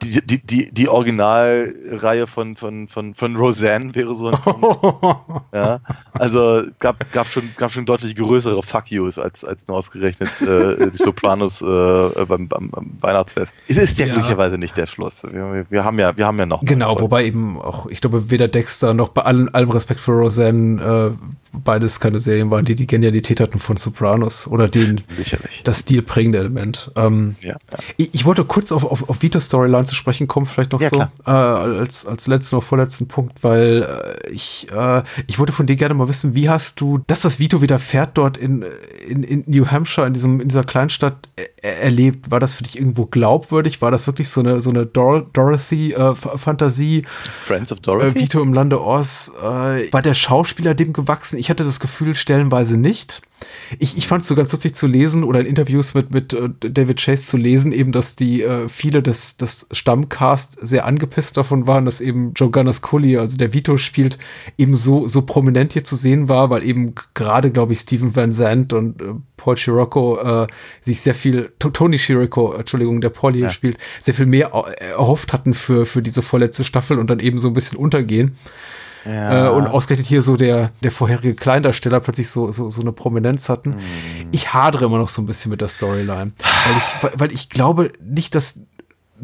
Die, 0.04 0.22
die, 0.26 0.40
die, 0.42 0.72
die 0.72 0.90
Originalreihe 0.90 2.28
von, 2.28 2.56
von, 2.56 2.88
von, 2.88 3.14
von 3.14 3.36
Roseanne 3.36 3.96
wäre 3.96 4.14
so 4.16 4.28
ein 4.28 4.38
Punkt. 4.42 4.66
Ja, 5.54 5.80
also 6.12 6.64
gab, 6.80 7.10
gab, 7.14 7.30
schon, 7.30 7.50
gab 7.58 7.72
schon 7.72 7.86
deutlich 7.86 8.16
größere 8.16 8.62
Fuck 8.62 8.92
Yous 8.92 9.18
als, 9.18 9.46
als 9.46 9.68
nur 9.68 9.78
ausgerechnet 9.78 10.30
äh, 10.42 10.92
die 10.92 10.98
Sopranos 10.98 11.62
äh, 11.62 12.26
beim, 12.26 12.48
beim, 12.50 12.70
beim 12.70 12.92
Weihnachtsfest. 13.00 13.54
Es 13.70 13.78
ist 13.78 13.98
ja, 13.98 14.06
Ja. 14.08 14.14
glücklicherweise 14.14 14.58
nicht 14.58 14.76
der 14.76 14.86
Schluss. 14.88 15.24
Wir, 15.24 15.66
wir, 15.70 15.84
haben 15.86 15.98
ja, 15.98 16.16
wir 16.18 16.26
haben 16.28 16.38
ja 16.40 16.46
noch. 16.46 16.62
Genau, 16.66 17.00
wobei 17.00 17.26
eben 17.26 17.58
auch, 17.62 17.86
ich 17.88 18.02
glaube, 18.02 18.30
weder 18.30 18.50
Dexter 18.50 18.94
noch 18.94 19.10
bei 19.10 19.22
allem, 19.22 19.50
allem 19.54 19.72
Respekt 19.72 20.02
für 20.02 20.12
Roseanne 20.12 21.14
äh, 21.14 21.26
beides 21.64 22.02
keine 22.02 22.20
Serien 22.20 22.52
waren, 22.52 22.66
die 22.66 22.76
die 22.76 22.86
Genialität 22.88 23.40
hatten 23.40 23.60
von 23.60 23.78
Sopranos 23.78 24.46
oder 24.48 24.68
den 24.68 25.02
Sicherlich. 25.16 25.62
das 25.64 25.80
stilprägende 25.82 26.40
Element. 26.40 26.92
Ähm, 26.98 27.38
Ja, 27.40 27.52
ja. 27.54 27.58
ich, 27.96 28.14
ich 28.14 28.26
wollte 28.26 28.44
kurz 28.44 28.74
auf, 28.74 28.84
auf, 28.84 29.10
auf 29.10 29.22
Vitos 29.22 29.46
Storyline 29.46 29.85
zu 29.86 29.96
sprechen 29.96 30.28
kommen, 30.28 30.46
vielleicht 30.46 30.72
noch 30.72 30.82
Ja, 30.82 30.90
so 30.90 31.00
äh, 31.00 31.32
als, 31.32 32.06
als 32.06 32.28
letzten 32.28 32.56
oder 32.56 32.66
vorletzten 32.66 33.08
Punkt, 33.08 33.44
weil 33.44 33.84
äh, 33.84 34.30
ich, 34.32 34.68
äh, 34.72 35.04
ich 35.28 35.40
wollte 35.40 35.54
von 35.54 35.66
dir 35.66 35.76
gerne 35.76 35.94
mal 35.94 36.08
wissen, 36.08 36.36
wie 36.36 36.50
hast 36.50 36.82
du 36.82 37.00
das, 37.08 37.26
was 37.26 37.40
Vito 37.40 37.62
wieder 37.62 37.80
fährt 37.80 38.18
dort 38.18 38.38
in, 38.38 38.66
in, 39.08 39.24
in 39.24 39.44
New 39.48 39.68
Hampshire, 39.68 40.08
in, 40.08 40.14
diesem, 40.14 40.42
in 40.42 40.48
dieser 40.50 40.64
Kleinstadt 40.64 41.30
äh, 41.36 41.44
erlebt? 41.66 42.32
War 42.32 42.40
das 42.40 42.56
für 42.56 42.64
dich 42.64 42.78
irgendwo 42.78 43.06
glaubwürdig? 43.06 43.82
War 43.82 43.92
das 43.92 44.08
wirklich 44.08 44.30
so 44.30 44.42
eine, 44.42 44.62
so 44.62 44.70
eine 44.70 44.86
Dor 44.86 45.22
Dorothy-Fantasie? 45.34 47.04
Friends 47.40 47.72
of 47.72 47.80
äh, 47.80 47.82
Dorothy? 47.82 48.22
Vito 48.22 48.42
im 48.42 48.54
Lande 48.54 48.82
Oz, 48.82 49.32
äh, 49.42 49.92
war 49.92 50.02
der 50.02 50.14
Schauspieler 50.14 50.74
dem 50.74 50.94
gewachsen? 50.94 51.38
Ich 51.38 51.50
hatte 51.50 51.64
das 51.64 51.80
Gefühl 51.80 52.16
stellenweise 52.16 52.78
nicht. 52.78 53.22
Ich, 53.80 53.98
ich 53.98 54.08
fand 54.08 54.22
es 54.22 54.28
so 54.28 54.36
ganz 54.36 54.52
lustig 54.52 54.76
zu 54.76 54.88
lesen 54.88 55.24
oder 55.24 55.42
in 55.42 55.46
Interviews 55.46 55.94
mit, 55.94 56.14
mit 56.14 56.34
äh, 56.34 56.50
David 56.60 57.02
Chase 57.02 57.26
zu 57.26 57.38
lesen, 57.38 57.72
eben, 57.72 57.92
dass 57.92 58.16
die 58.16 58.44
äh, 58.44 58.70
viele 58.70 59.04
des, 59.04 59.38
des 59.38 59.68
Stammcast 59.72 60.58
sehr 60.62 60.86
angepisst 60.86 61.36
davon 61.36 61.68
waren, 61.68 61.86
dass 61.86 62.02
eben 62.02 62.34
Joe 62.34 62.50
Gunners 62.50 62.82
Cully, 62.82 63.18
also 63.18 63.38
der 63.38 63.54
Vito 63.54 63.78
spielt, 63.78 64.18
eben 64.58 64.76
so, 64.76 65.08
so 65.08 65.22
prominent 65.24 65.74
hier 65.74 65.84
zu 65.84 65.96
sehen 65.96 66.30
war, 66.30 66.50
weil 66.50 66.64
eben 66.64 66.96
gerade, 67.14 67.52
glaube 67.52 67.74
ich, 67.74 67.80
Steven 67.80 68.16
Van 68.16 68.32
Zandt 68.32 68.72
und 68.74 69.02
äh, 69.02 69.16
Paul 69.38 69.56
Chirocco 69.56 70.44
äh, 70.44 70.48
sich 70.82 71.02
sehr 71.02 71.16
viel, 71.16 71.52
To- 71.60 71.70
Tony 71.70 71.98
Chirico, 71.98 72.54
Entschuldigung, 72.54 73.02
der 73.02 73.10
Paul 73.10 73.34
hier 73.34 73.50
spielt, 73.50 73.78
sehr 74.00 74.14
viel 74.14 74.26
mehr 74.26 74.52
er- 74.54 74.82
erhofft 74.82 75.34
hatten 75.34 75.54
für, 75.54 75.86
für 75.86 76.02
diese 76.02 76.22
vorletzte 76.22 76.64
Staffel 76.64 76.98
und 77.00 77.10
dann 77.10 77.20
eben 77.20 77.38
so 77.40 77.48
ein 77.50 77.54
bisschen 77.54 77.78
untergehen. 77.78 78.38
Äh, 79.08 79.50
und 79.50 79.68
ausgerechnet 79.68 80.08
hier 80.08 80.24
so 80.24 80.36
der, 80.36 80.72
der 80.82 80.92
vorherige 80.92 81.36
Kleindarsteller 81.36 82.00
plötzlich 82.00 82.28
so, 82.28 82.52
so, 82.52 82.72
so 82.72 82.82
eine 82.82 82.92
Prominenz 82.92 83.50
hatten. 83.50 83.72
Mhm. 83.72 84.30
Ich 84.32 84.52
hadere 84.54 84.86
immer 84.86 84.98
noch 84.98 85.10
so 85.10 85.22
ein 85.22 85.28
bisschen 85.28 85.52
mit 85.52 85.62
der 85.62 85.68
Storyline. 85.68 86.32
Weil 86.32 86.78
ich, 87.12 87.20
weil 87.20 87.32
ich 87.32 87.50
glaube 87.52 87.92
nicht, 88.04 88.34
dass 88.34 88.62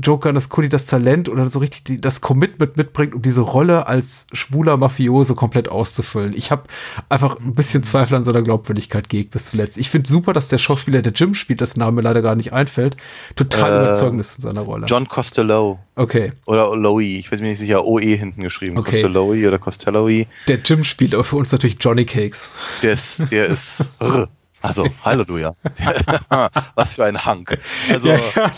Joker 0.01 0.31
das 0.31 0.49
Cody 0.49 0.69
das 0.69 0.85
Talent 0.85 1.27
oder 1.27 1.47
so 1.49 1.59
richtig 1.59 1.83
die, 1.83 1.99
das 1.99 2.21
Commitment 2.21 2.77
mitbringt, 2.77 3.13
um 3.13 3.21
diese 3.21 3.41
Rolle 3.41 3.87
als 3.87 4.27
schwuler 4.33 4.77
Mafiose 4.77 5.35
komplett 5.35 5.69
auszufüllen. 5.69 6.33
Ich 6.35 6.51
habe 6.51 6.63
einfach 7.09 7.37
ein 7.39 7.55
bisschen 7.55 7.83
Zweifel 7.83 8.15
an 8.15 8.23
seiner 8.23 8.41
Glaubwürdigkeit 8.41 9.09
gehegt 9.09 9.31
bis 9.31 9.49
zuletzt. 9.49 9.77
Ich 9.77 9.89
finde 9.89 10.07
super, 10.09 10.33
dass 10.33 10.47
der 10.47 10.57
Schauspieler, 10.59 11.01
der 11.01 11.11
Jim 11.13 11.33
spielt, 11.33 11.61
dessen 11.61 11.79
Name 11.79 12.01
leider 12.01 12.21
gar 12.21 12.35
nicht 12.35 12.53
einfällt, 12.53 12.95
total 13.35 13.71
Äh, 13.71 13.81
überzeugend 13.83 14.21
ist 14.21 14.35
in 14.37 14.41
seiner 14.41 14.61
Rolle. 14.61 14.87
John 14.87 15.07
Costello. 15.07 15.79
Okay. 15.95 16.31
Oder 16.45 16.75
Loe, 16.75 17.03
ich 17.03 17.31
weiß 17.31 17.41
mir 17.41 17.49
nicht 17.49 17.59
sicher, 17.59 17.85
OE 17.85 18.15
hinten 18.15 18.41
geschrieben. 18.43 18.77
Okay. 18.77 19.01
Costello 19.01 19.25
oder 19.47 19.59
Costello. 19.59 20.07
Der 20.47 20.59
Jim 20.63 20.83
spielt 20.83 21.13
aber 21.13 21.23
für 21.23 21.35
uns 21.35 21.51
natürlich 21.51 21.77
Johnny 21.79 22.05
Cakes. 22.05 22.53
Der 22.81 22.93
ist, 22.93 23.31
der 23.31 23.47
ist, 23.47 23.83
also, 24.61 24.85
Halleluja. 25.05 25.55
Was 26.75 26.95
für 26.95 27.05
ein 27.05 27.25
Hank. 27.25 27.57
Also, 27.89 28.07
Ja, 28.07 28.15
ja, 28.35 28.51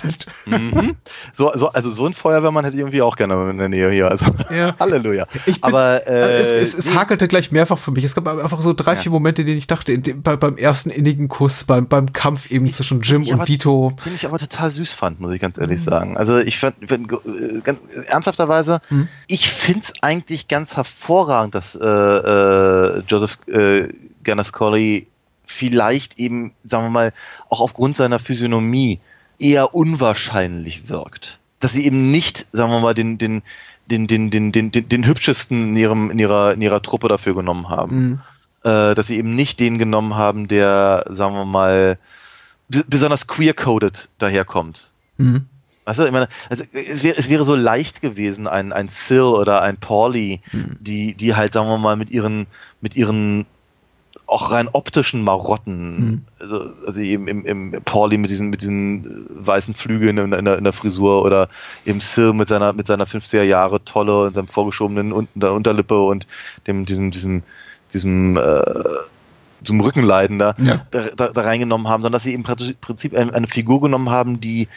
mhm. 0.58 0.96
so, 1.36 1.52
so, 1.56 1.70
also 1.70 1.92
so 1.92 2.06
ein 2.06 2.14
Feuerwehrmann 2.14 2.66
hätte 2.66 2.76
ich 2.78 2.82
irgendwie 2.82 3.02
auch 3.02 3.16
gerne 3.16 3.50
in 3.50 3.58
der 3.58 3.70
Nähe 3.70 3.90
hier. 3.92 4.10
Also, 4.12 4.26
Ja. 4.50 4.76
Halleluja. 4.80 5.26
Ich 5.46 5.62
bin, 5.62 5.64
Aber 5.74 6.08
äh, 6.08 6.40
es, 6.42 6.52
es, 6.52 6.74
es 6.78 6.90
nee, 6.90 6.96
hakelte 6.96 7.28
gleich 7.28 7.52
mehrfach 7.52 7.78
für 7.78 7.92
mich. 7.92 8.04
Es 8.04 8.16
gab 8.16 8.28
einfach 8.28 8.62
so 8.62 8.74
drei, 8.74 8.96
vier 8.96 9.12
Momente, 9.12 9.42
in 9.42 9.48
denen 9.48 9.58
ich 9.58 9.68
dachte, 9.68 9.98
dem, 9.98 10.22
bei, 10.22 10.36
beim 10.36 10.58
ersten 10.58 10.90
innigen 10.90 11.28
Kuss, 11.28 11.64
beim, 11.64 11.88
beim 11.88 12.12
Kampf 12.14 12.50
eben 12.52 12.72
zwischen 12.72 13.02
Jim 13.02 13.22
ich 13.22 13.30
und 13.30 13.36
aber- 13.36 13.48
Vito. 13.48 13.94
den 14.06 14.16
ich 14.16 14.26
aber 14.26 14.40
total 14.40 14.72
süß 14.72 14.94
fand, 14.94 15.20
muss 15.20 15.34
ich 15.34 15.42
ganz 15.42 15.58
ehrlich 15.58 15.80
Mhm. 15.80 15.84
sagen. 15.84 16.18
Also 16.18 16.38
ich 16.40 16.60
fand, 16.60 16.76
fand 16.90 17.12
äh, 17.12 17.62
ganz 17.64 17.80
ernsthafterweise, 18.06 18.80
Mhm. 18.90 19.08
ich 19.28 19.50
find's 19.50 19.94
eigentlich 20.02 20.48
ganz 20.48 20.76
hervorragend, 20.76 21.56
dass 21.56 21.76
äh, 21.76 21.86
äh, 21.88 23.04
Joseph 23.08 23.38
äh, 23.48 23.88
Ganascoli 24.24 25.08
vielleicht 25.46 26.20
eben, 26.20 26.54
sagen 26.64 26.86
wir 26.86 26.90
mal, 26.90 27.14
auch 27.50 27.62
aufgrund 27.62 27.98
seiner 27.98 28.20
Physiognomie 28.20 29.00
eher 29.40 29.74
unwahrscheinlich 29.76 30.90
wirkt. 30.90 31.40
Dass 31.60 31.74
sie 31.74 31.86
eben 31.86 32.12
nicht, 32.12 32.48
sagen 32.52 32.72
wir 32.72 32.80
mal, 32.80 32.94
den, 32.94 33.18
den, 33.18 33.42
den, 33.90 34.08
den, 34.08 34.30
den, 34.30 34.52
den, 34.52 34.72
den, 34.72 34.90
den 34.90 35.06
hübschesten 35.06 35.70
in, 35.70 35.76
ihrem, 35.76 36.12
in, 36.12 36.20
ihrer, 36.20 36.54
in 36.54 36.62
ihrer 36.62 36.82
Truppe 36.82 37.08
dafür 37.08 37.36
genommen 37.36 37.70
haben 37.70 37.96
Mhm. 37.96 38.20
äh, 38.64 38.96
dass 38.96 39.08
sie 39.08 39.18
eben 39.18 39.36
nicht 39.36 39.60
den 39.60 39.78
genommen 39.78 40.16
haben, 40.16 40.48
der, 40.48 41.06
sagen 41.10 41.36
wir 41.36 41.46
mal, 41.46 41.98
besonders 42.88 43.28
queer-coded 43.28 44.10
daherkommt. 44.20 44.92
Mhm. 45.18 45.46
Du, 45.86 46.06
ich 46.06 46.12
meine, 46.12 46.30
also 46.50 46.64
es, 46.72 47.04
wäre, 47.04 47.18
es 47.18 47.30
wäre 47.30 47.44
so 47.44 47.56
leicht 47.56 48.02
gewesen, 48.02 48.48
ein, 48.48 48.72
ein 48.72 48.88
Sil 48.88 49.36
oder 49.36 49.62
ein 49.62 49.76
Pauli, 49.76 50.40
die, 50.80 51.14
die 51.14 51.36
halt, 51.36 51.52
sagen 51.52 51.68
wir 51.68 51.78
mal, 51.78 51.98
mit 51.98 52.10
ihren, 52.10 52.48
mit 52.80 52.96
ihren 52.96 53.46
auch 54.26 54.52
rein 54.52 54.70
optischen 54.72 55.22
Marotten, 55.22 56.26
also, 56.40 56.70
also 56.86 57.02
eben 57.02 57.28
im, 57.28 57.46
im 57.46 57.82
Pauli 57.84 58.18
mit 58.18 58.30
diesen, 58.30 58.50
mit 58.50 58.62
diesen 58.62 59.06
äh, 59.06 59.48
weißen 59.48 59.74
Flügeln 59.74 60.18
in, 60.18 60.34
in, 60.34 60.46
der, 60.46 60.58
in 60.58 60.64
der 60.64 60.74
Frisur 60.74 61.24
oder 61.24 61.50
eben 61.86 62.00
Sil 62.02 62.34
mit 62.34 62.48
seiner, 62.48 62.74
mit 62.74 62.88
seiner 62.88 63.06
50er 63.06 63.44
Jahre 63.44 63.84
Tolle 63.84 64.28
und 64.28 64.34
seinem 64.34 64.48
vorgeschobenen 64.48 65.12
unten 65.12 65.40
der 65.40 65.52
Unterlippe 65.54 66.02
und 66.02 66.26
dem, 66.68 66.86
diesem, 66.86 67.12
diesem, 67.12 67.44
diesem, 67.94 68.38
äh, 68.38 68.64
zum 69.64 69.82
Rückenleiden 69.82 70.40
da, 70.40 70.56
Ja. 70.58 70.86
da, 70.92 71.06
da, 71.16 71.28
da 71.30 71.42
reingenommen 71.42 71.88
haben, 71.88 72.02
sondern 72.02 72.18
dass 72.18 72.24
sie 72.24 72.34
im 72.34 72.44
Prinzip 72.44 73.16
eine, 73.16 73.34
eine 73.34 73.48
Figur 73.48 73.82
genommen 73.82 74.10
haben, 74.10 74.42
die, 74.42 74.68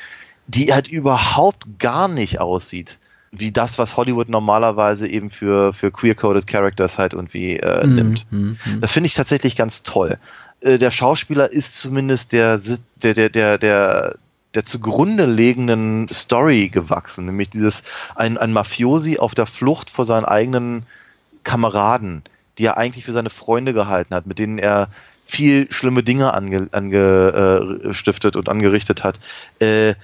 die 0.47 0.73
halt 0.73 0.89
überhaupt 0.89 1.78
gar 1.78 2.09
nicht 2.09 2.40
aussieht 2.40 2.98
wie 3.30 3.52
das, 3.52 3.78
was 3.78 3.96
Hollywood 3.96 4.28
normalerweise 4.28 5.06
eben 5.08 5.30
für, 5.30 5.72
für 5.72 5.90
queer-coded 5.90 6.46
Characters 6.46 6.98
halt 6.98 7.12
irgendwie 7.12 7.56
äh, 7.56 7.86
nimmt. 7.86 8.26
Mhm, 8.30 8.58
mhm. 8.64 8.80
Das 8.80 8.92
finde 8.92 9.08
ich 9.08 9.14
tatsächlich 9.14 9.56
ganz 9.56 9.82
toll. 9.82 10.18
Äh, 10.60 10.78
der 10.78 10.90
Schauspieler 10.90 11.52
ist 11.52 11.76
zumindest 11.76 12.32
der, 12.32 12.60
der, 13.02 13.14
der, 13.14 13.28
der, 13.28 13.58
der, 13.58 14.16
der 14.54 14.64
zugrunde 14.64 15.26
liegenden 15.26 16.08
Story 16.08 16.68
gewachsen, 16.68 17.26
nämlich 17.26 17.50
dieses 17.50 17.82
ein, 18.14 18.38
ein 18.38 18.52
Mafiosi 18.52 19.18
auf 19.18 19.34
der 19.34 19.46
Flucht 19.46 19.90
vor 19.90 20.06
seinen 20.06 20.24
eigenen 20.24 20.86
Kameraden, 21.44 22.22
die 22.58 22.64
er 22.64 22.78
eigentlich 22.78 23.04
für 23.04 23.12
seine 23.12 23.30
Freunde 23.30 23.74
gehalten 23.74 24.14
hat, 24.14 24.26
mit 24.26 24.38
denen 24.38 24.58
er 24.58 24.88
viel 25.26 25.70
schlimme 25.72 26.02
Dinge 26.02 26.32
ange, 26.32 26.68
angestiftet 26.70 28.36
und 28.36 28.48
angerichtet 28.48 29.02
hat. 29.04 29.18
Äh, 29.58 29.94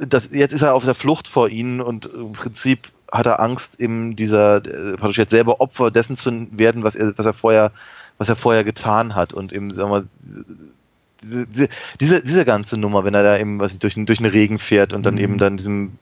das, 0.00 0.30
jetzt 0.32 0.52
ist 0.52 0.62
er 0.62 0.74
auf 0.74 0.84
der 0.84 0.94
Flucht 0.94 1.28
vor 1.28 1.48
ihnen 1.48 1.80
und 1.80 2.06
im 2.06 2.32
Prinzip 2.32 2.90
hat 3.10 3.26
er 3.26 3.40
Angst, 3.40 3.80
eben 3.80 4.16
dieser, 4.16 4.56
äh, 4.64 4.96
praktisch 4.96 5.18
jetzt 5.18 5.30
selber 5.30 5.60
Opfer 5.60 5.90
dessen 5.90 6.16
zu 6.16 6.48
werden, 6.52 6.84
was 6.84 6.94
er, 6.94 7.16
was 7.16 7.26
er 7.26 7.34
vorher, 7.34 7.72
was 8.18 8.28
er 8.28 8.36
vorher 8.36 8.64
getan 8.64 9.14
hat 9.14 9.32
und 9.32 9.52
eben, 9.52 9.72
sagen 9.72 9.90
wir, 9.90 10.04
diese, 11.22 11.68
diese, 12.00 12.22
diese 12.22 12.44
ganze 12.44 12.78
Nummer, 12.78 13.04
wenn 13.04 13.14
er 13.14 13.22
da 13.22 13.38
eben 13.38 13.58
was 13.58 13.78
durch, 13.78 13.94
durch 13.94 14.18
den 14.18 14.26
Regen 14.26 14.58
fährt 14.58 14.92
und 14.92 15.04
dann 15.04 15.14
Mhm. 15.14 15.20
eben 15.20 15.38
dann 15.38 15.56
diesem 15.56 15.92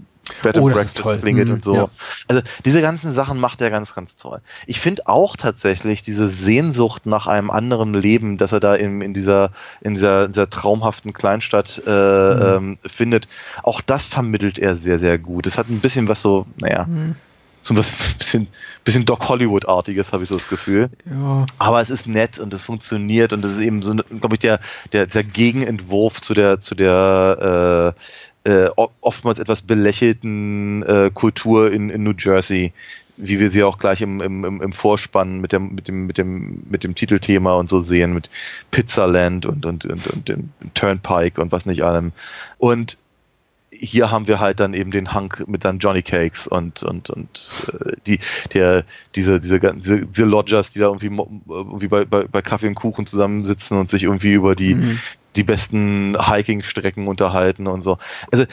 Bed 0.42 0.56
Oh, 0.58 0.66
and 0.66 0.74
Breakfast 0.74 1.20
klingelt 1.20 1.48
Mhm, 1.48 1.54
und 1.54 1.62
so. 1.62 1.74
ja. 1.74 1.88
Also 2.28 2.42
diese 2.64 2.80
ganzen 2.82 3.12
Sachen 3.14 3.38
macht 3.38 3.60
er 3.62 3.70
ganz, 3.70 3.94
ganz 3.94 4.16
toll. 4.16 4.40
Ich 4.66 4.80
finde 4.80 5.06
auch 5.06 5.36
tatsächlich 5.36 6.02
diese 6.02 6.26
Sehnsucht 6.26 7.06
nach 7.06 7.26
einem 7.26 7.50
anderen 7.50 7.94
Leben, 7.94 8.36
das 8.38 8.52
er 8.52 8.60
da 8.60 8.74
in, 8.74 9.00
in 9.02 9.14
dieser 9.14 9.50
in 9.80 9.94
dieser, 9.94 10.24
in 10.26 10.32
dieser 10.32 10.50
traumhaften 10.50 11.12
Kleinstadt 11.12 11.82
äh, 11.86 11.90
ähm, 12.56 12.78
findet, 12.84 13.28
auch 13.62 13.80
das 13.80 14.06
vermittelt 14.06 14.58
er 14.58 14.76
sehr, 14.76 14.98
sehr 14.98 15.18
gut. 15.18 15.46
Es 15.46 15.58
hat 15.58 15.68
ein 15.68 15.80
bisschen 15.80 16.08
was 16.08 16.22
so, 16.22 16.46
naja, 16.58 16.86
so 17.62 17.76
was 17.76 17.90
bisschen, 18.18 18.46
bisschen 18.84 19.04
Doc 19.04 19.28
Hollywood-artiges, 19.28 20.12
habe 20.12 20.22
ich 20.22 20.28
so 20.28 20.36
das 20.36 20.48
Gefühl. 20.48 20.88
Ja. 21.04 21.44
Aber 21.58 21.80
es 21.80 21.90
ist 21.90 22.06
nett 22.06 22.38
und 22.38 22.54
es 22.54 22.62
funktioniert 22.62 23.32
und 23.32 23.44
es 23.44 23.52
ist 23.54 23.60
eben 23.60 23.82
so, 23.82 23.94
glaube 23.94 24.34
ich, 24.34 24.38
der, 24.40 24.60
der, 24.92 25.06
der 25.06 25.24
Gegenentwurf 25.24 26.20
zu 26.20 26.34
der, 26.34 26.60
zu 26.60 26.74
der 26.76 27.94
äh, 27.96 28.00
äh, 28.46 28.68
oftmals 29.00 29.38
etwas 29.38 29.62
belächelten 29.62 30.82
äh, 30.84 31.10
Kultur 31.12 31.72
in, 31.72 31.90
in 31.90 32.02
New 32.04 32.14
Jersey, 32.16 32.72
wie 33.16 33.40
wir 33.40 33.50
sie 33.50 33.64
auch 33.64 33.78
gleich 33.78 34.02
im, 34.02 34.20
im, 34.20 34.44
im 34.62 34.72
Vorspann 34.72 35.40
mit 35.40 35.52
dem, 35.52 35.74
mit 35.74 35.88
dem, 35.88 36.06
mit 36.06 36.16
dem, 36.18 36.62
mit 36.70 36.84
dem 36.84 36.94
Titelthema 36.94 37.54
und 37.54 37.68
so 37.68 37.80
sehen, 37.80 38.12
mit 38.12 38.30
Pizzaland 38.70 39.46
und, 39.46 39.66
und, 39.66 39.84
und, 39.86 40.06
und 40.06 40.28
dem 40.28 40.50
Turnpike 40.74 41.40
und 41.40 41.50
was 41.50 41.66
nicht 41.66 41.82
allem. 41.82 42.12
Und 42.58 42.98
hier 43.72 44.10
haben 44.10 44.28
wir 44.28 44.38
halt 44.38 44.60
dann 44.60 44.74
eben 44.74 44.90
den 44.90 45.12
Hank 45.12 45.48
mit 45.48 45.64
dann 45.64 45.78
Johnny 45.80 46.02
Cakes 46.02 46.46
und 46.46 46.82
und 46.82 47.10
und 47.10 47.28
äh, 47.72 47.92
die 48.06 48.20
der 48.54 48.84
diese 49.14 49.40
diese 49.40 49.58
diese, 49.60 50.06
diese 50.06 50.24
Lodgers, 50.24 50.70
die 50.70 50.78
da 50.78 50.86
irgendwie 50.86 51.10
mo- 51.10 51.42
irgendwie 51.48 51.88
bei, 51.88 52.04
bei, 52.04 52.24
bei 52.24 52.42
Kaffee 52.42 52.68
und 52.68 52.74
Kuchen 52.74 53.06
zusammensitzen 53.06 53.76
und 53.76 53.90
sich 53.90 54.04
irgendwie 54.04 54.32
über 54.32 54.54
die 54.54 54.76
Mhm. 54.76 54.98
Die 55.36 55.44
besten 55.44 56.16
Hiking-Strecken 56.20 57.06
unterhalten 57.08 57.66
und 57.66 57.82
so. 57.82 57.98
Also 58.32 58.46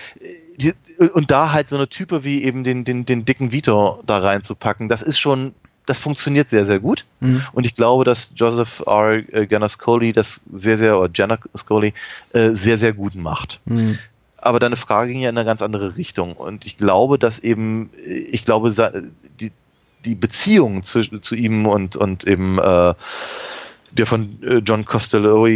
die, 0.57 0.73
und 1.13 1.31
da 1.31 1.51
halt 1.51 1.69
so 1.69 1.75
eine 1.75 1.87
Type 1.87 2.23
wie 2.23 2.43
eben 2.43 2.63
den 2.63 2.83
den 2.83 3.05
den 3.05 3.25
dicken 3.25 3.51
Vito 3.51 4.01
da 4.05 4.19
reinzupacken, 4.19 4.89
das 4.89 5.01
ist 5.01 5.19
schon 5.19 5.53
das 5.85 5.99
funktioniert 5.99 6.49
sehr, 6.49 6.65
sehr 6.65 6.79
gut. 6.79 7.05
Mhm. 7.19 7.41
Und 7.51 7.65
ich 7.65 7.73
glaube, 7.73 8.03
dass 8.05 8.31
Joseph 8.35 8.83
R. 8.85 9.21
Ganascoli 9.21 10.13
das 10.13 10.41
sehr, 10.51 10.77
sehr, 10.77 10.97
oder 10.97 11.09
Ganascoli 11.09 11.93
äh, 12.31 12.51
sehr, 12.51 12.77
sehr 12.77 12.93
gut 12.93 13.15
macht 13.15 13.59
Mhm. 13.65 13.99
aber 14.37 14.59
deine 14.59 14.75
Frage 14.75 15.11
ging 15.11 15.21
ja 15.21 15.29
in 15.29 15.37
eine 15.37 15.45
ganz 15.45 15.61
andere 15.61 15.95
Richtung. 15.95 16.33
Und 16.33 16.65
ich 16.65 16.77
glaube, 16.77 17.17
dass 17.17 17.39
eben, 17.39 17.89
äh, 18.05 18.13
ich 18.13 18.45
glaube, 18.45 18.73
die, 19.39 19.51
die 20.05 20.15
Beziehung 20.15 20.83
zu, 20.83 21.01
zu 21.19 21.35
ihm 21.35 21.65
und, 21.65 21.95
und 21.95 22.25
eben 22.25 22.59
äh, 22.59 22.93
der 23.97 24.05
von 24.05 24.41
äh, 24.43 24.57
John 24.57 24.85
Costello 24.85 25.47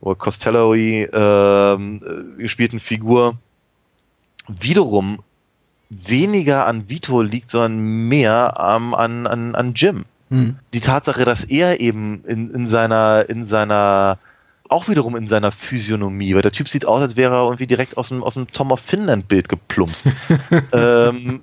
oder 0.00 0.14
Costello 0.16 0.74
ähm, 0.74 2.00
äh, 2.02 2.42
gespielten 2.42 2.80
Figur 2.80 3.36
wiederum 4.48 5.20
weniger 5.88 6.66
an 6.66 6.88
Vito 6.88 7.22
liegt, 7.22 7.50
sondern 7.50 8.08
mehr 8.08 8.54
ähm, 8.58 8.94
an, 8.94 9.26
an, 9.26 9.54
an 9.54 9.74
Jim 9.74 10.04
Mhm. 10.28 10.56
die 10.74 10.80
Tatsache, 10.80 11.24
dass 11.24 11.44
er 11.44 11.80
eben 11.80 12.24
in, 12.24 12.50
in 12.50 12.66
seiner, 12.66 13.26
in 13.28 13.46
seiner, 13.46 14.18
auch 14.68 14.88
wiederum 14.88 15.14
in 15.14 15.28
seiner 15.28 15.52
Physiognomie, 15.52 16.34
weil 16.34 16.42
der 16.42 16.50
Typ 16.50 16.68
sieht 16.68 16.84
aus, 16.84 17.00
als 17.00 17.16
wäre 17.16 17.34
er 17.34 17.44
irgendwie 17.44 17.68
direkt 17.68 17.96
aus 17.96 18.08
dem, 18.08 18.24
aus 18.24 18.34
dem 18.34 18.50
Tom 18.50 18.72
of 18.72 18.80
Finland 18.80 19.28
Bild 19.28 19.48
geplumpst. 19.48 20.06
ähm, 20.72 21.42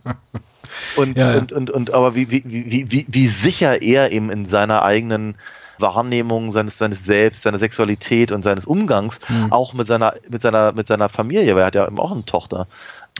und, 0.97 1.17
Ja, 1.17 1.31
ja. 1.31 1.37
und, 1.39 1.53
und, 1.53 1.69
und, 1.69 1.93
aber 1.93 2.15
wie, 2.15 2.29
wie, 2.29 2.43
wie, 2.45 2.91
wie, 2.91 3.05
wie 3.07 3.27
sicher 3.27 3.81
er 3.81 4.11
eben 4.11 4.29
in 4.29 4.47
seiner 4.47 4.83
eigenen 4.83 5.35
Wahrnehmung 5.79 6.51
seines, 6.51 6.77
seines 6.77 7.05
Selbst, 7.05 7.43
seiner 7.43 7.59
Sexualität 7.59 8.31
und 8.31 8.43
seines 8.43 8.65
Umgangs, 8.65 9.19
Mhm. 9.29 9.51
auch 9.51 9.73
mit 9.73 9.87
seiner, 9.87 10.13
mit 10.29 10.41
seiner, 10.41 10.71
mit 10.73 10.87
seiner 10.87 11.09
Familie, 11.09 11.55
weil 11.55 11.63
er 11.63 11.67
hat 11.67 11.75
ja 11.75 11.87
eben 11.87 11.99
auch 11.99 12.11
eine 12.11 12.25
Tochter, 12.25 12.67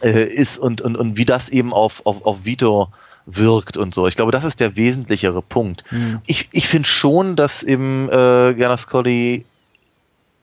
äh, 0.01 0.23
ist 0.23 0.57
und, 0.57 0.81
und, 0.81 0.95
und 0.97 1.17
wie 1.17 1.25
das 1.25 1.49
eben 1.49 1.73
auf, 1.73 2.05
auf, 2.05 2.25
auf 2.25 2.45
Vito 2.45 2.89
wirkt 3.25 3.77
und 3.77 3.93
so. 3.93 4.05
Ich 4.07 4.15
glaube, 4.15 4.31
das 4.33 4.43
ist 4.43 4.59
der 4.59 4.75
wesentlichere 4.75 5.41
Punkt. 5.41 5.83
Mhm. 5.91 6.19
Ich, 6.25 6.49
ich 6.51 6.67
finde 6.67 6.87
schon, 6.89 7.35
dass 7.35 7.63
eben 7.63 8.09
äh, 8.09 8.53
Ganascoli 8.53 9.45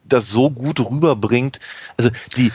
das 0.04 0.28
so 0.28 0.50
gut 0.50 0.80
rüberbringt. 0.80 1.60
Also 1.96 2.10
die, 2.36 2.50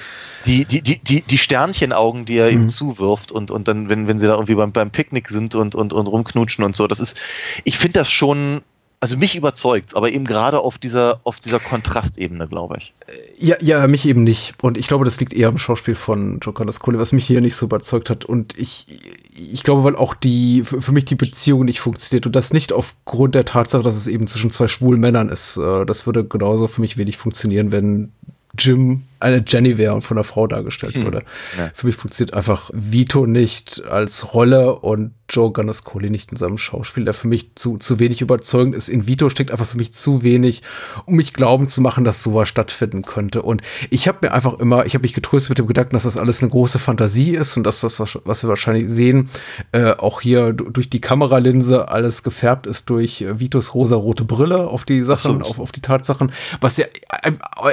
die, 0.45 0.65
die, 0.65 0.82
die, 0.82 0.99
die, 0.99 1.22
die 1.22 1.38
Sternchenaugen, 1.38 2.26
die 2.26 2.38
er 2.38 2.48
Mhm. 2.48 2.64
ihm 2.64 2.69
zuwirft 2.69 3.32
und, 3.32 3.52
und 3.52 3.68
dann, 3.68 3.88
wenn, 3.88 4.07
wenn 4.07 4.19
sie 4.19 4.27
da 4.27 4.34
irgendwie 4.34 4.56
beim, 4.56 4.72
beim 4.72 4.91
Picknick 4.91 5.30
sind 5.30 5.56
und, 5.56 5.76
und, 5.76 5.94
und 5.94 6.07
rumknutschen 6.07 6.64
und 6.65 6.76
so, 6.76 6.88
das 6.88 6.99
ist, 6.99 7.18
ich 7.64 7.77
finde 7.77 7.99
das 7.99 8.11
schon, 8.11 8.61
also 8.99 9.17
mich 9.17 9.35
überzeugt, 9.35 9.95
aber 9.95 10.11
eben 10.11 10.26
gerade 10.26 10.59
auf 10.59 10.77
dieser, 10.77 11.19
auf 11.23 11.39
dieser 11.39 11.59
Kontrastebene, 11.59 12.47
glaube 12.47 12.77
ich. 12.77 12.93
Ja, 13.38 13.55
ja, 13.61 13.85
mich 13.88 14.05
eben 14.07 14.23
nicht. 14.23 14.55
Und 14.61 14.77
ich 14.77 14.88
glaube, 14.88 15.05
das 15.05 15.19
liegt 15.19 15.34
eher 15.34 15.49
am 15.49 15.57
Schauspiel 15.57 15.95
von 15.95 16.39
Joe 16.39 16.53
Carlos-Cole, 16.53 16.97
was 16.97 17.11
mich 17.11 17.26
hier 17.26 17.41
nicht 17.41 17.55
so 17.55 17.65
überzeugt 17.67 18.09
hat. 18.09 18.26
Und 18.26 18.57
ich, 18.57 18.88
ich 19.35 19.63
glaube, 19.63 19.84
weil 19.84 19.95
auch 19.95 20.13
die, 20.13 20.63
für 20.63 20.81
für 20.81 20.91
mich 20.91 21.05
die 21.05 21.15
Beziehung 21.15 21.65
nicht 21.65 21.80
funktioniert. 21.80 22.26
Und 22.26 22.35
das 22.35 22.53
nicht 22.53 22.73
aufgrund 22.73 23.35
der 23.35 23.45
Tatsache, 23.45 23.84
dass 23.84 23.95
es 23.95 24.07
eben 24.07 24.27
zwischen 24.27 24.49
zwei 24.49 24.67
schwulen 24.67 25.01
Männern 25.01 25.30
ist. 25.30 25.57
Äh, 25.57 25.85
Das 25.85 26.05
würde 26.05 26.23
genauso 26.23 26.67
für 26.67 26.81
mich 26.81 26.97
wenig 26.97 27.17
funktionieren, 27.17 27.72
wenn 27.72 28.11
Jim 28.57 29.03
eine 29.19 29.43
Jenny 29.47 29.77
wäre 29.77 29.93
und 29.93 30.01
von 30.01 30.17
einer 30.17 30.23
Frau 30.23 30.47
dargestellt 30.47 30.95
würde. 30.95 31.23
Ja. 31.57 31.71
Für 31.73 31.87
mich 31.87 31.95
funktioniert 31.95 32.35
einfach 32.35 32.69
Vito 32.73 33.25
nicht 33.25 33.83
als 33.89 34.33
Rolle 34.33 34.75
und 34.79 35.11
Joe 35.27 35.51
Ganascoli 35.51 36.11
nicht 36.11 36.31
in 36.31 36.37
seinem 36.37 36.59
Schauspiel, 36.59 37.03
der 37.03 37.15
für 37.15 37.27
mich 37.27 37.55
zu, 37.55 37.77
zu 37.79 37.97
wenig 37.99 38.21
überzeugend 38.21 38.75
ist. 38.75 38.89
In 38.89 39.07
Vito 39.07 39.29
steckt 39.31 39.49
einfach 39.49 39.65
für 39.65 39.77
mich 39.77 39.91
zu 39.91 40.21
wenig, 40.21 40.61
um 41.05 41.15
mich 41.15 41.33
glauben 41.33 41.67
zu 41.67 41.81
machen, 41.81 42.03
dass 42.03 42.21
sowas 42.21 42.47
stattfinden 42.47 43.01
könnte. 43.01 43.41
Und 43.41 43.63
ich 43.89 44.07
habe 44.07 44.19
mir 44.21 44.33
einfach 44.33 44.59
immer, 44.59 44.85
ich 44.85 44.93
habe 44.93 45.01
mich 45.01 45.13
getröstet 45.13 45.49
mit 45.49 45.57
dem 45.57 45.65
Gedanken, 45.65 45.95
dass 45.95 46.03
das 46.03 46.17
alles 46.17 46.43
eine 46.43 46.51
große 46.51 46.77
Fantasie 46.77 47.31
ist 47.31 47.57
und 47.57 47.63
dass 47.63 47.81
das, 47.81 47.99
was, 47.99 48.19
wir 48.43 48.49
wahrscheinlich 48.49 48.87
sehen, 48.87 49.29
äh, 49.71 49.93
auch 49.93 50.21
hier 50.21 50.53
du- 50.53 50.69
durch 50.69 50.91
die 50.91 51.01
Kameralinse 51.01 51.89
alles 51.89 52.21
gefärbt 52.21 52.67
ist 52.67 52.89
durch 52.91 53.21
äh, 53.21 53.39
Vitos 53.39 53.73
rosa-rote 53.73 54.25
Brille 54.25 54.67
auf 54.67 54.85
die 54.85 55.01
Sachen, 55.01 55.39
so. 55.39 55.45
auf, 55.45 55.59
auf 55.59 55.71
die 55.71 55.81
Tatsachen, 55.81 56.31
was 56.61 56.77
ja 56.77 56.85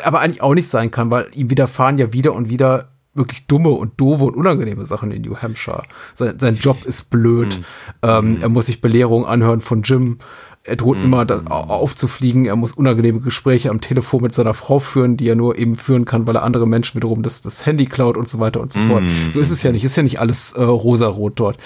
aber 0.05 0.21
eigentlich 0.21 0.41
auch 0.43 0.55
nicht 0.55 0.69
sein 0.69 0.91
kann, 0.91 1.11
weil 1.11 1.27
ihm 1.37 1.51
widerfahren 1.51 1.99
ja 1.99 2.13
wieder 2.13 2.33
und 2.35 2.49
wieder 2.49 2.89
wirklich 3.15 3.47
dumme 3.47 3.69
und 3.71 4.01
doofe 4.01 4.25
und 4.25 4.37
unangenehme 4.37 4.87
Sachen 4.87 5.11
in 5.11 5.21
New 5.23 5.37
Hampshire. 5.37 5.83
Sein, 6.15 6.39
sein 6.39 6.55
Job 6.57 6.85
ist 6.87 7.11
blöd. 7.11 7.61
Ähm, 8.03 8.39
Er 8.41 8.49
muss 8.49 8.67
sich 8.67 8.81
Belehrungen 8.81 9.27
anhören 9.29 9.61
von 9.61 9.83
Jim. 9.83 10.17
Er 10.65 10.77
droht 10.77 10.97
immer 10.97 11.27
da, 11.27 11.43
au- 11.51 11.65
aufzufliegen. 11.75 12.47
Er 12.47 12.57
muss 12.57 12.73
unangenehme 12.73 13.21
Gespräche 13.21 13.69
am 13.69 13.81
Telefon 13.83 14.23
mit 14.23 14.33
seiner 14.33 14.55
Frau 14.55 14.79
führen, 14.79 15.17
die 15.19 15.29
er 15.29 15.35
nur 15.35 15.59
eben 15.59 15.75
führen 15.77 16.05
kann, 16.07 16.27
weil 16.27 16.37
er 16.37 16.43
andere 16.45 16.67
Menschen 16.69 16.95
wiederum 16.97 17.23
das, 17.23 17.43
das 17.43 17.67
Handy 17.67 17.85
klaut 17.85 18.17
und 18.17 18.29
so 18.31 18.39
weiter 18.39 18.61
und 18.61 18.73
so 18.73 18.79
fort. 18.89 19.03
So 19.29 19.41
ist 19.41 19.51
es 19.51 19.63
ja 19.63 19.73
nicht. 19.73 19.85
Ist 19.85 19.97
ja 19.97 20.05
nicht 20.05 20.21
alles 20.21 20.53
äh, 20.53 20.63
rosarot 20.63 21.33
dort. 21.39 21.59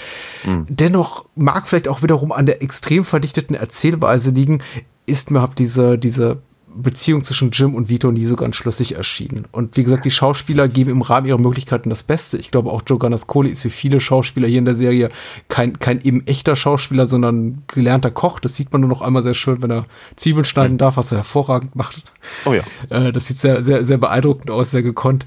Dennoch 0.69 1.27
mag 1.37 1.69
vielleicht 1.69 1.89
auch 1.89 2.03
wiederum 2.03 2.33
an 2.33 2.47
der 2.47 2.63
extrem 2.63 3.05
verdichteten 3.05 3.55
Erzählweise 3.55 4.31
liegen, 4.31 4.63
ist 5.07 5.31
mir 5.31 5.41
hab 5.43 5.55
diese, 5.55 5.99
diese 5.99 6.39
Beziehung 6.77 7.25
zwischen 7.25 7.51
Jim 7.51 7.75
und 7.75 7.89
Vito 7.89 8.11
nie 8.11 8.25
so 8.25 8.37
ganz 8.37 8.57
schlüssig 8.57 8.97
erschienen. 8.97 9.47
Und 9.53 9.77
wie 9.77 9.85
gesagt, 9.85 10.05
die 10.05 10.11
Schauspieler 10.11 10.69
geben 10.69 10.91
im 10.91 11.03
Rahmen 11.03 11.27
ihrer 11.27 11.41
Möglichkeiten 11.41 11.91
das 11.91 12.03
Beste. 12.03 12.37
Ich 12.37 12.51
glaube, 12.51 12.71
auch 12.71 12.83
Joe 12.87 12.99
Ganascoli 12.99 13.51
ist 13.51 13.65
wie 13.65 13.71
viele 13.71 14.01
Schauspieler 14.01 14.49
hier 14.49 14.59
in 14.59 14.65
der 14.65 14.75
Serie 14.75 15.09
kein, 15.49 15.79
kein 15.79 16.01
eben 16.01 16.27
echter 16.27 16.57
Schauspieler, 16.57 17.07
sondern 17.07 17.63
gelernter 17.67 18.11
Koch. 18.11 18.41
Das 18.41 18.57
sieht 18.57 18.73
man 18.73 18.81
nur 18.81 18.91
noch 18.91 19.03
einmal 19.03 19.23
sehr 19.23 19.35
schön, 19.35 19.63
wenn 19.63 19.71
er 19.71 19.87
Zwiebeln 20.17 20.45
schneiden 20.45 20.79
darf, 20.79 20.97
was 20.97 21.13
er 21.13 21.19
hervorragend 21.19 21.75
macht. 21.75 22.05
Oh 22.45 22.53
ja. 22.53 22.63
Äh, 22.91 23.13
das 23.13 23.27
sieht 23.27 23.39
sehr, 23.39 23.63
sehr, 23.63 23.85
sehr 23.85 23.99
beeindruckend 23.99 24.51
aus, 24.51 24.71
sehr 24.71 24.83
gekonnt. 24.83 25.27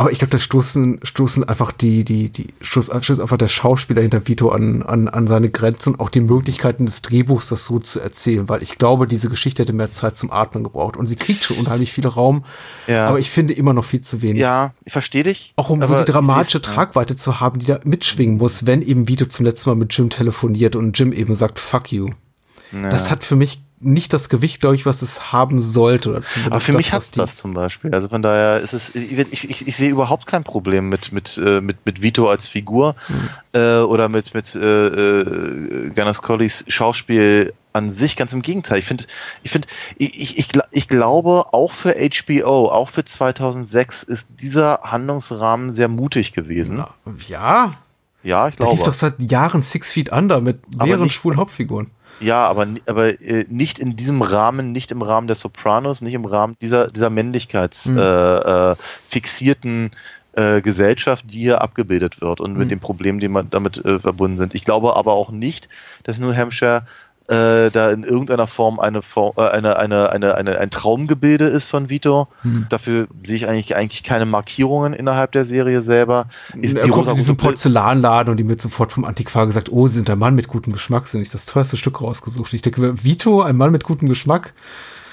Aber 0.00 0.10
ich 0.10 0.18
glaube, 0.18 0.30
da 0.30 0.38
stoßen, 0.38 1.00
stoßen 1.02 1.44
einfach 1.44 1.72
die, 1.72 2.04
die, 2.04 2.30
die, 2.30 2.54
stoßt, 2.62 2.90
einfach 2.90 3.36
der 3.36 3.48
Schauspieler 3.48 4.00
hinter 4.00 4.26
Vito 4.26 4.48
an, 4.48 4.82
an, 4.82 5.08
an 5.08 5.26
seine 5.26 5.50
Grenzen 5.50 5.92
und 5.92 6.00
auch 6.00 6.08
die 6.08 6.22
Möglichkeiten 6.22 6.86
des 6.86 7.02
Drehbuchs, 7.02 7.50
das 7.50 7.66
so 7.66 7.78
zu 7.78 8.00
erzählen, 8.00 8.48
weil 8.48 8.62
ich 8.62 8.78
glaube, 8.78 9.06
diese 9.06 9.28
Geschichte 9.28 9.60
hätte 9.60 9.74
mehr 9.74 9.92
Zeit 9.92 10.16
zum 10.16 10.30
Atmen 10.30 10.64
gebraucht 10.64 10.96
und 10.96 11.04
sie 11.04 11.16
kriegt 11.16 11.44
schon 11.44 11.58
unheimlich 11.58 11.92
viel 11.92 12.06
Raum, 12.06 12.46
Ja. 12.86 13.08
aber 13.08 13.18
ich 13.18 13.28
finde 13.28 13.52
immer 13.52 13.74
noch 13.74 13.84
viel 13.84 14.00
zu 14.00 14.22
wenig. 14.22 14.38
Ja, 14.40 14.72
ich 14.86 14.92
verstehe 14.94 15.24
dich. 15.24 15.52
Auch 15.56 15.68
um 15.68 15.82
so 15.82 15.94
die 15.94 16.10
dramatische 16.10 16.62
Tragweite 16.62 17.14
zu 17.14 17.40
haben, 17.40 17.58
die 17.58 17.66
da 17.66 17.78
mitschwingen 17.84 18.38
muss, 18.38 18.64
wenn 18.64 18.80
eben 18.80 19.06
Vito 19.06 19.26
zum 19.26 19.44
letzten 19.44 19.68
Mal 19.68 19.76
mit 19.76 19.92
Jim 19.92 20.08
telefoniert 20.08 20.76
und 20.76 20.98
Jim 20.98 21.12
eben 21.12 21.34
sagt, 21.34 21.58
fuck 21.58 21.92
you. 21.92 22.08
Das 22.72 23.10
hat 23.10 23.22
für 23.22 23.36
mich 23.36 23.62
nicht 23.80 24.12
das 24.12 24.28
Gewicht, 24.28 24.60
glaube 24.60 24.76
ich, 24.76 24.84
was 24.84 25.00
es 25.00 25.32
haben 25.32 25.62
sollte. 25.62 26.10
Oder 26.10 26.22
zumindest 26.22 26.52
Aber 26.52 26.60
für 26.60 26.72
das, 26.72 26.76
mich 26.76 26.92
hat 26.92 27.16
das 27.16 27.36
zum 27.36 27.54
Beispiel. 27.54 27.92
Also 27.94 28.08
von 28.08 28.22
daher 28.22 28.60
ist 28.60 28.74
es, 28.74 28.94
ich, 28.94 29.18
ich, 29.18 29.66
ich, 29.66 29.76
sehe 29.76 29.90
überhaupt 29.90 30.26
kein 30.26 30.44
Problem 30.44 30.88
mit, 30.90 31.12
mit, 31.12 31.38
äh, 31.38 31.62
mit, 31.62 31.86
mit 31.86 32.02
Vito 32.02 32.28
als 32.28 32.46
Figur 32.46 32.94
äh, 33.52 33.78
oder 33.78 34.10
mit, 34.10 34.34
mit 34.34 34.54
äh, 34.54 34.86
äh, 34.86 35.90
Ganascolis 35.90 36.64
Schauspiel 36.68 37.54
an 37.72 37.90
sich. 37.90 38.16
Ganz 38.16 38.34
im 38.34 38.42
Gegenteil. 38.42 38.78
Ich 38.78 38.84
finde, 38.84 39.04
ich, 39.42 39.50
finde 39.50 39.66
ich, 39.96 40.38
ich, 40.38 40.48
ich 40.70 40.88
glaube, 40.88 41.46
auch 41.52 41.72
für 41.72 41.94
HBO, 41.94 42.66
auch 42.66 42.90
für 42.90 43.04
2006 43.04 44.02
ist 44.02 44.28
dieser 44.40 44.80
Handlungsrahmen 44.82 45.72
sehr 45.72 45.88
mutig 45.88 46.32
gewesen. 46.32 46.84
Ja, 47.28 47.78
Ja, 48.22 48.48
ich 48.48 48.56
da 48.56 48.64
lief 48.64 48.74
glaube. 48.74 48.84
doch 48.90 48.94
seit 48.94 49.30
Jahren 49.30 49.62
Six 49.62 49.92
Feet 49.92 50.12
Under 50.12 50.40
mit 50.40 50.60
mehreren 50.76 51.04
nicht- 51.04 51.14
schwulen 51.14 51.38
Hauptfiguren. 51.38 51.90
Ja, 52.20 52.44
aber, 52.44 52.66
aber 52.86 53.18
äh, 53.22 53.46
nicht 53.48 53.78
in 53.78 53.96
diesem 53.96 54.20
Rahmen, 54.20 54.72
nicht 54.72 54.92
im 54.92 55.00
Rahmen 55.00 55.26
der 55.26 55.36
Sopranos, 55.36 56.02
nicht 56.02 56.12
im 56.12 56.26
Rahmen 56.26 56.54
dieser, 56.60 56.88
dieser 56.88 57.08
männlichkeits 57.08 57.86
Hm. 57.86 57.96
äh, 57.96 58.72
äh, 58.72 58.76
äh, 60.34 60.60
Gesellschaft, 60.60 61.24
die 61.32 61.38
hier 61.40 61.62
abgebildet 61.62 62.20
wird 62.20 62.40
und 62.40 62.52
Hm. 62.52 62.58
mit 62.58 62.70
den 62.70 62.78
Problemen, 62.80 63.20
die 63.20 63.28
man 63.28 63.48
damit 63.48 63.82
äh, 63.84 63.98
verbunden 63.98 64.36
sind. 64.36 64.54
Ich 64.54 64.64
glaube 64.64 64.96
aber 64.96 65.12
auch 65.14 65.30
nicht, 65.30 65.68
dass 66.02 66.18
New 66.18 66.34
Hampshire 66.36 66.86
äh, 67.30 67.70
da 67.70 67.90
in 67.90 68.02
irgendeiner 68.02 68.48
Form 68.48 68.80
eine, 68.80 69.02
Form, 69.02 69.34
äh, 69.36 69.42
eine, 69.42 69.76
eine, 69.78 70.10
eine, 70.10 70.34
eine, 70.34 70.58
ein 70.58 70.70
Traumgebilde 70.70 71.46
ist 71.46 71.66
von 71.66 71.88
Vito. 71.88 72.26
Hm. 72.42 72.66
Dafür 72.68 73.06
sehe 73.24 73.36
ich 73.36 73.48
eigentlich, 73.48 73.76
eigentlich 73.76 74.02
keine 74.02 74.26
Markierungen 74.26 74.92
innerhalb 74.92 75.32
der 75.32 75.44
Serie 75.44 75.80
selber. 75.80 76.26
Ist 76.60 76.76
er 76.76 76.88
kommt 76.88 77.06
in 77.06 77.14
diesen 77.14 77.36
Porzellanladen 77.36 78.32
und 78.32 78.36
die 78.36 78.48
wird 78.48 78.60
sofort 78.60 78.90
vom 78.92 79.04
Antiquar 79.04 79.46
gesagt, 79.46 79.70
oh, 79.70 79.86
sie 79.86 79.96
sind 79.96 80.10
ein 80.10 80.18
Mann 80.18 80.34
mit 80.34 80.48
gutem 80.48 80.72
Geschmack, 80.72 81.06
sind 81.06 81.20
nicht 81.20 81.32
das 81.32 81.46
teuerste 81.46 81.76
Stück 81.76 82.02
rausgesucht. 82.02 82.52
Ich 82.52 82.62
denke 82.62 83.04
Vito, 83.04 83.42
ein 83.42 83.56
Mann 83.56 83.70
mit 83.70 83.84
gutem 83.84 84.08
Geschmack? 84.08 84.52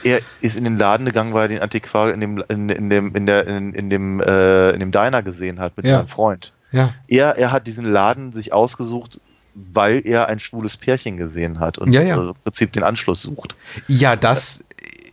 er 0.04 0.20
ist 0.42 0.58
in 0.58 0.64
den 0.64 0.78
Laden 0.78 1.06
gegangen, 1.06 1.34
weil 1.34 1.44
er 1.44 1.48
den 1.48 1.60
Antiquar 1.60 2.14
in 2.14 2.22
dem, 2.22 2.44
in, 2.50 2.70
in 2.70 2.90
dem, 2.90 3.16
in 3.16 3.26
der, 3.26 3.48
in, 3.48 3.74
in 3.74 3.90
dem, 3.90 4.22
äh, 4.22 4.70
in 4.72 4.80
dem 4.80 4.92
Diner 4.92 5.24
gesehen 5.24 5.60
hat 5.60 5.76
mit 5.78 5.86
Ja. 5.86 5.98
seinem 5.98 6.08
Freund. 6.08 6.54
Ja. 6.72 6.94
Er, 7.08 7.38
er 7.38 7.52
hat 7.52 7.68
diesen 7.68 7.86
Laden 7.86 8.34
sich 8.34 8.54
ausgesucht, 8.54 9.20
weil 9.74 10.02
er 10.06 10.28
ein 10.28 10.40
schwules 10.40 10.78
Pärchen 10.78 11.18
gesehen 11.18 11.60
hat 11.60 11.78
und 11.78 11.92
Ja, 11.94 12.02
ja. 12.02 12.16
im 12.18 12.34
Prinzip 12.44 12.74
den 12.74 12.84
Anschluss 12.84 13.22
sucht. 13.24 13.56
Ja, 13.88 14.16
das 14.16 14.64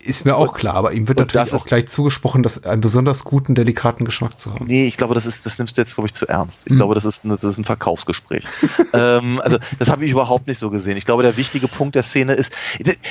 ist 0.02 0.26
mir 0.26 0.36
auch 0.36 0.52
klar, 0.52 0.74
aber 0.74 0.92
ihm 0.92 1.08
wird 1.08 1.18
natürlich 1.18 1.46
das 1.46 1.54
auch 1.54 1.64
ist- 1.64 1.66
gleich 1.68 1.86
zugesprochen, 1.86 2.42
dass 2.42 2.62
einen 2.64 2.82
besonders 2.82 3.24
guten, 3.24 3.54
delikaten 3.54 4.04
Geschmack 4.04 4.38
zu 4.38 4.52
haben. 4.52 4.66
Nee, 4.66 4.84
ich 4.84 4.98
glaube, 4.98 5.14
das 5.14 5.24
ist, 5.24 5.46
das 5.46 5.56
nimmst 5.56 5.78
du 5.78 5.80
jetzt, 5.80 5.94
glaube 5.94 6.08
ich, 6.08 6.12
zu 6.12 6.28
ernst. 6.28 6.64
Ich 6.66 6.70
Hm. 6.70 6.76
glaube, 6.76 6.94
das 6.94 7.06
ist, 7.06 7.22
das 7.24 7.42
ist 7.42 7.56
ein 7.56 7.64
Verkaufsgespräch. 7.64 8.44
ähm, 8.92 9.40
also, 9.42 9.56
das 9.78 9.88
habe 9.88 10.04
ich 10.04 10.10
überhaupt 10.10 10.46
nicht 10.46 10.58
so 10.58 10.68
gesehen. 10.68 10.98
Ich 10.98 11.06
glaube, 11.06 11.22
der 11.22 11.38
wichtige 11.38 11.68
Punkt 11.68 11.94
der 11.94 12.02
Szene 12.02 12.34
ist, 12.34 12.52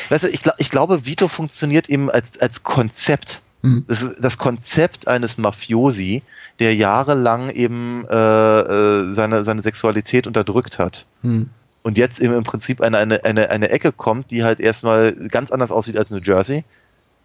weißt 0.09 0.25
du, 0.25 0.27
ich, 0.29 0.41
ich 0.59 0.69
glaube, 0.69 1.03
Vito 1.07 1.27
funktioniert 1.27 1.89
eben 1.89 2.11
als, 2.11 2.27
als 2.39 2.61
Konzept. 2.61 3.41
Hm. 3.63 3.85
Das, 3.87 4.03
ist 4.03 4.17
das 4.19 4.37
Konzept 4.37 5.07
eines 5.07 5.39
Mafiosi, 5.39 6.21
der 6.59 6.75
jahrelang 6.75 7.49
eben 7.49 8.05
äh, 8.09 8.15
äh, 8.15 9.13
seine, 9.13 9.43
seine 9.43 9.63
Sexualität 9.63 10.27
unterdrückt 10.27 10.79
hat. 10.79 11.05
Hm. 11.21 11.49
Und 11.81 11.97
jetzt 11.97 12.21
eben 12.21 12.33
im 12.33 12.43
Prinzip 12.43 12.81
eine, 12.81 12.97
eine, 12.97 13.25
eine, 13.25 13.49
eine 13.49 13.69
Ecke 13.69 13.91
kommt, 13.91 14.31
die 14.31 14.43
halt 14.43 14.59
erstmal 14.59 15.13
ganz 15.29 15.51
anders 15.51 15.71
aussieht 15.71 15.97
als 15.97 16.11
New 16.11 16.19
Jersey. 16.19 16.63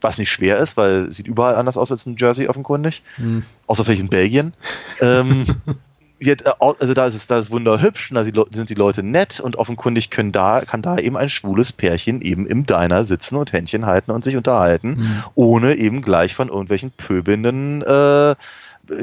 Was 0.00 0.18
nicht 0.18 0.30
schwer 0.30 0.58
ist, 0.58 0.76
weil 0.76 1.12
sieht 1.12 1.26
überall 1.26 1.56
anders 1.56 1.76
aus 1.76 1.90
als 1.90 2.06
New 2.06 2.14
Jersey 2.16 2.48
offenkundig. 2.48 3.02
Hm. 3.16 3.44
Außer 3.66 3.84
vielleicht 3.84 4.00
in 4.00 4.08
Belgien. 4.08 4.54
ähm, 5.00 5.44
wird, 6.18 6.46
äh, 6.46 6.52
also 6.58 6.94
da 6.94 7.06
ist 7.06 7.14
es, 7.14 7.26
da 7.26 7.38
ist 7.38 7.50
wunderhübsch, 7.50 8.10
und 8.10 8.16
da 8.16 8.24
sind 8.24 8.70
die 8.70 8.74
Leute 8.74 9.02
nett 9.02 9.40
und 9.40 9.56
offenkundig 9.56 10.10
können 10.10 10.32
da, 10.32 10.62
kann 10.62 10.82
da 10.82 10.98
eben 10.98 11.16
ein 11.16 11.28
schwules 11.28 11.72
Pärchen 11.72 12.20
eben 12.22 12.46
im 12.46 12.66
Diner 12.66 13.04
sitzen 13.04 13.36
und 13.36 13.52
Händchen 13.52 13.86
halten 13.86 14.10
und 14.10 14.24
sich 14.24 14.36
unterhalten, 14.36 14.96
Hm. 14.96 15.22
ohne 15.34 15.74
eben 15.74 16.02
gleich 16.02 16.34
von 16.34 16.48
irgendwelchen 16.48 16.90
pöbelnden 16.90 17.82
äh, 17.82 18.34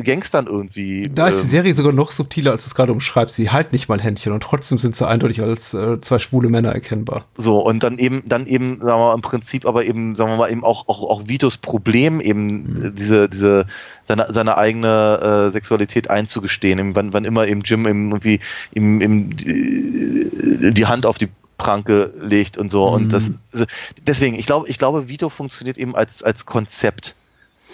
Gangstern 0.04 0.48
irgendwie. 0.48 1.10
Da 1.14 1.28
ist 1.28 1.40
die 1.40 1.44
ähm, 1.44 1.50
Serie 1.50 1.74
sogar 1.74 1.94
noch 1.94 2.12
subtiler, 2.12 2.52
als 2.52 2.64
du 2.64 2.70
es 2.70 2.76
gerade 2.76 2.92
umschreibst. 2.92 3.36
Sie 3.36 3.50
halten 3.50 3.74
nicht 3.74 3.90
mal 3.90 4.02
Händchen 4.02 4.34
und 4.34 4.42
trotzdem 4.42 4.78
sind 4.78 4.96
sie 4.96 5.08
eindeutig 5.08 5.42
als 5.42 5.74
äh, 5.74 6.00
zwei 6.00 6.20
schwule 6.20 6.50
Männer 6.50 6.72
erkennbar. 6.72 7.26
So, 7.38 7.58
und 7.58 7.84
dann 7.84 7.98
eben, 7.98 8.24
dann 8.26 8.48
eben, 8.48 8.78
sagen 8.78 9.00
wir 9.00 9.08
mal, 9.08 9.16
im 9.16 9.22
Prinzip 9.22 9.66
aber 9.66 9.86
eben, 9.86 10.16
sagen 10.16 10.32
wir 10.32 10.38
mal, 10.38 10.52
eben 10.52 10.64
auch, 10.64 10.88
auch, 10.88 11.04
auch 11.04 11.28
Vitos 11.28 11.58
Problem, 11.58 12.22
eben 12.22 12.84
äh, 12.84 12.92
diese, 12.92 13.30
diese, 13.30 13.66
seine, 14.06 14.28
seine 14.30 14.58
eigene 14.58 15.48
äh, 15.48 15.52
Sexualität 15.52 16.10
einzugestehen, 16.10 16.80
eben, 16.80 16.96
wann, 16.96 17.14
wann 17.14 17.26
immer 17.26 17.48
eben 17.48 17.62
Jim 17.62 17.88
eben 17.88 18.12
irgendwie 18.12 18.40
ihm, 18.74 19.02
ihm 19.02 19.36
die, 19.36 20.74
die 20.74 20.86
Hand 20.86 21.06
auf 21.06 21.18
die 21.18 21.30
Pranke 21.58 22.14
legt 22.20 22.58
und 22.58 22.70
so. 22.70 22.86
Und 22.86 23.14
das, 23.14 23.32
also 23.54 23.66
deswegen, 24.06 24.36
ich 24.38 24.46
glaube, 24.46 24.68
ich 24.68 24.78
glaube, 24.78 25.08
Vito 25.08 25.30
funktioniert 25.30 25.78
eben 25.78 25.96
als, 25.96 26.24
als 26.24 26.46
Konzept. 26.46 27.16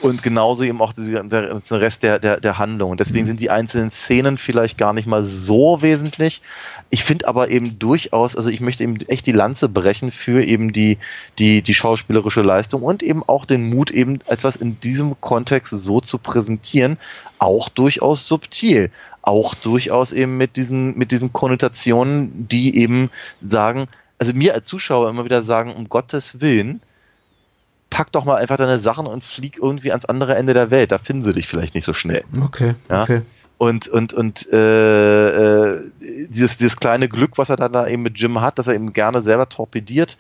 Und 0.02 0.24
genauso 0.24 0.64
eben 0.64 0.82
auch 0.82 0.94
diese, 0.94 1.12
der, 1.12 1.60
der 1.60 1.82
Rest 1.82 2.02
der, 2.02 2.18
der, 2.18 2.40
der 2.40 2.58
Handlung. 2.58 2.92
Und 2.92 3.00
deswegen 3.00 3.28
sind 3.28 3.40
die 3.40 3.52
einzelnen 3.52 3.92
Szenen 3.92 4.38
vielleicht 4.40 4.78
gar 4.78 4.94
nicht 4.94 5.06
mal 5.06 5.24
so 5.24 5.82
wesentlich. 5.82 6.42
Ich 6.90 7.04
finde 7.04 7.28
aber 7.28 7.50
eben 7.50 7.78
durchaus, 7.78 8.36
also 8.36 8.50
ich 8.50 8.62
möchte 8.62 8.84
eben 8.84 8.98
echt 9.08 9.28
die 9.28 9.32
Lanze 9.32 9.70
brechen 9.70 10.12
für 10.12 10.44
eben 10.44 10.74
die, 10.74 10.98
die, 11.38 11.62
die 11.62 11.74
schauspielerische 11.74 12.42
Leistung 12.42 12.82
und 12.82 13.04
eben 13.04 13.22
auch 13.24 13.46
den 13.46 13.70
Mut, 13.70 13.92
eben 13.92 14.20
etwas 14.26 14.56
in 14.56 14.80
diesem 14.80 15.20
Kontext 15.22 15.72
so 15.72 16.00
zu 16.00 16.18
präsentieren, 16.18 16.98
auch 17.38 17.70
durchaus 17.70 18.28
subtil. 18.28 18.92
Auch 19.22 19.54
durchaus 19.54 20.14
eben 20.14 20.38
mit 20.38 20.56
diesen, 20.56 20.98
mit 20.98 21.12
diesen 21.12 21.32
Konnotationen, 21.32 22.48
die 22.48 22.76
eben 22.76 23.12
sagen, 23.46 23.88
also 24.18 24.34
mir 24.34 24.56
als 24.56 24.66
Zuschauer 24.66 25.10
immer 25.10 25.26
wieder 25.26 25.44
sagen, 25.44 25.74
um 25.74 25.90
Gottes 25.90 26.42
Willen, 26.42 26.82
pack 27.92 28.12
doch 28.12 28.26
mal 28.26 28.38
einfach 28.38 28.58
deine 28.58 28.80
Sachen 28.80 29.06
und 29.06 29.24
flieg 29.24 29.60
irgendwie 29.62 29.92
ans 29.92 30.06
andere 30.06 30.34
Ende 30.36 30.56
der 30.56 30.72
Welt. 30.72 30.92
Da 30.92 30.98
finden 30.98 31.24
sie 31.24 31.34
dich 31.34 31.48
vielleicht 31.48 31.76
nicht 31.76 31.86
so 31.86 31.94
schnell. 31.94 32.24
Okay, 32.44 32.74
Ja. 32.90 33.04
okay. 33.04 33.22
Und, 33.60 33.88
und, 33.88 34.12
und 34.14 34.52
äh, 34.52 35.76
äh, 35.76 35.92
dieses, 36.30 36.58
dieses 36.58 36.78
kleine 36.78 37.08
Glück, 37.08 37.38
was 37.38 37.50
er 37.52 37.58
dann 37.58 37.72
da 37.74 37.86
eben 37.88 38.02
mit 38.02 38.18
Jim 38.20 38.42
hat, 38.42 38.58
dass 38.58 38.66
er 38.66 38.74
eben 38.74 38.92
gerne 38.94 39.22
selber 39.22 39.48
torpediert 39.50 40.18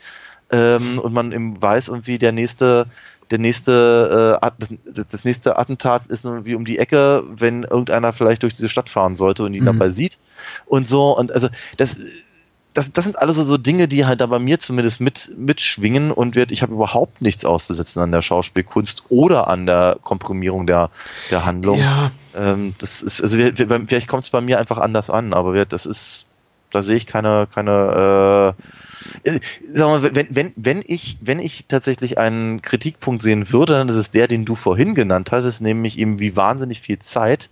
ähm, 0.51 0.99
und 0.99 1.11
man 1.11 1.31
eben 1.31 1.59
weiß, 1.59 1.87
irgendwie 1.87 2.19
der 2.19 2.33
nächste, 2.33 2.85
der 3.31 3.39
nächste, 3.39 4.39
äh, 4.43 4.49
das, 4.93 5.05
das 5.09 5.23
nächste 5.23 5.57
Attentat 5.57 6.05
ist 6.07 6.23
nun 6.23 6.45
wie 6.45 6.53
um 6.53 6.65
die 6.65 6.77
Ecke, 6.77 7.23
wenn 7.29 7.63
irgendeiner 7.63 8.13
vielleicht 8.13 8.43
durch 8.43 8.53
diese 8.53 8.69
Stadt 8.69 8.89
fahren 8.91 9.15
sollte 9.15 9.43
und 9.43 9.55
ihn 9.55 9.61
Mhm. 9.63 9.67
dabei 9.67 9.89
sieht 9.89 10.19
und 10.67 10.87
so. 10.87 11.17
Und 11.17 11.33
also 11.33 11.47
das, 11.77 11.95
das, 12.73 12.91
das 12.91 13.03
sind 13.05 13.19
alles 13.19 13.35
so, 13.35 13.43
so 13.43 13.57
Dinge, 13.57 13.87
die 13.87 14.05
halt 14.05 14.21
da 14.21 14.25
bei 14.25 14.39
mir 14.39 14.59
zumindest 14.59 15.01
mit, 15.01 15.31
mitschwingen 15.37 16.11
und 16.11 16.35
wird, 16.35 16.51
ich 16.51 16.61
habe 16.61 16.73
überhaupt 16.73 17.21
nichts 17.21 17.45
auszusetzen 17.45 18.01
an 18.01 18.11
der 18.11 18.21
Schauspielkunst 18.21 19.03
oder 19.09 19.47
an 19.47 19.65
der 19.65 19.97
Komprimierung 20.01 20.67
der, 20.67 20.89
der 21.29 21.45
Handlung. 21.45 21.79
Ja, 21.79 22.11
Ähm, 22.35 22.75
das 22.79 23.01
ist, 23.01 23.21
also 23.21 23.37
wir, 23.37 23.57
wir, 23.57 23.67
vielleicht 23.87 24.07
kommt 24.07 24.23
es 24.23 24.29
bei 24.29 24.41
mir 24.41 24.59
einfach 24.59 24.77
anders 24.77 25.09
an, 25.09 25.33
aber 25.33 25.53
wir, 25.53 25.65
das 25.65 25.85
ist, 25.85 26.25
da 26.71 26.81
sehe 26.83 26.95
ich 26.95 27.05
keine, 27.05 27.47
keine, 27.53 28.55
äh, 29.25 29.29
äh, 29.29 29.39
sagen 29.73 30.03
wir, 30.03 30.15
wenn, 30.15 30.27
wenn, 30.31 30.53
wenn 30.55 30.83
ich, 30.85 31.17
wenn 31.21 31.39
ich 31.39 31.65
tatsächlich 31.67 32.17
einen 32.17 32.61
Kritikpunkt 32.61 33.21
sehen 33.21 33.51
würde, 33.51 33.73
dann 33.73 33.89
ist 33.89 33.95
es 33.95 34.11
der, 34.11 34.27
den 34.27 34.45
du 34.45 34.55
vorhin 34.55 34.95
genannt 34.95 35.31
hattest, 35.31 35.61
nämlich 35.61 35.97
eben, 35.97 36.19
wie 36.19 36.35
wahnsinnig 36.35 36.79
viel 36.79 36.99
Zeit 36.99 37.49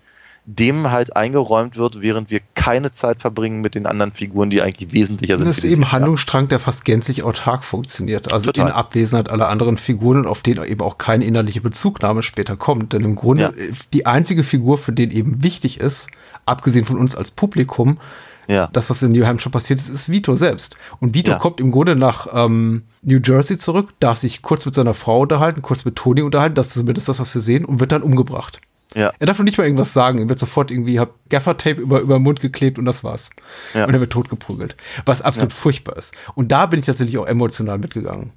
dem 0.51 0.89
halt 0.89 1.15
eingeräumt 1.15 1.77
wird, 1.77 2.01
während 2.01 2.31
wir 2.31 2.39
keine 2.55 2.91
Zeit 2.91 3.21
verbringen 3.21 3.61
mit 3.61 3.75
den 3.75 3.85
anderen 3.85 4.11
Figuren, 4.11 4.49
die 4.49 4.63
eigentlich 4.63 4.91
wesentlicher 4.91 5.37
sind. 5.37 5.47
das 5.47 5.59
ist 5.59 5.65
eben. 5.65 5.91
Handlungsstrang, 5.91 6.47
der 6.47 6.57
fast 6.57 6.85
gänzlich 6.85 7.21
autark 7.23 7.63
funktioniert. 7.63 8.31
Also 8.33 8.51
Total. 8.51 8.69
in 8.69 8.73
Abwesenheit 8.73 9.29
aller 9.29 9.47
anderen 9.49 9.77
Figuren, 9.77 10.25
auf 10.25 10.41
denen 10.41 10.63
eben 10.65 10.81
auch 10.81 10.97
keine 10.97 11.23
innerliche 11.25 11.61
Bezugnahme 11.61 12.23
später 12.23 12.55
kommt. 12.57 12.93
Denn 12.93 13.03
im 13.03 13.15
Grunde 13.15 13.43
Ja. 13.43 13.49
äh, 13.49 13.71
die 13.93 14.07
einzige 14.07 14.41
Figur, 14.41 14.79
für 14.79 14.91
den 14.91 15.11
eben 15.11 15.43
wichtig 15.43 15.79
ist, 15.79 16.09
abgesehen 16.47 16.85
von 16.85 16.97
uns 16.97 17.15
als 17.15 17.29
Publikum, 17.29 17.99
Ja. 18.47 18.67
das, 18.73 18.89
was 18.89 19.03
in 19.03 19.11
New 19.11 19.27
Hampshire 19.27 19.51
passiert 19.51 19.77
ist, 19.79 19.89
ist 19.89 20.09
Vito 20.09 20.35
selbst. 20.35 20.77
Und 20.99 21.13
Vito 21.13 21.29
Ja. 21.31 21.37
kommt 21.37 21.59
im 21.59 21.69
Grunde 21.69 21.95
nach 21.95 22.25
ähm, 22.33 22.83
New 23.03 23.19
Jersey 23.23 23.59
zurück, 23.59 23.89
darf 23.99 24.17
sich 24.17 24.41
kurz 24.41 24.65
mit 24.65 24.73
seiner 24.73 24.95
Frau 24.95 25.19
unterhalten, 25.21 25.61
kurz 25.61 25.85
mit 25.85 25.95
Tony 25.95 26.23
unterhalten, 26.23 26.55
das 26.55 26.69
ist 26.69 26.73
zumindest 26.73 27.07
das, 27.07 27.19
was 27.19 27.35
wir 27.35 27.41
sehen, 27.41 27.65
und 27.65 27.79
wird 27.79 27.91
dann 27.91 28.01
umgebracht. 28.01 28.61
Ja. 28.95 29.13
Er 29.19 29.27
darf 29.27 29.37
noch 29.37 29.45
nicht 29.45 29.57
mal 29.57 29.65
irgendwas 29.65 29.93
sagen. 29.93 30.19
Er 30.19 30.29
wird 30.29 30.39
sofort 30.39 30.71
irgendwie 30.71 30.99
hab 30.99 31.13
Gaffertape 31.29 31.79
über, 31.79 31.99
über 31.99 32.17
den 32.17 32.23
Mund 32.23 32.39
geklebt 32.39 32.79
und 32.79 32.85
das 32.85 33.03
war's. 33.03 33.29
Ja. 33.73 33.85
Und 33.85 33.93
er 33.93 33.99
wird 33.99 34.11
totgeprügelt. 34.11 34.75
Was 35.05 35.21
absolut 35.21 35.53
furchtbar 35.53 35.95
ist. 35.97 36.15
Und 36.35 36.51
da 36.51 36.65
bin 36.65 36.79
ich 36.79 36.87
tatsächlich 36.87 37.17
auch 37.17 37.27
emotional 37.27 37.77
mitgegangen. 37.77 38.33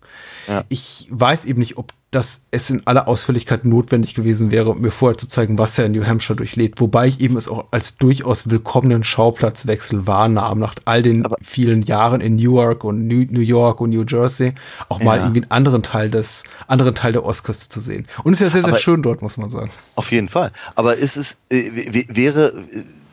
Ja. 0.47 0.65
Ich 0.69 1.09
weiß 1.11 1.47
eben 1.47 1.61
nicht, 1.61 1.79
ob 1.79 1.93
dass 2.13 2.43
es 2.51 2.69
in 2.71 2.87
aller 2.87 3.09
Ausführlichkeit 3.09 3.65
notwendig 3.65 4.15
gewesen 4.15 4.51
wäre, 4.51 4.77
mir 4.77 4.91
vorher 4.91 5.17
zu 5.19 5.27
zeigen, 5.27 5.59
was 5.59 5.79
er 5.79 5.87
in 5.87 5.93
New 5.93 6.05
Hampshire 6.07 6.37
durchlebt. 6.37 6.79
Wobei 6.81 7.09
ich 7.09 7.21
eben 7.21 7.37
es 7.39 7.49
auch 7.49 7.65
als 7.71 7.97
durchaus 7.97 8.51
willkommenen 8.51 9.03
Schauplatzwechsel 9.03 10.07
wahrnahm, 10.07 10.59
nach 10.59 10.75
all 10.85 11.03
den 11.03 11.25
Aber- 11.25 11.37
vielen 11.43 11.83
Jahren 11.83 12.21
in 12.21 12.37
Newark 12.37 12.85
und 12.85 13.07
New, 13.09 13.41
York 13.41 13.81
und 13.81 13.91
New 13.91 14.05
Jersey, 14.07 14.53
auch 14.91 15.01
mal 15.01 15.17
Ja. 15.17 15.23
irgendwie 15.25 15.43
einen 15.43 15.51
anderen 15.51 15.83
Teil 15.83 16.11
des, 16.11 16.45
anderen 16.69 16.95
Teil 16.95 17.13
der 17.13 17.25
Ostküste 17.25 17.69
zu 17.71 17.81
sehen. 17.81 18.07
Und 18.25 18.35
es 18.35 18.41
ist 18.41 18.45
ja 18.45 18.51
sehr, 18.51 18.63
sehr 18.63 18.73
Aber- 18.75 18.79
schön 18.81 19.03
dort, 19.03 19.23
muss 19.23 19.39
man 19.39 19.49
sagen. 19.49 19.71
Auf 19.95 20.13
jeden 20.13 20.29
Fall. 20.29 20.53
Aber 20.75 20.97
ist 20.99 21.17
es, 21.17 21.37
äh, 21.49 22.05
wäre, 22.09 22.53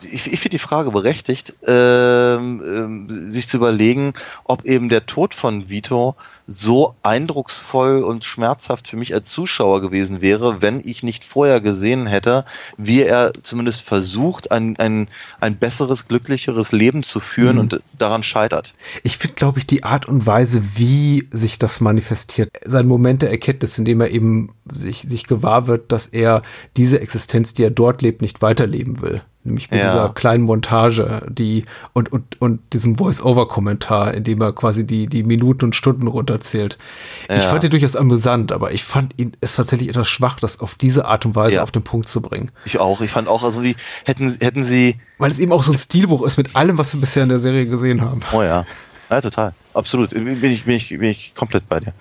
ich, 0.01 0.31
ich 0.31 0.39
finde 0.39 0.49
die 0.49 0.59
Frage 0.59 0.91
berechtigt, 0.91 1.53
ähm, 1.65 2.61
ähm, 3.09 3.31
sich 3.31 3.47
zu 3.47 3.57
überlegen, 3.57 4.13
ob 4.43 4.65
eben 4.65 4.89
der 4.89 5.05
Tod 5.05 5.33
von 5.33 5.69
Vito 5.69 6.15
so 6.51 6.95
eindrucksvoll 7.03 8.03
und 8.03 8.25
schmerzhaft 8.25 8.87
für 8.87 8.97
mich 8.97 9.13
als 9.13 9.29
Zuschauer 9.29 9.81
gewesen 9.81 10.19
wäre, 10.19 10.61
wenn 10.63 10.81
ich 10.83 11.03
nicht 11.03 11.23
vorher 11.23 11.61
gesehen 11.61 12.07
hätte, 12.07 12.43
wie 12.75 13.03
er 13.03 13.31
zumindest 13.43 13.81
versucht, 13.81 14.51
ein, 14.51 14.75
ein, 14.77 15.09
ein 15.39 15.57
besseres, 15.57 16.07
glücklicheres 16.07 16.71
Leben 16.71 17.03
zu 17.03 17.19
führen 17.19 17.55
Mhm. 17.55 17.59
und 17.61 17.81
daran 17.97 18.23
scheitert. 18.23 18.73
Ich 19.03 19.17
finde, 19.17 19.35
glaube 19.35 19.59
ich, 19.59 19.67
die 19.67 19.83
Art 19.83 20.07
und 20.07 20.25
Weise, 20.25 20.63
wie 20.75 21.27
sich 21.31 21.59
das 21.59 21.81
manifestiert, 21.81 22.49
sein 22.65 22.87
Moment 22.87 23.21
der 23.21 23.29
Erkenntnis, 23.29 23.77
in 23.77 23.85
dem 23.85 24.01
er 24.01 24.09
eben 24.09 24.55
sich, 24.71 25.01
sich 25.03 25.27
gewahr 25.27 25.67
wird, 25.67 25.91
dass 25.91 26.07
er 26.07 26.41
diese 26.77 26.99
Existenz, 26.99 27.53
die 27.53 27.63
er 27.63 27.71
dort 27.71 28.01
lebt, 28.01 28.21
nicht 28.21 28.41
weiterleben 28.41 29.01
will. 29.01 29.21
Nämlich 29.49 29.69
mit 29.71 29.79
Ja. 29.79 29.87
dieser 29.91 30.09
kleinen 30.13 30.43
Montage, 30.43 31.21
die 31.29 31.65
und, 31.93 32.11
und, 32.11 32.39
und 32.39 32.61
diesem 32.73 32.95
Voice-Over-Kommentar, 32.95 34.13
in 34.13 34.23
dem 34.23 34.41
er 34.41 34.53
quasi 34.53 34.85
die, 34.85 35.07
die 35.07 35.23
Minuten 35.23 35.65
und 35.65 35.75
Stunden 35.75 36.07
runterzählt. 36.07 36.77
Ich 37.23 37.35
Ja. 37.43 37.49
fand 37.49 37.63
ihn 37.63 37.69
durchaus 37.71 37.95
amüsant, 37.95 38.51
aber 38.51 38.71
ich 38.71 38.83
fand 38.83 39.13
ihn 39.17 39.33
es 39.41 39.55
tatsächlich 39.55 39.89
etwas 39.89 40.07
schwach, 40.07 40.39
das 40.39 40.59
auf 40.59 40.75
diese 40.75 41.05
Art 41.05 41.25
und 41.25 41.35
Weise 41.35 41.55
Ja. 41.57 41.63
auf 41.63 41.71
den 41.71 41.83
Punkt 41.83 42.07
zu 42.07 42.21
bringen. 42.21 42.51
Ich 42.65 42.79
auch. 42.79 43.01
Ich 43.01 43.11
fand 43.11 43.27
auch, 43.27 43.43
also 43.43 43.63
wie 43.63 43.75
hätten, 44.05 44.37
hätten 44.39 44.63
sie, 44.65 44.95
Weil 45.17 45.31
es 45.31 45.39
eben 45.39 45.51
auch 45.51 45.63
so 45.63 45.71
ein 45.71 45.77
Stilbruch 45.77 46.23
ist 46.25 46.37
mit 46.37 46.55
allem, 46.55 46.77
was 46.77 46.93
wir 46.93 47.01
bisher 47.01 47.23
in 47.23 47.29
der 47.29 47.39
Serie 47.39 47.65
gesehen 47.65 48.01
haben. 48.01 48.21
Oh 48.31 48.41
ja. 48.41 48.65
Ja, 49.09 49.21
total. 49.21 49.53
Absolut. 49.73 50.11
Bin 50.11 50.27
ich, 50.27 50.63
bin 50.65 50.75
ich, 50.75 50.89
bin 50.89 51.03
ich 51.03 51.33
komplett 51.35 51.67
bei 51.67 51.79
dir. 51.79 51.93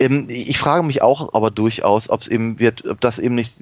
Ähm, 0.00 0.26
ich 0.30 0.56
frage 0.58 0.82
mich 0.82 1.02
auch 1.02 1.34
aber 1.34 1.50
durchaus, 1.50 2.08
ob 2.08 2.22
es 2.22 2.28
eben 2.28 2.58
wird, 2.58 2.86
ob 2.86 3.02
das 3.02 3.18
eben 3.18 3.34
nicht, 3.34 3.56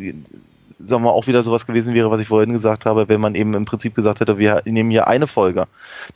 sagen 0.84 1.02
wir 1.02 1.10
mal, 1.10 1.14
auch 1.14 1.26
wieder 1.26 1.42
sowas 1.42 1.66
gewesen 1.66 1.94
wäre, 1.94 2.10
was 2.10 2.20
ich 2.20 2.28
vorhin 2.28 2.52
gesagt 2.52 2.86
habe, 2.86 3.08
wenn 3.08 3.20
man 3.20 3.34
eben 3.34 3.54
im 3.54 3.64
Prinzip 3.64 3.94
gesagt 3.94 4.20
hätte, 4.20 4.38
wir 4.38 4.62
nehmen 4.64 4.90
hier 4.90 5.08
eine 5.08 5.26
Folge, 5.26 5.64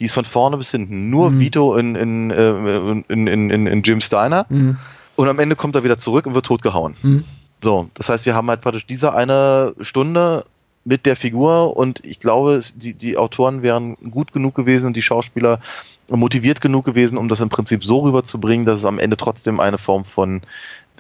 die 0.01 0.05
ist 0.07 0.15
von 0.15 0.25
vorne 0.25 0.57
bis 0.57 0.71
hinten, 0.71 1.11
nur 1.11 1.31
Vito 1.39 1.77
in, 1.77 1.95
in, 1.95 2.31
äh, 2.31 2.51
in, 3.09 3.27
in, 3.27 3.51
in, 3.51 3.67
in 3.67 3.83
Jim 3.83 4.01
Steiner 4.01 4.47
und 5.17 5.29
am 5.29 5.39
Ende 5.39 5.57
kommt 5.57 5.75
er 5.75 5.85
wieder 5.85 5.99
zurück 5.99 6.27
und 6.27 6.35
wird 6.35 6.47
totgehauen. 6.47 6.95
So, 7.63 7.89
das 7.95 8.09
heißt, 8.09 8.27
wir 8.27 8.35
haben 8.35 8.49
halt 8.49 8.61
praktisch 8.61 8.87
diese 8.87 9.15
eine 9.15 9.75
Stunde 9.81 10.45
mit 10.85 11.05
der 11.05 11.17
Figur 11.17 11.77
und 11.77 12.05
ich 12.05 12.21
glaube, 12.21 12.61
die, 12.77 12.95
die 12.95 13.17
Autoren 13.17 13.63
wären 13.63 13.97
gut 14.11 14.33
genug 14.33 14.55
gewesen 14.55 14.87
und 14.87 14.97
die 14.97 15.03
Schauspieler 15.03 15.59
motiviert 16.09 16.61
genug 16.61 16.85
gewesen, 16.85 17.19
um 17.19 17.29
das 17.29 17.41
im 17.41 17.49
Prinzip 17.49 17.85
so 17.85 18.01
rüberzubringen, 18.01 18.67
dass 18.67 18.79
es 18.79 18.85
am 18.85 19.01
Ende 19.01 19.17
trotzdem 19.17 19.59
eine 19.59 19.79
Form 19.79 20.05
von 20.05 20.43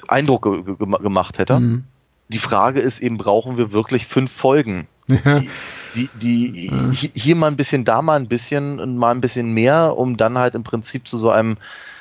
Eindruck 0.09 0.43
ge 0.43 0.74
ge 0.74 0.98
gemacht 1.01 1.38
hätte. 1.38 1.60
Mhm. 1.60 1.84
Die 2.28 2.38
Frage 2.38 2.80
ist 2.80 3.00
eben, 3.00 3.18
brauchen 3.18 3.56
wir 3.56 3.72
wirklich 3.72 4.06
fünf 4.06 4.32
Folgen? 4.32 4.86
Die, 5.94 6.10
die, 6.14 6.50
die 6.52 6.68
hi- 6.70 7.10
hier 7.14 7.36
mal 7.36 7.46
ein 7.46 7.56
bisschen, 7.56 7.84
da 7.84 8.02
mal 8.02 8.16
ein 8.18 8.28
bisschen 8.28 8.80
und 8.80 8.96
mal 8.96 9.12
ein 9.12 9.20
bisschen 9.20 9.52
mehr, 9.52 9.96
um 9.96 10.16
dann 10.16 10.36
halt 10.38 10.54
im 10.54 10.64
Prinzip 10.64 11.06
zu 11.06 11.16
so 11.18 11.30
einem 11.30 11.56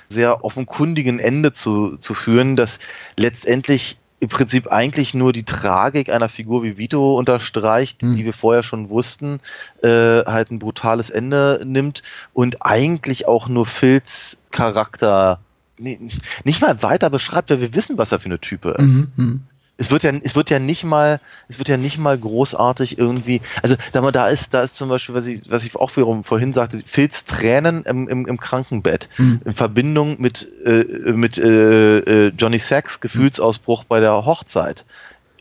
sehr 0.09 0.43
offenkundigen 0.43 1.19
Ende 1.19 1.51
zu, 1.51 1.97
zu 1.97 2.13
führen, 2.13 2.55
das 2.55 2.79
letztendlich 3.15 3.97
im 4.19 4.29
Prinzip 4.29 4.71
eigentlich 4.71 5.13
nur 5.13 5.33
die 5.33 5.43
Tragik 5.43 6.09
einer 6.11 6.29
Figur 6.29 6.63
wie 6.63 6.77
Vito 6.77 7.15
unterstreicht, 7.15 8.01
Hm. 8.01 8.13
die 8.15 8.25
wir 8.25 8.33
vorher 8.33 8.63
schon 8.63 8.89
wussten, 8.89 9.39
äh, 9.83 9.87
halt 10.25 10.51
ein 10.51 10.59
brutales 10.59 11.09
Ende 11.09 11.61
nimmt 11.65 12.01
und 12.33 12.65
eigentlich 12.65 13.27
auch 13.27 13.47
nur 13.47 13.65
Phils 13.65 14.37
Charakter 14.51 15.39
nee, 15.77 15.99
nicht 16.45 16.61
mal 16.61 16.81
weiter 16.81 17.09
beschreibt, 17.09 17.49
weil 17.49 17.61
wir 17.61 17.73
wissen, 17.75 17.97
was 17.97 18.11
er 18.11 18.19
für 18.19 18.25
eine 18.27 18.39
Type 18.39 18.69
ist 18.79 19.07
Mhm. 19.17 19.43
Es 19.77 19.91
wird 19.91 20.03
ja, 20.03 20.11
es 20.23 20.35
wird 20.35 20.49
ja 20.49 20.59
nicht 20.59 20.83
mal, 20.83 21.19
es 21.49 21.57
wird 21.57 21.67
ja 21.67 21.75
nicht 21.75 21.97
mal 21.97 22.17
großartig 22.17 22.97
irgendwie, 22.97 23.41
also 23.61 23.75
da 23.91 24.09
da 24.11 24.27
ist, 24.27 24.53
da 24.53 24.63
ist 24.63 24.75
zum 24.75 24.87
Beispiel, 24.87 25.15
was 25.15 25.27
ich, 25.27 25.49
was 25.49 25.63
ich 25.65 25.75
auch 25.75 25.95
wiederum 25.97 26.23
vorhin 26.23 26.53
sagte, 26.53 26.81
Phils 26.85 27.25
Tränen 27.25 27.83
im, 27.83 28.07
im, 28.07 28.25
im 28.25 28.39
Krankenbett 28.39 29.09
Mhm. 29.17 29.41
in 29.43 29.53
Verbindung 29.53 30.21
mit, 30.21 30.47
äh, 30.65 31.11
mit 31.11 31.37
äh, 31.37 31.99
äh, 31.99 32.33
Johnny 32.37 32.59
Sacks 32.59 33.01
Gefühlsausbruch 33.01 33.83
bei 33.83 33.99
der 33.99 34.25
Hochzeit 34.25 34.85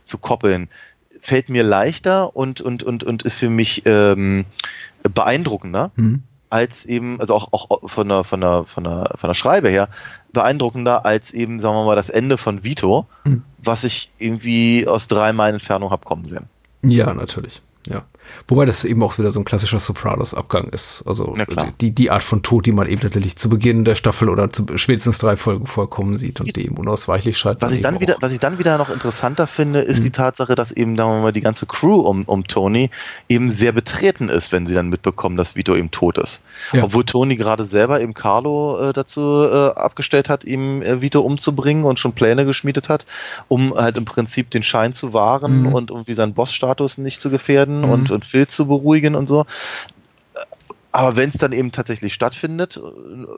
zu 0.03 0.19
koppeln, 0.19 0.69
fällt 1.21 1.49
mir 1.49 1.63
leichter 1.63 2.37
und, 2.37 2.61
und, 2.61 2.83
und, 2.83 3.05
und 3.05 3.23
ist 3.23 3.35
für 3.35 3.51
mich 3.51 3.83
ähm, 3.87 4.45
beeindruckender 5.03 5.93
Mhm. 5.97 6.23
Als 6.55 6.87
eben, 6.87 7.21
also 7.21 7.35
auch, 7.35 7.49
auch 7.53 7.91
von 7.91 8.09
der, 8.09 8.23
von 8.23 8.41
der, 8.41 8.63
von 8.65 8.85
der, 8.85 9.11
von 9.17 9.29
der 9.29 9.35
Schreibe 9.35 9.69
her, 9.69 9.89
beeindruckender 10.33 11.05
als 11.05 11.33
eben, 11.33 11.59
sagen 11.59 11.75
wir 11.77 11.85
mal, 11.85 11.97
das 11.97 12.11
Ende 12.11 12.39
von 12.39 12.63
Vito, 12.63 13.07
Mhm. 13.25 13.43
was 13.59 13.83
ich 13.83 14.13
irgendwie 14.19 14.87
aus 14.87 15.09
drei 15.09 15.33
Meilen 15.33 15.55
Entfernung 15.55 15.91
hab 15.91 16.05
kommen 16.05 16.27
sehen. 16.27 16.47
Ja, 16.83 17.13
natürlich. 17.13 17.61
Ja. 17.89 18.03
Wobei 18.49 18.65
das 18.67 18.85
eben 18.85 19.03
auch 19.03 19.19
wieder 19.19 19.31
so 19.31 19.41
ein 19.41 19.45
klassischer 19.45 19.81
Sopranos-Abgang 19.81 20.69
ist. 20.69 21.03
Also 21.07 21.35
die, 21.81 21.91
die 21.95 22.11
Art 22.11 22.23
von 22.23 22.43
Tod, 22.43 22.67
die 22.67 22.73
man 22.73 22.89
eben 22.89 23.01
tatsächlich 23.01 23.37
zu 23.37 23.49
Beginn 23.49 23.85
der 23.85 23.95
Staffel 23.95 24.29
oder 24.29 24.51
zu 24.53 24.67
spätestens 24.77 25.19
drei 25.19 25.37
Folgen 25.37 25.67
vorkommen 25.67 26.17
sieht 26.17 26.41
und 26.41 26.55
die 26.55 26.65
eben 26.67 26.77
unausweichlich 26.77 27.39
scheint. 27.39 27.63
Was 27.63 27.73
ich 27.73 27.81
dann 27.81 28.01
wieder, 28.01 28.17
was 28.21 28.33
ich 28.33 28.39
dann 28.39 28.59
wieder 28.59 28.79
noch 28.79 28.91
interessanter 28.91 29.47
finde, 29.47 29.81
ist 29.81 30.01
Mhm. 30.01 30.05
die 30.05 30.11
Tatsache, 30.11 30.55
dass 30.55 30.73
eben, 30.73 30.97
sagen 30.97 31.11
wir 31.11 31.21
mal, 31.23 31.33
die 31.33 31.41
ganze 31.41 31.67
Crew 31.67 32.01
um, 32.01 32.25
um 32.25 32.45
Tony 32.47 32.91
eben 33.29 33.51
sehr 33.51 33.73
betreten 33.73 34.29
ist, 34.29 34.53
wenn 34.53 34.67
sie 34.67 34.75
dann 34.75 34.89
mitbekommen, 34.89 35.37
dass 35.37 35.57
Vito 35.57 35.75
eben 35.75 35.91
tot 35.91 36.19
ist. 36.19 36.41
Ja. 36.73 36.85
Obwohl 36.85 37.05
Tony 37.05 37.37
gerade 37.37 37.65
selber 37.65 38.01
eben 38.01 38.15
Carlo 38.15 38.79
äh, 38.79 38.93
dazu 38.93 39.21
äh, 39.21 39.69
abgestellt 39.79 40.29
hat, 40.29 40.45
ihm 40.45 40.83
äh, 40.83 41.01
Vito 41.01 41.21
umzubringen 41.21 41.85
und 41.85 41.99
schon 41.99 42.13
Pläne 42.13 42.45
geschmiedet 42.45 42.89
hat, 42.89 43.07
um 43.49 43.75
halt 43.75 43.97
im 43.97 44.05
Prinzip 44.05 44.51
den 44.51 44.63
Schein 44.63 44.93
zu 44.93 45.13
wahren 45.13 45.63
Mhm. 45.63 45.75
und 45.75 45.91
irgendwie 45.91 46.15
seinen 46.15 46.35
Bossstatus 46.35 46.99
nicht 46.99 47.21
zu 47.21 47.31
gefährden 47.31 47.83
Mhm. 47.83 47.91
und, 47.91 48.11
und 48.15 48.25
Phil 48.25 48.47
zu 48.47 48.67
beruhigen 48.67 49.15
und 49.15 49.27
so. 49.27 49.45
Aber 50.95 51.17
wenn 51.17 51.31
es 51.31 51.39
dann 51.39 51.51
eben 51.51 51.73
tatsächlich 51.73 52.15
stattfindet, 52.15 52.81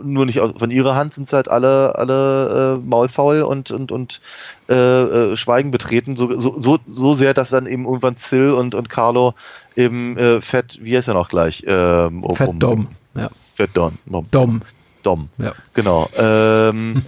nur 0.02 0.26
nicht 0.26 0.38
von 0.40 0.70
ihrer 0.70 0.94
Hand, 0.94 1.14
sind 1.14 1.26
sie 1.26 1.36
halt 1.36 1.48
alle, 1.48 1.96
alle 1.96 2.76
äh, 2.76 2.86
maulfaul 2.86 3.40
und, 3.40 3.70
und, 3.70 3.90
und 3.90 4.20
äh, 4.68 4.74
äh, 4.74 5.36
schweigen 5.36 5.70
betreten, 5.70 6.16
so, 6.16 6.38
so, 6.38 6.60
so, 6.60 6.78
so 6.86 7.14
sehr, 7.14 7.32
dass 7.32 7.48
dann 7.48 7.64
eben 7.64 7.86
irgendwann 7.86 8.18
Zill 8.18 8.52
und, 8.52 8.74
und 8.74 8.90
Carlo 8.90 9.32
eben 9.74 10.18
äh, 10.18 10.42
Fett, 10.42 10.80
wie 10.82 10.98
heißt 10.98 11.08
er 11.08 11.14
noch 11.14 11.30
gleich? 11.30 11.64
Ähm, 11.66 12.24
um, 12.24 12.36
Fett 12.36 12.48
um- 12.48 12.58
Dom. 12.58 12.88
Ja. 13.14 13.30
Fett 13.54 13.70
Dom. 13.72 13.96
Dom. 14.04 14.26
Dom. 14.30 14.62
Dom. 15.02 15.28
Ja. 15.38 15.54
Genau. 15.72 16.10
Ähm, 16.18 17.02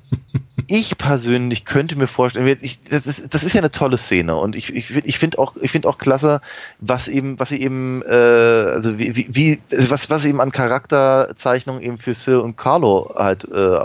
ich 0.72 0.96
persönlich 0.96 1.64
könnte 1.64 1.96
mir 1.98 2.06
vorstellen, 2.06 2.56
ich, 2.60 2.80
das, 2.82 3.04
ist, 3.06 3.34
das 3.34 3.42
ist 3.42 3.54
ja 3.54 3.60
eine 3.60 3.72
tolle 3.72 3.98
Szene 3.98 4.36
und 4.36 4.54
ich, 4.54 4.72
ich, 4.72 4.94
ich 5.04 5.18
finde 5.18 5.40
auch, 5.40 5.56
ich 5.60 5.72
finde 5.72 5.88
auch 5.88 5.98
klasse, 5.98 6.40
was 6.78 7.08
eben, 7.08 7.40
was 7.40 7.48
sie 7.48 7.60
eben, 7.60 8.02
äh, 8.02 8.14
also 8.14 8.96
wie, 8.96 9.16
wie, 9.16 9.28
wie, 9.30 9.60
was, 9.90 10.10
was 10.10 10.22
sie 10.22 10.28
eben 10.28 10.40
an 10.40 10.52
Charakterzeichnung 10.52 11.80
eben 11.80 11.98
für 11.98 12.14
Sil 12.14 12.38
und 12.38 12.56
Carlo 12.56 13.12
halt 13.16 13.48
äh, 13.52 13.78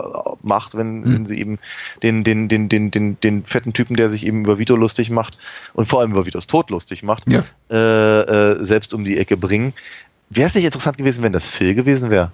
macht, 0.43 0.75
wenn, 0.75 0.99
Mhm. 0.99 1.13
wenn 1.13 1.25
sie 1.25 1.39
eben 1.39 1.57
den, 2.03 2.23
den, 2.23 2.47
den, 2.49 2.69
den, 2.69 2.91
den, 2.91 3.19
den 3.19 3.43
fetten 3.45 3.73
Typen, 3.73 3.95
der 3.95 4.09
sich 4.09 4.25
eben 4.25 4.41
über 4.45 4.59
Vito 4.59 4.75
lustig 4.75 5.09
macht 5.09 5.39
und 5.73 5.87
vor 5.87 6.01
allem 6.01 6.11
über 6.11 6.27
Vitos 6.27 6.45
Tod 6.45 6.69
lustig 6.69 7.01
macht, 7.01 7.23
Ja. 7.27 7.43
äh, 7.71 8.21
äh, 8.21 8.63
selbst 8.63 8.93
um 8.93 9.03
die 9.03 9.17
Ecke 9.17 9.37
bringen. 9.37 9.73
Wäre 10.29 10.49
es 10.49 10.55
nicht 10.55 10.65
interessant 10.65 10.99
gewesen, 10.99 11.23
wenn 11.23 11.33
das 11.33 11.47
Phil 11.47 11.73
gewesen 11.73 12.11
wäre? 12.11 12.31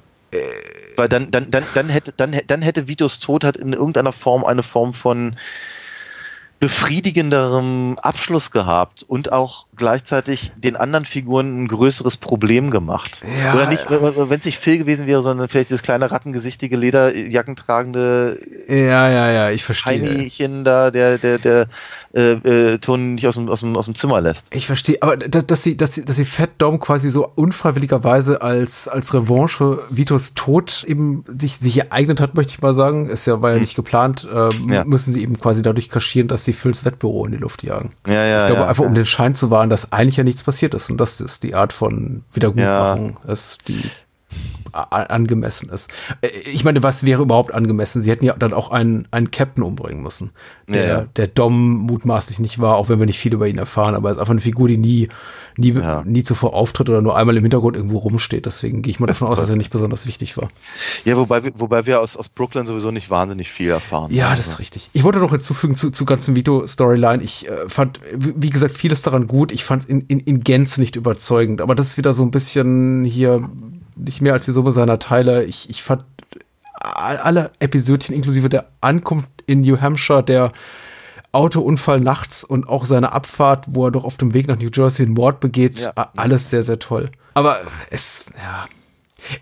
Weil 0.95 1.09
dann, 1.09 1.31
dann, 1.31 1.51
dann, 1.51 1.63
dann 1.73 1.89
hätte, 1.89 2.13
dann, 2.15 2.35
dann 2.47 2.61
hätte 2.61 2.87
Vitos 2.87 3.19
Tod 3.19 3.43
halt 3.43 3.57
in 3.57 3.73
irgendeiner 3.73 4.13
Form 4.13 4.43
eine 4.43 4.63
Form 4.63 4.93
von 4.93 5.35
befriedigenderem 6.61 7.97
Abschluss 8.03 8.51
gehabt 8.51 9.01
und 9.01 9.31
auch 9.31 9.65
gleichzeitig 9.75 10.51
den 10.55 10.75
anderen 10.75 11.05
Figuren 11.05 11.63
ein 11.63 11.67
größeres 11.67 12.17
Problem 12.17 12.69
gemacht. 12.69 13.23
Ja. 13.41 13.55
Oder 13.55 13.65
nicht, 13.65 13.89
wenn 13.89 14.39
es 14.39 14.45
nicht 14.45 14.59
Phil 14.59 14.77
gewesen 14.77 15.07
wäre, 15.07 15.23
sondern 15.23 15.49
vielleicht 15.49 15.71
dieses 15.71 15.81
kleine 15.81 16.11
rattengesichtige 16.11 16.77
Lederjacken 16.77 17.55
tragende 17.55 18.37
Ja, 18.67 19.09
ja, 19.09 19.31
ja, 19.31 19.49
ich 19.49 19.63
verstehe. 19.63 19.93
Heiniechen 19.93 20.63
da, 20.63 20.91
der, 20.91 21.17
der, 21.17 21.39
der 21.39 21.65
äh, 22.13 22.31
äh, 22.73 22.77
Ton 22.79 23.15
nicht 23.15 23.25
aus 23.27 23.35
dem, 23.35 23.47
aus, 23.49 23.61
dem, 23.61 23.75
aus 23.77 23.85
dem 23.85 23.95
Zimmer 23.95 24.19
lässt. 24.21 24.47
Ich 24.51 24.65
verstehe, 24.67 24.97
aber 25.01 25.17
da- 25.17 25.41
dass 25.41 25.63
sie, 25.63 25.77
dass 25.77 25.93
sie, 25.95 26.03
dass 26.05 26.15
sie 26.17 26.25
Fat 26.25 26.49
Dom 26.57 26.79
quasi 26.79 27.09
so 27.09 27.27
unfreiwilligerweise 27.35 28.41
als, 28.41 28.87
als 28.87 29.13
Revanche 29.13 29.57
für 29.57 29.83
Vitos 29.89 30.33
Tod 30.33 30.83
eben 30.87 31.23
sich, 31.37 31.57
sich 31.57 31.77
ereignet 31.79 32.19
hat, 32.19 32.35
möchte 32.35 32.51
ich 32.53 32.61
mal 32.61 32.73
sagen. 32.73 33.07
Ist 33.09 33.25
ja, 33.27 33.41
war 33.41 33.53
ja 33.53 33.59
nicht 33.59 33.75
geplant, 33.75 34.27
ähm, 34.33 34.51
Ja. 34.69 34.83
müssen 34.85 35.13
sie 35.13 35.21
eben 35.23 35.39
quasi 35.39 35.61
dadurch 35.61 35.89
kaschieren, 35.89 36.27
dass 36.27 36.43
sie 36.45 36.53
Phils 36.53 36.83
Wettbüro 36.85 37.25
in 37.25 37.31
die 37.31 37.37
Luft 37.37 37.63
jagen. 37.63 37.91
Ja, 38.07 38.25
ja, 38.25 38.39
ich 38.41 38.45
glaube, 38.47 38.61
ja, 38.61 38.67
einfach 38.67 38.85
um 38.85 38.93
den 38.95 39.05
Schein 39.05 39.33
zu 39.35 39.49
wahren, 39.49 39.69
dass 39.69 39.91
eigentlich 39.91 40.17
ja 40.17 40.23
nichts 40.23 40.43
passiert 40.43 40.73
ist. 40.73 40.89
Und 40.91 40.97
das 40.97 41.21
ist 41.21 41.43
die 41.43 41.55
Art 41.55 41.71
von 41.73 42.23
Wiedergutmachung, 42.33 43.17
ist 43.27 43.59
die, 43.67 43.81
angemessen 44.73 45.69
ist. 45.69 45.91
Äh, 46.21 46.27
ich 46.51 46.63
meine, 46.63 46.83
was 46.83 47.05
wäre 47.05 47.21
überhaupt 47.21 47.53
angemessen? 47.53 48.01
Sie 48.01 48.09
hätten 48.09 48.25
ja 48.25 48.35
dann 48.37 48.53
auch 48.53 48.71
einen, 48.71 49.07
einen 49.11 49.31
Captain 49.31 49.63
umbringen 49.63 50.01
müssen, 50.01 50.31
der, 50.67 50.87
ja. 50.87 51.05
der 51.15 51.27
Dom 51.27 51.77
mutmaßlich 51.77 52.39
nicht 52.39 52.59
war, 52.59 52.75
auch 52.75 52.89
wenn 52.89 52.99
wir 52.99 53.05
nicht 53.05 53.19
viel 53.19 53.33
über 53.33 53.47
ihn 53.47 53.57
erfahren, 53.57 53.95
aber 53.95 54.09
er 54.09 54.13
ist 54.13 54.17
einfach 54.17 54.31
eine 54.31 54.41
Figur, 54.41 54.67
die 54.67 54.77
nie, 54.77 55.09
nie, 55.57 55.73
ja. 55.73 56.03
nie 56.05 56.23
zuvor 56.23 56.53
auftritt 56.53 56.89
oder 56.89 57.01
nur 57.01 57.17
einmal 57.17 57.37
im 57.37 57.43
Hintergrund 57.43 57.75
irgendwo 57.75 57.99
rumsteht. 57.99 58.45
Deswegen 58.45 58.81
gehe 58.81 58.91
ich 58.91 58.99
mal 58.99 59.07
davon 59.07 59.27
aus, 59.29 59.39
dass 59.39 59.49
er 59.49 59.55
nicht 59.55 59.71
besonders 59.71 60.07
wichtig 60.07 60.37
war. 60.37 60.49
Ja, 61.05 61.17
wobei, 61.17 61.41
wobei 61.55 61.85
wir 61.85 62.01
aus, 62.01 62.17
aus 62.17 62.29
Brooklyn 62.29 62.65
sowieso 62.67 62.91
nicht 62.91 63.09
wahnsinnig 63.09 63.51
viel 63.51 63.69
erfahren. 63.69 64.11
Ja, 64.13 64.29
haben. 64.29 64.37
das 64.37 64.47
ist 64.47 64.59
richtig. 64.59 64.89
Ich 64.93 65.03
wollte 65.03 65.19
noch 65.19 65.31
hinzufügen 65.31 65.75
zu, 65.75 65.91
zu 65.91 66.05
ganzen 66.05 66.35
Vito-Storyline. 66.35 67.23
Ich 67.23 67.47
äh, 67.47 67.69
fand, 67.69 67.99
wie 68.13 68.49
gesagt, 68.49 68.75
vieles 68.75 69.01
daran 69.01 69.27
gut. 69.27 69.51
Ich 69.51 69.63
fand 69.63 69.83
es 69.83 69.89
in, 69.89 70.01
in, 70.01 70.19
in 70.19 70.41
Gänze 70.41 70.81
nicht 70.81 70.95
überzeugend, 70.95 71.61
aber 71.61 71.75
das 71.75 71.87
ist 71.87 71.97
wieder 71.97 72.13
so 72.13 72.23
ein 72.23 72.31
bisschen 72.31 73.05
hier 73.05 73.49
nicht 74.03 74.21
mehr 74.21 74.33
als 74.33 74.45
die 74.45 74.51
Summe 74.51 74.71
seiner 74.71 74.99
Teile. 74.99 75.43
Ich, 75.43 75.69
ich 75.69 75.83
fand 75.83 76.03
alle 76.73 77.51
Episodchen 77.59 78.15
inklusive 78.15 78.49
der 78.49 78.67
Ankunft 78.81 79.29
in 79.45 79.61
New 79.61 79.79
Hampshire, 79.79 80.23
der 80.23 80.51
Autounfall 81.31 82.01
nachts 82.01 82.43
und 82.43 82.67
auch 82.67 82.85
seine 82.85 83.11
Abfahrt, 83.13 83.65
wo 83.69 83.85
er 83.85 83.91
doch 83.91 84.03
auf 84.03 84.17
dem 84.17 84.33
Weg 84.33 84.47
nach 84.47 84.57
New 84.57 84.69
Jersey 84.73 85.05
einen 85.05 85.13
Mord 85.15 85.39
begeht, 85.39 85.79
ja. 85.81 85.93
alles 86.15 86.49
sehr, 86.49 86.63
sehr 86.63 86.79
toll. 86.79 87.09
Aber 87.33 87.59
es, 87.89 88.25
ja, 88.37 88.65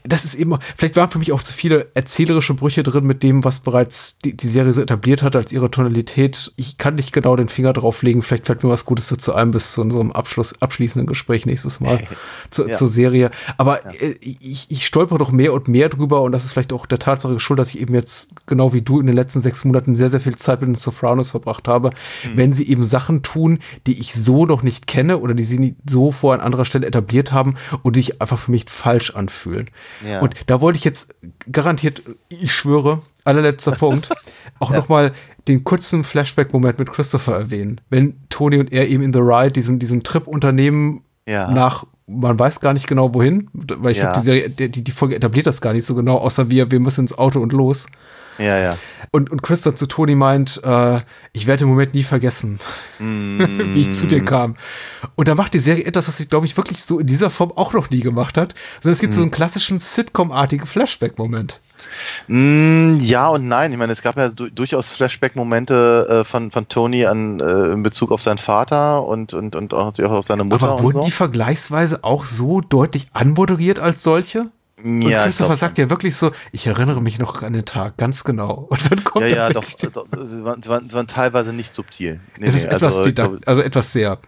das 0.04 0.26
ist 0.26 0.36
eben, 0.36 0.58
vielleicht 0.76 0.96
waren 0.96 1.10
für 1.10 1.20
mich 1.20 1.32
auch 1.32 1.42
zu 1.42 1.54
viele 1.54 1.88
erzählerische 1.94 2.54
Brüche 2.54 2.84
drin 2.84 3.06
mit 3.06 3.24
dem, 3.24 3.44
was 3.44 3.60
bereits 3.62 4.20
die, 4.20 4.36
die 4.36 4.48
Serie 4.48 4.74
so 4.74 4.82
etabliert 4.82 5.24
hat 5.24 5.36
als 5.36 5.52
ihre 5.52 5.72
Tonalität. 5.72 6.52
Ich 6.58 6.78
kann 6.78 6.96
nicht 6.96 7.14
genau 7.14 7.36
den 7.36 7.48
Finger 7.48 7.74
drauf 7.74 8.04
legen. 8.04 8.22
Vielleicht 8.22 8.46
fällt 8.46 8.64
mir 8.64 8.70
was 8.70 8.86
Gutes 8.86 9.08
dazu 9.08 9.34
ein 9.34 9.52
bis 9.52 9.74
zu 9.74 9.82
unserem 9.82 10.12
Abschluss, 10.12 10.62
abschließenden 10.62 11.08
Gespräch 11.08 11.46
nächstes 11.46 11.80
Mal 11.80 12.08
zu, 12.50 12.68
ja. 12.68 12.74
zur 12.74 12.88
Serie. 12.88 13.32
Aber 13.58 13.84
ja. 13.86 13.92
äh, 14.02 14.16
ich, 14.22 14.68
ich 14.70 14.86
stolper 14.86 15.18
doch 15.18 15.32
mehr 15.32 15.54
und 15.54 15.68
mehr 15.68 15.90
drüber 15.90 16.22
und 16.22 16.32
das 16.32 16.46
ist 16.46 16.52
vielleicht 16.52 16.74
auch 16.74 16.86
der 16.86 17.00
Tatsache 17.00 17.34
geschuldet, 17.34 17.62
dass 17.62 17.74
ich 17.74 17.82
eben 17.82 17.94
jetzt 17.94 18.30
genau 18.46 18.74
wie 18.74 18.82
du 18.82 19.00
in 19.00 19.08
den 19.08 19.16
letzten 19.16 19.40
sechs 19.40 19.64
Monaten 19.64 19.96
sehr, 19.96 20.10
sehr 20.10 20.20
viel 20.20 20.36
Zeit 20.36 20.62
mit 20.62 20.68
den 20.68 20.76
Sopranos 20.76 21.32
verbracht 21.32 21.68
habe. 21.68 21.92
Mhm. 22.24 22.30
Wenn 22.38 22.54
sie 22.54 22.68
eben 22.68 22.84
Sachen 22.84 23.24
tun, 23.24 23.60
die 23.88 24.00
ich 24.00 24.14
so 24.14 24.46
noch 24.46 24.64
nicht 24.64 24.88
kenne 24.88 25.20
oder 25.20 25.34
die 25.34 25.44
sie 25.44 25.76
so 25.86 26.12
vor 26.12 26.34
an 26.34 26.42
anderer 26.42 26.66
Stelle 26.66 26.88
etabliert 26.88 27.32
haben 27.32 27.56
und 27.84 27.96
die 27.96 28.10
sich 28.10 28.22
einfach 28.22 28.40
für 28.40 28.52
mich 28.52 28.66
falsch 28.68 29.12
anfühlen. 29.12 29.69
Ja. 30.06 30.20
Und 30.20 30.36
da 30.48 30.62
wollte 30.62 30.78
ich 30.78 30.86
jetzt 30.86 31.16
garantiert, 31.52 32.04
ich 32.30 32.54
schwöre, 32.54 33.02
allerletzter 33.24 33.72
Punkt, 33.72 34.10
auch 34.60 34.72
ja. 34.72 34.78
nochmal 34.78 35.12
den 35.48 35.64
kurzen 35.64 36.04
Flashback-Moment 36.04 36.80
mit 36.80 36.92
Christopher 36.92 37.36
erwähnen. 37.36 37.82
Wenn 37.90 38.20
Tony 38.30 38.58
und 38.58 38.72
er 38.72 38.88
eben 38.88 39.04
in 39.04 39.14
The 39.14 39.20
Ride 39.20 39.52
diesen, 39.52 39.80
diesen 39.80 40.04
Trip 40.04 40.28
unternehmen 40.28 41.04
ja. 41.28 41.50
nach 41.52 41.86
man 42.12 42.40
weiß 42.40 42.60
gar 42.60 42.74
nicht 42.74 42.88
genau 42.88 43.14
wohin, 43.14 43.50
weil 43.54 43.92
ich 43.92 44.00
ja. 44.00 44.16
habe 44.16 44.50
die 44.50 44.70
die, 44.70 44.84
die 44.84 44.92
Folge 44.92 45.16
etabliert 45.16 45.46
das 45.46 45.62
gar 45.62 45.74
nicht 45.74 45.86
so 45.86 45.94
genau, 45.94 46.18
außer 46.18 46.50
wir, 46.50 46.72
wir 46.72 46.80
müssen 46.80 47.02
ins 47.02 47.16
Auto 47.16 47.40
und 47.40 47.54
los. 47.54 47.86
Ja, 48.40 48.58
ja. 48.58 48.78
Und, 49.12 49.32
und 49.32 49.42
Chris 49.42 49.62
dann 49.62 49.76
zu 49.76 49.88
Toni 49.88 50.16
meint, 50.16 50.62
äh, 50.64 51.02
ich 51.34 51.48
werde 51.48 51.66
den 51.66 51.70
Moment 51.70 51.94
nie 51.96 52.04
vergessen, 52.04 52.60
mm. 53.00 53.40
wie 53.74 53.82
ich 53.82 53.92
zu 53.92 54.06
dir 54.06 54.24
kam. 54.24 54.56
Und 55.16 55.28
da 55.28 55.36
macht 55.36 55.54
die 55.54 55.60
Serie 55.60 55.86
etwas, 55.86 56.08
was 56.08 56.18
sie, 56.18 56.28
glaube 56.28 56.46
ich, 56.46 56.56
wirklich 56.58 56.84
so 56.84 57.00
in 57.00 57.08
dieser 57.08 57.30
Form 57.30 57.52
auch 57.56 57.74
noch 57.74 57.90
nie 57.90 58.02
gemacht 58.02 58.38
hat. 58.38 58.54
Sondern 58.82 58.94
es 58.94 59.00
gibt 59.00 59.14
mm. 59.14 59.16
so 59.16 59.22
einen 59.22 59.32
klassischen 59.32 59.80
Sitcom-artigen 59.80 60.68
Flashback-Moment. 60.68 61.60
Mm, 62.28 62.98
ja 63.00 63.28
und 63.30 63.48
nein. 63.48 63.72
Ich 63.72 63.78
meine, 63.78 63.94
es 63.94 64.02
gab 64.02 64.18
ja 64.18 64.30
du 64.30 64.50
durchaus 64.50 64.90
Flashback-Momente 64.90 66.08
äh, 66.10 66.24
von, 66.24 66.52
von 66.52 66.68
Tony 66.68 67.06
an, 67.06 67.40
äh, 67.40 67.72
in 67.72 67.84
Bezug 67.84 68.12
auf 68.12 68.22
seinen 68.22 68.38
Vater 68.38 69.06
und, 69.06 69.34
und, 69.34 69.56
und 69.56 69.74
auch 69.74 69.96
auf 69.98 70.26
seine 70.26 70.44
Mutter. 70.44 70.70
Aber 70.70 70.84
wurden 70.84 71.00
so. 71.00 71.06
die 71.06 71.12
vergleichsweise 71.12 72.04
auch 72.04 72.26
so 72.26 72.62
deutlich 72.62 73.08
anmoderiert 73.14 73.80
als 73.80 74.04
solche? 74.04 74.52
Und 74.84 75.02
ja, 75.02 75.24
Christopher 75.24 75.56
sagt 75.56 75.78
ja 75.78 75.90
wirklich 75.90 76.16
so, 76.16 76.32
ich 76.52 76.68
erinnere 76.68 77.02
mich 77.02 77.20
noch 77.20 77.42
an 77.44 77.54
den 77.54 77.66
Tag, 77.66 77.98
ganz 77.98 78.24
genau. 78.24 78.54
Und 78.70 78.92
dann 78.92 79.04
kommt 79.04 79.28
ja, 79.28 79.48
ja, 79.48 79.50
doch, 79.50 79.64
doch, 79.64 80.06
sie, 80.26 80.44
waren, 80.44 80.62
sie, 80.62 80.70
waren, 80.70 80.90
sie 80.90 80.96
waren 80.96 81.08
teilweise 81.08 81.54
nicht 81.54 81.76
subtil. 81.76 82.20
Nee, 82.38 82.48
es 82.48 82.56
ist 82.56 82.68
nee, 82.68 82.76
etwas, 82.76 82.98
also, 82.98 83.38
also 83.46 83.62
etwas 83.62 83.92
sehr 83.92 84.20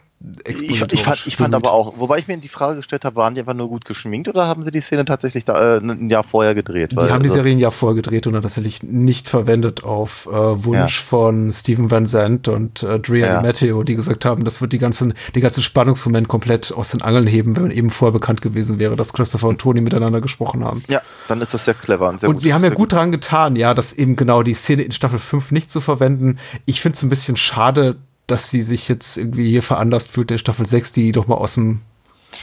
ich, 0.46 0.70
ich, 0.70 0.80
fand, 1.04 1.26
ich 1.26 1.36
fand 1.36 1.56
aber 1.56 1.72
auch, 1.72 1.94
wobei 1.98 2.20
ich 2.20 2.28
mir 2.28 2.38
die 2.38 2.48
Frage 2.48 2.76
gestellt 2.78 3.06
habe, 3.06 3.16
waren 3.16 3.34
die 3.34 3.40
einfach 3.40 3.56
nur 3.56 3.70
gut 3.70 3.86
geschminkt 3.86 4.28
oder 4.28 4.48
haben 4.48 4.64
sie 4.64 4.70
die 4.70 4.82
Szene 4.82 5.06
tatsächlich 5.06 5.46
da, 5.46 5.78
äh, 5.78 5.80
ein 5.80 6.10
Jahr 6.10 6.24
vorher 6.24 6.54
gedreht? 6.54 6.92
Die 6.92 6.98
haben 6.98 7.24
die 7.24 7.30
also 7.30 7.36
Serie 7.36 7.54
ein 7.54 7.60
Jahr 7.60 7.72
vorher 7.72 7.96
gedreht 7.96 8.28
und 8.28 8.34
dann 8.34 8.44
tatsächlich 8.44 8.84
nicht 8.84 9.28
verwendet 9.28 9.84
auf 9.84 10.28
äh, 10.28 10.32
Wunsch 10.32 11.00
ja. 11.00 11.06
von 11.06 11.52
Steven 11.52 11.90
Van 11.90 12.06
Zandt 12.06 12.48
und 12.48 12.84
äh, 12.84 13.00
Drea 13.00 13.28
ja. 13.28 13.42
Matteo, 13.42 13.84
die 13.84 13.96
gesagt 13.96 14.24
haben, 14.26 14.44
das 14.44 14.62
wird 14.62 14.74
die 14.74 14.78
ganzen, 14.78 15.14
den 15.34 15.42
ganzen 15.42 15.64
Spannungsmoment 15.64 16.28
komplett 16.28 16.72
aus 16.72 16.92
den 16.92 17.02
Angeln 17.02 17.26
heben, 17.26 17.56
wenn 17.56 17.72
eben 17.72 17.90
vorher 17.90 18.14
bekannt 18.14 18.44
gewesen 18.44 18.78
wäre, 18.78 18.96
dass 18.96 19.14
Christopher 19.14 19.48
und 19.48 19.60
Tony 19.60 19.82
miteinander 19.82 20.22
gesprochen 20.22 20.64
haben. 20.64 20.84
Ja, 20.88 21.02
dann 21.28 21.42
ist 21.42 21.54
das 21.54 21.66
sehr 21.66 21.74
clever 21.74 22.10
und 22.10 22.20
sehr 22.20 22.30
Und 22.30 22.36
gut, 22.36 22.44
sie 22.44 22.54
haben 22.54 22.64
ja 22.64 22.70
gut 22.70 22.92
dran 22.92 23.12
getan, 23.12 23.56
ja, 23.56 23.74
das 23.74 23.94
eben 23.94 24.16
genau 24.16 24.44
die 24.44 24.54
Szene 24.54 24.84
in 24.84 24.92
Staffel 24.92 25.20
5 25.20 25.52
nicht 25.52 25.72
zu 25.72 25.82
verwenden. 25.82 26.38
Ich 26.66 26.82
finde 26.82 26.96
es 26.96 27.02
ein 27.02 27.10
bisschen 27.10 27.38
schade, 27.38 27.98
dass 28.32 28.50
sie 28.50 28.64
sich 28.64 28.88
jetzt 28.88 29.18
irgendwie 29.18 29.50
hier 29.50 29.62
veranlasst 29.62 30.10
fühlt, 30.10 30.30
der 30.30 30.38
Staffel 30.38 30.66
6, 30.66 30.94
die 30.94 31.12
doch 31.12 31.28
mal 31.28 31.36
aus 31.36 31.56
dem 31.56 31.82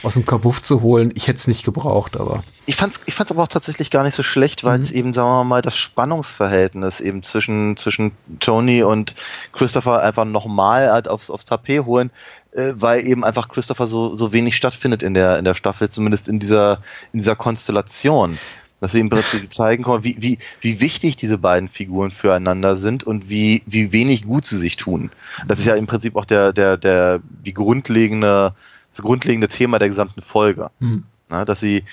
aus 0.03 0.13
dem 0.13 0.25
Kabuff 0.25 0.61
zu 0.61 0.81
holen. 0.81 1.11
Ich 1.15 1.27
hätte 1.27 1.37
es 1.37 1.47
nicht 1.47 1.65
gebraucht, 1.65 2.15
aber. 2.15 2.43
Ich 2.67 2.75
fand's, 2.75 3.01
ich 3.07 3.15
fand's 3.15 3.31
aber 3.31 3.43
auch 3.43 3.47
tatsächlich 3.47 3.89
gar 3.89 4.03
nicht 4.03 4.13
so 4.13 4.21
schlecht, 4.21 4.63
weil 4.63 4.79
es 4.79 4.91
mhm. 4.91 4.97
eben, 4.97 5.13
sagen 5.13 5.29
wir 5.29 5.43
mal, 5.43 5.61
das 5.63 5.75
Spannungsverhältnis 5.75 6.99
eben 6.99 7.23
zwischen, 7.23 7.75
zwischen 7.75 8.11
Tony 8.39 8.83
und 8.83 9.15
Christopher 9.51 10.01
einfach 10.01 10.25
nochmal 10.25 10.91
halt 10.91 11.07
aufs, 11.07 11.31
aufs 11.31 11.45
Tapet 11.45 11.85
holen, 11.85 12.11
äh, 12.51 12.73
weil 12.75 13.05
eben 13.05 13.25
einfach 13.25 13.49
Christopher 13.49 13.87
so, 13.87 14.13
so 14.13 14.31
wenig 14.31 14.55
stattfindet 14.55 15.01
in 15.01 15.15
der, 15.15 15.39
in 15.39 15.45
der 15.45 15.55
Staffel, 15.55 15.89
zumindest 15.89 16.27
in 16.27 16.39
dieser, 16.39 16.83
in 17.11 17.19
dieser 17.19 17.35
Konstellation 17.35 18.37
dass 18.79 18.91
sie 18.93 18.99
im 18.99 19.09
Prinzip 19.09 19.51
zeigen 19.51 19.83
können, 19.83 20.03
wie, 20.03 20.15
wie, 20.19 20.39
wie 20.61 20.79
wichtig 20.79 21.15
diese 21.15 21.37
beiden 21.37 21.69
Figuren 21.69 22.11
füreinander 22.11 22.75
sind 22.75 23.03
und 23.03 23.29
wie, 23.29 23.63
wie 23.65 23.91
wenig 23.91 24.23
gut 24.23 24.45
sie 24.45 24.57
sich 24.57 24.77
tun. 24.77 25.11
Das 25.47 25.59
ist 25.59 25.65
ja 25.65 25.75
im 25.75 25.87
Prinzip 25.87 26.15
auch 26.15 26.25
der, 26.25 26.53
der, 26.53 26.77
der, 26.77 27.19
die 27.45 27.53
grundlegende, 27.53 28.53
das 28.93 29.01
grundlegende 29.01 29.47
Thema 29.47 29.79
der 29.79 29.89
gesamten 29.89 30.21
Folge. 30.21 30.69
Mhm. 30.79 31.03
Na, 31.31 31.45
dass 31.45 31.59
sie 31.59 31.83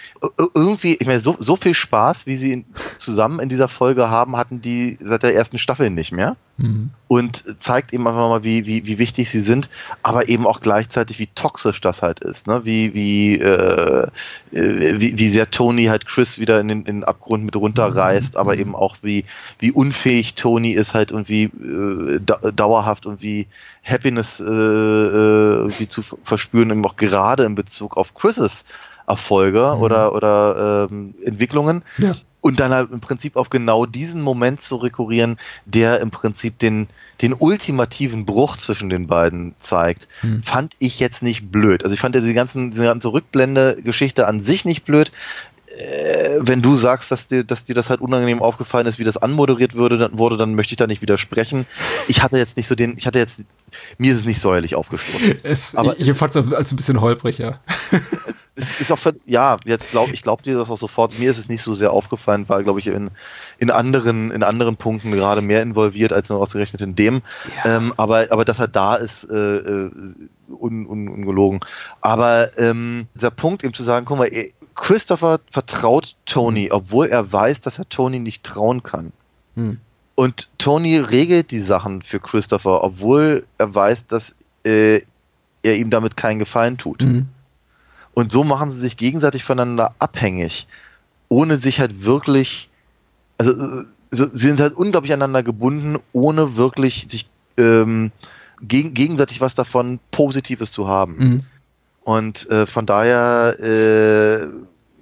irgendwie, 0.55 0.95
ich 0.95 1.07
meine, 1.07 1.21
so, 1.21 1.37
so 1.39 1.57
viel 1.57 1.75
Spaß, 1.75 2.25
wie 2.27 2.37
sie 2.37 2.65
zusammen 2.97 3.39
in 3.39 3.51
dieser 3.51 3.69
Folge 3.69 4.09
haben, 4.09 4.35
hatten 4.35 4.63
die 4.63 4.97
seit 4.99 5.25
der 5.25 5.35
ersten 5.35 5.59
Staffel 5.59 5.91
nicht 5.91 6.11
mehr. 6.11 6.37
Mhm. 6.57 6.89
Und 7.07 7.45
zeigt 7.59 7.93
eben 7.93 8.09
einfach 8.09 8.31
mal, 8.31 8.45
wie, 8.45 8.65
wie, 8.65 8.87
wie 8.87 8.99
wichtig 8.99 9.29
sie 9.29 9.43
sind, 9.43 9.69
aber 10.03 10.31
eben 10.31 10.47
auch 10.47 10.61
gleichzeitig, 10.61 11.19
wie 11.19 11.27
toxisch 11.27 11.83
das 11.83 12.01
halt 12.01 12.21
ist. 12.21 12.47
Ne? 12.47 12.65
Wie, 12.65 12.95
wie, 12.95 13.39
äh, 13.39 14.07
wie, 14.53 15.19
wie 15.19 15.29
sehr 15.29 15.51
Tony 15.51 15.85
halt 15.85 16.07
Chris 16.07 16.39
wieder 16.39 16.59
in 16.59 16.69
den, 16.69 16.79
in 16.81 17.01
den 17.01 17.05
Abgrund 17.05 17.45
mit 17.45 17.57
runterreißt, 17.57 18.35
mhm. 18.35 18.41
aber 18.41 18.57
eben 18.57 18.75
auch, 18.75 18.97
wie, 19.03 19.27
wie 19.59 19.71
unfähig 19.71 20.35
Tony 20.35 20.71
ist 20.71 20.95
halt 20.95 21.13
und 21.13 21.29
wie 21.29 21.45
äh, 21.45 22.21
dauerhaft 22.21 23.05
und 23.05 23.21
wie 23.21 23.49
Happiness 23.85 24.41
äh, 24.41 24.45
äh, 24.45 25.79
wie 25.79 25.89
zu 25.89 26.01
verspüren, 26.01 26.71
eben 26.71 26.87
auch 26.87 26.97
gerade 26.97 27.45
in 27.45 27.55
Bezug 27.55 27.99
auf 27.99 28.15
Chris's 28.15 28.65
Erfolge 29.07 29.75
mhm. 29.77 29.83
oder, 29.83 30.15
oder 30.15 30.89
ähm, 30.91 31.15
Entwicklungen. 31.25 31.83
Ja. 31.99 32.13
Und 32.41 32.61
dann 32.61 32.73
halt 32.73 32.93
im 32.93 33.01
Prinzip 33.01 33.35
auf 33.35 33.51
genau 33.51 33.87
diesen 33.87 34.21
Moment 34.21 34.61
zu 34.61 34.77
rekurrieren, 34.77 35.37
der 35.65 36.01
im 36.01 36.13
Prinzip 36.13 36.59
den, 36.61 36.87
den 37.21 37.33
ultimativen 37.33 38.25
Bruch 38.25 38.57
zwischen 38.57 38.89
den 38.89 39.09
beiden 39.09 39.57
zeigt, 39.59 40.07
mhm. 40.23 40.43
fand 40.45 40.75
ich 40.79 41.01
jetzt 41.01 41.25
nicht 41.25 41.51
blöd. 41.51 41.83
Also 41.83 41.95
ich 41.95 42.01
fand 42.01 42.15
ja 42.15 42.21
die 42.21 42.35
ganzen, 42.35 42.71
diese 42.71 42.85
ganze 42.85 43.13
Rückblende-Geschichte 43.13 44.29
an 44.29 44.45
sich 44.45 44.65
nicht 44.65 44.85
blöd 44.85 45.11
äh, 45.77 46.39
wenn 46.41 46.63
du 46.63 46.77
sagst, 46.77 47.11
dass 47.11 47.27
dir, 47.27 47.45
dass 47.45 47.65
dir 47.65 47.75
das 47.75 47.91
halt 47.91 48.01
unangenehm 48.01 48.41
aufgefallen 48.41 48.87
ist, 48.87 48.99
wie 48.99 49.05
das 49.05 49.17
anmoderiert 49.17 49.75
würde, 49.75 49.99
dann, 49.99 50.19
wurde, 50.19 50.37
dann 50.37 50.55
möchte 50.55 50.73
ich 50.73 50.77
da 50.77 50.87
nicht 50.87 51.03
widersprechen. 51.03 51.67
Ich 52.09 52.23
hatte 52.23 52.39
jetzt 52.39 52.57
nicht 52.57 52.67
so 52.67 52.75
den, 52.75 52.97
ich 52.97 53.07
hatte 53.07 53.19
jetzt, 53.19 53.41
mir 53.99 54.13
ist 54.13 54.21
es 54.21 54.25
nicht 54.25 54.41
säuerlich 54.41 54.75
aufgestoßen. 54.75 55.41
Es, 55.43 55.75
aber 55.75 55.99
ich, 55.99 56.09
ich 56.09 56.17
fand 56.17 56.35
es 56.35 56.53
als 56.53 56.73
ein 56.73 56.77
bisschen 56.77 57.01
holprig, 57.01 57.39
ja. 57.39 57.61
Es 58.59 58.81
ist 58.81 58.91
auch, 58.91 58.99
ja, 59.27 59.59
jetzt 59.67 59.91
glaub, 59.91 60.13
ich 60.13 60.23
glaube 60.23 60.43
dir 60.43 60.57
das 60.57 60.71
auch 60.71 60.79
sofort. 60.79 61.19
Mir 61.19 61.31
ist 61.31 61.39
es 61.39 61.49
nicht 61.49 61.63
so 61.63 61.75
sehr 61.75 61.93
aufgefallen, 61.93 62.49
weil, 62.49 62.65
glaube 62.65 62.81
ich, 62.81 62.87
in, 62.87 63.11
in 63.59 63.71
anderen, 63.71 64.31
in 64.31 64.43
anderen 64.43 64.77
Punkten 64.77 65.13
gerade 65.13 65.43
mehr 65.43 65.63
involviert 65.63 66.13
als 66.13 66.31
nur 66.31 66.41
ausgerechnet 66.41 66.81
in 66.81 66.95
dem. 66.95 67.23
Ja. 67.65 67.77
Ähm, 67.77 67.93
aber, 67.99 68.27
aber 68.31 68.47
dass 68.47 68.59
er 68.59 68.69
da 68.69 68.97
ist, 68.97 69.25
äh, 69.25 69.57
äh 69.59 69.91
un, 70.49 70.87
un, 70.87 71.09
ungelogen. 71.09 71.61
Aber 72.01 72.57
ähm, 72.59 73.09
dieser 73.15 73.31
Punkt 73.31 73.63
eben 73.63 73.75
zu 73.75 73.83
sagen, 73.83 74.07
guck 74.07 74.19
mal, 74.19 74.31
Christopher 74.75 75.41
vertraut 75.51 76.17
Tony, 76.25 76.67
mhm. 76.67 76.73
obwohl 76.73 77.09
er 77.09 77.33
weiß, 77.33 77.61
dass 77.61 77.79
er 77.79 77.89
Tony 77.89 78.19
nicht 78.19 78.45
trauen 78.45 78.83
kann. 78.83 79.13
Hm. 79.55 79.79
Und 80.15 80.49
Tony 80.59 80.99
regelt 80.99 81.51
die 81.51 81.61
Sachen 81.61 82.03
für 82.03 82.21
Christopher, 82.21 82.83
obwohl 82.83 83.45
er 83.59 83.75
weiß, 83.75 84.07
dass 84.07 84.35
äh, 84.65 85.01
er 85.63 85.77
ihm 85.77 85.91
damit 85.91 86.17
keinen 86.17 86.39
Gefallen 86.39 86.79
tut. 86.79 87.03
Mhm. 87.03 87.29
Und 88.19 88.33
so 88.33 88.45
machen 88.45 88.71
sie 88.71 88.79
sich 88.79 88.97
gegenseitig 88.97 89.45
voneinander 89.45 89.95
abhängig, 89.99 90.67
ohne 91.29 91.57
sich 91.57 91.81
halt 91.81 92.07
wirklich, 92.07 92.71
also 93.37 93.53
so, 94.11 94.27
sie 94.33 94.47
sind 94.47 94.59
halt 94.59 94.73
unglaublich 94.73 95.13
aneinander 95.13 95.43
gebunden, 95.43 95.99
ohne 96.15 96.57
wirklich 96.57 97.09
sich 97.11 97.29
ähm, 97.59 98.13
geg 98.63 98.95
gegenseitig 98.95 99.43
was 99.43 99.55
davon 99.55 100.01
Positives 100.13 100.73
zu 100.73 100.89
haben. 100.89 101.17
Mhm. 101.19 101.41
Und 102.05 102.49
äh, 102.49 102.65
von 102.65 102.87
daher 102.87 103.61
äh, 103.61 104.49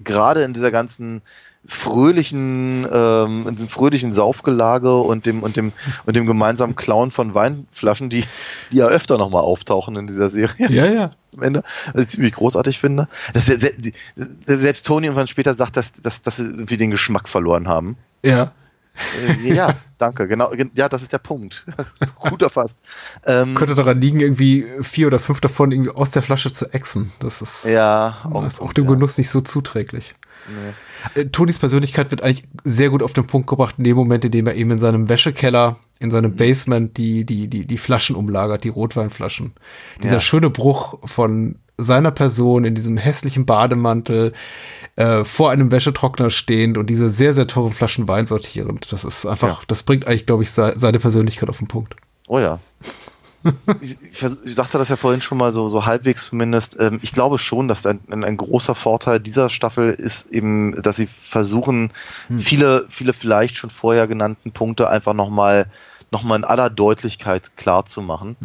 gerade 0.03 0.43
in 0.43 0.53
dieser 0.53 0.73
ganzen 0.73 1.23
fröhlichen, 1.67 2.87
ähm, 2.91 3.47
in 3.49 3.55
diesem 3.55 3.69
fröhlichen 3.69 4.13
Saufgelage 4.13 4.95
und 4.97 5.27
dem 5.27 5.43
und 5.43 5.57
dem 5.57 5.73
und 6.05 6.15
dem 6.17 6.27
gemeinsamen 6.27 6.77
Klauen 6.77 7.11
von 7.11 7.35
Weinflaschen, 7.35 8.11
die 8.11 8.25
die 8.73 8.77
ja 8.77 8.87
öfter 8.87 9.19
nochmal 9.19 9.43
auftauchen 9.43 9.97
in 9.97 10.07
dieser 10.07 10.31
Serie. 10.31 10.71
Ja, 10.71 10.87
ja. 10.87 11.11
Zum 11.27 11.43
Ende, 11.43 11.63
was 11.93 12.05
ich 12.05 12.09
ziemlich 12.11 12.35
großartig 12.35 12.79
finde. 12.79 13.09
Dass 13.33 13.47
selbst 14.47 14.87
Tony 14.87 15.07
irgendwann 15.07 15.27
später 15.27 15.55
sagt, 15.55 15.77
dass, 15.77 15.93
dass, 15.93 16.23
dass 16.23 16.37
sie 16.37 16.45
irgendwie 16.45 16.77
den 16.77 16.91
Geschmack 16.91 17.29
verloren 17.29 17.69
haben. 17.69 17.97
Ja. 18.23 18.53
Äh, 19.27 19.53
ja, 19.53 19.75
danke, 19.99 20.29
genau, 20.29 20.51
gen- 20.51 20.71
ja, 20.75 20.89
das 20.89 21.03
ist 21.03 21.13
der 21.13 21.19
Punkt. 21.19 21.67
Gut 22.21 22.43
erfasst. 22.43 22.79
Ähm, 23.27 23.55
Könnte 23.55 23.75
daran 23.75 24.01
liegen, 24.01 24.21
irgendwie 24.21 24.67
vier 24.83 25.09
oder 25.09 25.19
fünf 25.19 25.41
davon 25.41 25.73
irgendwie 25.73 25.91
aus 25.91 26.13
der 26.13 26.23
Flasche 26.23 26.53
zu 26.53 26.73
exen. 26.73 27.13
Das 27.19 27.43
ist, 27.43 27.65
ja, 27.65 28.19
auch, 28.33 28.47
ist 28.47 28.61
auch 28.61 28.73
dem 28.73 28.85
ja. 28.85 28.93
Genuss 28.93 29.19
nicht 29.19 29.31
so 29.31 29.41
zuträglich. 29.41 30.15
Äh, 30.47 30.73
Tonys 31.33 31.59
Persönlichkeit 31.59 32.11
wird 32.11 32.23
eigentlich 32.23 32.45
sehr 32.65 32.91
gut 32.91 33.03
auf 33.03 33.13
den 33.13 33.27
Punkt 33.27 33.49
gebracht 33.49 33.77
in 33.79 33.85
dem 33.85 33.97
Moment, 33.97 34.25
in 34.25 34.31
dem 34.31 34.47
er 34.47 34.55
eben 34.55 34.71
in 34.71 34.79
seinem 34.79 35.09
Wäschekeller, 35.09 35.77
in 36.01 36.11
seinem 36.11 36.33
Mhm. 36.33 36.37
Basement 36.37 36.97
die, 36.97 37.25
die, 37.25 37.49
die, 37.49 37.67
die 37.67 37.79
Flaschen 37.79 38.17
umlagert, 38.17 38.65
die 38.65 38.69
Rotweinflaschen. 38.69 39.53
Dieser 40.03 40.15
Ja. 40.15 40.21
schöne 40.21 40.51
Bruch 40.51 40.99
von 41.05 41.57
seiner 41.77 42.13
Person 42.13 42.65
in 42.65 42.75
diesem 42.77 42.97
hässlichen 42.97 43.47
Bademantel 43.47 44.33
äh, 44.97 45.25
vor 45.25 45.51
einem 45.51 45.73
Wäschetrockner 45.73 46.31
stehend 46.31 46.79
und 46.79 46.89
diese 46.89 47.11
sehr, 47.11 47.35
sehr 47.35 47.49
teuren 47.49 47.73
Flaschen 47.73 48.07
Wein 48.07 48.27
sortierend. 48.27 48.93
Das 48.93 49.05
ist 49.05 49.27
einfach, 49.27 49.49
Ja. 49.61 49.65
das 49.67 49.83
bringt 49.83 50.07
eigentlich, 50.07 50.27
glaube 50.27 50.45
ich, 50.45 50.53
se 50.53 50.73
seine 50.77 51.01
Persönlichkeit 51.01 51.49
auf 51.49 51.59
den 51.59 51.67
Punkt. 51.67 51.97
Oh 52.29 52.39
ja. 52.39 52.61
Ich, 53.81 53.97
ich, 54.45 54.55
sagte 54.55 54.79
das 54.79 54.89
ja 54.89 54.97
vorhin 54.97 55.21
schon 55.21 55.39
mal 55.39 55.53
so, 55.53 55.69
so 55.69 55.85
halbwegs 55.85 56.27
zumindest. 56.27 56.79
Ähm, 56.81 56.99
ich 57.03 57.13
glaube 57.13 57.39
schon, 57.39 57.69
dass 57.69 57.87
ein, 57.87 58.01
ein, 58.09 58.37
großer 58.37 58.75
Vorteil 58.75 59.21
dieser 59.21 59.51
Staffel 59.51 59.91
ist 59.91 60.31
eben, 60.31 60.81
dass 60.83 60.97
sie 60.97 61.07
versuchen, 61.07 61.93
viele, 62.39 62.87
viele 62.89 63.13
vielleicht 63.13 63.57
schon 63.57 63.71
vorher 63.71 64.07
genannten 64.07 64.53
Punkte 64.53 64.89
einfach 64.89 65.15
nochmal 65.15 65.67
noch 66.11 66.23
mal 66.23 66.37
in 66.37 66.45
aller 66.45 66.71
Deutlichkeit 66.71 67.57
klar 67.57 67.87
zu 67.87 68.01
machen. 68.01 68.37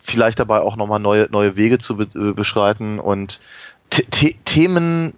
Vielleicht 0.00 0.38
dabei 0.38 0.60
auch 0.60 0.76
nochmal 0.76 1.00
neue, 1.00 1.28
neue 1.30 1.56
Wege 1.56 1.78
zu 1.78 1.96
be 1.96 2.08
äh, 2.14 2.32
beschreiten 2.32 2.98
und 2.98 3.40
The 3.92 4.04
The 4.12 4.36
Themen, 4.44 5.14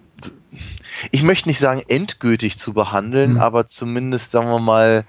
ich 1.11 1.23
möchte 1.23 1.49
nicht 1.49 1.59
sagen 1.59 1.83
endgültig 1.89 2.59
zu 2.59 2.73
behandeln, 2.73 3.33
Mhm. 3.33 3.41
aber 3.41 3.67
zumindest, 3.67 4.31
sagen 4.31 4.51
wir 4.51 4.61
mal, 4.61 5.05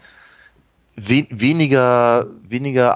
we 0.96 1.28
weniger, 1.30 2.26
weniger 2.42 2.96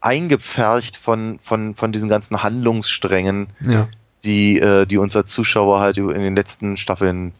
eingepfercht 0.00 0.96
von, 0.96 1.38
von, 1.40 1.74
von 1.74 1.92
diesen 1.92 2.08
ganzen 2.08 2.42
Handlungssträngen, 2.42 3.48
Ja. 3.64 3.88
die, 4.24 4.58
äh, 4.60 4.86
die 4.86 4.96
uns 4.98 5.16
als 5.16 5.30
Zuschauer 5.32 5.80
halt 5.80 5.98
in 5.98 6.08
den 6.08 6.36
letzten 6.36 6.76
Staffeln 6.76 7.32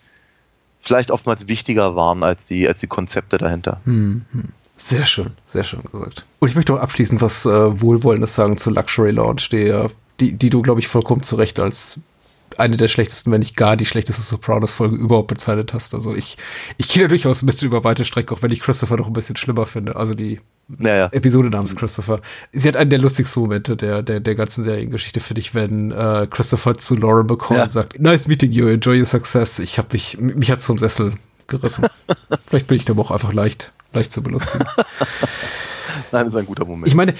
vielleicht 0.81 1.11
oftmals 1.11 1.49
wichtiger 1.49 1.97
waren 1.97 2.23
als 2.23 2.45
die, 2.45 2.67
als 2.69 2.81
die 2.81 2.87
Konzepte 2.87 3.39
dahinter. 3.39 3.81
Hm, 3.85 4.25
hm. 4.33 4.49
Sehr 4.77 5.05
schön, 5.05 5.33
sehr 5.45 5.65
schön 5.65 5.83
gesagt. 5.91 6.25
Und 6.39 6.49
ich 6.49 6.55
möchte 6.55 6.73
auch 6.73 6.79
abschließend 6.79 7.21
was 7.21 7.45
äh, 7.47 7.81
Wohlwollendes 7.81 8.35
sagen 8.37 8.57
zu 8.57 8.71
Luxury 8.71 9.11
Lounge, 9.11 9.43
die, 9.51 9.57
ja- 9.59 9.89
die, 10.21 10.33
die 10.35 10.51
du, 10.51 10.63
glaube 10.63 10.81
ich, 10.81 10.87
vollkommen 10.89 11.23
zu 11.23 11.35
Recht 11.37 11.59
als 11.59 12.01
eine 12.57 12.77
der 12.77 12.89
schlechtesten, 12.89 13.31
wenn 13.33 13.41
nicht 13.41 13.57
gar 13.57 13.77
die 13.77 13.87
schlechteste 13.87 14.23
Sopranos-Folge 14.23 14.97
überhaupt 14.97 15.29
bezeichnet 15.29 15.73
hast. 15.75 15.95
Also 15.95 16.15
ich, 16.15 16.39
ich 16.77 16.89
gehe 16.89 17.03
da 17.03 17.09
durchaus 17.09 17.43
mit 17.43 17.61
über 17.63 17.85
weite 17.85 18.05
Strecke, 18.05 18.33
auch 18.35 18.43
wenn 18.43 18.51
ich 18.53 18.61
Christopher 18.61 18.97
noch 18.97 19.07
ein 19.09 19.13
bisschen 19.13 19.37
schlimmer 19.37 19.67
finde. 19.67 19.97
Also 19.97 20.15
die 20.15 20.41
Naja, 20.69 21.09
Episode 21.13 21.49
namens 21.49 21.75
Christopher. 21.75 22.21
Sie 22.53 22.69
hat 22.69 22.77
einen 22.77 22.91
der 22.91 22.99
lustigsten 22.99 23.41
Momente 23.43 23.75
der, 23.77 24.03
der, 24.03 24.21
der 24.21 24.35
ganzen 24.35 24.65
Seriengeschichte, 24.65 25.21
finde 25.21 25.41
ich, 25.41 25.55
wenn 25.55 25.91
äh, 25.93 26.27
Christopher 26.31 26.77
zu 26.77 26.95
Lauren 26.95 27.27
bekommt 27.27 27.57
Ja. 27.57 27.63
und 27.65 27.71
sagt, 27.71 27.99
nice 27.99 28.27
meeting 28.29 28.53
you, 28.53 28.67
enjoy 28.69 28.99
your 28.99 29.07
success. 29.07 29.59
Ich 29.61 29.79
habe 29.79 29.89
mich, 29.93 30.19
mich 30.19 30.51
hat's 30.51 30.67
vom 30.67 30.79
Sessel 30.79 31.15
gerissen. 31.47 31.87
Vielleicht 32.47 32.67
bin 32.67 32.77
ich 32.77 32.85
da 32.85 32.93
auch 32.99 33.11
einfach 33.11 33.33
leicht, 33.33 33.73
leicht 33.95 34.13
zu 34.13 34.23
belustigen. 34.23 34.67
nein, 36.13 36.27
das 36.27 36.29
ist 36.29 36.37
ein 36.37 36.47
guter 36.47 36.67
Moment. 36.67 36.87
Ich 36.89 36.95
meine, 36.95 37.15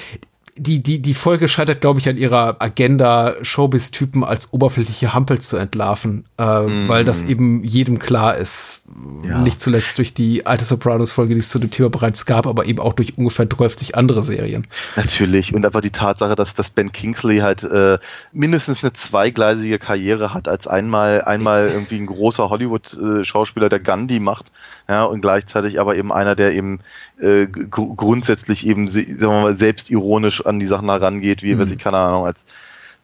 die, 0.59 0.83
die, 0.83 1.01
die 1.01 1.15
Folge 1.15 1.49
scheitert, 1.49 1.81
glaube 1.81 2.01
ich, 2.01 2.09
an 2.09 2.17
ihrer 2.17 2.57
Agenda, 2.61 3.35
Showbiz-Typen 3.43 4.25
als 4.25 4.53
oberflächliche 4.53 5.15
Hampel 5.15 5.41
zu 5.41 5.57
entlarven, 5.57 6.25
äh, 6.37 6.43
weil 6.43 7.05
das 7.05 7.23
eben 7.23 7.63
jedem 7.65 7.99
klar 7.99 8.37
ist. 8.37 8.83
Ja. 9.25 9.39
Nicht 9.39 9.61
zuletzt 9.61 9.99
durch 9.99 10.15
die 10.15 10.47
alte 10.47 10.65
Sopranos-Folge, 10.65 11.35
die 11.35 11.41
es 11.41 11.49
zu 11.49 11.59
dem 11.59 11.71
Thema 11.71 11.91
bereits 11.91 12.27
gab, 12.27 12.47
aber 12.47 12.67
eben 12.67 12.81
auch 12.81 12.93
durch 12.93 13.17
ungefähr 13.17 13.49
12 13.49 13.95
andere 13.95 14.23
Serien. 14.23 14.67
Natürlich. 14.97 15.55
Und 15.55 15.65
einfach 15.65 15.81
die 15.81 15.91
Tatsache, 15.91 16.35
dass, 16.35 16.55
dass 16.55 16.71
Ben 16.71 16.93
Kingsley 16.93 17.39
halt 17.39 17.63
äh, 17.63 17.99
mindestens 18.33 18.83
eine 18.83 18.93
zweigleisige 18.93 19.79
Karriere 19.79 20.35
hat, 20.35 20.49
als 20.49 20.67
einmal, 20.67 21.23
einmal 21.23 21.69
irgendwie 21.73 21.97
ein 21.97 22.07
großer 22.07 22.51
Hollywood-Schauspieler, 22.51 23.69
der 23.69 23.81
Gandhi 23.81 24.21
macht, 24.21 24.53
ja, 24.89 25.05
und 25.05 25.21
gleichzeitig 25.21 25.81
aber 25.81 25.97
eben 25.97 26.13
einer, 26.13 26.35
der 26.35 26.53
eben 26.55 26.81
äh, 27.21 27.47
gr 27.47 27.95
grundsätzlich 27.97 28.67
eben, 28.67 28.89
sagen 28.89 29.17
wir 29.19 29.29
mal, 29.43 29.57
selbstironisch 29.57 30.45
an 30.47 30.59
die 30.59 30.67
Sachen 30.67 30.89
herangeht, 30.91 31.43
wie, 31.43 31.59
weiß 31.59 31.71
ich, 31.71 31.79
keine 31.79 31.99
Ahnung, 31.99 32.25
als 32.27 32.45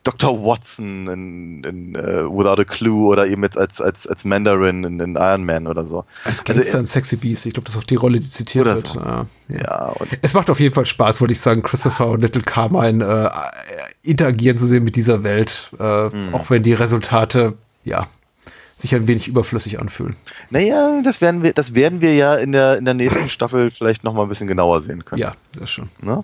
Dr. 0.03 0.45
Watson 0.45 1.09
in, 1.09 1.65
in 1.65 1.97
uh, 1.97 2.29
Without 2.31 2.61
a 2.61 2.65
Clue 2.65 3.07
oder 3.07 3.27
eben 3.27 3.43
jetzt 3.43 3.57
als, 3.57 3.81
als, 3.81 4.07
als 4.07 4.23
Mandarin 4.27 4.85
in, 4.85 5.01
in 5.01 5.17
Iron 5.17 5.45
Man 5.47 5.67
oder 5.67 5.87
so. 5.87 6.05
Als 6.27 6.41
Also, 6.41 6.53
Gangster 6.53 6.79
in 6.81 6.87
Sexy 6.87 7.17
Beast, 7.17 7.47
ich 7.47 7.55
glaube, 7.55 7.65
das 7.65 7.75
ist 7.75 7.81
auch 7.81 7.87
die 7.87 7.95
Rolle, 7.95 8.19
die 8.21 8.29
zitiert 8.29 8.67
wird. 8.67 8.87
so. 8.89 9.01
Ja. 9.01 9.25
Ja, 9.49 9.87
und 9.99 10.11
Es 10.21 10.35
macht 10.35 10.51
auf 10.51 10.61
jeden 10.61 10.75
Fall 10.75 10.85
Spaß, 10.85 11.23
wollte 11.23 11.33
ich 11.33 11.41
sagen, 11.41 11.63
Christopher 11.63 12.09
und 12.09 12.21
Little 12.21 12.43
Carmine 12.43 13.03
äh, 13.03 14.09
interagieren 14.11 14.59
zu 14.59 14.67
sehen 14.67 14.85
mit 14.85 14.97
dieser 14.97 15.23
Welt, 15.23 15.71
äh, 15.79 16.11
Hm. 16.11 16.35
auch 16.35 16.51
wenn 16.51 16.63
die 16.63 16.75
Resultate, 16.75 17.55
ja, 17.85 18.07
sich 18.77 18.95
ein 18.95 19.07
wenig 19.07 19.29
überflüssig 19.29 19.81
anfühlen. 19.81 20.17
naja, 20.51 21.01
das 21.05 21.21
werden 21.21 21.43
wir, 21.43 21.53
das 21.53 21.75
werden 21.75 22.01
wir 22.01 22.15
ja 22.15 22.35
in 22.35 22.53
der, 22.53 22.77
in 22.79 22.85
der 22.85 22.95
nächsten 22.95 23.29
Staffel 23.29 23.71
vielleicht 23.71 24.03
nochmal 24.05 24.27
ein 24.27 24.29
bisschen 24.29 24.47
genauer 24.49 24.83
sehen 24.83 25.05
können. 25.05 25.21
Ja, 25.21 25.33
sehr 25.53 25.67
schön. 25.67 25.89
Ne? 26.03 26.21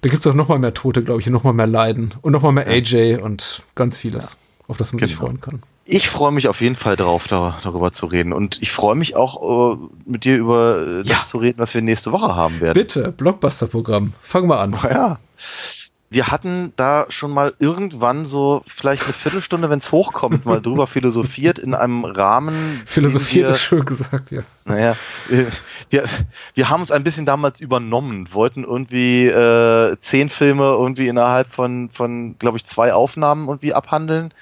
Da 0.00 0.08
gibt 0.08 0.20
es 0.20 0.26
auch 0.30 0.34
noch 0.34 0.48
mal 0.48 0.58
mehr 0.58 0.74
Tote, 0.74 1.02
glaube 1.04 1.20
ich, 1.20 1.26
und 1.28 1.32
noch 1.32 1.44
mal 1.44 1.52
mehr 1.52 1.66
Leiden 1.66 2.14
und 2.22 2.32
noch 2.32 2.42
mal 2.42 2.52
mehr 2.52 2.66
AJ 2.66 3.16
und 3.22 3.62
ganz 3.74 3.98
vieles, 3.98 4.36
auf 4.68 4.76
das 4.78 4.92
man 4.92 5.00
sich 5.00 5.12
Genau. 5.12 5.26
freuen 5.26 5.40
kann. 5.40 5.62
Ich 5.84 6.08
freue 6.08 6.30
mich 6.30 6.46
auf 6.46 6.60
jeden 6.60 6.76
Fall 6.76 6.94
darauf, 6.94 7.26
da, 7.26 7.58
darüber 7.64 7.90
zu 7.92 8.06
reden. 8.06 8.32
Und 8.32 8.62
ich 8.62 8.70
freue 8.70 8.94
mich 8.94 9.16
auch, 9.16 9.74
äh, 9.74 9.76
mit 10.06 10.24
dir 10.24 10.36
über 10.36 10.98
das 11.02 11.08
Ja. 11.08 11.24
zu 11.26 11.38
reden, 11.38 11.58
was 11.58 11.74
wir 11.74 11.82
nächste 11.82 12.12
Woche 12.12 12.36
haben 12.36 12.60
werden. 12.60 12.74
Bitte, 12.74 13.10
Blockbuster-Programm, 13.12 14.12
fang 14.22 14.46
mal 14.46 14.60
an. 14.60 14.76
Ja. 14.84 15.18
Wir 16.12 16.28
hatten 16.28 16.74
da 16.76 17.06
schon 17.08 17.32
mal 17.32 17.54
irgendwann 17.58 18.26
so 18.26 18.62
vielleicht 18.66 19.04
eine 19.04 19.14
Viertelstunde, 19.14 19.70
wenn 19.70 19.78
es 19.78 19.90
hochkommt, 19.92 20.44
mal 20.44 20.60
drüber 20.60 20.86
philosophiert 20.86 21.58
in 21.58 21.74
einem 21.74 22.04
Rahmen. 22.04 22.82
Philosophiert 22.84 23.48
wir- 23.48 23.54
ist 23.54 23.62
schön 23.62 23.84
gesagt, 23.86 24.30
ja. 24.30 24.42
Naja, 24.66 24.94
äh, 25.30 25.44
wir, 25.90 26.04
wir 26.54 26.68
haben 26.68 26.82
uns 26.82 26.90
ein 26.90 27.02
bisschen 27.02 27.24
damals 27.24 27.60
übernommen, 27.60 28.28
wollten 28.32 28.62
irgendwie 28.62 29.26
äh, 29.26 29.96
zehn 30.00 30.28
Filme 30.28 30.64
irgendwie 30.64 31.08
innerhalb 31.08 31.50
von, 31.50 31.88
von 31.90 32.36
glaube 32.38 32.58
ich, 32.58 32.66
zwei 32.66 32.92
Aufnahmen 32.92 33.48
irgendwie 33.48 33.72
abhandeln. 33.74 34.34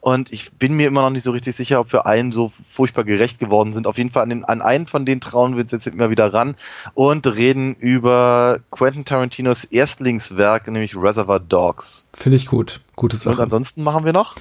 Und 0.00 0.32
ich 0.32 0.52
bin 0.52 0.76
mir 0.76 0.86
immer 0.86 1.02
noch 1.02 1.10
nicht 1.10 1.24
so 1.24 1.32
richtig 1.32 1.56
sicher, 1.56 1.80
ob 1.80 1.92
wir 1.92 2.06
allen 2.06 2.32
so 2.32 2.48
furchtbar 2.48 3.04
gerecht 3.04 3.38
geworden 3.38 3.72
sind. 3.74 3.86
Auf 3.86 3.98
jeden 3.98 4.10
Fall 4.10 4.22
an, 4.22 4.28
den, 4.30 4.44
an 4.44 4.62
einen 4.62 4.86
von 4.86 5.04
den 5.04 5.20
trauen 5.20 5.56
wir 5.56 5.62
uns 5.62 5.72
jetzt 5.72 5.86
immer 5.86 6.10
wieder 6.10 6.32
ran 6.32 6.54
und 6.94 7.26
reden 7.26 7.74
über 7.74 8.60
Quentin 8.70 9.04
Tarantinos 9.04 9.64
Erstlingswerk, 9.64 10.68
nämlich 10.68 10.96
Reservoir 10.96 11.40
Dogs. 11.40 12.04
Finde 12.14 12.36
ich 12.36 12.46
gut. 12.46 12.80
Gute 12.96 13.14
Und 13.14 13.20
Sache. 13.20 13.42
ansonsten 13.42 13.84
machen 13.84 14.04
wir 14.04 14.12
noch? 14.12 14.34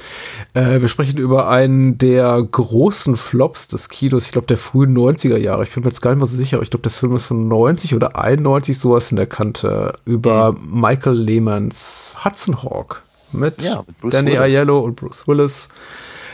Äh, 0.56 0.82
wir 0.82 0.88
sprechen 0.88 1.20
über 1.20 1.48
einen 1.48 2.00
der 2.00 2.42
großen 2.42 3.16
Flops 3.16 3.68
des 3.68 3.88
Kinos, 3.88 4.26
ich 4.26 4.32
glaube 4.32 4.48
der 4.48 4.58
frühen 4.58 4.98
90er 4.98 5.38
Jahre. 5.38 5.64
Ich 5.64 5.72
bin 5.72 5.84
mir 5.84 5.90
jetzt 5.90 6.02
gar 6.02 6.10
nicht 6.10 6.20
mal 6.20 6.26
so 6.26 6.36
sicher, 6.36 6.60
ich 6.64 6.72
glaube, 6.72 6.82
das 6.82 6.98
Film 6.98 7.16
ist 7.16 7.26
von 7.26 7.48
90 7.48 7.94
oder 7.94 8.18
91, 8.18 8.80
sowas 8.80 9.12
in 9.12 9.18
der 9.18 9.28
Kante. 9.28 9.94
Über 10.06 10.56
Michael 10.60 11.18
Lehmanns 11.18 12.18
Hudson 12.26 12.64
Hawk 12.64 13.04
mit, 13.32 13.62
Ja, 13.62 13.84
mit 14.02 14.14
Danny 14.14 14.32
Willis. 14.32 14.42
Aiello 14.42 14.80
und 14.80 14.96
Bruce 14.96 15.28
Willis. 15.28 15.70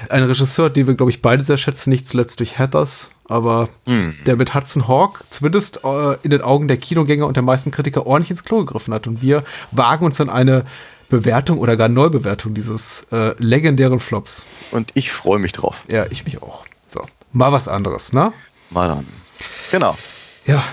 Ein 0.09 0.23
Regisseur, 0.23 0.69
den 0.69 0.85
wir, 0.87 0.95
glaube 0.95 1.11
ich, 1.11 1.21
beide 1.21 1.43
sehr 1.43 1.57
schätzen, 1.57 1.89
nicht 1.89 2.05
zuletzt 2.05 2.39
durch 2.39 2.59
Heathers, 2.59 3.11
aber 3.29 3.69
Hm. 3.85 4.15
der 4.25 4.35
mit 4.35 4.53
Hudson 4.53 4.87
Hawk 4.87 5.23
zumindest 5.29 5.79
äh, 5.85 6.15
in 6.23 6.29
den 6.29 6.41
Augen 6.41 6.67
der 6.67 6.75
Kinogänger 6.77 7.25
und 7.25 7.35
der 7.37 7.43
meisten 7.43 7.71
Kritiker 7.71 8.05
ordentlich 8.05 8.31
ins 8.31 8.43
Klo 8.43 8.65
gegriffen 8.65 8.93
hat. 8.93 9.07
Und 9.07 9.21
wir 9.21 9.43
wagen 9.71 10.05
uns 10.05 10.17
dann 10.17 10.29
eine 10.29 10.65
Bewertung 11.09 11.57
oder 11.59 11.77
gar 11.77 11.87
Neubewertung 11.87 12.53
dieses 12.53 13.05
äh, 13.11 13.33
legendären 13.37 13.99
Flops. 13.99 14.45
Und 14.71 14.91
ich 14.93 15.11
freue 15.11 15.39
mich 15.39 15.53
drauf. 15.53 15.83
Ja, 15.89 16.05
ich 16.09 16.25
mich 16.25 16.41
auch. 16.41 16.65
So, 16.85 17.01
mal 17.31 17.51
was 17.53 17.67
anderes, 17.69 18.11
ne? 18.11 18.33
Mal 18.71 18.89
dann. 18.89 19.07
Genau. 19.71 19.97
Ja, 20.45 20.63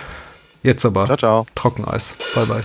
jetzt 0.64 0.84
aber 0.84 1.04
Ciao, 1.06 1.16
ciao. 1.16 1.46
Trockeneis. 1.54 2.16
Bye, 2.34 2.46
bye. 2.46 2.64